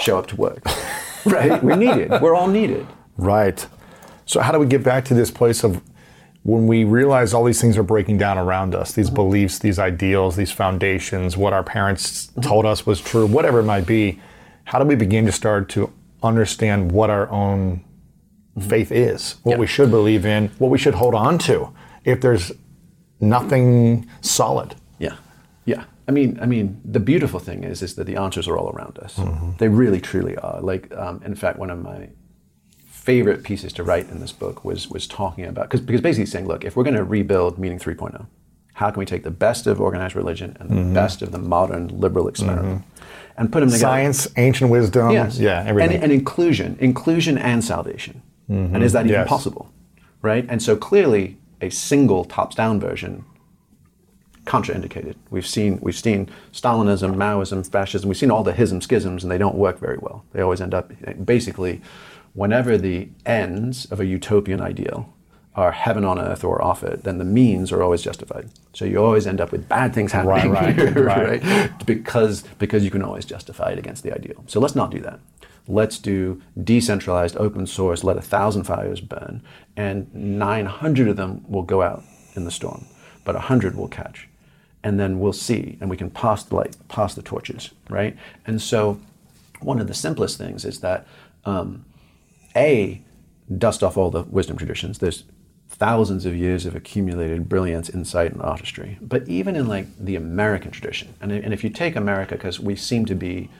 show 0.00 0.18
up 0.18 0.26
to 0.28 0.36
work. 0.36 0.64
right? 1.24 1.62
We're 1.62 1.76
needed. 1.76 2.10
We're 2.20 2.34
all 2.34 2.48
needed. 2.48 2.88
Right. 3.16 3.64
So 4.24 4.40
how 4.40 4.50
do 4.50 4.58
we 4.58 4.66
get 4.66 4.82
back 4.82 5.04
to 5.04 5.14
this 5.14 5.30
place 5.30 5.62
of 5.62 5.80
when 6.42 6.66
we 6.66 6.82
realize 6.82 7.32
all 7.32 7.44
these 7.44 7.60
things 7.60 7.78
are 7.78 7.84
breaking 7.84 8.18
down 8.18 8.38
around 8.38 8.74
us, 8.74 8.92
these 8.92 9.06
mm-hmm. 9.06 9.14
beliefs, 9.14 9.60
these 9.60 9.78
ideals, 9.78 10.34
these 10.34 10.50
foundations, 10.50 11.36
what 11.36 11.52
our 11.52 11.62
parents 11.62 12.26
mm-hmm. 12.26 12.40
told 12.40 12.66
us 12.66 12.84
was 12.84 13.00
true, 13.00 13.24
whatever 13.24 13.60
it 13.60 13.64
might 13.64 13.86
be, 13.86 14.20
how 14.64 14.80
do 14.80 14.84
we 14.84 14.96
begin 14.96 15.26
to 15.26 15.32
start 15.32 15.68
to 15.68 15.92
understand 16.24 16.90
what 16.90 17.08
our 17.08 17.30
own 17.30 17.84
Mm-hmm. 18.56 18.68
faith 18.68 18.92
is, 18.92 19.36
what 19.42 19.52
Yeah. 19.52 19.58
we 19.58 19.66
should 19.66 19.90
believe 19.90 20.24
in, 20.24 20.50
what 20.58 20.70
we 20.70 20.78
should 20.78 20.94
hold 20.94 21.14
on 21.14 21.38
to 21.38 21.70
if 22.04 22.20
there's 22.20 22.52
nothing 23.20 24.06
solid? 24.20 24.74
Yeah, 24.98 25.16
yeah. 25.64 25.84
I 26.08 26.12
mean, 26.12 26.38
I 26.40 26.46
mean, 26.46 26.80
the 26.84 27.00
beautiful 27.00 27.40
thing 27.40 27.64
is, 27.64 27.82
is 27.82 27.96
that 27.96 28.04
the 28.04 28.16
answers 28.16 28.46
are 28.48 28.56
all 28.56 28.70
around 28.70 28.98
us. 28.98 29.16
Mm-hmm. 29.16 29.56
They 29.58 29.68
really, 29.68 30.00
truly 30.00 30.36
are. 30.36 30.60
Like, 30.60 30.94
um, 30.96 31.20
in 31.24 31.34
fact, 31.34 31.58
one 31.58 31.70
of 31.70 31.82
my 31.82 32.08
favorite 32.86 33.44
pieces 33.44 33.72
to 33.72 33.82
write 33.84 34.08
in 34.10 34.18
this 34.20 34.32
book 34.32 34.64
was 34.64 34.88
was 34.88 35.06
talking 35.06 35.44
about 35.44 35.64
because 35.68 35.80
because 35.80 36.00
basically 36.00 36.26
saying, 36.26 36.46
look, 36.46 36.64
if 36.64 36.76
we're 36.76 36.84
going 36.84 36.96
to 36.96 37.04
rebuild 37.04 37.58
Meaning 37.58 37.78
3.0, 37.78 38.26
how 38.74 38.90
can 38.90 38.98
we 38.98 39.06
take 39.06 39.22
the 39.22 39.30
best 39.30 39.66
of 39.66 39.80
organized 39.80 40.16
religion 40.16 40.56
and 40.60 40.70
the 40.70 40.74
mm-hmm. 40.74 40.94
best 40.94 41.22
of 41.22 41.30
the 41.32 41.38
modern 41.38 41.88
liberal 41.88 42.28
experiment 42.28 42.84
and 43.36 43.52
put 43.52 43.60
them 43.60 43.68
together? 43.68 43.80
Science, 43.80 44.28
ancient 44.36 44.70
wisdom, 44.70 45.10
Yes. 45.12 45.38
yeah, 45.38 45.64
everything. 45.66 45.94
And, 45.94 46.04
and 46.04 46.12
inclusion, 46.12 46.76
inclusion 46.80 47.38
and 47.38 47.64
salvation. 47.64 48.22
Mm-hmm. 48.50 48.74
And 48.74 48.84
is 48.84 48.92
that 48.92 49.06
even 49.06 49.20
Yes. 49.20 49.28
possible? 49.28 49.70
Right? 50.22 50.46
And 50.48 50.62
so 50.62 50.76
clearly, 50.76 51.36
a 51.60 51.70
single 51.70 52.24
tops-down 52.24 52.80
version 52.80 53.24
contraindicated. 54.44 55.16
We've 55.30 55.46
seen 55.46 55.78
we've 55.82 55.96
seen 55.96 56.28
Stalinism, 56.52 57.14
Maoism, 57.16 57.68
fascism. 57.70 58.08
We've 58.08 58.16
seen 58.16 58.30
all 58.30 58.44
the 58.44 58.52
hism 58.52 58.80
schisms, 58.80 59.22
and 59.24 59.30
they 59.30 59.38
don't 59.38 59.56
work 59.56 59.78
very 59.78 59.98
well. 60.00 60.24
They 60.32 60.40
always 60.40 60.60
end 60.60 60.74
up 60.74 60.92
basically, 61.24 61.82
whenever 62.34 62.78
the 62.78 63.08
ends 63.24 63.86
of 63.86 63.98
a 64.00 64.06
utopian 64.06 64.60
ideal 64.60 65.12
are 65.56 65.72
heaven 65.72 66.04
on 66.04 66.18
earth 66.18 66.44
or 66.44 66.60
off 66.62 66.84
it, 66.84 67.02
then 67.02 67.16
the 67.18 67.24
means 67.24 67.72
are 67.72 67.82
always 67.82 68.02
justified. 68.02 68.46
So 68.74 68.84
you 68.84 69.02
always 69.02 69.26
end 69.26 69.40
up 69.40 69.50
with 69.52 69.68
bad 69.68 69.94
things 69.94 70.12
happening, 70.12 70.52
right, 70.52 70.76
right. 70.94 71.42
right? 71.42 71.86
Because 71.86 72.44
because 72.58 72.84
you 72.84 72.90
can 72.90 73.02
always 73.02 73.24
justify 73.24 73.70
it 73.70 73.78
against 73.78 74.02
the 74.02 74.14
ideal. 74.14 74.44
So 74.46 74.60
let's 74.60 74.76
not 74.76 74.90
do 74.90 75.00
that. 75.00 75.18
Let's 75.68 75.98
do 75.98 76.40
decentralized, 76.62 77.36
open 77.36 77.66
source. 77.66 78.04
Let 78.04 78.16
a 78.16 78.22
thousand 78.22 78.64
fires 78.64 79.00
burn, 79.00 79.42
and 79.76 80.12
900 80.14 81.08
of 81.08 81.16
them 81.16 81.44
will 81.48 81.62
go 81.62 81.82
out 81.82 82.04
in 82.34 82.44
the 82.44 82.50
storm, 82.50 82.86
but 83.24 83.34
100 83.34 83.74
will 83.74 83.88
catch, 83.88 84.28
and 84.82 85.00
then 85.00 85.18
we'll 85.18 85.32
see, 85.32 85.76
and 85.80 85.90
we 85.90 85.96
can 85.96 86.10
pass 86.10 86.44
the 86.44 86.54
light, 86.54 86.76
pass 86.88 87.14
the 87.14 87.22
torches, 87.22 87.70
right? 87.90 88.16
And 88.46 88.60
so, 88.62 89.00
one 89.60 89.80
of 89.80 89.88
the 89.88 89.94
simplest 89.94 90.38
things 90.38 90.64
is 90.64 90.80
that 90.80 91.06
um, 91.44 91.84
a 92.54 93.02
dust 93.58 93.82
off 93.82 93.96
all 93.96 94.10
the 94.10 94.22
wisdom 94.22 94.56
traditions. 94.56 94.98
There's 94.98 95.24
thousands 95.68 96.24
of 96.24 96.34
years 96.34 96.66
of 96.66 96.74
accumulated 96.74 97.48
brilliance, 97.48 97.88
insight, 97.88 98.32
and 98.32 98.42
artistry. 98.42 98.98
But 99.00 99.28
even 99.28 99.56
in 99.56 99.66
like 99.66 99.86
the 99.98 100.16
American 100.16 100.70
tradition, 100.70 101.14
and, 101.20 101.32
and 101.32 101.52
if 101.52 101.62
you 101.62 101.70
take 101.70 101.96
America, 101.96 102.34
because 102.34 102.60
we 102.60 102.76
seem 102.76 103.04
to 103.06 103.14
be 103.14 103.50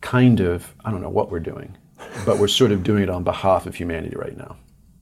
kind 0.00 0.40
of 0.40 0.74
I 0.84 0.90
don't 0.90 1.02
know 1.02 1.10
what 1.10 1.30
we're 1.30 1.40
doing, 1.40 1.76
but 2.24 2.38
we're 2.38 2.48
sort 2.48 2.72
of 2.72 2.82
doing 2.82 3.02
it 3.02 3.10
on 3.10 3.24
behalf 3.24 3.66
of 3.66 3.74
humanity 3.74 4.16
right 4.16 4.36
now, 4.36 4.56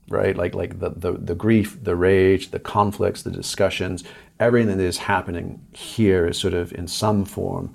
right? 0.09 0.36
Like 0.36 0.55
like 0.55 0.80
the 0.80 0.90
the, 0.90 1.12
the 1.12 1.34
grief, 1.34 1.82
the 1.82 1.97
rage, 1.97 2.51
the 2.51 2.61
conflicts, 2.61 3.22
the 3.22 3.30
discussions, 3.30 4.05
everything 4.40 4.76
that 4.76 4.84
is 4.84 4.99
happening 4.99 5.64
here 5.72 6.26
is 6.26 6.38
sort 6.38 6.55
of 6.55 6.72
in 6.72 6.88
some 6.88 7.24
form 7.24 7.74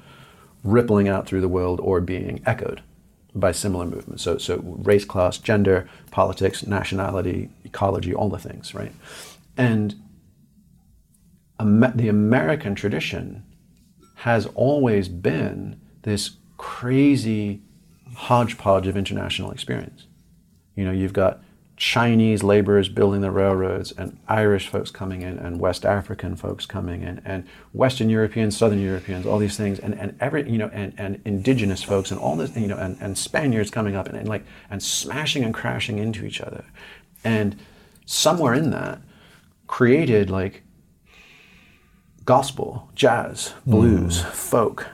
rippling 0.63 1.07
out 1.07 1.25
through 1.25 1.41
the 1.41 1.47
world 1.47 1.79
or 1.79 2.01
being 2.01 2.41
echoed 2.45 2.81
by 3.35 3.51
similar 3.51 3.85
movements. 3.85 4.23
So, 4.23 4.37
so 4.37 4.57
race, 4.63 5.05
class, 5.05 5.37
gender, 5.37 5.87
politics, 6.11 6.65
nationality, 6.65 7.49
ecology, 7.63 8.13
all 8.13 8.29
the 8.29 8.39
things, 8.39 8.73
right? 8.73 8.91
And 9.55 9.95
the 11.59 12.09
American 12.09 12.75
tradition 12.75 13.43
has 14.15 14.45
always 14.47 15.07
been 15.07 15.79
this 16.03 16.31
crazy 16.59 17.61
hodgepodge 18.15 18.85
of 18.85 18.95
international 18.95 19.49
experience. 19.49 20.05
You 20.75 20.83
know, 20.83 20.91
you've 20.91 21.13
got 21.13 21.41
Chinese 21.77 22.43
laborers 22.43 22.89
building 22.89 23.21
the 23.21 23.31
railroads, 23.31 23.93
and 23.93 24.19
Irish 24.27 24.67
folks 24.67 24.91
coming 24.91 25.21
in, 25.21 25.39
and 25.39 25.61
West 25.61 25.85
African 25.85 26.35
folks 26.35 26.65
coming 26.65 27.01
in, 27.01 27.21
and 27.23 27.47
Western 27.71 28.09
Europeans, 28.09 28.57
Southern 28.57 28.81
Europeans, 28.81 29.25
all 29.25 29.39
these 29.39 29.55
things, 29.55 29.79
and, 29.79 29.97
and 29.97 30.17
every 30.19 30.49
you 30.51 30.57
know, 30.57 30.69
and, 30.73 30.93
and 30.97 31.21
indigenous 31.23 31.81
folks, 31.81 32.11
and 32.11 32.19
all 32.19 32.35
this, 32.35 32.53
you 32.57 32.67
know, 32.67 32.77
and, 32.77 32.97
and 32.99 33.17
Spaniards 33.17 33.71
coming 33.71 33.95
up, 33.95 34.07
and, 34.07 34.17
and 34.17 34.27
like 34.27 34.43
and 34.69 34.83
smashing 34.83 35.43
and 35.45 35.53
crashing 35.53 35.97
into 35.97 36.25
each 36.25 36.41
other, 36.41 36.65
and 37.23 37.55
somewhere 38.05 38.53
in 38.53 38.71
that 38.71 39.01
created 39.67 40.29
like 40.29 40.63
gospel, 42.25 42.89
jazz, 42.93 43.53
blues, 43.65 44.21
mm. 44.21 44.31
folk, 44.31 44.87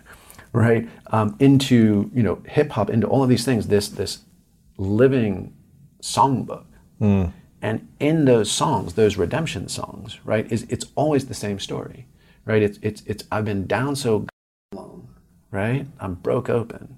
right? 0.56 0.88
Um, 1.08 1.36
into 1.40 2.10
you 2.14 2.24
know 2.24 2.42
hip 2.48 2.72
hop, 2.72 2.90
into 2.90 3.08
all 3.08 3.22
of 3.22 3.30
these 3.30 3.46
things. 3.46 3.68
This 3.68 3.90
this 3.90 4.20
living 4.78 5.54
songbook, 6.02 6.66
and 7.62 7.88
in 8.00 8.26
those 8.26 8.52
songs, 8.52 8.94
those 8.94 9.18
redemption 9.18 9.68
songs, 9.68 10.20
right? 10.24 10.50
Is 10.52 10.66
it's 10.70 10.86
always 10.96 11.28
the 11.28 11.34
same 11.34 11.60
story, 11.60 12.08
right? 12.46 12.64
It's 12.64 12.80
it's 12.82 13.04
it's 13.06 13.26
I've 13.32 13.46
been 13.46 13.68
down 13.68 13.96
so 13.96 14.28
long, 14.74 15.10
right? 15.52 15.86
I'm 16.00 16.16
broke 16.16 16.50
open, 16.50 16.98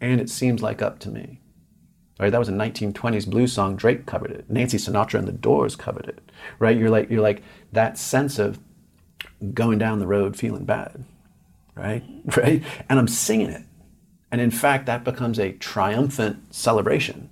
and 0.00 0.20
it 0.20 0.30
seems 0.30 0.62
like 0.62 0.80
up 0.80 0.98
to 1.00 1.10
me. 1.10 1.40
Right, 2.20 2.30
that 2.30 2.38
was 2.38 2.48
a 2.48 2.52
1920s 2.52 3.28
blues 3.28 3.52
song. 3.52 3.74
Drake 3.74 4.06
covered 4.06 4.30
it. 4.30 4.48
Nancy 4.48 4.76
Sinatra 4.76 5.18
and 5.18 5.26
the 5.26 5.32
Doors 5.32 5.74
covered 5.74 6.06
it. 6.06 6.30
Right, 6.60 6.76
you're 6.76 6.90
like 6.90 7.10
you're 7.10 7.22
like 7.22 7.42
that 7.72 7.98
sense 7.98 8.38
of 8.38 8.60
going 9.54 9.78
down 9.78 9.98
the 9.98 10.06
road 10.06 10.36
feeling 10.36 10.64
bad, 10.64 11.04
right? 11.74 12.02
Right? 12.36 12.62
And 12.88 12.98
I'm 12.98 13.08
singing 13.08 13.50
it. 13.50 13.62
And 14.30 14.40
in 14.40 14.50
fact, 14.50 14.86
that 14.86 15.04
becomes 15.04 15.38
a 15.38 15.52
triumphant 15.52 16.54
celebration. 16.54 17.28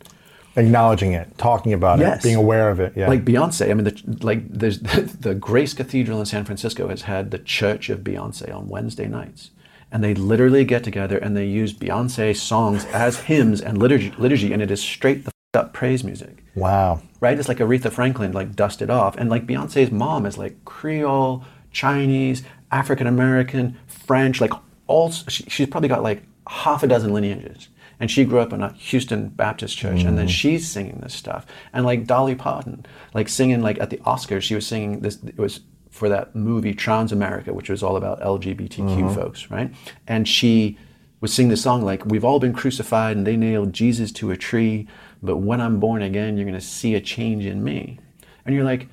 Acknowledging 0.57 1.13
it, 1.13 1.39
talking 1.39 1.73
about 1.73 2.01
Yes. 2.01 2.19
it, 2.19 2.29
being 2.29 2.37
aware 2.37 2.71
of 2.71 2.81
it. 2.81 2.93
Yeah. 2.97 3.09
Like 3.09 3.25
Beyonce, 3.25 3.71
I 3.71 3.75
mean, 3.75 3.85
the, 3.85 4.03
like 4.25 4.49
there's 4.51 4.81
the 5.21 5.35
Grace 5.35 5.73
Cathedral 5.75 6.19
in 6.21 6.27
San 6.27 6.45
Francisco 6.45 6.89
has 6.89 7.03
had 7.03 7.31
the 7.31 7.39
Church 7.39 7.89
of 7.89 8.01
Beyonce 8.01 8.53
on 8.55 8.69
Wednesday 8.69 9.07
nights. 9.07 9.51
And 9.93 10.03
they 10.05 10.15
literally 10.15 10.65
get 10.65 10.83
together 10.85 11.19
and 11.19 11.37
they 11.37 11.47
use 11.47 11.73
Beyonce 11.73 12.37
songs 12.37 12.85
as 12.87 13.21
hymns 13.21 13.61
and 13.61 13.79
liturgy, 13.79 14.13
liturgy 14.19 14.53
and 14.53 14.61
it 14.61 14.71
is 14.71 14.81
straight 14.83 15.25
the 15.25 15.31
f- 15.55 15.63
up 15.65 15.73
praise 15.73 16.03
music. 16.05 16.45
wow. 16.57 17.01
right? 17.21 17.39
It's 17.39 17.49
like 17.49 17.59
Aretha 17.59 17.91
Franklin, 17.91 18.33
like 18.33 18.55
dusted 18.55 18.91
off, 18.91 19.17
and 19.17 19.31
like 19.31 19.47
Beyonce's 19.47 19.91
mom 19.91 20.27
is 20.27 20.37
like 20.37 20.65
Creole, 20.65 21.45
Chinese, 21.73 22.43
African 22.71 23.07
American, 23.07 23.79
French, 23.87 24.41
like 24.41 24.53
all. 24.87 25.11
She, 25.11 25.45
she's 25.45 25.69
probably 25.69 25.89
got 25.89 26.03
like 26.03 26.23
half 26.47 26.83
a 26.83 26.87
dozen 26.87 27.13
lineages, 27.13 27.69
and 27.99 28.11
she 28.11 28.25
grew 28.25 28.41
up 28.41 28.53
in 28.53 28.63
a 28.63 28.73
Houston 28.75 29.29
Baptist 29.29 29.77
church, 29.77 30.03
and 30.03 30.19
then 30.19 30.27
mm-hmm. 30.27 30.33
she's 30.33 30.69
singing 30.69 31.01
this 31.03 31.15
stuff, 31.15 31.47
and 31.73 31.85
like 31.85 32.07
Dolly 32.07 32.35
Parton, 32.35 32.87
like 33.15 33.29
singing 33.29 33.61
like 33.63 33.81
at 33.81 33.91
the 33.91 33.99
Oscars, 33.99 34.43
she 34.43 34.55
was 34.55 34.67
singing 34.67 35.01
this. 35.01 35.19
It 35.25 35.39
was 35.39 35.61
for 35.91 36.09
that 36.09 36.35
movie 36.35 36.73
Transamerica, 36.73 37.49
which 37.49 37.69
was 37.69 37.83
all 37.83 37.97
about 37.97 38.21
LGBTQ 38.21 38.69
mm-hmm. 38.69 39.15
folks, 39.15 39.51
right? 39.51 39.75
And 40.07 40.27
she 40.27 40.79
was 41.21 41.33
singing 41.33 41.51
this 41.51 41.63
song 41.63 41.83
like, 41.83 42.05
We've 42.07 42.25
all 42.25 42.41
been 42.41 42.53
crucified 42.53 43.17
and 43.17 43.27
they 43.27 43.37
nailed 43.37 43.73
Jesus 43.73 44.13
to 44.13 44.31
a 44.31 44.37
tree, 44.37 44.89
but 45.23 45.39
when 45.39 45.61
I'm 45.61 45.81
born 45.81 46.03
again, 46.03 46.37
you're 46.37 46.47
going 46.47 46.59
to 46.59 46.65
see 46.65 46.95
a 46.95 47.01
change 47.01 47.45
in 47.45 47.63
me. 47.63 47.99
And 48.47 48.55
you're 48.55 48.65
like, 48.65 48.89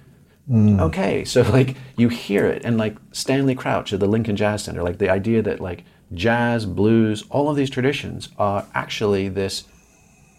Mm. 0.49 0.79
Okay, 0.79 1.25
so 1.25 1.41
like 1.41 1.75
you 1.97 2.09
hear 2.09 2.45
it, 2.45 2.63
and 2.63 2.77
like 2.77 2.97
Stanley 3.11 3.55
Crouch 3.55 3.91
at 3.91 3.99
the 3.99 4.07
Lincoln 4.07 4.35
Jazz 4.35 4.63
Center, 4.63 4.81
like 4.81 4.97
the 4.97 5.09
idea 5.09 5.41
that 5.41 5.59
like 5.59 5.83
jazz, 6.13 6.65
blues, 6.65 7.25
all 7.29 7.49
of 7.49 7.55
these 7.55 7.69
traditions 7.69 8.29
are 8.37 8.65
actually 8.73 9.27
this 9.27 9.65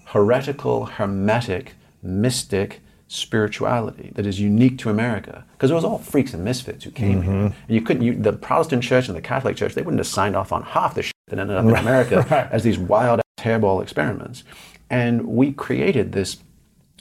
heretical, 0.07 0.87
hermetic, 0.87 1.75
mystic 2.03 2.81
spirituality 3.09 4.13
that 4.15 4.27
is 4.27 4.41
unique 4.41 4.79
to 4.79 4.91
America. 4.91 5.45
Because 5.53 5.71
it 5.71 5.75
was 5.75 5.85
all 5.85 5.99
freaks 5.99 6.35
and 6.35 6.45
misfits 6.45 6.85
who 6.85 6.91
came 6.91 7.23
here. 7.23 7.33
Mm-hmm. 7.33 7.47
And 7.47 7.55
you 7.69 7.81
couldn't, 7.81 8.03
you, 8.03 8.15
the 8.15 8.33
Protestant 8.33 8.83
church 8.83 9.09
and 9.09 9.17
the 9.17 9.23
Catholic 9.23 9.57
church, 9.57 9.75
they 9.75 9.83
wouldn't 9.83 10.01
have 10.01 10.07
signed 10.07 10.37
off 10.37 10.53
on 10.53 10.63
half 10.63 10.95
the 10.95 11.03
shit 11.03 11.13
that 11.29 11.39
ended 11.39 11.57
up 11.57 11.65
in 11.65 11.75
America 11.75 12.49
as 12.53 12.63
these 12.63 12.79
wild, 12.79 13.21
ass 13.21 13.45
hairball 13.45 13.83
experiments. 13.83 14.45
And 14.91 15.27
we 15.27 15.53
created 15.53 16.13
this, 16.13 16.39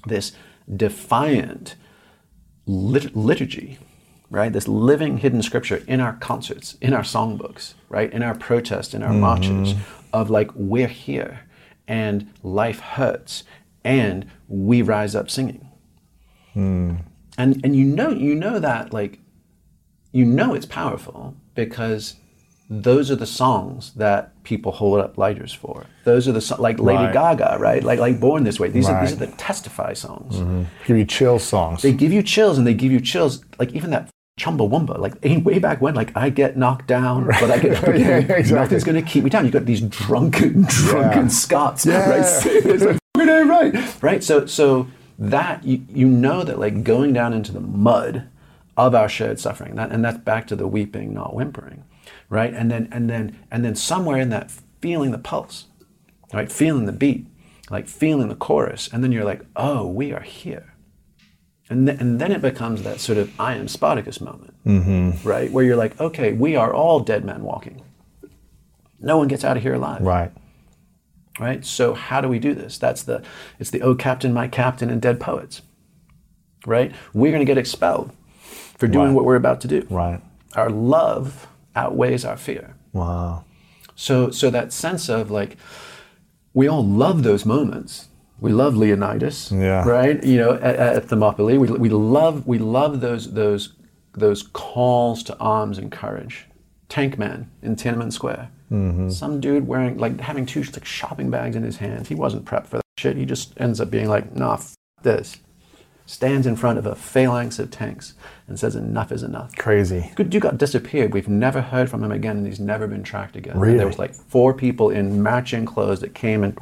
this 0.06 0.34
defiant 0.74 1.76
lit- 2.68 3.16
liturgy, 3.16 3.80
right? 4.30 4.54
This 4.54 4.68
living 4.68 5.18
hidden 5.18 5.42
scripture 5.42 5.84
in 5.88 6.00
our 6.00 6.14
concerts, 6.14 6.78
in 6.82 6.94
our 6.94 7.02
songbooks, 7.02 7.74
right? 7.90 8.12
In 8.14 8.22
our 8.22 8.36
protests, 8.36 8.94
in 8.94 9.02
our 9.02 9.10
mm-hmm. 9.10 9.22
marches, 9.22 9.74
of 10.14 10.30
like, 10.30 10.52
we're 10.54 10.88
here 10.88 11.42
and 11.88 12.32
life 12.44 12.80
hurts 12.80 13.44
and 13.84 14.30
we 14.48 14.82
rise 14.82 15.16
up 15.16 15.30
singing. 15.30 15.68
Hmm. 16.54 16.96
And, 17.38 17.62
and 17.64 17.76
you 17.76 17.86
know 17.86 18.10
you 18.10 18.36
know 18.36 18.60
that 18.60 18.92
like 18.92 19.20
you 20.12 20.26
know 20.26 20.54
it's 20.54 20.66
powerful 20.66 21.36
because 21.54 22.16
those 22.70 23.10
are 23.10 23.16
the 23.16 23.26
songs 23.26 23.94
that 23.96 24.32
people 24.44 24.74
hold 24.74 25.00
up 25.00 25.18
lighters 25.18 25.54
for. 25.54 25.86
Those 26.04 26.28
are 26.28 26.34
the 26.34 26.42
so- 26.42 26.62
like 26.62 26.80
Lady 26.80 27.04
Right. 27.06 27.14
Gaga, 27.14 27.58
right? 27.60 27.82
Like 27.84 28.00
like 28.00 28.20
Born 28.20 28.44
This 28.44 28.60
Way. 28.60 28.70
These 28.70 28.90
are 28.90 29.00
these 29.02 29.14
are 29.14 29.26
the 29.26 29.28
testify 29.28 29.94
songs 29.94 30.36
mm-hmm. 30.36 30.64
Give 30.86 30.98
you 30.98 31.06
chill 31.06 31.40
songs. 31.40 31.82
they 31.82 31.94
give 31.94 32.12
you 32.12 32.22
chills 32.24 32.58
and 32.58 32.68
they 32.68 32.74
give 32.74 32.92
you 32.92 33.00
chills 33.00 33.44
like 33.60 33.72
even 33.74 33.92
that 33.92 34.10
chumbawamba 34.40 35.00
like 35.00 35.16
way 35.44 35.58
back 35.58 35.82
when 35.82 35.96
like 35.96 36.16
i 36.16 36.30
get 36.30 36.56
knocked 36.56 36.86
down 36.86 37.26
but 37.26 37.50
i 37.50 37.58
get 37.58 37.76
up 37.84 37.88
again 37.88 38.22
Yeah, 38.28 38.36
exactly. 38.36 38.54
nothing's 38.54 38.84
gonna 38.84 39.02
keep 39.02 39.24
me 39.24 39.32
down 39.32 39.46
you 39.46 39.52
got 39.52 39.66
these 39.66 39.82
drunken 39.82 40.62
drunken 40.70 41.24
Yeah. 41.24 41.28
scots 41.28 41.86
Yeah. 41.88 42.08
right 42.08 42.46
it's 42.46 42.84
like 42.84 43.00
right 43.18 44.04
right 44.04 44.24
so 44.24 44.46
so 44.46 44.86
that 45.18 45.64
you, 45.64 45.82
you 45.90 46.08
know 46.08 46.44
that 46.44 46.60
like 46.60 46.84
going 46.84 47.14
down 47.14 47.34
into 47.34 47.52
the 47.52 47.60
mud 47.60 48.28
of 48.78 48.94
our 48.94 49.10
shared 49.10 49.40
suffering 49.40 49.74
that 49.76 49.92
and 49.92 50.06
that's 50.06 50.20
back 50.20 50.46
to 50.48 50.56
the 50.56 50.68
weeping 50.68 51.16
not 51.16 51.34
whimpering 51.34 51.84
right 52.30 52.54
and 52.54 52.70
then 52.72 52.88
and 52.92 53.10
then 53.10 53.38
and 53.52 53.64
then 53.66 53.76
somewhere 53.76 54.20
in 54.20 54.30
that 54.30 54.52
feeling 54.82 55.12
the 55.12 55.18
pulse 55.18 55.66
right 56.34 56.52
feeling 56.52 56.86
the 56.86 56.92
beat 56.92 57.26
like 57.70 57.88
feeling 57.88 58.28
the 58.30 58.36
chorus 58.36 58.90
and 58.92 59.04
then 59.04 59.12
you're 59.12 59.24
like 59.26 59.42
oh 59.56 59.86
we 59.88 60.12
are 60.14 60.22
here 60.22 60.74
and, 61.70 61.86
th- 61.88 62.00
and 62.00 62.20
then 62.22 62.32
it 62.32 62.42
becomes 62.42 62.84
that 62.84 63.00
sort 63.02 63.18
of 63.18 63.38
I 63.40 63.56
am 63.56 63.68
Spartacus 63.68 64.22
moment, 64.22 64.54
Mm-hmm. 64.66 65.28
right? 65.28 65.52
Where 65.52 65.66
you're 65.66 65.76
like, 65.76 66.00
okay, 66.00 66.32
we 66.32 66.56
are 66.56 66.74
all 66.74 67.02
dead 67.02 67.26
men 67.26 67.44
walking. 67.44 67.82
No 69.02 69.18
one 69.18 69.28
gets 69.28 69.44
out 69.44 69.58
of 69.58 69.64
here 69.64 69.74
alive, 69.74 70.02
right. 70.02 70.32
right? 71.42 71.66
So 71.66 71.94
how 71.94 72.22
do 72.22 72.30
we 72.30 72.40
do 72.40 72.54
this? 72.54 72.78
That's 72.78 73.04
the, 73.04 73.22
it's 73.60 73.70
the 73.70 73.82
oh 73.82 73.96
captain, 73.96 74.34
my 74.34 74.48
captain, 74.48 74.90
and 74.90 75.02
dead 75.02 75.20
poets, 75.20 75.62
right? 76.66 76.94
We're 77.14 77.34
going 77.34 77.42
to 77.46 77.46
get 77.46 77.58
expelled 77.58 78.14
for 78.78 78.88
doing 78.88 79.08
Right. 79.08 79.14
what 79.16 79.26
we're 79.26 79.36
about 79.36 79.60
to 79.62 79.68
do. 79.68 79.86
Right. 79.90 80.22
Our 80.56 80.70
love 80.70 81.48
outweighs 81.78 82.26
our 82.26 82.38
fear. 82.38 82.76
Wow. 82.94 83.46
So, 83.96 84.32
so 84.32 84.50
that 84.50 84.74
sense 84.74 85.10
of 85.10 85.32
like, 85.32 85.58
we 86.54 86.68
all 86.68 86.86
love 86.86 87.24
those 87.24 87.46
moments. 87.46 88.08
We 88.40 88.52
love 88.52 88.76
Leonidas, 88.76 89.52
Yeah. 89.52 89.88
right? 89.88 90.24
You 90.24 90.38
know, 90.38 90.54
at, 90.54 90.76
at 90.76 91.06
Thermopylae, 91.10 91.58
we, 91.58 91.68
we 91.72 91.90
love 91.90 92.46
we 92.46 92.60
love 92.60 93.02
those 93.02 93.34
those 93.34 93.74
those 94.14 94.44
calls 94.44 95.24
to 95.24 95.38
arms 95.40 95.78
and 95.78 95.92
courage. 95.92 96.46
Tank 96.90 97.18
Man 97.18 97.50
in 97.64 97.76
Tiananmen 97.76 98.14
Square, 98.14 98.50
mm-hmm. 98.72 99.10
some 99.10 99.40
dude 99.40 99.68
wearing 99.68 99.98
like 99.98 100.20
having 100.22 100.46
two 100.46 100.62
like 100.62 100.86
shopping 100.86 101.30
bags 101.32 101.56
in 101.56 101.64
his 101.64 101.78
hands. 101.78 102.08
He 102.08 102.16
wasn't 102.16 102.46
prepped 102.46 102.68
for 102.68 102.78
that 102.78 102.86
shit. 102.98 103.18
He 103.18 103.26
just 103.26 103.60
ends 103.60 103.82
up 103.82 103.90
being 103.90 104.08
like, 104.08 104.36
nah, 104.36 104.54
f- 104.54 104.76
this. 105.02 105.38
Stands 106.08 106.48
in 106.48 106.56
front 106.56 106.80
of 106.80 106.86
a 106.86 106.96
phalanx 106.96 107.60
of 107.60 107.70
tanks 107.70 108.14
and 108.48 108.58
says, 108.58 108.78
enough 108.78 109.12
is 109.12 109.24
enough. 109.24 109.54
Crazy. 109.58 110.10
Good 110.16 110.30
dude 110.30 110.42
got 110.42 110.58
disappeared. 110.58 111.14
We've 111.14 111.28
never 111.28 111.60
heard 111.60 111.90
from 111.90 112.02
him 112.02 112.14
again, 112.14 112.38
and 112.38 112.48
he's 112.48 112.62
never 112.62 112.88
been 112.88 113.04
tracked 113.04 113.36
again. 113.36 113.54
And 113.54 113.62
Really? 113.62 113.78
There 113.78 113.86
was 113.86 114.00
like 114.00 114.14
four 114.14 114.54
people 114.54 114.90
in 114.90 115.22
matching 115.22 115.66
clothes 115.66 116.00
that 116.00 116.16
came 116.16 116.46
and, 116.46 116.58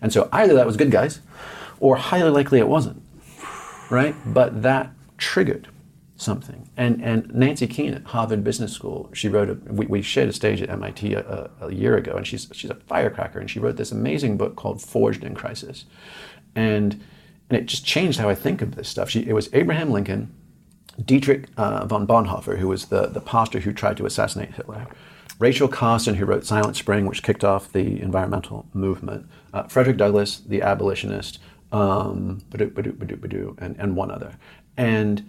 and 0.00 0.10
so 0.10 0.30
either 0.32 0.54
that 0.54 0.66
was 0.66 0.78
good 0.78 0.90
guys, 0.90 1.20
or 1.78 1.96
highly 1.96 2.30
likely 2.30 2.58
it 2.58 2.66
wasn't, 2.66 3.02
right? 3.90 4.14
But 4.24 4.62
that 4.62 4.90
triggered 5.18 5.68
something. 6.16 6.68
And 6.76 7.02
and 7.04 7.32
Nancy 7.34 7.66
Koehn 7.68 7.94
at 7.94 8.04
Harvard 8.04 8.42
Business 8.42 8.72
School, 8.72 9.10
she 9.12 9.28
wrote 9.28 9.50
a. 9.50 9.54
We, 9.70 9.84
we 9.86 10.00
shared 10.00 10.30
a 10.30 10.32
stage 10.32 10.62
at 10.62 10.70
MIT 10.70 11.12
a, 11.12 11.50
a, 11.60 11.66
a 11.66 11.72
year 11.72 11.96
ago, 11.96 12.16
and 12.16 12.26
she's 12.26 12.48
she's 12.52 12.70
a 12.70 12.76
firecracker, 12.76 13.38
and 13.38 13.50
she 13.50 13.58
wrote 13.58 13.76
this 13.76 13.92
amazing 13.92 14.38
book 14.38 14.56
called 14.56 14.80
Forged 14.80 15.22
in 15.22 15.34
Crisis, 15.34 15.84
and 16.54 17.02
and 17.54 17.62
it 17.62 17.66
just 17.66 17.86
changed 17.86 18.18
how 18.18 18.28
I 18.28 18.34
think 18.34 18.62
of 18.62 18.74
this 18.74 18.88
stuff. 18.88 19.08
She, 19.08 19.20
it 19.20 19.32
was 19.32 19.48
Abraham 19.52 19.90
Lincoln. 19.90 20.34
Dietrich 21.04 21.48
uh, 21.56 21.86
von 21.86 22.06
Bonhoeffer, 22.06 22.58
who 22.58 22.68
was 22.68 22.86
the, 22.86 23.06
the 23.06 23.20
pastor 23.20 23.60
who 23.60 23.72
tried 23.72 23.96
to 23.96 24.06
assassinate 24.06 24.54
Hitler, 24.54 24.86
Rachel 25.38 25.66
Carson, 25.66 26.14
who 26.14 26.24
wrote 26.24 26.46
Silent 26.46 26.76
Spring, 26.76 27.06
which 27.06 27.22
kicked 27.22 27.42
off 27.42 27.72
the 27.72 28.00
environmental 28.00 28.66
movement, 28.72 29.26
uh, 29.52 29.64
Frederick 29.64 29.96
Douglass, 29.96 30.38
the 30.38 30.62
abolitionist, 30.62 31.40
um, 31.72 32.42
and, 32.52 33.76
and 33.78 33.96
one 33.96 34.10
other. 34.10 34.36
And 34.76 35.28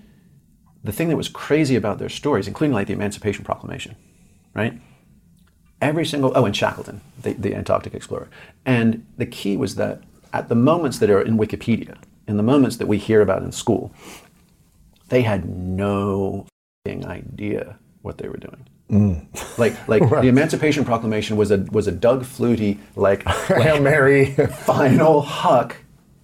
the 0.84 0.92
thing 0.92 1.10
that 1.10 1.18
was 1.18 1.30
crazy 1.30 1.76
about 1.76 1.98
their 1.98 2.10
stories, 2.10 2.48
including 2.48 2.74
like 2.74 2.88
the 2.88 2.94
Emancipation 2.94 3.44
Proclamation, 3.44 3.96
right? 4.54 4.80
Every 5.82 6.06
single, 6.06 6.32
oh, 6.36 6.46
and 6.46 6.56
Shackleton, 6.56 7.02
the, 7.22 7.34
the 7.34 7.56
Antarctic 7.56 7.96
explorer. 7.96 8.30
And 8.66 9.06
the 9.18 9.26
key 9.26 9.58
was 9.58 9.76
that 9.76 10.02
at 10.36 10.50
the 10.50 10.56
moments 10.56 11.00
that 11.00 11.10
are 11.10 11.22
in 11.22 11.38
Wikipedia, 11.38 11.98
in 12.28 12.38
the 12.38 12.44
moments 12.44 12.78
that 12.78 12.88
we 12.88 12.98
hear 12.98 13.22
about 13.22 13.44
in 13.44 13.52
school, 13.52 13.94
they 15.10 15.22
had 15.22 15.48
no 15.48 16.46
fing 16.86 17.06
idea 17.06 17.78
what 18.02 18.18
they 18.18 18.28
were 18.28 18.38
doing. 18.38 18.68
Mm. 18.90 19.58
Like, 19.58 19.88
like 19.88 20.10
the 20.22 20.28
Emancipation 20.28 20.86
Proclamation 20.86 21.38
was 21.38 21.52
a 21.52 21.58
was 21.72 21.88
a 21.88 21.92
Doug 21.92 22.24
Flutie 22.24 22.78
like, 22.96 23.24
Hail 23.48 23.82
Mary. 23.82 24.34
final 24.34 25.22
huck 25.22 25.78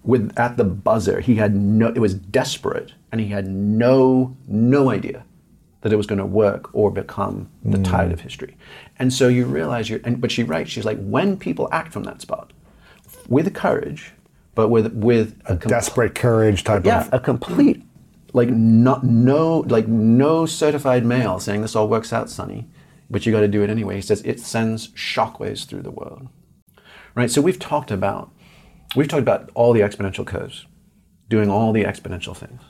with 0.04 0.32
at 0.38 0.56
the 0.56 0.64
buzzer. 0.64 1.20
He 1.20 1.36
had 1.36 1.54
no. 1.54 1.88
It 1.88 1.98
was 1.98 2.14
desperate, 2.14 2.92
and 3.10 3.20
he 3.20 3.28
had 3.28 3.46
no 3.48 4.36
no 4.46 4.90
idea 4.90 5.24
that 5.80 5.92
it 5.92 5.96
was 5.96 6.06
going 6.06 6.20
to 6.20 6.26
work 6.26 6.72
or 6.74 6.92
become 6.92 7.50
the 7.64 7.78
mm. 7.78 7.84
tide 7.84 8.12
of 8.12 8.20
history. 8.20 8.56
And 8.98 9.12
so 9.12 9.26
you 9.26 9.44
realize 9.46 9.90
you're. 9.90 10.00
And 10.04 10.20
but 10.20 10.30
she 10.30 10.42
writes. 10.42 10.70
She's 10.70 10.84
like, 10.84 10.98
when 11.00 11.36
people 11.36 11.68
act 11.72 11.92
from 11.92 12.04
that 12.04 12.20
spot, 12.20 12.52
with 13.28 13.52
courage, 13.54 14.12
but 14.54 14.68
with 14.68 14.92
with 14.92 15.40
a, 15.46 15.56
com- 15.56 15.70
Desperate 15.70 16.14
courage 16.14 16.64
type 16.64 16.84
yeah, 16.84 17.06
of. 17.06 17.14
a 17.14 17.20
complete 17.20 17.82
like 18.32 18.48
not 18.48 19.04
no 19.04 19.60
like 19.60 19.88
no 19.88 20.46
certified 20.46 21.04
mail 21.04 21.38
saying 21.38 21.62
this 21.62 21.76
all 21.76 21.88
works 21.88 22.12
out, 22.12 22.30
Sonny, 22.30 22.68
but 23.10 23.26
you 23.26 23.32
got 23.32 23.40
to 23.40 23.48
do 23.48 23.62
it 23.62 23.70
anyway. 23.70 23.96
He 23.96 24.02
says 24.02 24.22
it 24.22 24.40
sends 24.40 24.88
shockwaves 24.88 25.66
through 25.66 25.82
the 25.82 25.90
world, 25.90 26.28
right? 27.14 27.30
So 27.30 27.40
we've 27.40 27.58
talked 27.58 27.90
about 27.90 28.30
we've 28.96 29.08
talked 29.08 29.22
about 29.22 29.50
all 29.54 29.72
the 29.72 29.80
exponential 29.80 30.26
curves, 30.26 30.66
doing 31.28 31.50
all 31.50 31.72
the 31.72 31.84
exponential 31.84 32.36
things, 32.36 32.62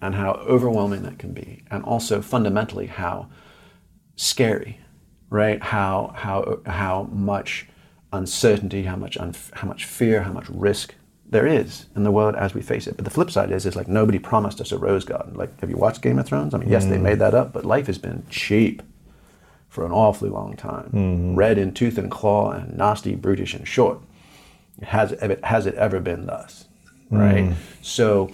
and 0.00 0.14
how 0.14 0.32
overwhelming 0.32 1.02
that 1.02 1.18
can 1.18 1.32
be, 1.32 1.64
and 1.70 1.82
also 1.84 2.20
fundamentally 2.22 2.86
how 2.86 3.28
scary, 4.16 4.80
right? 5.30 5.62
How 5.62 6.12
how 6.16 6.60
how 6.66 7.08
much 7.12 7.68
uncertainty, 8.12 8.84
how 8.84 8.96
much 8.96 9.18
unf 9.18 9.52
how 9.54 9.66
much 9.68 9.84
fear, 9.84 10.22
how 10.22 10.32
much 10.32 10.48
risk 10.48 10.94
there 11.30 11.46
is 11.46 11.86
in 11.94 12.04
the 12.04 12.10
world 12.10 12.34
as 12.36 12.54
we 12.54 12.62
face 12.62 12.86
it. 12.86 12.96
But 12.96 13.04
the 13.04 13.10
flip 13.10 13.30
side 13.30 13.50
is, 13.50 13.66
is 13.66 13.76
like 13.76 13.88
nobody 13.88 14.18
promised 14.18 14.60
us 14.60 14.72
a 14.72 14.78
rose 14.78 15.04
garden. 15.04 15.34
Like, 15.34 15.60
have 15.60 15.70
you 15.70 15.76
watched 15.76 16.02
Game 16.02 16.18
of 16.18 16.26
Thrones? 16.26 16.54
I 16.54 16.58
mean, 16.58 16.68
yes, 16.68 16.86
they 16.86 16.96
mm. 16.96 17.02
made 17.02 17.18
that 17.18 17.34
up, 17.34 17.52
but 17.52 17.64
life 17.64 17.86
has 17.86 17.98
been 17.98 18.24
cheap 18.30 18.82
for 19.68 19.84
an 19.84 19.92
awfully 19.92 20.30
long 20.30 20.56
time. 20.56 20.86
Mm-hmm. 20.86 21.34
Red 21.34 21.58
in 21.58 21.74
tooth 21.74 21.98
and 21.98 22.10
claw, 22.10 22.52
and 22.52 22.76
nasty, 22.76 23.14
brutish, 23.14 23.54
and 23.54 23.68
short. 23.68 24.00
Has 24.82 25.12
it, 25.12 25.44
has 25.44 25.66
it 25.66 25.74
ever 25.74 26.00
been 26.00 26.26
thus? 26.26 26.66
Right. 27.10 27.44
Mm. 27.44 27.54
So 27.82 28.30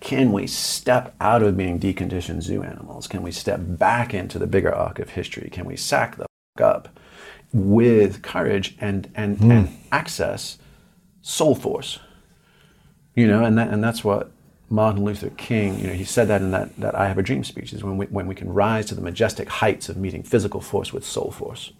can 0.00 0.32
we 0.32 0.46
step 0.46 1.14
out 1.20 1.42
of 1.42 1.56
being 1.56 1.80
deconditioned 1.80 2.42
zoo 2.42 2.62
animals? 2.62 3.06
Can 3.08 3.22
we 3.22 3.32
step 3.32 3.60
back 3.60 4.14
into 4.14 4.38
the 4.38 4.46
bigger 4.46 4.72
arc 4.72 4.98
of 4.98 5.10
history? 5.10 5.48
Can 5.50 5.64
we 5.64 5.76
sack 5.76 6.16
the 6.16 6.26
f- 6.58 6.64
up 6.64 6.88
with 7.52 8.22
courage 8.22 8.76
and 8.80 9.10
and, 9.14 9.40
and 9.40 9.68
hmm. 9.68 9.74
access 9.90 10.58
soul 11.22 11.54
force? 11.54 11.98
You 13.16 13.26
know, 13.26 13.44
and 13.44 13.58
that 13.58 13.70
and 13.70 13.82
that's 13.82 14.04
what 14.04 14.30
Martin 14.68 15.02
Luther 15.02 15.30
King, 15.30 15.80
you 15.80 15.88
know, 15.88 15.92
he 15.92 16.04
said 16.04 16.28
that 16.28 16.42
in 16.42 16.52
that, 16.52 16.76
that 16.76 16.94
I 16.94 17.08
Have 17.08 17.18
a 17.18 17.22
Dream 17.22 17.42
speech, 17.42 17.72
is 17.72 17.82
when 17.82 17.96
we, 17.96 18.06
when 18.06 18.26
we 18.26 18.34
can 18.34 18.52
rise 18.52 18.86
to 18.86 18.94
the 18.94 19.00
majestic 19.00 19.48
heights 19.48 19.88
of 19.88 19.96
meeting 19.96 20.22
physical 20.22 20.60
force 20.60 20.92
with 20.92 21.04
soul 21.04 21.30
force. 21.30 21.72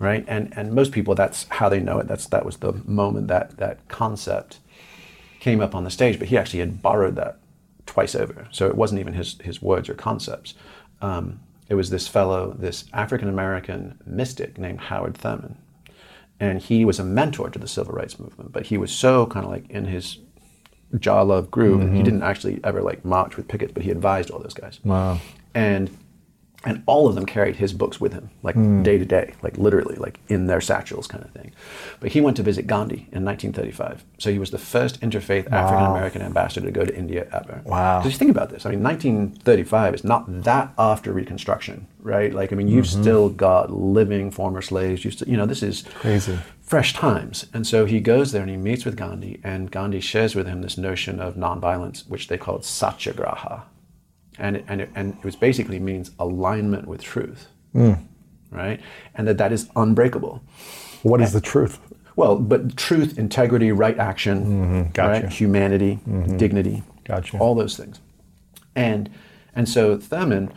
Right? 0.00 0.24
And 0.26 0.52
and 0.56 0.72
most 0.72 0.90
people 0.90 1.14
that's 1.14 1.46
how 1.50 1.68
they 1.68 1.78
know 1.78 2.00
it. 2.00 2.08
That's 2.08 2.26
that 2.26 2.44
was 2.44 2.56
the 2.56 2.72
moment 2.84 3.28
that 3.28 3.58
that 3.58 3.86
concept 3.88 4.58
came 5.38 5.60
up 5.60 5.74
on 5.74 5.84
the 5.84 5.90
stage, 5.90 6.18
but 6.18 6.28
he 6.28 6.38
actually 6.38 6.60
had 6.60 6.80
borrowed 6.80 7.16
that 7.16 7.36
twice 7.84 8.14
over. 8.14 8.48
So 8.50 8.66
it 8.66 8.76
wasn't 8.76 9.00
even 9.00 9.12
his, 9.12 9.38
his 9.42 9.60
words 9.60 9.90
or 9.90 9.94
concepts. 9.94 10.54
Um, 11.02 11.40
it 11.68 11.74
was 11.74 11.90
this 11.90 12.08
fellow, 12.08 12.56
this 12.58 12.86
African 12.92 13.28
American 13.28 13.98
mystic 14.06 14.56
named 14.58 14.80
Howard 14.80 15.16
Thurman. 15.16 15.58
And 16.40 16.60
he 16.60 16.84
was 16.84 16.98
a 16.98 17.04
mentor 17.04 17.50
to 17.50 17.58
the 17.58 17.68
civil 17.68 17.94
rights 17.94 18.18
movement, 18.18 18.52
but 18.52 18.66
he 18.66 18.78
was 18.78 18.90
so 18.90 19.26
kind 19.26 19.44
of 19.44 19.52
like 19.52 19.68
in 19.70 19.84
his 19.84 20.18
jaw 20.98 21.22
love 21.22 21.50
groove. 21.50 21.80
He 21.80 21.86
mm-hmm. 21.86 22.02
didn't 22.02 22.22
actually 22.22 22.60
ever 22.64 22.82
like 22.82 23.04
march 23.04 23.36
with 23.36 23.48
pickets, 23.48 23.72
but 23.72 23.82
he 23.82 23.90
advised 23.90 24.30
all 24.30 24.40
those 24.40 24.54
guys. 24.54 24.80
Wow. 24.84 25.20
And 25.54 25.90
and 26.64 26.82
all 26.86 27.06
of 27.06 27.14
them 27.14 27.26
carried 27.26 27.56
his 27.56 27.72
books 27.72 28.00
with 28.00 28.12
him, 28.12 28.30
like 28.42 28.54
mm. 28.54 28.82
day 28.82 28.98
to 28.98 29.04
day, 29.04 29.34
like 29.42 29.58
literally, 29.58 29.96
like 29.96 30.18
in 30.28 30.46
their 30.46 30.60
satchels, 30.60 31.06
kind 31.06 31.22
of 31.22 31.30
thing. 31.30 31.52
But 32.00 32.12
he 32.12 32.20
went 32.20 32.36
to 32.38 32.42
visit 32.42 32.66
Gandhi 32.66 33.08
in 33.12 33.24
1935, 33.24 34.04
so 34.18 34.32
he 34.32 34.38
was 34.38 34.50
the 34.50 34.58
first 34.58 35.00
interfaith 35.00 35.50
African 35.52 35.84
American 35.84 36.22
ambassador 36.22 36.66
to 36.66 36.72
go 36.72 36.84
to 36.84 36.96
India 36.96 37.28
ever. 37.32 37.60
Wow. 37.64 38.00
Because 38.00 38.12
you 38.12 38.18
think 38.18 38.30
about 38.30 38.50
this, 38.50 38.64
I 38.64 38.70
mean, 38.70 38.82
1935 38.82 39.94
is 39.94 40.04
not 40.04 40.24
that 40.44 40.72
after 40.78 41.12
Reconstruction, 41.12 41.86
right? 42.00 42.32
Like, 42.32 42.52
I 42.52 42.56
mean, 42.56 42.68
you've 42.68 42.86
mm-hmm. 42.86 43.02
still 43.02 43.28
got 43.28 43.70
living 43.70 44.30
former 44.30 44.62
slaves. 44.62 45.04
You 45.04 45.10
still, 45.10 45.28
you 45.28 45.36
know, 45.36 45.46
this 45.46 45.62
is 45.62 45.82
Crazy. 45.94 46.38
Fresh 46.64 46.94
times. 46.94 47.46
And 47.52 47.66
so 47.66 47.84
he 47.84 48.00
goes 48.00 48.32
there 48.32 48.42
and 48.42 48.50
he 48.50 48.56
meets 48.56 48.84
with 48.84 48.96
Gandhi, 48.96 49.40
and 49.44 49.70
Gandhi 49.70 50.00
shares 50.00 50.34
with 50.34 50.46
him 50.46 50.62
this 50.62 50.78
notion 50.78 51.20
of 51.20 51.34
nonviolence, 51.34 52.08
which 52.08 52.28
they 52.28 52.38
called 52.38 52.64
satyagraha. 52.64 53.64
And 54.38 54.56
it, 54.56 54.64
and 54.66 54.80
it, 54.80 54.90
and 54.94 55.16
it 55.18 55.24
was 55.24 55.36
basically 55.36 55.78
means 55.78 56.10
alignment 56.18 56.88
with 56.88 57.02
truth, 57.02 57.46
hmm. 57.72 57.92
right? 58.50 58.80
And 59.14 59.28
that 59.28 59.38
that 59.38 59.52
is 59.52 59.68
unbreakable. 59.76 60.42
What 61.02 61.20
is 61.20 61.32
the 61.32 61.40
truth? 61.40 61.78
Well, 62.16 62.36
but 62.36 62.76
truth, 62.76 63.18
integrity, 63.18 63.70
right 63.70 63.98
action, 63.98 64.44
mm-hmm. 64.44 64.90
gotcha. 64.92 65.24
right? 65.24 65.32
humanity, 65.32 66.00
mm-hmm. 66.08 66.36
dignity, 66.36 66.82
Gotcha. 67.04 67.38
all 67.38 67.54
those 67.54 67.76
things. 67.76 68.00
And 68.74 69.10
and 69.54 69.68
so 69.68 69.96
Thurman 69.98 70.52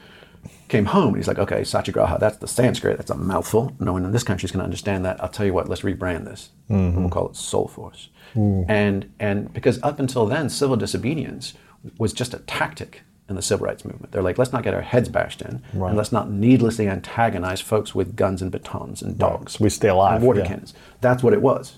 came 0.68 0.86
home 0.86 1.10
and 1.10 1.18
he's 1.18 1.28
like, 1.28 1.40
okay, 1.40 1.64
Satyagraha, 1.64 2.18
that's 2.20 2.38
the 2.38 2.48
Sanskrit, 2.48 2.98
that's 2.98 3.10
a 3.12 3.16
mouthful. 3.16 3.74
No 3.80 3.94
one 3.94 4.04
in 4.06 4.12
this 4.12 4.24
country 4.24 4.46
is 4.46 4.52
going 4.52 4.60
to 4.60 4.66
understand 4.66 5.06
that. 5.06 5.22
I'll 5.24 5.30
tell 5.30 5.46
you 5.46 5.54
what, 5.54 5.70
let's 5.70 5.82
rebrand 5.82 6.26
this. 6.26 6.50
And 6.70 6.96
we'll 6.98 7.10
call 7.10 7.30
it 7.30 7.36
Soul 7.36 7.68
Force. 7.68 8.10
And 8.36 9.12
and 9.20 9.52
because 9.54 9.82
up 9.82 10.00
until 10.00 10.26
then, 10.28 10.50
civil 10.50 10.76
disobedience 10.76 11.54
was 11.98 12.14
just 12.14 12.34
a 12.34 12.40
tactic 12.40 13.02
in 13.30 13.36
the 13.36 13.42
civil 13.42 13.66
rights 13.66 13.84
movement. 13.84 14.12
They're 14.12 14.22
like, 14.22 14.38
let's 14.38 14.54
not 14.54 14.64
get 14.64 14.74
our 14.74 14.82
heads 14.82 15.10
bashed 15.10 15.42
in, 15.42 15.62
and 15.74 15.98
let's 15.98 16.12
not 16.12 16.30
needlessly 16.30 16.88
antagonize 16.88 17.62
folks 17.62 17.96
with 17.96 18.16
guns 18.16 18.42
and 18.42 18.52
batons 18.52 19.02
and 19.02 19.18
dogs. 19.18 19.54
So 19.54 19.64
we 19.64 19.70
stay 19.70 19.88
alive, 19.90 20.18
And 20.18 20.26
water 20.28 20.40
yeah. 20.42 20.48
cannons. 20.48 20.74
That's 21.02 21.24
what 21.24 21.34
it 21.34 21.42
was, 21.42 21.78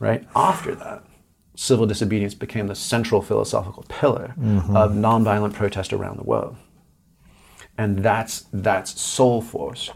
right? 0.00 0.26
After 0.34 0.74
that, 0.74 1.04
civil 1.54 1.86
disobedience 1.86 2.34
became 2.34 2.66
the 2.66 2.74
central 2.74 3.22
philosophical 3.22 3.84
pillar 3.88 4.34
Mm-hmm. 4.38 4.76
of 4.76 4.92
nonviolent 4.92 5.52
protest 5.54 5.92
around 5.92 6.18
the 6.18 6.24
world. 6.24 6.56
And 7.82 7.98
that's 7.98 8.46
that's 8.52 9.00
soul 9.00 9.42
force, 9.42 9.90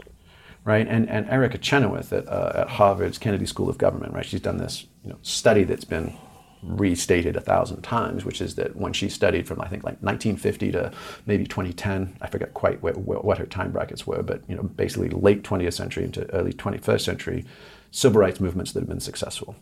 right? 0.65 0.85
And 0.85 1.09
and 1.09 1.25
Erica 1.29 1.57
Chenoweth 1.57 2.11
at, 2.11 2.27
uh, 2.27 2.51
at 2.53 2.67
Harvard's 2.67 3.17
Kennedy 3.17 3.45
School 3.45 3.69
of 3.69 3.77
Government, 3.77 4.13
right? 4.13 4.25
She's 4.25 4.41
done 4.41 4.57
this 4.57 4.87
you 5.05 5.11
know, 5.11 5.17
study 5.21 5.63
that's 5.63 5.85
been 5.85 6.13
restated 6.61 7.37
a 7.37 7.39
thousand 7.39 7.83
times, 7.83 8.25
which 8.25 8.41
is 8.41 8.55
that 8.55 8.75
when 8.75 8.91
she 8.91 9.07
studied 9.07 9.47
from 9.47 9.61
I 9.61 9.69
think 9.69 9.85
like 9.85 10.01
1950 10.01 10.73
to 10.73 10.91
maybe 11.25 11.45
2010, 11.45 12.17
I 12.19 12.27
forget 12.27 12.53
quite 12.53 12.81
where, 12.81 12.91
where, 12.91 13.19
what 13.19 13.37
her 13.37 13.45
time 13.45 13.71
brackets 13.71 14.05
were, 14.05 14.21
but 14.21 14.41
you 14.49 14.55
know 14.57 14.63
basically 14.63 15.07
late 15.07 15.43
20th 15.43 15.73
century 15.73 16.03
into 16.03 16.29
early 16.33 16.51
21st 16.51 17.01
century 17.01 17.45
civil 17.91 18.19
rights 18.19 18.41
movements 18.41 18.73
that 18.73 18.81
have 18.81 18.89
been 18.89 18.99
successful 18.99 19.55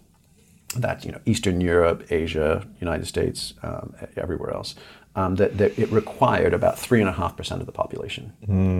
that 0.81 1.05
you 1.05 1.11
know 1.11 1.19
Eastern 1.25 1.61
Europe, 1.61 2.05
Asia, 2.11 2.65
United 2.79 3.05
States, 3.05 3.53
um, 3.63 3.93
everywhere 4.17 4.51
else, 4.51 4.75
um, 5.15 5.35
that, 5.35 5.57
that 5.57 5.77
it 5.79 5.89
required 5.91 6.53
about 6.53 6.77
three 6.77 6.99
and 6.99 7.09
a 7.09 7.13
half 7.13 7.35
percent 7.37 7.61
of 7.61 7.65
the 7.65 7.71
population. 7.71 8.33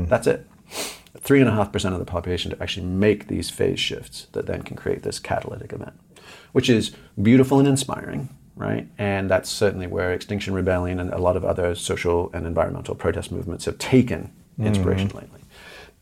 That's 0.09 0.27
it. 0.27 0.47
Three 1.19 1.39
and 1.39 1.49
a 1.49 1.53
half 1.53 1.71
percent 1.71 1.93
of 1.93 1.99
the 1.99 2.05
population 2.05 2.51
to 2.51 2.61
actually 2.61 2.85
make 2.85 3.27
these 3.27 3.49
phase 3.49 3.79
shifts 3.79 4.27
that 4.33 4.45
then 4.45 4.61
can 4.61 4.75
create 4.75 5.03
this 5.03 5.17
catalytic 5.19 5.73
event, 5.73 5.93
which 6.51 6.69
is 6.69 6.95
beautiful 7.21 7.59
and 7.59 7.67
inspiring, 7.67 8.29
right? 8.55 8.87
And 8.97 9.29
that's 9.29 9.49
certainly 9.49 9.87
where 9.87 10.11
Extinction 10.11 10.53
Rebellion 10.53 10.99
and 10.99 11.11
a 11.13 11.17
lot 11.17 11.37
of 11.37 11.45
other 11.45 11.73
social 11.75 12.29
and 12.33 12.45
environmental 12.45 12.95
protest 12.95 13.31
movements 13.31 13.65
have 13.65 13.77
taken 13.77 14.31
inspiration 14.59 15.09
lately. 15.09 15.41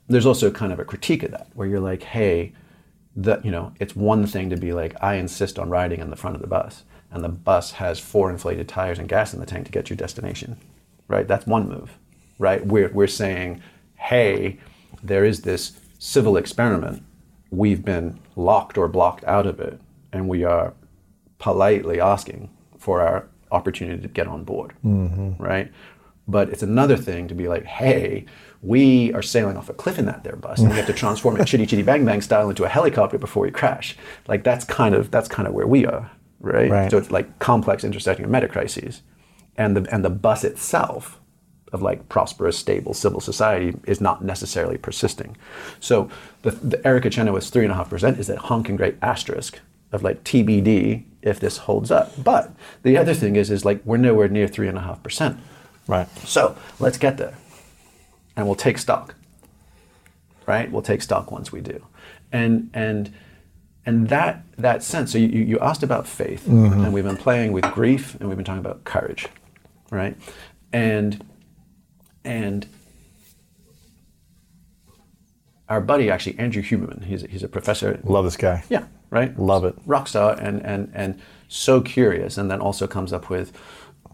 There's 0.08 0.26
also 0.26 0.52
kind 0.52 0.74
of 0.74 0.80
a 0.80 0.86
critique 0.86 1.24
of 1.24 1.32
that, 1.32 1.48
where 1.54 1.68
you're 1.68 1.80
like, 1.80 2.04
hey, 2.04 2.54
that 3.16 3.46
you 3.46 3.52
know 3.52 3.72
it's 3.80 3.96
one 3.96 4.26
thing 4.26 4.50
to 4.50 4.58
be 4.58 4.74
like 4.74 4.96
i 5.02 5.16
insist 5.16 5.60
on 5.60 5.70
riding 5.70 6.00
in 6.00 6.10
the 6.10 6.16
front 6.16 6.36
of 6.36 6.42
the 6.42 6.48
bus 6.48 6.84
and 7.12 7.24
the 7.24 7.30
bus 7.30 7.74
has 7.74 8.00
four 8.00 8.32
inflated 8.32 8.68
tires 8.68 8.98
and 8.98 9.08
gas 9.08 9.34
in 9.34 9.40
the 9.40 9.46
tank 9.46 9.66
to 9.66 9.72
get 9.72 9.90
your 9.90 9.98
destination 9.98 10.58
right? 11.08 11.28
That's 11.28 11.46
one 11.46 11.70
move 11.70 11.98
right? 12.40 12.66
We're, 12.66 12.90
we're 12.90 13.08
saying 13.08 13.62
hey 13.96 14.60
there 15.04 15.26
is 15.26 15.42
this 15.42 15.80
civil 16.00 16.38
experiment. 16.38 17.04
We've 17.52 17.84
been 17.84 18.20
locked 18.36 18.78
or 18.78 18.88
blocked 18.88 19.24
out 19.26 19.46
of 19.46 19.60
it 19.60 19.80
and 20.12 20.28
we 20.28 20.44
are 20.44 20.74
politely 21.38 22.00
asking 22.00 22.50
for 22.78 23.02
our 23.02 23.28
opportunity 23.52 24.02
to 24.02 24.08
get 24.08 24.28
on 24.28 24.44
board 24.44 24.74
mm-hmm. 24.84 25.42
right? 25.42 25.72
But 26.28 26.50
it's 26.50 26.64
another 26.64 26.98
thing 26.98 27.28
to 27.28 27.36
be 27.36 27.48
like 27.48 27.66
hey 27.66 28.26
we 28.64 29.12
are 29.14 29.22
sailing 29.22 29.58
off 29.58 29.70
a 29.70 29.74
cliff 29.74 30.00
in 30.00 30.06
that 30.06 30.24
there 30.24 30.36
bus 30.38 30.60
and 30.60 30.70
we 30.70 30.76
have 30.78 30.88
to 30.88 30.94
transform 30.94 31.40
it 31.40 31.46
chitty 31.52 31.66
chitty 31.66 31.84
bang 31.84 32.06
bang 32.06 32.22
style 32.22 32.50
into 32.50 32.64
a 32.64 32.70
helicopter 32.70 33.18
before 33.18 33.44
we 33.44 33.52
crash 33.52 33.96
like 34.28 34.44
that's 34.44 34.64
kind 34.66 34.96
of 34.96 35.12
that's 35.12 35.28
kind 35.28 35.48
of 35.48 35.54
where 35.54 35.68
we 35.68 35.86
are 35.86 36.10
right, 36.40 36.72
Right. 36.72 36.90
so 36.92 36.98
it's 36.98 37.12
like 37.12 37.40
complex 37.40 37.84
intersecting 37.84 38.30
meta 38.32 38.48
crises 38.48 39.02
and 39.58 39.76
the 39.78 39.94
and 39.94 40.04
the 40.04 40.10
bus 40.10 40.44
itself 40.44 41.20
of 41.74 41.82
like 41.82 42.08
prosperous, 42.08 42.56
stable 42.58 42.94
civil 42.94 43.20
society 43.20 43.76
is 43.88 44.00
not 44.00 44.24
necessarily 44.24 44.78
persisting. 44.78 45.36
So 45.80 46.08
the, 46.44 46.52
the 46.52 46.88
Erica 46.88 47.10
Chenoweth's 47.10 47.50
three 47.50 47.64
and 47.64 47.72
a 47.72 47.76
half 47.76 47.90
percent 47.90 48.20
is 48.20 48.28
that 48.28 48.38
honking 48.38 48.76
great 48.76 48.96
asterisk 49.02 49.60
of 49.92 50.04
like 50.04 50.24
TBD 50.24 51.04
if 51.24 51.40
this 51.40 51.58
holds 51.58 51.90
up. 51.90 52.12
But 52.24 52.52
the 52.84 52.96
other 52.96 53.16
thing 53.16 53.36
is 53.36 53.50
is 53.50 53.66
like 53.66 53.82
we're 53.86 53.98
nowhere 53.98 54.28
near 54.28 54.48
three 54.48 54.68
and 54.68 54.78
a 54.78 54.82
half 54.82 55.02
percent. 55.02 55.40
Right. 55.88 56.08
So 56.20 56.56
let's 56.80 57.00
get 57.00 57.18
there, 57.18 57.34
and 58.36 58.46
we'll 58.46 58.56
take 58.56 58.78
stock. 58.78 59.16
Right? 60.46 60.72
We'll 60.72 60.82
take 60.82 61.02
stock 61.02 61.32
once 61.32 61.52
we 61.52 61.62
do, 61.62 61.86
and 62.32 62.70
and 62.74 63.14
and 63.86 64.10
that 64.10 64.44
that 64.58 64.84
sense. 64.84 65.12
So 65.12 65.18
you, 65.18 65.28
you 65.28 65.60
asked 65.60 65.84
about 65.84 66.08
faith, 66.08 66.46
mm-hmm. 66.46 66.84
and 66.84 66.94
we've 66.94 67.04
been 67.04 67.18
playing 67.18 67.54
with 67.54 67.64
grief, 67.72 68.16
and 68.20 68.28
we've 68.28 68.38
been 68.38 68.46
talking 68.46 68.60
about 68.60 68.84
courage, 68.84 69.28
right? 69.90 70.18
And 70.72 71.26
and 72.26 72.68
our 75.70 75.82
buddy 75.82 76.10
actually 76.10 76.38
Andrew 76.40 76.62
Huberman, 76.62 77.04
he's 77.04 77.24
a, 77.24 77.28
he's 77.28 77.44
a 77.44 77.48
professor 77.48 78.00
Love 78.04 78.26
this 78.26 78.38
guy. 78.38 78.64
yeah, 78.70 78.86
right. 79.10 79.38
Love 79.40 79.66
it. 79.66 79.76
Rock 79.86 80.08
star 80.08 80.34
and 80.40 80.62
and 80.66 80.92
and 80.94 81.20
so 81.48 81.82
curious, 81.82 82.38
and 82.38 82.50
then 82.50 82.60
also 82.60 82.88
comes 82.88 83.14
up 83.14 83.30
with 83.30 83.54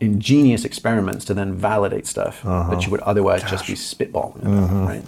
ingenious 0.02 0.64
experiments 0.66 1.26
to 1.26 1.34
then 1.34 1.54
validate 1.54 2.08
stuff 2.08 2.46
Uh-huh. 2.46 2.70
that 2.72 2.86
you 2.86 2.92
would 2.92 3.02
otherwise 3.02 3.44
just 3.44 3.68
be 3.68 3.74
spitballing 3.74 4.42
about, 4.46 4.88
right? 4.88 5.04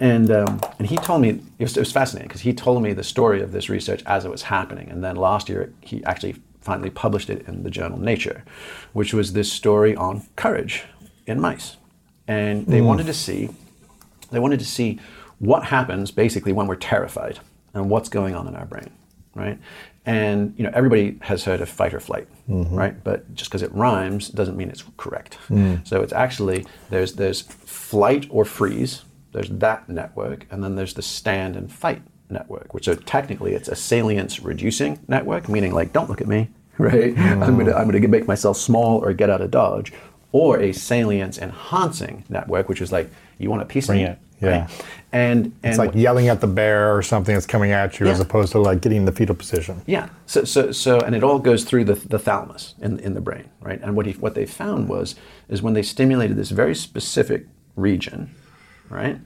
And 0.00 0.30
um, 0.30 0.60
and 0.78 0.88
he 0.88 0.96
told 0.96 1.22
me 1.22 1.28
it 1.28 1.40
was, 1.58 1.76
it 1.76 1.80
was 1.80 1.92
fascinating 1.92 2.28
because 2.28 2.42
he 2.42 2.52
told 2.52 2.82
me 2.82 2.92
the 2.92 3.04
story 3.04 3.40
of 3.42 3.52
this 3.52 3.68
research 3.68 4.02
as 4.06 4.24
it 4.24 4.30
was 4.30 4.42
happening, 4.42 4.90
and 4.90 5.02
then 5.04 5.16
last 5.16 5.48
year 5.48 5.72
he 5.80 6.04
actually 6.04 6.34
finally 6.60 6.90
published 6.90 7.30
it 7.30 7.46
in 7.48 7.62
the 7.62 7.70
journal 7.70 7.98
Nature, 7.98 8.42
which 8.92 9.14
was 9.14 9.32
this 9.34 9.52
story 9.52 9.94
on 9.94 10.22
courage 10.36 10.84
in 11.26 11.40
mice, 11.40 11.76
and 12.26 12.66
they 12.66 12.80
wanted 12.80 13.06
to 13.06 13.14
see 13.14 13.48
they 14.30 14.40
wanted 14.40 14.58
to 14.58 14.66
see 14.66 14.98
what 15.38 15.64
happens 15.64 16.10
basically 16.10 16.52
when 16.52 16.66
we're 16.66 16.76
terrified 16.76 17.38
and 17.72 17.88
what's 17.88 18.08
going 18.08 18.34
on 18.34 18.48
in 18.48 18.54
our 18.56 18.66
brain, 18.66 18.90
right? 19.34 19.58
And 20.06 20.54
you 20.58 20.64
know, 20.64 20.70
everybody 20.74 21.18
has 21.22 21.44
heard 21.44 21.60
of 21.60 21.68
fight 21.68 21.94
or 21.94 22.00
flight, 22.00 22.28
mm-hmm. 22.48 22.74
right? 22.74 23.02
But 23.02 23.34
just 23.34 23.50
because 23.50 23.62
it 23.62 23.72
rhymes 23.72 24.28
doesn't 24.28 24.56
mean 24.56 24.68
it's 24.68 24.84
correct. 24.98 25.38
Mm. 25.48 25.86
So 25.86 26.02
it's 26.02 26.12
actually 26.12 26.66
there's 26.90 27.14
there's 27.14 27.40
flight 27.40 28.26
or 28.30 28.44
freeze, 28.44 29.04
there's 29.32 29.48
that 29.48 29.88
network, 29.88 30.46
and 30.50 30.62
then 30.62 30.76
there's 30.76 30.94
the 30.94 31.02
stand 31.02 31.56
and 31.56 31.72
fight 31.72 32.02
network, 32.28 32.74
which 32.74 32.84
so 32.84 32.94
technically 32.94 33.54
it's 33.54 33.68
a 33.68 33.74
salience 33.74 34.40
reducing 34.40 34.98
network, 35.08 35.48
meaning 35.48 35.72
like 35.72 35.92
don't 35.94 36.10
look 36.10 36.20
at 36.20 36.28
me, 36.28 36.50
right? 36.78 37.16
I'm 37.18 37.40
gonna 37.40 37.72
mm. 37.72 37.76
I'm 37.76 37.90
gonna 37.90 38.06
make 38.08 38.28
myself 38.28 38.58
small 38.58 39.02
or 39.02 39.14
get 39.14 39.30
out 39.30 39.40
of 39.40 39.50
dodge, 39.50 39.92
or 40.32 40.60
a 40.60 40.72
salience 40.72 41.38
enhancing 41.38 42.24
network, 42.28 42.68
which 42.68 42.82
is 42.82 42.92
like 42.92 43.08
you 43.38 43.48
want 43.48 43.62
a 43.62 43.66
piece 43.66 43.86
Bring 43.86 44.04
of 44.04 44.08
me, 44.08 44.12
it, 44.12 44.18
yeah. 44.44 44.60
right? 44.62 44.84
And 45.14 45.46
and 45.62 45.70
It's 45.70 45.78
like 45.78 45.94
yelling 45.94 46.28
at 46.28 46.40
the 46.40 46.48
bear 46.48 46.94
or 46.94 47.00
something 47.00 47.34
that's 47.34 47.46
coming 47.46 47.70
at 47.70 48.00
you 48.00 48.06
as 48.06 48.18
opposed 48.18 48.50
to 48.52 48.58
like 48.58 48.80
getting 48.80 48.98
in 48.98 49.04
the 49.04 49.12
fetal 49.12 49.36
position. 49.36 49.80
Yeah. 49.86 50.08
So, 50.26 50.42
so, 50.42 50.72
so, 50.72 50.98
and 50.98 51.14
it 51.14 51.22
all 51.22 51.38
goes 51.38 51.62
through 51.64 51.84
the, 51.84 51.94
the 51.94 52.18
thalamus 52.18 52.74
in, 52.80 52.98
in 52.98 53.14
the 53.14 53.20
brain, 53.20 53.48
right? 53.60 53.80
And 53.80 53.94
what 53.94 54.06
he, 54.06 54.12
what 54.14 54.34
they 54.34 54.44
found 54.44 54.88
was, 54.88 55.14
is 55.48 55.62
when 55.62 55.74
they 55.74 55.82
stimulated 55.82 56.36
this 56.36 56.50
very 56.50 56.74
specific 56.74 57.46
region, 57.76 58.34
right, 58.90 59.20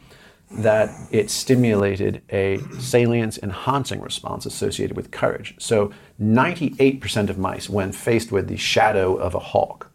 that 0.50 0.90
it 1.10 1.30
stimulated 1.30 2.20
a 2.30 2.58
salience 2.78 3.38
enhancing 3.42 4.02
response 4.02 4.44
associated 4.44 4.94
with 4.94 5.10
courage. 5.10 5.54
So, 5.58 5.90
98% 6.20 7.30
of 7.30 7.38
mice, 7.38 7.70
when 7.70 7.92
faced 7.92 8.30
with 8.30 8.48
the 8.48 8.58
shadow 8.58 9.14
of 9.16 9.34
a 9.34 9.38
hawk, 9.38 9.90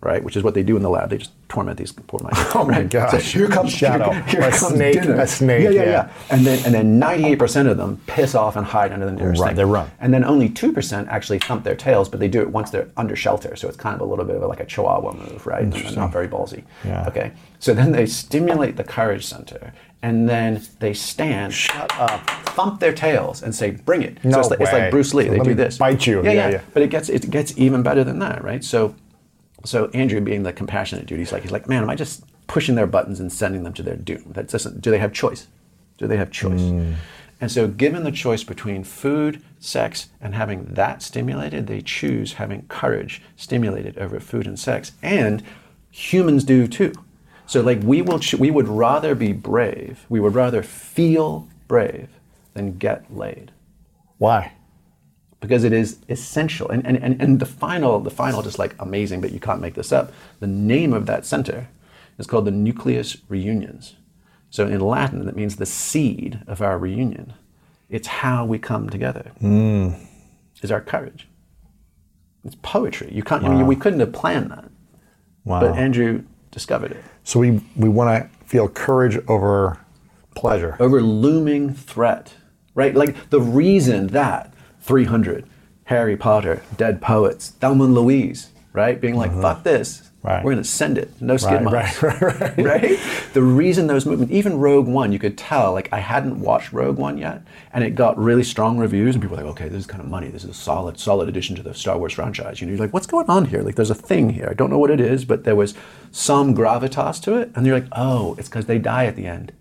right? 0.00 0.22
Which 0.22 0.36
is 0.36 0.42
what 0.44 0.54
they 0.54 0.62
do 0.62 0.76
in 0.76 0.82
the 0.82 0.88
lab. 0.90 1.10
They 1.10 1.18
just 1.18 1.32
torment 1.48 1.76
these 1.78 1.90
poor 1.92 2.20
mice. 2.22 2.34
Oh 2.54 2.64
my 2.64 2.78
right? 2.78 2.88
gosh. 2.90 3.10
So 3.10 3.18
here 3.18 3.48
comes 3.48 3.72
Shadow. 3.72 4.12
Here, 4.12 4.22
here 4.24 4.40
A 4.42 4.50
comes 4.50 4.74
snake- 4.74 4.92
dinner. 4.94 5.14
a 5.20 5.26
snake, 5.26 5.62
Yeah, 5.64 5.70
yeah, 5.70 5.82
yeah. 5.82 5.90
yeah. 5.90 6.10
And 6.30 6.46
then 6.46 6.64
and 6.64 6.74
then 6.74 7.00
98% 7.00 7.68
of 7.68 7.76
them 7.76 8.00
piss 8.06 8.34
off 8.34 8.54
and 8.56 8.64
hide 8.64 8.92
under 8.92 9.06
the 9.06 9.12
nearest 9.12 9.40
Right, 9.40 9.48
thing. 9.48 9.56
they 9.56 9.64
run. 9.64 9.90
And 10.00 10.14
then 10.14 10.24
only 10.24 10.48
2% 10.50 11.08
actually 11.08 11.40
thump 11.40 11.64
their 11.64 11.74
tails, 11.74 12.08
but 12.08 12.20
they 12.20 12.28
do 12.28 12.40
it 12.40 12.50
once 12.50 12.70
they're 12.70 12.88
under 12.96 13.16
shelter. 13.16 13.56
So 13.56 13.66
it's 13.66 13.76
kind 13.76 13.94
of 13.94 14.00
a 14.00 14.04
little 14.04 14.24
bit 14.24 14.36
of 14.36 14.42
like 14.48 14.60
a 14.60 14.66
chihuahua 14.66 15.12
move, 15.14 15.46
right? 15.46 15.66
Not 15.96 16.12
very 16.12 16.28
ballsy. 16.28 16.62
Yeah. 16.84 17.06
Okay. 17.08 17.32
So 17.58 17.74
then 17.74 17.90
they 17.92 18.06
stimulate 18.06 18.76
the 18.76 18.84
courage 18.84 19.26
center 19.26 19.72
and 20.00 20.28
then 20.28 20.62
they 20.78 20.94
stand, 20.94 21.52
shut 21.52 21.92
up, 21.98 22.24
thump 22.50 22.78
their 22.78 22.92
tails 22.92 23.42
and 23.42 23.52
say, 23.52 23.72
bring 23.72 24.02
it. 24.02 24.22
No 24.24 24.30
so 24.30 24.40
it's 24.40 24.50
like, 24.50 24.60
it's 24.60 24.72
like 24.72 24.90
Bruce 24.92 25.12
Lee. 25.12 25.24
So 25.26 25.32
they 25.32 25.38
do 25.40 25.54
this. 25.54 25.78
bite 25.78 26.06
you. 26.06 26.22
Yeah, 26.22 26.30
Yeah, 26.30 26.32
yeah. 26.32 26.48
yeah. 26.50 26.60
But 26.72 26.82
it 26.82 26.90
gets 26.90 27.08
it 27.08 27.28
gets 27.30 27.58
even 27.58 27.82
better 27.82 28.04
than 28.04 28.20
that, 28.20 28.44
right? 28.44 28.62
So 28.62 28.94
so 29.64 29.88
Andrew 29.94 30.20
being 30.20 30.42
the 30.42 30.52
compassionate 30.52 31.06
dude, 31.06 31.18
he's 31.18 31.32
like, 31.32 31.42
he's 31.42 31.52
like, 31.52 31.68
man, 31.68 31.82
am 31.82 31.90
I 31.90 31.94
just 31.94 32.24
pushing 32.46 32.74
their 32.74 32.86
buttons 32.86 33.20
and 33.20 33.32
sending 33.32 33.62
them 33.64 33.72
to 33.74 33.82
their 33.82 33.96
doom? 33.96 34.32
That 34.34 34.48
doesn't. 34.48 34.80
Do 34.80 34.90
they 34.90 34.98
have 34.98 35.12
choice? 35.12 35.48
Do 35.98 36.06
they 36.06 36.16
have 36.16 36.30
choice? 36.30 36.60
Mm. 36.60 36.94
And 37.40 37.52
so, 37.52 37.68
given 37.68 38.02
the 38.02 38.10
choice 38.10 38.42
between 38.42 38.82
food, 38.82 39.42
sex, 39.60 40.08
and 40.20 40.34
having 40.34 40.64
that 40.74 41.02
stimulated, 41.02 41.66
they 41.66 41.80
choose 41.80 42.34
having 42.34 42.62
courage 42.66 43.22
stimulated 43.36 43.96
over 43.98 44.18
food 44.18 44.46
and 44.46 44.58
sex, 44.58 44.92
and 45.02 45.42
humans 45.90 46.42
do 46.44 46.66
too. 46.66 46.92
So, 47.46 47.60
like, 47.60 47.80
we 47.82 48.02
will, 48.02 48.18
ch- 48.18 48.34
we 48.34 48.50
would 48.50 48.68
rather 48.68 49.14
be 49.14 49.32
brave. 49.32 50.04
We 50.08 50.20
would 50.20 50.34
rather 50.34 50.62
feel 50.62 51.48
brave 51.68 52.08
than 52.54 52.76
get 52.76 53.14
laid 53.14 53.52
Why? 54.18 54.52
Because 55.40 55.62
it 55.64 55.72
is 55.72 55.98
essential. 56.08 56.68
And, 56.68 56.84
and, 56.86 56.96
and, 56.96 57.20
and 57.22 57.38
the 57.40 57.46
final, 57.46 58.00
the 58.00 58.10
final, 58.10 58.42
just 58.42 58.58
like 58.58 58.74
amazing, 58.80 59.20
but 59.20 59.30
you 59.32 59.38
can't 59.38 59.60
make 59.60 59.74
this 59.74 59.92
up. 59.92 60.12
The 60.40 60.46
name 60.48 60.92
of 60.92 61.06
that 61.06 61.24
center 61.24 61.68
is 62.18 62.26
called 62.26 62.44
the 62.44 62.50
nucleus 62.50 63.16
reuniens. 63.30 63.94
So 64.50 64.66
in 64.66 64.80
Latin, 64.80 65.26
that 65.26 65.36
means 65.36 65.56
the 65.56 65.66
seed 65.66 66.40
of 66.48 66.60
our 66.60 66.76
reunion. 66.78 67.34
It's 67.88 68.08
how 68.08 68.44
we 68.44 68.58
come 68.58 68.90
together. 68.90 69.30
Hmm. 69.40 69.90
Is 70.60 70.72
our 70.72 70.80
courage. 70.80 71.28
It's 72.44 72.56
poetry. 72.62 73.10
You 73.12 73.22
can't. 73.22 73.44
I 73.44 73.48
mean, 73.48 73.66
we 73.68 73.76
couldn't 73.76 74.00
have 74.00 74.12
planned 74.12 74.50
that, 74.50 74.64
Wow. 75.44 75.60
but 75.60 75.76
Andrew 75.76 76.24
discovered 76.50 76.90
it. 76.92 77.04
so 77.22 77.38
we 77.38 77.62
we 77.76 77.88
want 77.88 78.08
to 78.30 78.44
feel 78.46 78.68
courage 78.68 79.18
over 79.28 79.78
pleasure. 80.34 80.76
over 80.80 81.00
looming 81.00 81.72
threat, 81.74 82.34
right? 82.74 82.92
Like 82.94 83.30
the 83.30 83.40
reason 83.40 84.08
that 84.08 84.52
300, 84.88 85.44
Harry 85.84 86.16
Potter, 86.16 86.62
Dead 86.78 87.02
Poets, 87.02 87.50
Thelma 87.50 87.84
and 87.84 87.94
Louise, 87.94 88.52
right? 88.72 88.98
Being 88.98 89.16
like, 89.16 89.30
uh-huh. 89.30 89.42
fuck 89.42 89.62
this. 89.62 90.10
Right. 90.22 90.42
We're 90.42 90.52
going 90.52 90.64
to 90.64 90.68
send 90.68 90.96
it. 90.96 91.10
No 91.20 91.36
skid 91.36 91.62
right, 91.70 92.02
right, 92.02 92.20
right. 92.22 92.58
right? 92.58 92.98
The 93.34 93.42
reason 93.42 93.86
those 93.86 94.06
movements, 94.06 94.32
even 94.32 94.58
Rogue 94.58 94.88
One, 94.88 95.12
you 95.12 95.18
could 95.18 95.36
tell, 95.36 95.74
like, 95.74 95.92
I 95.92 95.98
hadn't 95.98 96.40
watched 96.40 96.72
Rogue 96.72 96.96
One 96.96 97.18
yet, 97.18 97.42
and 97.74 97.84
it 97.84 97.90
got 97.90 98.18
really 98.18 98.42
strong 98.42 98.78
reviews, 98.78 99.14
and 99.14 99.22
people 99.22 99.36
were 99.36 99.42
like, 99.42 99.52
okay, 99.52 99.68
this 99.68 99.80
is 99.80 99.86
kind 99.86 100.02
of 100.02 100.08
money. 100.08 100.28
This 100.28 100.42
is 100.42 100.50
a 100.50 100.54
solid, 100.54 100.98
solid 100.98 101.28
addition 101.28 101.54
to 101.56 101.62
the 101.62 101.74
Star 101.74 101.98
Wars 101.98 102.14
franchise. 102.14 102.62
You 102.62 102.66
know, 102.66 102.72
you're 102.72 102.80
like, 102.80 102.94
what's 102.94 103.06
going 103.06 103.28
on 103.28 103.44
here? 103.44 103.60
Like, 103.60 103.74
there's 103.74 103.90
a 103.90 103.94
thing 103.94 104.30
here. 104.30 104.48
I 104.50 104.54
don't 104.54 104.70
know 104.70 104.78
what 104.78 104.90
it 104.90 105.00
is, 105.00 105.26
but 105.26 105.44
there 105.44 105.54
was 105.54 105.74
some 106.12 106.54
gravitas 106.54 107.22
to 107.24 107.34
it, 107.34 107.52
and 107.54 107.66
you're 107.66 107.78
like, 107.78 107.88
oh, 107.92 108.36
it's 108.38 108.48
because 108.48 108.64
they 108.64 108.78
die 108.78 109.04
at 109.04 109.16
the 109.16 109.26
end 109.26 109.52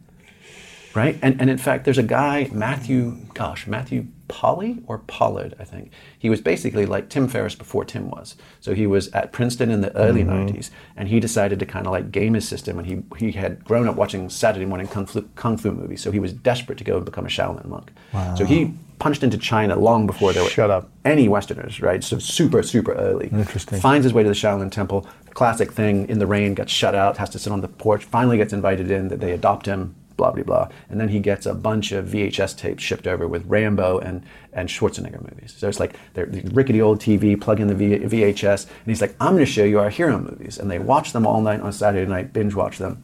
right? 0.98 1.18
And, 1.22 1.40
and 1.40 1.49
in 1.49 1.57
fact, 1.57 1.86
there's 1.86 1.98
a 1.98 2.03
guy, 2.03 2.49
Matthew, 2.52 3.18
gosh, 3.34 3.68
Matthew 3.68 4.07
Polly 4.28 4.80
or 4.88 4.98
Pollard, 4.99 5.56
I 5.60 5.64
think. 5.64 5.91
He 6.18 6.30
was 6.30 6.41
basically 6.41 6.86
like 6.86 7.10
Tim 7.10 7.28
Ferriss 7.28 7.56
before 7.56 7.86
Tim 7.86 8.10
was. 8.10 8.36
So 8.60 8.74
he 8.74 8.88
was 8.88 9.07
at 9.10 9.32
Princeton 9.32 9.69
in 9.69 9.82
the 9.82 9.95
early 9.95 10.24
mm-hmm. 10.24 10.57
90s, 10.57 10.72
and 10.98 11.07
he 11.07 11.19
decided 11.19 11.60
to 11.60 11.65
kind 11.65 11.86
of 11.86 11.91
like 11.91 12.11
game 12.11 12.34
his 12.34 12.48
system. 12.48 12.80
And 12.80 12.88
he, 12.88 13.03
he 13.18 13.32
had 13.32 13.64
grown 13.64 13.88
up 13.88 13.95
watching 13.95 14.30
Saturday 14.30 14.65
morning 14.65 14.88
kung 14.88 15.06
fu, 15.06 15.22
kung 15.36 15.56
fu 15.56 15.72
movies, 15.72 16.02
so 16.02 16.11
he 16.11 16.19
was 16.19 16.34
desperate 16.34 16.78
to 16.80 16.84
go 16.84 16.98
and 16.98 17.06
become 17.06 17.26
a 17.26 17.30
Shaolin 17.30 17.65
monk. 17.65 17.91
Wow. 18.11 18.36
So 18.36 18.45
he 18.45 18.74
punched 18.99 19.22
into 19.22 19.38
China 19.38 19.76
long 19.76 20.07
before 20.07 20.34
there 20.34 20.44
were 20.44 20.49
Shut 20.49 20.72
up. 20.72 20.90
any 21.06 21.28
Westerners, 21.28 21.80
right? 21.80 22.03
So 22.03 22.18
super, 22.18 22.64
super 22.64 22.94
early. 22.94 23.28
Interesting. 23.28 23.80
Finds 23.80 24.03
his 24.03 24.14
way 24.14 24.24
to 24.24 24.30
the 24.30 24.36
Shaolin 24.36 24.72
Temple. 24.72 25.07
Classic 25.36 25.72
thing 25.72 26.10
in 26.10 26.18
the 26.18 26.26
rain, 26.26 26.56
gets 26.56 26.72
shut 26.72 26.95
out, 26.95 27.18
has 27.18 27.30
to 27.30 27.40
sit 27.40 27.53
on 27.53 27.61
the 27.61 27.68
porch. 27.68 28.03
Finally 28.03 28.38
gets 28.38 28.53
invited 28.53 28.90
in. 28.90 29.10
That 29.10 29.19
they 29.19 29.32
adopt 29.32 29.68
him. 29.68 29.95
Blah 30.18 30.31
blah 30.31 30.44
blah. 30.44 30.69
And 30.89 30.99
then 30.99 31.10
he 31.10 31.19
gets 31.19 31.45
a 31.45 31.53
bunch 31.53 31.91
of 31.91 32.06
VHS 32.07 32.57
tapes 32.57 32.84
shipped 32.84 33.07
over 33.07 33.27
with 33.27 33.45
Rambo 33.45 33.99
and 33.99 34.23
and 34.52 34.68
Schwarzenegger 34.68 35.22
movies. 35.22 35.53
So 35.57 35.69
it's 35.69 35.80
like 35.80 35.94
they're 36.15 36.26
the 36.26 36.41
rickety 36.53 36.81
old 36.81 36.99
TV. 36.99 37.39
Plug 37.39 37.60
in 37.60 37.68
the 37.68 37.76
v, 37.76 37.99
VHS, 37.99 38.65
and 38.65 38.88
he's 38.88 39.02
like, 39.02 39.15
"I'm 39.19 39.34
going 39.34 39.45
to 39.45 39.52
show 39.52 39.64
you 39.64 39.80
our 39.80 39.89
hero 39.91 40.19
movies." 40.19 40.57
And 40.57 40.69
they 40.69 40.80
watch 40.80 41.14
them 41.14 41.26
all 41.27 41.41
night 41.41 41.61
on 41.61 41.72
Saturday 41.72 42.10
night, 42.10 42.34
binge 42.34 42.56
watch 42.56 42.77
them. 42.80 43.03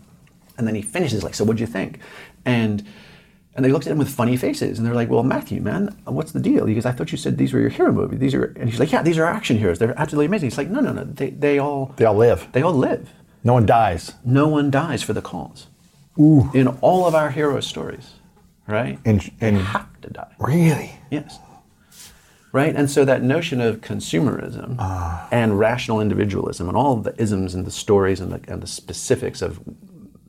And 0.57 0.68
then 0.68 0.76
he 0.76 0.81
finishes 0.81 1.23
like, 1.23 1.35
"So 1.35 1.44
what'd 1.44 1.60
you 1.60 1.68
think?" 1.68 1.99
And 2.45 2.84
and 3.56 3.64
they 3.64 3.72
looked 3.72 3.85
at 3.85 3.91
him 3.91 3.99
with 3.99 4.10
funny 4.10 4.35
faces, 4.35 4.80
and 4.80 4.88
they're 4.88 4.95
like, 4.95 5.11
"Well, 5.11 5.22
Matthew, 5.22 5.61
man, 5.61 5.95
what's 6.06 6.31
the 6.31 6.40
deal?" 6.40 6.65
He 6.65 6.73
goes, 6.73 6.88
"I 6.88 6.91
thought 6.91 7.11
you 7.11 7.18
said 7.19 7.38
these 7.38 7.53
were 7.53 7.60
your 7.60 7.69
hero 7.69 7.91
movies. 7.91 8.19
These 8.19 8.34
are," 8.34 8.45
and 8.60 8.68
he's 8.68 8.80
like, 8.80 8.91
"Yeah, 8.91 9.03
these 9.03 9.19
are 9.19 9.26
action 9.26 9.60
heroes. 9.60 9.77
They're 9.77 9.94
absolutely 9.99 10.26
amazing." 10.26 10.49
He's 10.49 10.57
like, 10.57 10.72
"No, 10.72 10.80
no, 10.80 10.91
no. 10.91 11.03
They, 11.03 11.30
they 11.30 11.60
all 11.60 11.94
They 11.98 12.06
all 12.06 12.15
live. 12.15 12.48
they 12.53 12.64
all 12.64 12.73
live. 12.73 13.14
No 13.44 13.53
one 13.53 13.65
dies. 13.68 14.14
No 14.26 14.48
one 14.48 14.72
dies 14.72 15.03
for 15.03 15.14
the 15.14 15.22
cause. 15.22 15.68
Ooh. 16.19 16.49
In 16.53 16.68
all 16.81 17.06
of 17.07 17.15
our 17.15 17.30
hero 17.31 17.60
stories, 17.60 18.11
right? 18.68 18.99
And 19.06 19.19
they 19.40 19.52
have 19.53 20.02
to 20.02 20.10
die. 20.10 20.34
really, 20.40 20.91
Yes. 21.11 21.40
Right? 22.52 22.76
And 22.76 22.88
so 22.88 23.03
that 23.03 23.23
notion 23.23 23.60
of 23.61 23.81
consumerism 23.81 24.76
ah. 24.77 25.27
and 25.31 25.57
rational 25.57 25.99
individualism 25.99 26.68
and 26.68 26.77
all 26.77 26.95
the 26.98 27.19
isms 27.19 27.56
and 27.56 27.65
the 27.65 27.72
stories 27.72 28.19
and 28.19 28.31
the, 28.31 28.41
and 28.52 28.61
the 28.61 28.68
specifics 28.68 29.41
of 29.41 29.60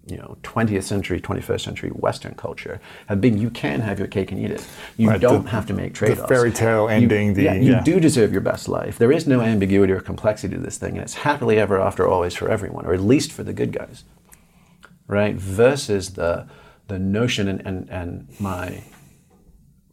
you 0.06 0.16
know 0.19 0.36
20th 0.43 0.82
century 0.85 1.19
21st 1.20 1.61
century 1.62 1.89
western 1.90 2.35
culture 2.35 2.78
have 3.06 3.20
been 3.23 3.39
you 3.39 3.48
can 3.48 3.81
have 3.81 3.98
your 3.98 4.06
cake 4.09 4.31
and 4.32 4.39
eat 4.40 4.51
it 4.51 4.66
you 4.98 5.09
Right, 5.09 5.19
don't 5.20 5.44
the- 5.44 5.51
have 5.51 5.65
to 5.66 5.73
make 5.73 5.94
trade-offs 5.94 6.28
fairy 6.28 6.52
tale 6.52 6.85
You- 6.85 6.97
ending, 6.97 7.32
the- 7.32 7.43
yeah, 7.44 7.55
you 7.55 7.73
yeah. 7.73 7.82
do 7.82 7.98
deserve 8.01 8.31
your 8.31 8.43
best 8.43 8.69
life 8.69 8.98
there 8.98 9.11
is 9.12 9.27
no 9.27 9.40
ambiguity 9.40 9.94
or 9.94 10.01
complexity 10.01 10.56
to 10.56 10.61
this 10.61 10.77
thing 10.77 10.93
and 10.97 11.02
it's 11.02 11.15
happily 11.15 11.59
ever 11.59 11.81
after 11.81 12.06
always 12.06 12.35
for 12.35 12.51
everyone 12.51 12.85
or 12.85 12.93
at 12.93 13.01
least 13.01 13.32
for 13.32 13.43
the 13.44 13.55
good 13.55 13.73
guys 13.73 14.05
right 15.06 15.36
versus 15.36 16.14
the 16.14 16.47
the 16.89 16.98
notion 16.98 17.48
and 17.48 17.62
and, 17.66 17.89
and 17.90 18.28
my 18.40 18.82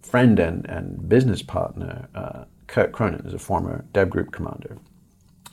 friend 0.01 0.39
and, 0.39 0.65
and 0.65 1.07
business 1.07 1.41
partner, 1.41 2.09
uh, 2.13 2.43
Kurt 2.67 2.91
Cronin, 2.91 3.25
is 3.25 3.33
a 3.33 3.39
former 3.39 3.85
Dev 3.93 4.09
Group 4.09 4.33
commander, 4.33 4.77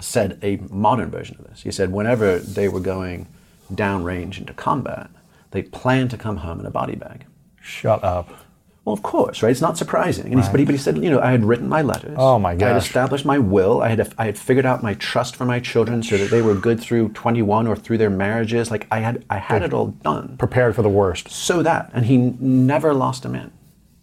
said 0.01 0.39
a 0.43 0.57
modern 0.69 1.11
version 1.11 1.37
of 1.39 1.47
this. 1.49 1.63
He 1.63 1.71
said 1.71 1.93
whenever 1.93 2.41
they 2.41 2.69
were 2.69 2.81
going 2.81 3.29
downrange 3.73 4.39
into 4.39 4.53
combat, 4.53 5.11
they 5.53 5.63
planned 5.63 6.11
to 6.11 6.17
come 6.17 6.39
home 6.39 6.59
in 6.59 6.67
a 6.67 6.71
body 6.71 6.97
bag. 6.97 7.27
shut 7.61 8.03
up. 8.03 8.48
Well, 8.89 8.95
of 8.95 9.03
course, 9.03 9.43
right? 9.43 9.51
It's 9.51 9.61
not 9.61 9.77
surprising. 9.77 10.33
And 10.33 10.41
he's, 10.41 10.49
but, 10.49 10.61
he, 10.61 10.65
but 10.65 10.75
he 10.75 10.79
said, 10.79 10.97
you 10.97 11.11
know, 11.11 11.21
I 11.21 11.31
had 11.31 11.45
written 11.45 11.69
my 11.69 11.83
letters. 11.83 12.17
Oh, 12.19 12.39
my 12.39 12.55
god! 12.55 12.65
I 12.65 12.69
had 12.69 12.77
established 12.79 13.27
my 13.27 13.39
will. 13.39 13.83
I 13.83 13.89
had, 13.91 14.15
I 14.17 14.25
had 14.25 14.39
figured 14.39 14.65
out 14.65 14.83
my 14.83 14.95
trust 14.95 15.37
for 15.37 15.45
my 15.45 15.61
children 15.61 16.03
so 16.03 16.17
that 16.17 16.31
they 16.31 16.41
were 16.41 16.55
good 16.55 16.81
through 16.81 17.11
21 17.11 17.67
or 17.67 17.77
through 17.77 17.99
their 17.99 18.09
marriages. 18.09 18.71
Like 18.71 18.87
I 18.91 19.01
had, 19.01 19.27
I 19.29 19.37
had 19.37 19.63
it 19.63 19.75
all 19.75 19.89
done. 19.89 20.37
Prepared 20.39 20.75
for 20.75 20.81
the 20.81 20.89
worst, 20.89 21.29
So 21.31 21.63
that, 21.63 21.91
and 21.93 22.07
he 22.07 22.17
never 22.17 22.95
lost 22.95 23.27
a 23.27 23.29
man. 23.29 23.51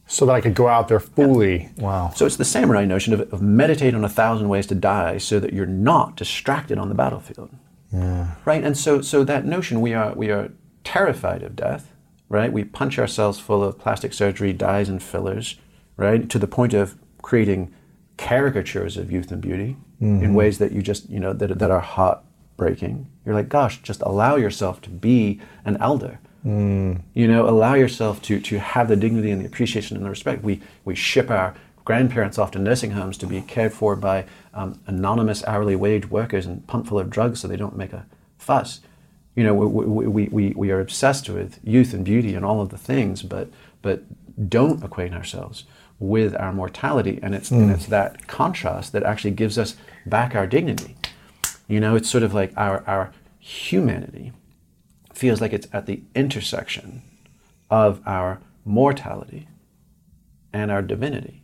so 0.05 0.27
that 0.27 0.33
I 0.35 0.41
could 0.41 0.53
go 0.53 0.67
out 0.67 0.87
there 0.87 0.99
fully. 0.99 1.69
Wow. 1.77 2.11
So 2.15 2.27
it's 2.27 2.35
the 2.37 2.45
samurai 2.45 2.85
notion 2.85 3.11
of, 3.15 3.21
of 3.33 3.41
meditate 3.41 3.95
on 3.95 4.05
a 4.05 4.09
thousand 4.09 4.49
ways 4.49 4.67
to 4.67 4.75
die 4.75 5.17
so 5.17 5.39
that 5.39 5.51
you're 5.51 5.65
not 5.65 6.15
distracted 6.15 6.77
on 6.77 6.89
the 6.89 6.95
battlefield. 6.95 7.49
Right? 7.91 8.63
And 8.63 8.77
so 8.77 9.01
so 9.01 9.23
that 9.23 9.45
notion 9.45 9.81
we 9.81 9.93
are 9.95 10.13
we 10.13 10.29
are 10.29 10.51
terrified 10.83 11.41
of 11.41 11.55
death, 11.55 11.91
right? 12.29 12.51
We 12.51 12.63
punch 12.63 12.97
ourselves 12.99 13.39
full 13.39 13.63
of 13.63 13.77
plastic 13.79 14.13
surgery, 14.13 14.53
dyes 14.53 14.89
and 14.89 15.01
fillers, 15.01 15.55
right? 15.97 16.29
To 16.29 16.39
the 16.39 16.47
point 16.47 16.73
of 16.73 16.95
creating 17.21 17.73
caricatures 18.17 18.97
of 18.97 19.11
youth 19.11 19.31
and 19.31 19.41
beauty 19.41 19.77
in 20.23 20.33
ways 20.33 20.57
that 20.57 20.71
you 20.71 20.81
just, 20.81 21.09
you 21.09 21.19
know, 21.19 21.33
that, 21.33 21.57
that 21.59 21.71
are 21.71 21.79
heartbreaking. 21.79 23.07
You're 23.25 23.35
like, 23.35 23.49
gosh, 23.49 23.81
just 23.81 24.01
allow 24.01 24.35
yourself 24.35 24.81
to 24.81 24.89
be 24.89 25.39
an 25.63 25.77
elder. 25.77 26.19
You 27.13 27.27
know, 27.27 27.49
allow 27.49 27.73
yourself 27.73 28.21
to 28.23 28.39
to 28.39 28.59
have 28.59 28.87
the 28.87 28.95
dignity 28.95 29.31
and 29.31 29.41
the 29.41 29.47
appreciation 29.47 29.97
and 29.97 30.05
the 30.05 30.09
respect. 30.11 30.43
We 30.43 30.61
we 30.83 30.93
ship 30.93 31.31
our 31.31 31.55
grandparents 31.85 32.37
off 32.37 32.51
to 32.51 32.59
nursing 32.59 32.91
homes 32.91 33.17
to 33.19 33.27
be 33.27 33.41
cared 33.41 33.73
for 33.73 33.95
by 33.95 34.25
um, 34.53 34.79
anonymous 34.87 35.43
hourly 35.45 35.75
wage 35.75 36.09
workers 36.09 36.45
and 36.45 36.65
pumped 36.67 36.89
full 36.89 36.99
of 36.99 37.09
drugs 37.09 37.39
so 37.39 37.47
they 37.47 37.57
don't 37.57 37.77
make 37.77 37.93
a 37.93 38.05
fuss. 38.37 38.81
You 39.35 39.43
know, 39.43 39.53
we, 39.53 40.07
we, 40.07 40.27
we, 40.29 40.53
we, 40.55 40.71
are 40.71 40.79
obsessed 40.79 41.29
with 41.29 41.59
youth 41.61 41.93
and 41.93 42.05
beauty 42.05 42.35
and 42.35 42.45
all 42.45 42.61
of 42.61 42.69
the 42.69 42.77
things, 42.77 43.21
but 43.21 43.49
but 43.81 44.03
don't 44.49 44.81
acquaint 44.83 45.13
ourselves 45.13 45.65
with 45.99 46.35
our 46.35 46.53
mortality, 46.53 47.19
and 47.21 47.35
it's 47.35 47.51
and 47.51 47.65
hmm. 47.65 47.71
it's 47.71 47.87
that 47.87 48.27
contrast 48.27 48.93
that 48.93 49.03
actually 49.03 49.31
gives 49.31 49.57
us 49.57 49.75
back 50.05 50.35
our 50.35 50.47
dignity. 50.47 50.95
You 51.67 51.79
know, 51.79 51.95
it's 51.95 52.09
sort 52.09 52.23
of 52.23 52.33
like 52.33 52.53
our 52.55 52.83
our 52.87 53.11
humanity 53.39 54.31
feels 55.13 55.41
like 55.41 55.53
it's 55.53 55.67
at 55.71 55.85
the 55.85 56.01
intersection 56.13 57.01
of 57.69 58.01
our 58.05 58.41
mortality 58.65 59.47
and 60.51 60.71
our 60.71 60.81
divinity. 60.81 61.41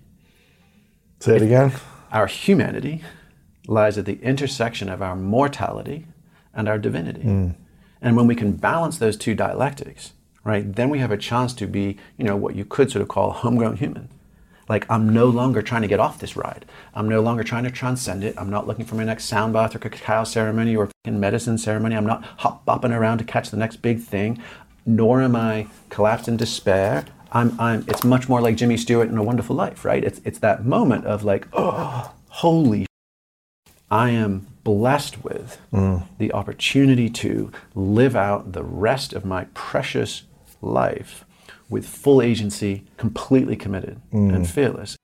Say 1.19 1.35
it 1.35 1.41
again. 1.41 1.73
Our 2.11 2.27
humanity 2.27 3.03
lies 3.67 3.97
at 3.97 4.05
the 4.05 4.19
intersection 4.21 4.89
of 4.89 5.01
our 5.01 5.15
mortality 5.15 6.07
and 6.53 6.67
our 6.67 6.77
divinity. 6.77 7.21
Hmm. 7.21 7.49
And 8.01 8.15
when 8.15 8.27
we 8.27 8.35
can 8.35 8.53
balance 8.53 8.97
those 8.97 9.15
two 9.15 9.35
dialectics, 9.35 10.13
right, 10.43 10.73
then 10.75 10.89
we 10.89 10.99
have 10.99 11.11
a 11.11 11.17
chance 11.17 11.53
to 11.53 11.67
be, 11.67 11.97
you 12.17 12.25
know, 12.25 12.35
what 12.35 12.55
you 12.55 12.65
could 12.65 12.91
sort 12.91 13.01
of 13.01 13.07
call 13.07 13.31
homegrown 13.31 13.77
human. 13.77 14.09
Like 14.67 14.89
I'm 14.89 15.09
no 15.09 15.25
longer 15.25 15.61
trying 15.61 15.81
to 15.81 15.87
get 15.87 15.99
off 15.99 16.19
this 16.19 16.35
ride. 16.35 16.65
I'm 16.95 17.09
no 17.09 17.21
longer 17.21 17.43
trying 17.43 17.63
to 17.65 17.71
transcend 17.71 18.23
it. 18.23 18.35
I'm 18.37 18.49
not 18.49 18.67
looking 18.67 18.85
for 18.85 18.95
my 18.95 19.03
next 19.03 19.25
sound 19.25 19.53
bath 19.53 19.75
or 19.75 19.79
cacao 19.79 20.23
ceremony 20.23 20.75
or 20.75 20.89
medicine 21.05 21.57
ceremony. 21.57 21.95
I'm 21.95 22.05
not 22.05 22.23
hop 22.23 22.65
bopping 22.65 22.97
around 22.97 23.17
to 23.19 23.23
catch 23.23 23.49
the 23.49 23.57
next 23.57 23.81
big 23.81 23.99
thing. 23.99 24.41
Nor 24.85 25.21
am 25.21 25.35
I 25.35 25.67
collapsed 25.89 26.27
in 26.27 26.37
despair. 26.37 27.05
I'm, 27.33 27.59
I'm, 27.59 27.85
it's 27.87 28.03
much 28.03 28.27
more 28.27 28.41
like 28.41 28.57
Jimmy 28.57 28.77
Stewart 28.77 29.09
in 29.09 29.17
A 29.17 29.23
Wonderful 29.23 29.55
Life, 29.55 29.85
right? 29.85 30.03
It's, 30.03 30.19
it's 30.25 30.39
that 30.39 30.65
moment 30.65 31.05
of 31.05 31.23
like, 31.23 31.47
oh, 31.53 32.11
holy 32.29 32.87
I 33.91 34.11
am 34.11 34.47
blessed 34.63 35.23
with 35.23 35.59
the 36.17 36.31
opportunity 36.33 37.09
to 37.09 37.51
live 37.75 38.15
out 38.15 38.53
the 38.53 38.63
rest 38.63 39.13
of 39.13 39.25
my 39.25 39.45
precious 39.53 40.23
life 40.61 41.25
with 41.69 41.87
full 41.87 42.21
agency, 42.21 42.83
completely 42.97 43.55
committed 43.55 43.99
and 44.11 44.31
mm. 44.31 44.47
fearless. 44.47 44.97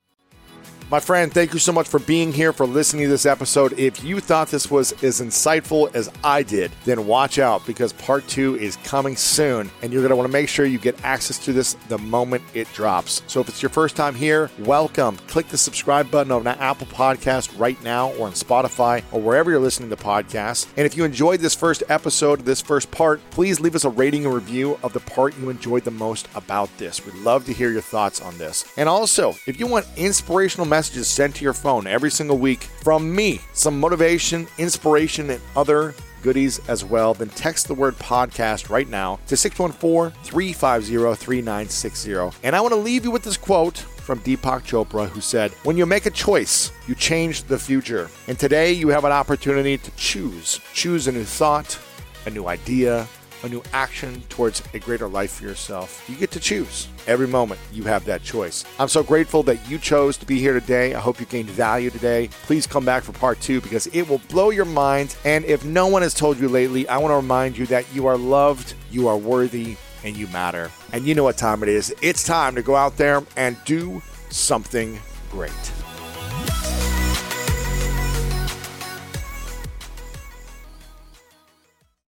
My 0.90 1.02
friend, 1.02 1.34
thank 1.34 1.52
you 1.52 1.60
so 1.60 1.74
much 1.74 1.90
for 1.90 2.00
being 2.00 2.32
here, 2.32 2.54
for 2.54 2.66
listening 2.66 3.04
to 3.04 3.10
this 3.10 3.26
episode. 3.26 3.78
If 3.78 4.06
you 4.06 4.22
thought 4.22 4.48
this 4.48 4.72
was 4.72 4.94
as 5.04 5.20
insightful 5.20 5.94
as 5.94 6.10
I 6.24 6.44
did, 6.44 6.72
then 6.86 7.06
watch 7.06 7.40
out 7.40 7.66
because 7.68 7.92
part 7.92 8.26
two 8.30 8.56
is 8.56 8.78
coming 8.86 9.18
soon, 9.18 9.70
and 9.82 9.92
you're 9.92 10.02
going 10.02 10.12
to 10.12 10.16
want 10.16 10.30
to 10.30 10.32
make 10.32 10.48
sure 10.48 10.66
you 10.66 10.80
get 10.80 11.04
access 11.04 11.40
to 11.40 11.52
this 11.52 11.74
the 11.90 11.98
moment 11.98 12.42
it 12.54 12.72
drops. 12.74 13.22
So 13.28 13.42
if 13.42 13.50
it's 13.50 13.62
your 13.62 13.70
first 13.70 13.98
time 13.98 14.16
here, 14.16 14.50
welcome. 14.60 15.18
Click 15.28 15.50
the 15.50 15.58
subscribe 15.58 16.10
button 16.10 16.32
on 16.32 16.48
Apple 16.48 16.88
Podcast 16.88 17.60
right 17.60 17.84
now 17.84 18.14
or 18.14 18.28
on 18.28 18.32
Spotify 18.32 19.04
or 19.12 19.20
wherever 19.20 19.52
you're 19.52 19.60
listening 19.60 19.90
to 19.90 19.98
podcasts. 19.98 20.68
And 20.78 20.86
if 20.86 20.96
you 20.96 21.04
enjoyed 21.04 21.42
this 21.42 21.54
first 21.54 21.84
episode, 21.90 22.46
this 22.46 22.62
first 22.62 22.92
part, 22.92 23.20
please 23.32 23.60
leave 23.60 23.76
us 23.76 23.84
a 23.84 23.90
rating 23.90 24.24
and 24.24 24.34
review 24.34 24.80
of 24.84 24.94
the 24.94 25.02
part 25.02 25.38
you 25.38 25.50
enjoyed 25.50 25.84
the 25.84 25.92
most 25.92 26.30
about 26.34 26.70
this. 26.78 27.06
We'd 27.06 27.16
love 27.16 27.46
to 27.48 27.54
hear 27.54 27.72
your 27.72 27.82
thoughts 27.82 28.22
on 28.22 28.38
this. 28.38 28.64
And 28.78 28.88
also, 28.88 29.36
if 29.48 29.60
you 29.60 29.68
want 29.68 29.86
inspirational 29.98 30.77
messages 30.78 31.08
sent 31.08 31.34
to 31.34 31.44
your 31.44 31.54
phone 31.54 31.88
every 31.88 32.12
single 32.12 32.38
week 32.38 32.62
from 32.84 33.16
me, 33.16 33.42
some 33.52 33.80
motivation, 33.80 34.48
inspiration, 34.60 35.28
and 35.32 35.42
other 35.56 35.96
goodies 36.22 36.60
as 36.70 36.86
well, 36.86 37.16
then 37.16 37.30
text 37.30 37.68
the 37.68 37.74
word 37.74 37.96
podcast 37.96 38.70
right 38.70 38.88
now 38.88 39.18
to 39.26 39.36
614 39.36 40.16
350 40.24 41.16
3960. 41.16 42.38
And 42.44 42.56
I 42.56 42.62
want 42.62 42.74
to 42.74 42.80
leave 42.80 43.06
you 43.06 43.10
with 43.10 43.24
this 43.24 43.38
quote 43.38 43.80
from 43.80 44.20
Deepak 44.20 44.68
Chopra, 44.68 45.10
who 45.10 45.20
said, 45.20 45.50
When 45.64 45.78
you 45.78 45.88
make 45.88 46.06
a 46.06 46.12
choice, 46.12 46.72
you 46.88 46.94
change 46.94 47.46
the 47.46 47.58
future. 47.58 48.08
And 48.28 48.38
today 48.38 48.72
you 48.72 48.90
have 48.90 49.04
an 49.04 49.12
opportunity 49.12 49.80
to 49.80 49.92
choose. 49.96 50.62
Choose 50.76 51.08
a 51.08 51.12
new 51.12 51.24
thought, 51.24 51.80
a 52.28 52.30
new 52.30 52.46
idea, 52.46 53.08
a 53.44 53.50
new 53.50 53.62
action 53.74 54.22
towards 54.30 54.64
a 54.74 54.80
greater 54.80 55.08
life 55.08 55.34
for 55.34 55.44
yourself. 55.44 56.04
You 56.10 56.16
get 56.16 56.32
to 56.32 56.40
choose. 56.40 56.88
Every 57.08 57.28
moment 57.28 57.60
you 57.72 57.84
have 57.84 58.06
that 58.06 58.24
choice. 58.24 58.66
I'm 58.80 58.88
so 58.88 59.04
grateful 59.04 59.44
that 59.44 59.70
you 59.70 59.78
chose 59.78 60.18
to 60.18 60.26
be 60.26 60.40
here 60.40 60.54
today. 60.54 60.94
I 60.94 61.00
hope 61.00 61.20
you 61.20 61.26
gained 61.26 61.50
value 61.50 61.90
today. 61.90 62.30
Please 62.44 62.68
come 62.68 62.86
back 62.86 63.04
for 63.04 63.14
part 63.14 63.40
two 63.42 63.62
because 63.62 63.88
it 63.88 64.08
will 64.08 64.22
blow 64.30 64.50
your 64.50 64.66
mind. 64.66 65.16
And 65.26 65.46
if 65.46 65.64
no 65.66 65.88
one 65.88 66.02
has 66.02 66.14
told 66.14 66.40
you 66.40 66.50
lately, 66.50 66.88
I 66.88 66.98
want 66.98 67.12
to 67.12 67.16
remind 67.16 67.58
you 67.58 67.66
that 67.68 67.86
you 67.94 68.08
are 68.08 68.18
loved, 68.18 68.74
you 68.92 69.08
are 69.08 69.18
worthy, 69.18 69.78
and 70.04 70.16
you 70.16 70.28
matter. 70.28 70.72
And 70.94 71.06
you 71.06 71.16
know 71.16 71.24
what 71.24 71.38
time 71.38 71.64
it 71.64 71.70
is. 71.70 71.94
It's 72.02 72.24
time 72.24 72.56
to 72.56 72.62
go 72.62 72.76
out 72.76 72.98
there 72.98 73.24
and 73.36 73.58
do 73.66 74.02
something 74.30 75.00
great. 75.32 75.52